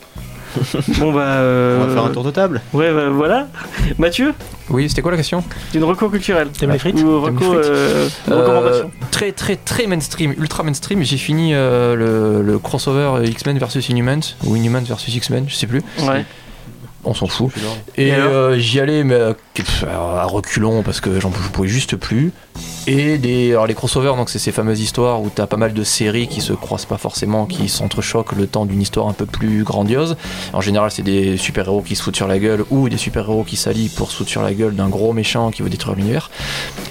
Bon 0.99 1.11
bah. 1.13 1.21
euh, 1.21 1.79
On 1.81 1.87
va 1.87 1.93
faire 1.93 2.03
un 2.05 2.09
tour 2.09 2.23
de 2.23 2.31
table. 2.31 2.61
Ouais, 2.73 2.91
bah, 2.93 3.09
voilà. 3.09 3.47
Mathieu, 3.97 4.33
Oui, 4.69 4.89
c'était 4.89 5.01
quoi 5.01 5.11
la 5.11 5.17
question? 5.17 5.43
Une 5.73 5.83
reco 5.83 6.09
culturelle. 6.09 6.49
T'aimes 6.49 6.71
les 6.71 6.79
frites? 6.79 6.99
Ou 7.01 7.07
euh, 7.25 7.31
Euh, 7.51 8.07
recommandation. 8.27 8.91
Très 9.11 9.31
très 9.31 9.55
très 9.55 9.87
mainstream, 9.87 10.33
ultra 10.37 10.63
mainstream. 10.63 11.03
J'ai 11.03 11.17
fini 11.17 11.53
euh, 11.53 11.95
le, 11.95 12.41
le 12.41 12.59
crossover 12.59 13.27
X-Men 13.27 13.57
versus 13.59 13.87
Inhumans 13.89 14.35
ou 14.45 14.55
Inhumans 14.55 14.83
versus 14.85 15.13
X-Men, 15.15 15.45
je 15.47 15.55
sais 15.55 15.67
plus. 15.67 15.81
Ouais. 16.07 16.25
On 17.05 17.13
s'en 17.13 17.27
fout. 17.27 17.51
Et, 17.95 18.11
euh, 18.11 18.59
j'y 18.59 18.79
allais 18.79 19.03
mais 19.03 19.15
euh, 19.15 19.33
à 19.87 20.25
reculons 20.25 20.83
parce 20.83 20.99
que 20.99 21.19
j'en 21.19 21.31
je 21.31 21.49
pouvais 21.49 21.67
juste 21.67 21.95
plus. 21.95 22.33
Et 22.87 23.17
des, 23.17 23.51
alors 23.51 23.67
les 23.67 23.73
crossovers, 23.73 24.15
donc 24.15 24.29
c'est 24.29 24.39
ces 24.39 24.51
fameuses 24.51 24.81
histoires 24.81 25.21
où 25.21 25.29
t'as 25.33 25.47
pas 25.47 25.57
mal 25.57 25.73
de 25.73 25.83
séries 25.83 26.27
qui 26.27 26.41
se 26.41 26.53
croisent 26.53 26.85
pas 26.85 26.97
forcément, 26.97 27.45
qui 27.45 27.69
s'entrechoquent 27.69 28.33
le 28.33 28.47
temps 28.47 28.65
d'une 28.65 28.81
histoire 28.81 29.07
un 29.07 29.13
peu 29.13 29.25
plus 29.25 29.63
grandiose. 29.63 30.17
En 30.53 30.61
général, 30.61 30.91
c'est 30.91 31.03
des 31.03 31.37
super-héros 31.37 31.81
qui 31.81 31.95
se 31.95 32.03
foutent 32.03 32.15
sur 32.15 32.27
la 32.27 32.39
gueule 32.39 32.65
ou 32.69 32.89
des 32.89 32.97
super-héros 32.97 33.43
qui 33.43 33.55
s'allient 33.55 33.89
pour 33.89 34.11
se 34.11 34.17
foutre 34.17 34.29
sur 34.29 34.41
la 34.41 34.53
gueule 34.53 34.75
d'un 34.75 34.89
gros 34.89 35.13
méchant 35.13 35.51
qui 35.51 35.61
veut 35.61 35.69
détruire 35.69 35.95
l'univers. 35.95 36.29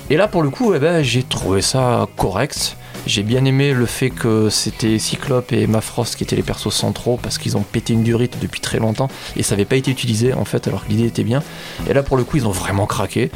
Et 0.09 0.17
là, 0.17 0.29
pour 0.29 0.43
le 0.43 0.51
coup, 0.51 0.73
eh 0.75 0.79
ben, 0.79 1.03
j'ai 1.03 1.23
trouvé 1.23 1.61
ça 1.61 2.07
correct. 2.17 2.77
J'ai 3.09 3.23
bien 3.23 3.47
aimé 3.47 3.73
le 3.73 3.87
fait 3.87 4.11
que 4.11 4.51
c'était 4.51 4.99
Cyclope 4.99 5.55
et 5.55 5.67
Mafrost 5.67 6.15
qui 6.15 6.25
étaient 6.25 6.37
les 6.37 6.43
persos 6.43 6.75
centraux 6.75 7.19
parce 7.23 7.39
qu'ils 7.39 7.57
ont 7.57 7.63
pété 7.63 7.95
une 7.95 8.03
durite 8.03 8.37
depuis 8.43 8.61
très 8.61 8.79
longtemps 8.79 9.09
et 9.35 9.43
ça 9.43 9.55
n'avait 9.55 9.65
pas 9.65 9.77
été 9.77 9.91
utilisé 9.91 10.35
en 10.35 10.45
fait 10.45 10.69
alors 10.69 10.85
que 10.85 10.91
l'idée 10.91 11.07
était 11.07 11.25
bien. 11.25 11.43
Et 11.89 11.95
là 11.95 12.03
pour 12.03 12.19
le 12.19 12.25
coup 12.25 12.37
ils 12.37 12.47
ont 12.47 12.51
vraiment 12.51 12.85
craqué 12.85 13.31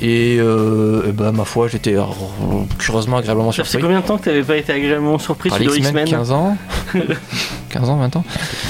et 0.00 0.36
euh, 0.38 1.10
ben, 1.12 1.32
ma 1.32 1.44
foi 1.44 1.66
j'étais 1.66 1.96
curieusement 2.78 3.16
agréablement 3.16 3.50
Ça 3.50 3.64
fait 3.64 3.70
surpris. 3.70 3.86
combien 3.86 4.02
de 4.02 4.06
temps 4.06 4.18
que 4.18 4.24
t'avais 4.24 4.44
pas 4.44 4.56
été 4.56 4.72
agréablement 4.72 5.18
surpris 5.18 5.48
Par 5.48 5.58
sur 5.58 5.76
X-Men, 5.76 6.06
X-Men 6.06 6.08
15 6.08 6.30
ans 6.30 6.56
15 7.70 7.90
ans, 7.90 7.96
20 7.96 8.16
ans 8.16 8.24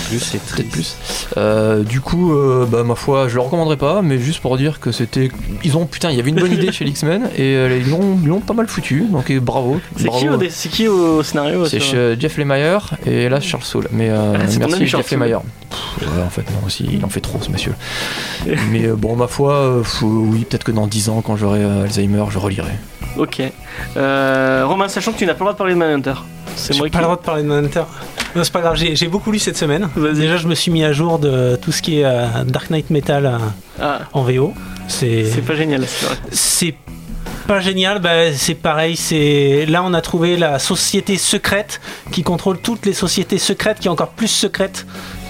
Plus, 0.09 0.19
c'est 0.19 0.39
Peut-être 0.39 0.71
plus. 0.71 0.97
Euh, 1.37 1.83
du 1.83 2.01
coup, 2.01 2.33
euh, 2.33 2.67
bah, 2.67 2.83
ma 2.85 2.95
foi, 2.95 3.29
je 3.29 3.35
le 3.35 3.41
recommanderais 3.41 3.77
pas, 3.77 4.03
mais 4.03 4.19
juste 4.19 4.41
pour 4.41 4.57
dire 4.57 4.81
que 4.81 4.93
c'était. 4.93 5.31
Ils 5.63 5.77
ont. 5.77 5.87
Putain, 5.87 6.11
il 6.11 6.17
y 6.17 6.21
avait 6.21 6.31
une 6.31 6.41
bonne 6.41 6.53
idée 6.53 6.73
chez 6.73 6.85
l'X-Men 6.85 7.29
et 7.37 7.55
euh, 7.57 7.79
ils 7.79 7.91
l'ont 7.91 8.19
ils 8.23 8.29
l'ont 8.29 8.41
pas 8.41 8.55
mal 8.55 8.67
foutu, 8.67 9.05
donc 9.11 9.31
et 9.31 9.41
bravo. 9.41 9.81
C'est 9.97 10.07
bravo. 10.07 10.21
qui, 10.21 10.29
au 10.29 10.38
dé- 10.39 10.51
c'est 10.51 10.69
qui 10.69 10.89
au 10.89 11.23
scénario 11.23 11.67
C'est 11.67 11.81
chez 11.81 12.17
Jeff 12.19 12.37
Lemire 12.39 12.95
et 13.07 13.29
là 13.29 13.41
Charles 13.41 13.63
Soule. 13.65 13.89
Mais 13.93 14.09
euh, 14.11 14.35
Ah, 14.35 14.43
ami 14.43 14.59
merci 14.59 14.87
Jeff. 14.87 15.11
Lemire. 15.11 15.41
Pff, 15.71 16.09
ouais, 16.17 16.23
en 16.25 16.31
fait, 16.31 16.43
non, 16.51 16.67
aussi, 16.67 16.89
il 16.91 17.05
en 17.05 17.09
fait 17.09 17.21
trop 17.21 17.39
ce 17.43 17.51
monsieur. 17.51 17.75
mais 18.71 18.87
euh, 18.87 18.95
bon, 18.97 19.17
ma 19.17 19.27
foi, 19.29 19.53
euh, 19.55 19.83
oui, 20.03 20.45
peut-être 20.49 20.65
que 20.65 20.73
dans 20.73 20.87
10 20.87 21.09
ans, 21.11 21.23
quand 21.25 21.37
j'aurai 21.37 21.61
euh, 21.63 21.85
Alzheimer, 21.85 22.25
je 22.31 22.39
relirai. 22.39 22.73
Ok. 23.17 23.43
Euh, 23.97 24.65
Romain, 24.67 24.89
sachant 24.89 25.13
que 25.13 25.19
tu 25.19 25.27
n'as 25.27 25.33
pas 25.35 25.39
le 25.41 25.45
droit 25.45 25.53
de 25.53 25.59
parler 25.59 25.75
de 25.75 25.79
Manhunter. 25.79 26.15
C'est 26.57 26.73
J'ai 26.73 26.79
moi 26.79 26.89
pas 26.89 26.91
qui. 26.93 26.97
le 26.99 27.03
droit 27.05 27.17
de 27.17 27.23
parler 27.23 27.43
de 27.43 27.49
Manhunter. 27.49 27.83
Non, 28.37 28.45
c'est 28.45 28.53
pas 28.53 28.61
grave, 28.61 28.77
j'ai 28.77 28.95
j'ai 28.95 29.09
beaucoup 29.09 29.33
lu 29.33 29.39
cette 29.39 29.57
semaine. 29.57 29.89
Vas-y. 29.97 30.15
Déjà, 30.15 30.37
je 30.37 30.47
me 30.49 30.55
suis 30.55 30.71
mis 30.71 30.85
à 30.85 30.93
jour 30.93 31.19
de 31.19 31.57
tout 31.61 31.73
ce 31.73 31.81
qui 31.83 32.01
est 32.01 32.05
euh, 32.05 32.27
Dark 32.47 32.71
Knight 32.71 32.91
Metal 32.91 33.27
euh, 33.27 33.39
Ah, 33.81 34.01
en 34.13 34.23
VO. 34.23 34.53
C'est 34.87 35.25
c'est 35.25 35.41
pas 35.43 35.55
génial, 35.55 35.85
c'est 35.87 36.07
vrai. 36.07 36.17
c'est 36.31 36.75
pas 37.49 37.61
génial, 37.61 37.99
bah, 37.99 38.31
c'est 38.35 38.55
pareil, 38.55 38.95
c'est 38.95 39.65
là 39.67 39.83
on 39.83 39.95
a 39.95 40.03
trouvé 40.03 40.37
la 40.37 40.59
société 40.59 41.17
secrète 41.17 41.81
qui 42.13 42.23
contrôle 42.23 42.59
toutes 42.59 42.85
les 42.85 42.93
sociétés 42.93 43.39
secrètes, 43.39 43.79
qui 43.79 43.89
est 43.89 43.91
encore 43.91 44.11
plus 44.11 44.29
secrète 44.29 44.87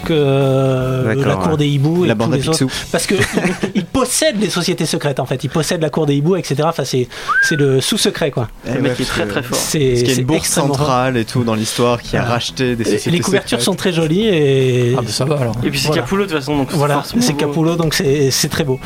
que 0.08 0.14
euh, 0.16 1.14
la 1.14 1.36
cour 1.36 1.52
ouais. 1.52 1.56
des 1.58 1.68
hiboux 1.68 2.04
et 2.04 2.08
La 2.08 2.14
tous 2.14 2.18
bande 2.18 2.34
les 2.34 2.48
autres. 2.48 2.66
Parce 2.90 3.06
que 3.06 3.14
il, 3.14 3.52
il 3.76 3.84
possède 3.84 4.40
les 4.40 4.48
sociétés 4.50 4.86
secrètes 4.86 5.20
en 5.20 5.26
fait, 5.26 5.44
il 5.44 5.50
possède 5.50 5.82
la 5.82 5.90
cour 5.90 6.06
des 6.06 6.14
hiboux, 6.16 6.36
etc. 6.36 6.56
Enfin, 6.64 6.84
c'est 6.84 7.08
c'est 7.42 7.56
le 7.56 7.80
sous-secret 7.80 8.30
quoi. 8.30 8.48
Eh 8.66 8.74
Le 8.74 8.80
mec 8.82 8.92
ouais, 8.98 9.02
est 9.02 9.06
très 9.08 9.26
très 9.26 9.42
fort. 9.42 9.58
C'est 9.58 9.78
qu'il 9.78 10.08
y 10.08 10.12
a 10.12 10.14
une 10.20 10.24
bourse 10.26 10.48
centrale 10.48 11.16
et 11.16 11.24
tout 11.24 11.44
dans 11.44 11.54
l'histoire 11.54 12.00
qui 12.02 12.16
a 12.16 12.20
Voilà. 12.20 12.34
racheté 12.34 12.74
des 12.76 12.82
Et 12.82 12.92
sociétés. 12.96 13.10
les 13.10 13.20
couvertures 13.20 13.58
secrètes. 13.58 13.64
sont 13.64 13.74
très 13.76 13.92
jolies 13.92 14.26
et 14.28 14.94
Ah, 14.96 15.02
bah 15.02 15.08
ça 15.08 15.24
va 15.24 15.36
alors. 15.38 15.54
Et 15.64 15.70
puis 15.70 15.78
c'est 15.78 15.88
Voilà. 15.88 16.02
Capullo 16.02 16.24
de 16.24 16.28
toute 16.30 16.38
façon, 16.38 16.56
donc 16.56 16.72
Voilà, 16.72 16.94
forcément 16.94 17.22
c'est 17.22 17.32
beau. 17.34 17.38
Capullo, 17.38 17.76
donc 17.76 17.94
c'est 17.94 18.30
c'est 18.30 18.48
très 18.48 18.64
beau. 18.64 18.80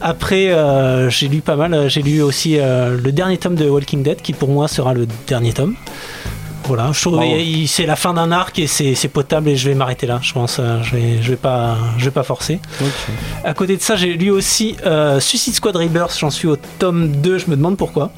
Après, 0.00 0.48
euh, 0.50 1.08
j'ai 1.10 1.28
lu 1.28 1.40
pas 1.40 1.56
mal. 1.56 1.88
J'ai 1.88 2.02
lu 2.02 2.22
aussi 2.22 2.58
euh, 2.58 2.96
le 3.02 3.12
dernier 3.12 3.38
tome 3.38 3.54
de 3.54 3.68
Walking 3.68 4.02
Dead, 4.02 4.20
qui 4.22 4.32
pour 4.32 4.48
moi 4.48 4.68
sera 4.68 4.94
le 4.94 5.06
dernier 5.26 5.52
tome. 5.52 5.74
Voilà, 6.68 6.92
je 6.92 7.00
trouve 7.00 7.18
c'est 7.66 7.86
la 7.86 7.96
fin 7.96 8.12
d'un 8.12 8.30
arc 8.30 8.58
et 8.58 8.66
c'est 8.66 9.08
potable 9.08 9.48
et 9.48 9.56
je 9.56 9.70
vais 9.70 9.74
m'arrêter 9.74 10.06
là. 10.06 10.20
Je 10.22 10.34
pense, 10.34 10.58
euh, 10.60 10.82
je 10.82 10.94
vais, 10.94 11.22
je 11.22 11.30
vais 11.30 11.36
pas, 11.36 11.78
je 11.96 12.04
vais 12.04 12.10
pas 12.10 12.22
forcer. 12.22 12.60
À 13.42 13.54
côté 13.54 13.74
de 13.78 13.80
ça, 13.80 13.96
j'ai 13.96 14.12
lu 14.12 14.30
aussi 14.30 14.76
euh, 14.84 15.18
Suicide 15.18 15.54
Squad 15.54 15.76
Rebirth. 15.76 16.18
J'en 16.18 16.30
suis 16.30 16.46
au 16.46 16.56
tome 16.78 17.08
2. 17.08 17.38
Je 17.38 17.46
me 17.50 17.56
demande 17.56 17.78
pourquoi. 17.78 18.12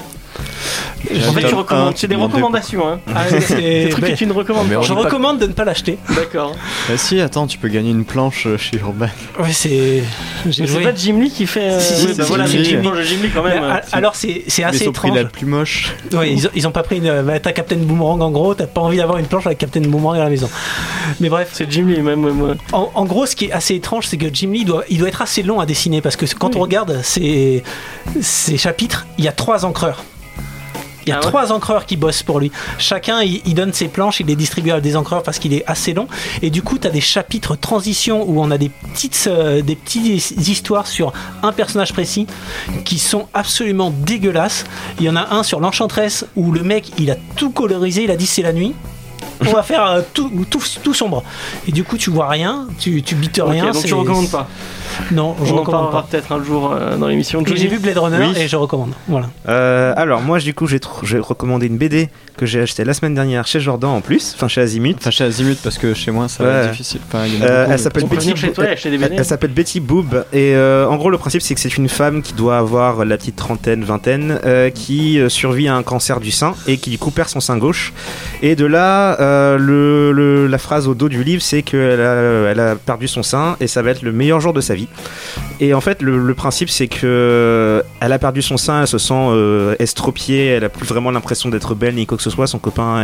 En 1.27 1.33
fait, 1.33 1.47
tu 1.47 1.55
recommandes. 1.55 1.93
C'est 1.97 2.07
des 2.07 2.15
recommandations. 2.15 2.87
Hein. 2.87 2.99
Ah, 3.13 3.23
c'est- 3.39 3.55
Des 3.85 3.89
trucs 3.91 4.05
que 4.05 4.11
tu 4.13 4.27
ne 4.27 4.33
recommandes 4.33 4.67
Mais 4.69 4.75
pas. 4.75 4.81
on 4.81 4.83
je 4.83 4.93
recommande 4.93 5.39
de 5.39 5.47
ne 5.47 5.51
pas 5.53 5.65
l'acheter. 5.65 5.97
D'accord. 6.15 6.55
Bah 6.87 6.95
si, 6.97 7.19
attends, 7.19 7.47
tu 7.47 7.57
peux 7.57 7.67
gagner 7.69 7.89
une 7.91 8.05
planche 8.05 8.45
euh, 8.45 8.57
chez 8.57 8.77
Urban. 8.77 9.07
Ouais, 9.39 9.51
c'est. 9.51 10.03
C'est 10.51 10.83
pas 10.83 10.93
Jim 10.95 11.19
Lee 11.19 11.31
qui 11.31 11.47
fait. 11.47 11.71
euh, 11.71 11.79
Si, 11.79 11.95
si, 11.95 12.05
oui, 12.05 12.11
si, 12.13 12.17
bah 12.17 12.23
si, 12.23 12.29
voilà, 12.29 12.45
Jim 12.45 12.51
c'est 12.51 12.57
Lee. 12.59 12.65
Jim 12.69 12.81
Lee, 12.93 13.03
Jim 13.05 13.17
Lee 13.23 13.29
quand 13.33 13.43
même. 13.43 13.81
alors 13.91 14.15
c'est 14.15 14.43
assez 14.63 14.83
ils 14.85 14.89
ont 14.89 14.91
pris 14.91 15.09
étrange. 15.09 15.23
la 15.23 15.29
plus 15.29 15.45
moche. 15.45 15.95
Ouais, 16.13 16.31
ils, 16.31 16.47
ont, 16.47 16.51
ils 16.55 16.67
ont 16.67 16.71
pas 16.71 16.83
pris 16.83 16.97
une. 16.97 17.21
Bah, 17.23 17.39
t'as 17.39 17.51
Captain 17.51 17.77
Boomerang 17.77 18.21
en 18.21 18.31
gros, 18.31 18.53
t'as 18.53 18.67
pas 18.67 18.81
envie 18.81 18.97
d'avoir 18.97 19.17
une 19.17 19.25
planche 19.25 19.45
avec 19.47 19.57
Captain 19.57 19.81
Boomerang 19.81 20.17
à 20.17 20.23
la 20.23 20.29
maison. 20.29 20.49
Mais 21.19 21.29
bref, 21.29 21.49
C'est 21.53 21.69
Jim 21.71 21.85
Lee 21.87 22.01
même. 22.01 22.23
ouais. 22.23 22.53
en, 22.73 22.91
en 22.93 23.05
gros, 23.05 23.25
ce 23.25 23.35
qui 23.35 23.45
est 23.45 23.51
assez 23.51 23.75
étrange, 23.75 24.05
c'est 24.07 24.17
que 24.17 24.27
Jim 24.31 24.51
Lee 24.51 24.65
doit, 24.65 24.83
il 24.89 24.99
doit 24.99 25.07
être 25.09 25.21
assez 25.21 25.41
long 25.43 25.59
à 25.59 25.65
dessiner 25.65 25.99
parce 26.01 26.15
que 26.15 26.25
quand 26.37 26.49
Oui. 26.49 26.57
on 26.57 26.61
regarde 26.61 26.99
ces, 27.03 27.63
ces 28.21 28.57
chapitres, 28.57 29.07
il 29.17 29.25
y 29.25 29.27
a 29.27 29.31
trois 29.33 29.65
encreurs. 29.65 30.03
Il 31.05 31.09
y 31.09 31.11
a 31.11 31.15
Ah 31.15 31.19
ouais 31.25 31.27
trois 31.27 31.51
encreurs 31.51 31.85
qui 31.85 31.97
bossent 31.97 32.23
pour 32.23 32.39
lui. 32.39 32.51
Chacun, 32.77 33.21
il, 33.21 33.41
il 33.45 33.53
donne 33.55 33.73
ses 33.73 33.87
planches, 33.87 34.19
il 34.19 34.27
les 34.27 34.35
distribue 34.35 34.71
à 34.71 34.81
des 34.81 34.95
encreurs 34.95 35.23
parce 35.23 35.39
qu'il 35.39 35.53
est 35.53 35.63
assez 35.67 35.93
long. 35.93 36.07
Et 36.41 36.49
du 36.49 36.61
coup, 36.61 36.77
tu 36.77 36.87
as 36.87 36.91
des 36.91 37.01
chapitres 37.01 37.55
transition 37.55 38.23
où 38.27 38.41
on 38.41 38.51
a 38.51 38.57
des 38.57 38.69
petites, 38.69 39.25
euh, 39.27 39.61
des 39.61 39.75
petites 39.75 40.31
histoires 40.47 40.87
sur 40.87 41.13
un 41.43 41.51
personnage 41.51 41.93
précis 41.93 42.27
qui 42.85 42.99
sont 42.99 43.27
absolument 43.33 43.91
dégueulasses. 43.91 44.65
Il 44.99 45.05
y 45.05 45.09
en 45.09 45.15
a 45.15 45.33
un 45.33 45.43
sur 45.43 45.59
l'enchantresse 45.59 46.25
où 46.35 46.51
le 46.51 46.61
mec, 46.63 46.91
il 46.97 47.11
a 47.11 47.15
tout 47.35 47.51
colorisé, 47.51 48.03
il 48.03 48.11
a 48.11 48.15
dit 48.15 48.25
c'est 48.27 48.41
la 48.43 48.53
nuit. 48.53 48.73
On 49.45 49.51
va 49.53 49.63
faire 49.63 49.85
euh, 49.85 50.01
tout, 50.13 50.29
tout, 50.49 50.61
tout 50.83 50.93
sombre. 50.93 51.23
Et 51.67 51.71
du 51.71 51.83
coup, 51.83 51.97
tu 51.97 52.11
vois 52.11 52.27
rien, 52.29 52.67
tu, 52.77 53.01
tu 53.01 53.15
bites 53.15 53.41
rien. 53.43 53.65
donc 53.71 53.81
c'est- 53.81 53.87
tu 53.87 53.93
recommandes 53.95 54.29
pas. 54.29 54.47
Non, 55.11 55.35
je 55.43 55.51
On 55.51 55.57
en 55.57 55.59
recommande 55.59 55.65
parlera 55.85 56.01
pas. 56.03 56.07
peut-être 56.09 56.31
un 56.31 56.43
jour 56.43 56.71
euh, 56.73 56.97
dans 56.97 57.07
l'émission. 57.07 57.43
J'ai 57.45 57.67
vu 57.67 57.79
Blade 57.79 57.97
Runner 57.97 58.17
Oui. 58.19 58.33
et 58.41 58.47
je 58.47 58.55
recommande. 58.55 58.91
Voilà. 59.07 59.27
Euh, 59.49 59.93
alors 59.97 60.21
moi 60.21 60.39
du 60.39 60.53
coup 60.53 60.67
j'ai 60.67 60.79
recommandé 61.19 61.67
une 61.67 61.77
BD 61.77 62.09
que 62.37 62.45
j'ai 62.45 62.61
achetée 62.61 62.83
la 62.85 62.93
semaine 62.93 63.13
dernière 63.13 63.45
chez 63.45 63.59
Jordan 63.59 63.91
en 63.91 64.01
plus, 64.01 64.33
enfin 64.35 64.47
chez 64.47 64.61
Azimut. 64.61 64.95
Enfin, 64.97 65.11
chez 65.11 65.23
Azimut, 65.25 65.59
parce 65.61 65.77
que 65.77 65.93
chez 65.93 66.09
moi, 66.11 66.27
ça 66.27 66.43
va 66.43 66.49
Ouais. 66.49 66.55
être 66.65 66.71
difficile. 66.71 67.01
Enfin, 67.07 67.25
il 67.27 67.35
y 67.35 67.37
en 67.37 67.41
a 67.41 67.45
Euh, 67.49 67.59
beaucoup, 67.61 67.71
elle 67.73 67.79
s'appelle 67.79 68.05
Betty 68.07 68.35
chez 68.35 68.51
toi. 68.51 68.65
Elle 68.65 69.25
s'appelle 69.25 69.51
Betty 69.51 69.79
Boob 69.79 70.25
et 70.33 70.55
euh, 70.55 70.87
en 70.87 70.95
gros 70.97 71.09
le 71.09 71.17
principe 71.17 71.41
c'est 71.41 71.53
que 71.55 71.59
c'est 71.59 71.75
une 71.77 71.89
femme 71.89 72.21
qui 72.21 72.33
doit 72.33 72.57
avoir 72.57 73.03
la 73.05 73.17
petite 73.17 73.35
trentaine, 73.35 73.83
vingtaine, 73.83 74.39
euh, 74.45 74.69
qui 74.69 75.19
survit 75.29 75.67
à 75.67 75.75
un 75.75 75.83
cancer 75.83 76.19
du 76.19 76.31
sein 76.31 76.53
et 76.67 76.77
qui 76.77 76.89
du 76.89 76.97
coup 76.97 77.11
perd 77.11 77.29
son 77.29 77.39
sein 77.41 77.57
gauche. 77.57 77.93
Et 78.41 78.55
de 78.55 78.65
là, 78.65 79.19
euh, 79.19 79.57
le, 79.57 80.11
le- 80.11 80.47
la 80.47 80.57
phrase 80.57 80.87
au 80.87 80.95
dos 80.95 81.09
du 81.09 81.23
livre 81.23 81.41
c'est 81.41 81.61
qu'elle 81.61 82.01
a, 82.01 82.49
elle 82.51 82.59
a 82.59 82.75
perdu 82.75 83.07
son 83.07 83.23
sein 83.23 83.55
et 83.59 83.67
ça 83.67 83.81
va 83.81 83.91
être 83.91 84.01
le 84.01 84.11
meilleur 84.11 84.39
jour 84.39 84.53
de 84.53 84.61
sa 84.61 84.73
vie. 84.73 84.80
Et 85.59 85.73
en 85.73 85.81
fait 85.81 86.01
le, 86.01 86.33
principe 86.33 86.69
c'est 86.69 86.87
que 86.87 87.05
euh, 87.05 87.81
elle 87.99 88.11
a 88.13 88.19
perdu 88.19 88.41
son 88.41 88.57
sein, 88.57 88.81
elle 88.81 88.87
se 88.87 88.97
sent 88.97 89.13
euh, 89.13 89.75
estropiée, 89.79 90.47
elle 90.47 90.63
a 90.63 90.69
plus 90.69 90.85
vraiment 90.85 91.11
l'impression 91.11 91.49
d'être 91.49 91.75
belle 91.75 91.95
ni 91.95 92.05
quoi 92.05 92.17
que 92.17 92.23
ce 92.23 92.29
soit. 92.29 92.47
Son 92.47 92.59
copain 92.59 93.03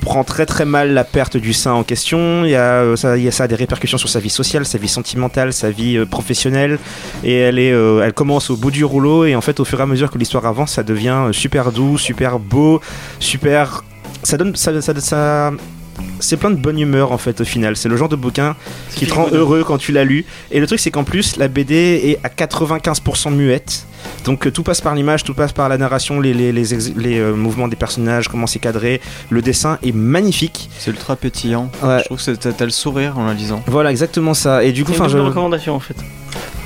prend 0.00 0.24
très 0.24 0.46
très 0.46 0.64
mal 0.64 0.92
la 0.92 1.04
perte 1.04 1.36
du 1.36 1.52
sein 1.52 1.72
en 1.72 1.84
question. 1.84 2.44
Il 2.44 2.50
y 2.50 2.56
a, 2.56 2.80
euh, 2.82 2.96
ça, 2.96 3.16
il 3.16 3.24
y 3.24 3.28
a 3.28 3.30
ça 3.30 3.46
des 3.46 3.54
répercussions 3.54 3.98
sur 3.98 4.08
sa 4.08 4.18
vie 4.20 4.30
sociale, 4.30 4.64
sa 4.66 4.78
vie 4.78 4.88
sentimentale, 4.88 5.52
sa 5.52 5.70
vie 5.70 6.04
professionnelle. 6.06 6.78
Et 7.22 7.34
elle 7.36 7.58
est, 7.58 7.68
elle 7.68 8.12
commence 8.12 8.50
au 8.50 8.56
bout 8.56 8.70
du 8.70 8.84
rouleau. 8.84 9.24
Et 9.24 9.36
en 9.36 9.40
fait, 9.40 9.60
au 9.60 9.64
fur 9.64 9.78
et 9.78 9.82
à 9.82 9.86
mesure 9.86 10.10
que 10.10 10.18
l'histoire 10.18 10.46
avance, 10.46 10.72
ça 10.72 10.82
devient 10.82 11.28
super 11.32 11.70
doux, 11.70 11.98
super 11.98 12.38
beau, 12.38 12.80
super. 13.20 13.84
Ça 14.24 14.36
donne, 14.36 14.54
ça, 14.56 14.80
ça, 14.80 14.94
ça- 15.00 15.52
c'est 16.20 16.36
plein 16.36 16.50
de 16.50 16.56
bonne 16.56 16.78
humeur 16.78 17.12
en 17.12 17.18
fait 17.18 17.40
au 17.40 17.44
final. 17.44 17.76
C'est 17.76 17.88
le 17.88 17.96
genre 17.96 18.08
de 18.08 18.16
bouquin 18.16 18.56
qui 18.94 19.06
te 19.06 19.14
rend 19.14 19.28
heureux 19.32 19.64
quand 19.64 19.78
tu 19.78 19.92
l'as 19.92 20.04
lu. 20.04 20.24
Et 20.50 20.60
le 20.60 20.66
truc 20.66 20.80
c'est 20.80 20.90
qu'en 20.90 21.04
plus 21.04 21.36
la 21.36 21.48
BD 21.48 21.74
est 21.74 22.18
à 22.24 22.28
95% 22.28 23.32
muette. 23.34 23.86
Donc 24.24 24.46
euh, 24.46 24.50
tout 24.50 24.62
passe 24.62 24.80
par 24.80 24.94
l'image, 24.94 25.22
tout 25.24 25.34
passe 25.34 25.52
par 25.52 25.68
la 25.68 25.78
narration, 25.78 26.20
les, 26.20 26.34
les, 26.34 26.50
les, 26.52 26.74
ex- 26.74 26.92
les, 26.96 27.18
euh, 27.18 27.34
mouvements 27.34 27.68
des 27.68 27.76
personnages, 27.76 28.28
comment 28.28 28.46
c'est 28.46 28.58
cadré. 28.58 29.00
Le 29.30 29.42
dessin 29.42 29.78
est 29.84 29.92
magnifique. 29.94 30.68
C'est 30.78 30.90
ultra 30.90 31.14
pétillant. 31.16 31.70
Ouais. 31.82 31.98
Je 32.00 32.04
trouve 32.06 32.24
que 32.24 32.30
t'as 32.32 32.64
le 32.64 32.70
sourire 32.70 33.18
en 33.18 33.26
la 33.26 33.34
lisant. 33.34 33.62
Voilà 33.66 33.90
exactement 33.90 34.34
ça. 34.34 34.64
Et 34.64 34.72
du 34.72 34.84
coup, 34.84 34.92
enfin 34.92 35.08
je. 35.08 35.18
recommandation 35.18 35.74
en 35.74 35.80
fait. 35.80 35.96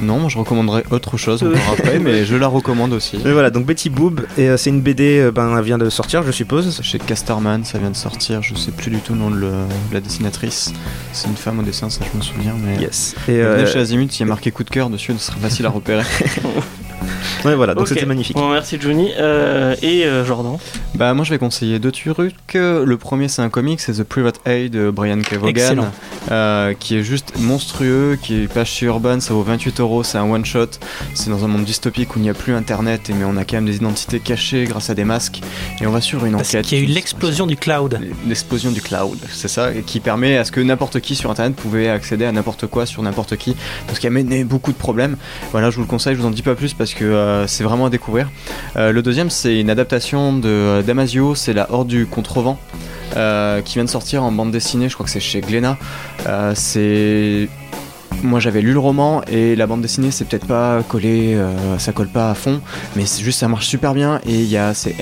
Non, 0.01 0.19
moi 0.19 0.29
je 0.29 0.37
recommanderais 0.39 0.85
autre 0.91 1.17
chose 1.17 1.43
encore 1.43 1.59
après, 1.79 1.99
mais 1.99 2.25
je 2.25 2.37
la 2.37 2.49
recommande 2.49 2.93
aussi. 2.93 3.17
Et 3.17 3.33
voilà, 3.33 3.51
donc 3.51 3.65
Betty 3.67 3.89
Boob, 3.89 4.21
et 4.37 4.49
euh, 4.51 4.57
c'est 4.57 4.71
une 4.71 4.81
BD, 4.83 5.19
euh, 5.21 5.31
ben, 5.33 5.57
elle 5.57 5.65
vient 5.65 5.79
de 5.79 5.89
sortir, 5.89 6.23
je 6.23 6.33
suppose. 6.33 6.81
Chez 6.83 6.99
Casterman, 6.99 7.65
ça 7.65 7.79
vient 7.79 7.91
de 7.91 7.97
sortir, 7.97 8.43
je 8.43 8.55
sais 8.55 8.73
plus 8.73 8.91
du 8.91 8.99
tout 8.99 9.15
le 9.15 9.19
nom 9.21 9.31
de 9.31 9.37
le- 9.37 9.47
de 9.91 9.95
la 9.95 10.01
dessinatrice. 10.01 10.73
C'est 11.13 11.29
une 11.29 11.37
femme 11.37 11.59
au 11.59 11.63
dessin, 11.63 11.89
ça 11.91 12.01
je 12.13 12.17
me 12.17 12.23
souviens, 12.23 12.55
mais. 12.63 12.77
Yes. 12.83 13.15
Et 13.29 13.33
Venez 13.33 13.43
euh, 13.43 13.67
chez 13.67 13.79
Azimut, 13.79 14.15
il 14.17 14.21
y 14.21 14.23
a 14.23 14.27
marqué 14.27 14.51
coup 14.51 14.65
de 14.65 14.71
cœur 14.71 14.91
dessus, 14.91 15.13
ce 15.19 15.27
serait 15.33 15.41
facile 15.41 15.65
à 15.67 15.71
repérer. 15.71 16.03
ouais, 17.45 17.55
voilà, 17.55 17.75
donc 17.75 17.89
c'était 17.89 18.07
magnifique. 18.07 18.37
Bon, 18.37 18.49
merci 18.51 18.79
Johnny. 18.81 19.11
Euh, 19.19 19.75
et 19.83 20.05
euh, 20.05 20.25
Jordan. 20.25 20.57
Bah 20.95 21.13
moi 21.15 21.25
je 21.25 21.31
vais 21.31 21.39
conseiller 21.39 21.79
deux 21.79 21.93
trucs. 21.93 22.35
Le 22.55 22.95
premier 22.97 23.29
c'est 23.29 23.43
un 23.43 23.49
comic, 23.51 23.81
c'est 23.81 23.93
The 23.93 24.03
Private 24.05 24.41
Eye 24.47 24.71
de 24.71 24.91
Brian 24.91 25.21
K. 25.21 25.35
Vaughan, 25.35 25.87
euh, 26.31 26.73
qui 26.79 26.97
est 26.97 27.03
juste 27.03 27.39
monstrueux, 27.39 28.19
qui 28.21 28.43
est 28.43 28.53
page 28.53 28.71
chez 28.71 28.87
Urban, 28.87 29.21
ça 29.21 29.35
vaut 29.35 29.43
28 29.43 29.81
euros, 29.81 30.03
c'est 30.03 30.19
un 30.19 30.25
one 30.31 30.45
shot. 30.45 30.67
C'est 31.15 31.31
dans 31.31 31.45
un 31.45 31.49
monde 31.49 31.65
dystopique 31.65 32.17
où 32.17 32.19
il 32.19 32.23
n'y 32.23 32.31
a 32.31 32.35
plus 32.35 32.55
internet, 32.55 33.11
et- 33.11 33.13
mais 33.13 33.25
on 33.25 33.37
a 33.37 33.45
quand 33.45 33.57
même 33.57 33.67
des 33.67 33.77
identités 33.77 34.21
cachées 34.21 34.65
grâce 34.65 34.91
à 34.91 34.95
des 34.95 35.05
masques, 35.05 35.41
et 35.81 35.87
on 35.87 35.91
va 35.91 36.01
sur 36.01 36.25
une 36.25 36.37
Parce 36.37 36.49
enquête. 36.51 36.67
qu'il 36.67 36.79
y 36.79 36.81
a 36.81 36.85
eu 36.85 36.87
l'explosion 36.89 37.47
du 37.47 37.57
cloud. 37.57 38.01
L'explosion 38.27 38.71
du 38.73 38.81
cloud, 38.81 39.19
c'est 39.31 39.49
ça, 39.49 39.73
et 39.75 39.83
qui 39.83 40.01
permet 40.01 40.37
à 40.39 40.45
ce 40.45 40.53
que 40.53 40.61
n'importe 40.61 41.01
qui 41.01 41.15
sur 41.15 41.31
internet 41.31 41.55
pouvait 41.55 41.89
accéder 41.89 42.25
à 42.25 42.33
n'importe 42.33 42.67
quoi 42.67 42.87
sur 42.87 43.03
n'importe 43.03 43.37
qui, 43.37 43.51
donc 43.51 43.95
ce 43.97 44.01
qui 44.01 44.07
a 44.07 44.11
mené 44.11 44.45
beaucoup 44.45 44.73
de 44.73 44.77
problèmes. 44.79 45.17
Voilà, 45.53 45.71
je 45.71 45.77
vous 45.77 45.83
le 45.83 45.89
conseille, 45.89 46.15
je 46.17 46.21
vous 46.21 46.27
en 46.27 46.31
dis 46.31 46.43
pas 46.43 46.55
plus 46.55 46.73
parce 46.75 46.86
que 46.95 47.05
euh, 47.05 47.47
c'est 47.47 47.65
vraiment 47.65 47.87
à 47.87 47.91
découvrir. 47.91 48.31
Euh, 48.77 48.93
le 48.93 49.03
deuxième, 49.03 49.31
c'est 49.31 49.61
une 49.61 49.71
adaptation 49.71 50.37
de 50.37 50.83
Damasio, 50.87 51.35
c'est 51.35 51.53
La 51.53 51.73
Horde 51.73 51.89
du 51.89 52.07
Contrevent, 52.07 52.59
euh, 53.17 53.63
qui 53.63 53.75
vient 53.75 53.85
de 53.85 53.91
sortir 53.91 54.23
en 54.25 54.33
bande 54.33 54.51
dessinée, 54.51 54.89
je 54.89 54.95
crois 54.95 55.05
que 55.05 55.13
c'est 55.13 55.21
chez 55.21 55.41
Glénat. 55.41 55.79
Euh, 56.27 56.53
c'est. 56.55 57.49
Moi 58.23 58.41
j'avais 58.41 58.61
lu 58.61 58.73
le 58.73 58.79
roman 58.79 59.23
et 59.31 59.57
la 59.57 59.67
bande 59.67 59.83
dessinée 59.83 60.11
c'est 60.11 60.25
peut-être 60.27 60.47
pas 60.47 60.83
collé, 60.89 61.35
euh, 61.35 61.79
ça 61.79 61.93
colle 61.93 62.09
pas 62.09 62.31
à 62.31 62.35
fond, 62.35 62.61
mais 62.97 63.07
c'est 63.07 63.23
juste 63.23 63.39
ça 63.39 63.49
marche 63.49 63.67
super 63.67 63.95
bien. 63.95 64.21
Et 64.27 64.35
il 64.35 64.49
y 64.49 64.57
a 64.57 64.75
c'est 64.75 64.95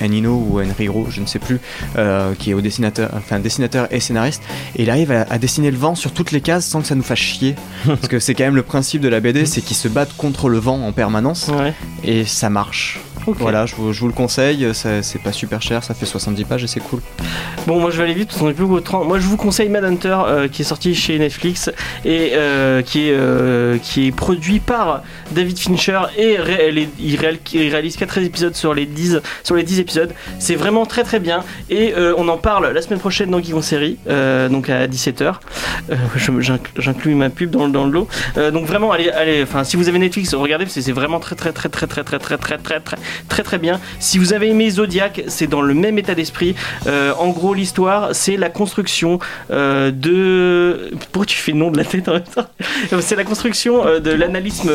Enino 0.00 0.44
ou 0.48 0.60
Enriro, 0.60 1.06
je 1.10 1.20
ne 1.20 1.26
sais 1.26 1.38
plus, 1.38 1.60
euh, 1.96 2.34
qui 2.38 2.50
est 2.50 2.54
au 2.54 2.60
dessinateur, 2.60 3.10
enfin 3.16 3.38
dessinateur 3.38 3.88
et 3.90 4.00
scénariste, 4.00 4.42
et 4.76 4.82
il 4.82 4.90
arrive 4.90 5.12
à, 5.12 5.22
à 5.30 5.38
dessiner 5.38 5.70
le 5.70 5.76
vent 5.78 5.94
sur 5.94 6.12
toutes 6.12 6.32
les 6.32 6.40
cases 6.40 6.66
sans 6.66 6.80
que 6.80 6.86
ça 6.86 6.94
nous 6.94 7.02
fasse 7.02 7.18
chier, 7.18 7.54
parce 7.86 8.08
que 8.08 8.18
c'est 8.18 8.34
quand 8.34 8.44
même 8.44 8.56
le 8.56 8.62
principe 8.62 9.00
de 9.02 9.08
la 9.08 9.20
BD, 9.20 9.46
c'est 9.46 9.60
qu'ils 9.60 9.76
se 9.76 9.88
battent 9.88 10.16
contre 10.16 10.48
le 10.48 10.58
vent 10.58 10.80
en 10.86 10.92
permanence. 10.92 11.48
Ouais. 11.48 11.74
et 12.02 12.24
ça 12.24 12.50
marche. 12.50 13.00
Voilà, 13.26 13.66
je 13.66 13.74
vous, 13.74 13.92
je 13.92 14.00
vous 14.00 14.06
le 14.06 14.12
conseille, 14.12 14.68
c'est 14.74 15.22
pas 15.22 15.32
super 15.32 15.62
cher, 15.62 15.82
ça 15.84 15.94
fait 15.94 16.06
70 16.06 16.44
pages 16.44 16.64
et 16.64 16.66
c'est 16.66 16.80
cool. 16.80 17.00
Bon, 17.66 17.80
moi 17.80 17.90
je 17.90 17.96
vais 17.96 18.04
aller 18.04 18.14
vite 18.14 18.28
parce 18.28 18.40
qu'on 18.40 18.50
est 18.50 18.54
plus 18.54 18.66
qu'au 18.66 18.80
30. 18.80 19.06
Moi 19.08 19.18
je 19.18 19.26
vous 19.26 19.36
conseille 19.36 19.68
Mad 19.68 19.84
Hunter 19.84 20.16
euh, 20.26 20.48
qui 20.48 20.62
est 20.62 20.64
sorti 20.64 20.94
chez 20.94 21.18
Netflix 21.18 21.70
et 22.04 22.32
euh, 22.34 22.82
qui, 22.82 23.08
est, 23.08 23.14
euh, 23.14 23.78
qui 23.78 24.08
est 24.08 24.12
produit 24.12 24.60
par 24.60 25.02
David 25.32 25.58
Fincher 25.58 26.00
et 26.18 26.36
ré- 26.36 26.70
les- 26.72 26.88
il, 26.98 27.16
réal- 27.16 27.38
il 27.52 27.70
réalise 27.70 27.96
4 27.96 28.18
épisodes 28.18 28.54
sur 28.54 28.74
les 28.74 28.84
10, 28.86 29.20
sur 29.42 29.54
les 29.56 29.62
10 29.62 29.80
épisodes. 29.80 30.12
C'est 30.38 30.56
vraiment 30.56 30.84
très 30.84 31.04
très 31.04 31.20
bien 31.20 31.42
et 31.70 31.94
euh, 31.96 32.14
on 32.18 32.28
en 32.28 32.36
parle 32.36 32.70
la 32.72 32.82
semaine 32.82 32.98
prochaine 33.00 33.30
dans 33.30 33.40
Geek 33.42 33.54
en 33.54 33.62
série, 33.62 33.98
euh, 34.08 34.48
donc 34.48 34.68
à 34.68 34.86
17h. 34.86 35.34
Euh, 35.90 35.94
je- 36.16 36.30
j'inc- 36.40 36.60
J'inclus 36.76 37.14
ma 37.14 37.30
pub 37.30 37.50
dans, 37.50 37.66
le- 37.66 37.72
dans 37.72 37.84
le 37.84 37.90
lot. 37.92 38.08
Euh, 38.36 38.50
donc 38.50 38.66
vraiment, 38.66 38.92
allez, 38.92 39.08
allez, 39.10 39.42
enfin 39.42 39.64
si 39.64 39.76
vous 39.76 39.88
avez 39.88 39.98
Netflix, 39.98 40.34
regardez 40.34 40.64
parce 40.66 40.74
que 40.74 40.80
c'est 40.82 40.92
vraiment 40.92 41.20
très 41.20 41.34
très 41.36 41.52
très 41.52 41.68
très 41.68 41.86
très 41.86 42.02
très 42.04 42.18
très 42.18 42.36
très 42.38 42.58
très 42.58 42.80
très 42.80 42.96
très 43.28 43.42
très 43.42 43.58
bien. 43.58 43.80
Si 44.00 44.18
vous 44.18 44.32
avez 44.32 44.48
aimé 44.50 44.70
Zodiac, 44.70 45.22
c'est 45.28 45.46
dans 45.46 45.62
le 45.62 45.74
même 45.74 45.98
état 45.98 46.14
d'esprit. 46.14 46.54
Euh, 46.86 47.12
en 47.18 47.30
gros, 47.30 47.54
l'histoire, 47.54 48.10
c'est 48.12 48.36
la 48.36 48.50
construction 48.50 49.18
euh, 49.50 49.90
de. 49.90 50.90
Pourquoi 51.12 51.26
tu 51.26 51.36
fais 51.36 51.52
nom 51.52 51.70
de 51.70 51.78
la 51.78 51.84
tête 51.84 52.08
en 52.08 52.14
même 52.14 52.22
temps 52.22 52.46
C'est 53.00 53.16
la 53.16 53.24
construction 53.24 53.86
euh, 53.86 54.00
de 54.00 54.10
l'analysme 54.10 54.70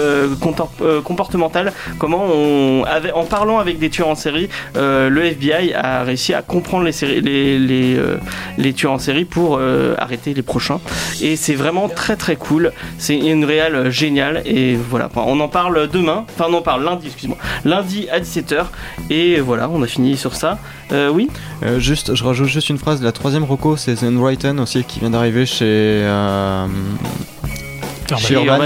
comportemental. 1.04 1.74
Comment 1.98 2.26
on, 2.26 2.84
avec- 2.86 3.16
en 3.16 3.26
parlant 3.26 3.60
avec 3.60 3.80
des 3.80 3.90
tueurs 3.90 4.08
en 4.08 4.16
série, 4.16 4.50
le 4.76 5.24
FBI 5.24 5.74
a 5.74 6.04
réussi 6.04 6.34
à 6.34 6.42
comprendre 6.42 6.86
les, 6.86 6.92
séries, 6.92 7.22
les, 7.22 8.74
tueurs 8.74 8.94
en 8.94 9.00
série 9.00 9.26
pour 9.26 9.60
arrêter 9.98 10.34
les 10.34 10.42
prochains. 10.42 10.80
Et 11.22 11.36
c'est 11.36 11.56
vraiment 11.56 11.90
très 11.90 12.16
très 12.16 12.36
cool. 12.36 12.72
C'est 12.98 13.18
une 13.18 13.46
réale 13.46 13.90
géniale. 13.90 14.42
Et 14.46 14.76
voilà, 14.76 15.10
on 15.16 15.40
en 15.40 15.48
parle 15.48 15.88
demain. 15.90 16.26
Enfin, 16.30 16.46
on 16.50 16.54
en 16.54 16.62
parle 16.62 16.84
lundi, 16.84 17.08
excuse-moi. 17.08 17.38
Lundi 17.66 18.08
à 18.12 18.20
17h. 18.30 18.66
Et 19.10 19.40
voilà, 19.40 19.70
on 19.70 19.82
a 19.82 19.88
fini 19.88 20.18
sur 20.18 20.36
ça. 20.36 20.60
Euh, 20.92 21.10
oui 21.10 21.30
Euh, 21.64 21.80
juste, 21.80 22.16
je 22.16 22.24
rajoute 22.24 22.48
juste 22.48 22.70
une 22.70 22.78
phrase, 22.78 23.02
la 23.02 23.12
troisième 23.12 23.44
reco, 23.44 23.78
c'est 23.78 23.96
The 23.96 24.04
Unwritten 24.04 24.60
aussi, 24.60 24.84
qui 24.84 25.00
vient 25.00 25.10
d'arriver 25.10 25.46
chez... 25.46 26.06
Chez 28.18 28.34
Urban. 28.36 28.60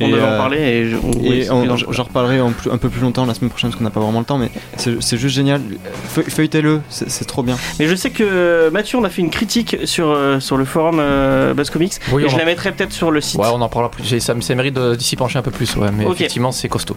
On 0.00 0.08
devait 0.08 0.22
en 0.22 0.24
euh, 0.26 0.36
parler 0.38 0.58
et 0.58 0.90
je- 0.90 0.96
on- 0.96 1.10
oui, 1.20 1.46
j'en 1.90 2.02
reparlerai 2.02 2.40
en 2.40 2.50
plus- 2.50 2.70
un 2.70 2.78
peu 2.78 2.88
plus 2.88 3.00
longtemps 3.00 3.26
la 3.26 3.34
semaine 3.34 3.50
prochaine 3.50 3.70
parce 3.70 3.78
qu'on 3.78 3.84
n'a 3.84 3.90
pas 3.90 4.00
vraiment 4.00 4.18
le 4.20 4.24
temps, 4.24 4.38
mais 4.38 4.50
c'est 4.76 5.16
juste 5.16 5.34
génial. 5.34 5.60
Feu- 6.08 6.24
Feuilletez-le, 6.28 6.80
c'est 6.88 7.24
trop 7.26 7.42
bien. 7.42 7.56
Mais 7.78 7.86
je 7.86 7.94
sais 7.94 8.10
que 8.10 8.22
euh, 8.22 8.70
Mathieu, 8.70 8.98
on 8.98 9.04
a 9.04 9.10
fait 9.10 9.22
une 9.22 9.30
critique 9.30 9.76
sur, 9.84 10.10
euh, 10.10 10.40
sur 10.40 10.56
le 10.56 10.64
forum 10.64 10.98
euh, 11.00 11.54
Buzz 11.54 11.70
Comics. 11.70 11.92
Oui, 12.12 12.24
et 12.24 12.28
je 12.28 12.34
en- 12.34 12.38
la 12.38 12.44
mettrai 12.44 12.72
peut-être 12.72 12.92
sur 12.92 13.10
le 13.10 13.20
site. 13.20 13.38
Ouais, 13.40 13.46
on 13.52 13.60
en 13.60 13.68
parlera 13.68 13.90
plus. 13.90 14.18
Ça, 14.20 14.34
ça 14.40 14.54
mérite 14.54 14.74
de- 14.74 14.94
d'y 14.94 15.04
s'y 15.04 15.16
pencher 15.16 15.38
un 15.38 15.42
peu 15.42 15.50
plus, 15.50 15.74
ouais, 15.76 15.90
mais 15.96 16.04
effectivement, 16.10 16.52
c'est 16.52 16.68
costaud. 16.68 16.96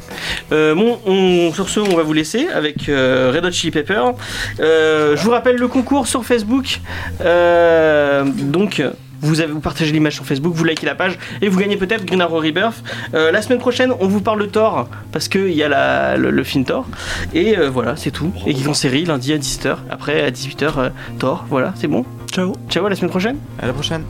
Euh, 0.52 0.74
bon, 0.76 1.00
on- 1.06 1.52
sur 1.54 1.70
ce, 1.70 1.80
on 1.80 1.96
va 1.96 2.04
vous 2.04 2.14
laisser 2.14 2.48
avec 2.54 2.90
euh, 2.90 3.32
Red 3.34 3.46
Hot 3.46 3.52
Chili 3.52 3.72
Pepper. 3.72 4.02
Euh, 4.60 5.16
je 5.16 5.24
vous 5.24 5.32
rappelle 5.32 5.58
le 5.58 5.68
concours 5.68 6.08
sur 6.08 6.24
Facebook. 6.26 6.80
Euh, 7.22 8.24
donc. 8.26 8.82
Vous, 9.24 9.42
avez, 9.42 9.52
vous 9.52 9.60
partagez 9.60 9.92
l'image 9.92 10.14
sur 10.14 10.26
Facebook, 10.26 10.54
vous 10.54 10.64
likez 10.64 10.86
la 10.86 10.96
page 10.96 11.18
et 11.42 11.48
vous 11.50 11.58
gagnez 11.60 11.78
peut-être 11.78 12.06
Green 12.06 12.22
Arrow 12.22 12.40
Rebirth. 12.40 12.84
Euh, 13.14 13.32
la 13.32 13.42
semaine 13.42 13.60
prochaine, 13.60 13.92
on 14.00 14.08
vous 14.08 14.22
parle 14.22 14.42
de 14.42 14.46
Thor 14.46 14.88
parce 15.12 15.28
qu'il 15.28 15.54
y 15.54 15.64
a 15.64 15.70
la, 15.70 16.18
le, 16.18 16.30
le 16.30 16.44
film 16.44 16.66
Thor. 16.66 16.86
Et 17.34 17.58
euh, 17.58 17.70
voilà, 17.70 17.96
c'est 17.96 18.12
tout. 18.12 18.32
Et 18.46 18.54
qui 18.54 18.68
en 18.68 18.74
série 18.74 19.06
lundi 19.06 19.34
à 19.34 19.38
17h. 19.38 19.78
Après, 19.90 20.22
à 20.24 20.30
18h, 20.30 20.92
Thor. 21.20 21.46
Voilà, 21.50 21.74
c'est 21.76 21.88
bon. 21.88 22.06
Ciao. 22.32 22.54
Ciao, 22.70 22.86
à 22.86 22.90
la 22.90 22.96
semaine 22.96 23.12
prochaine. 23.12 23.38
À 23.62 23.68
la 23.68 23.74
prochaine. 23.74 24.04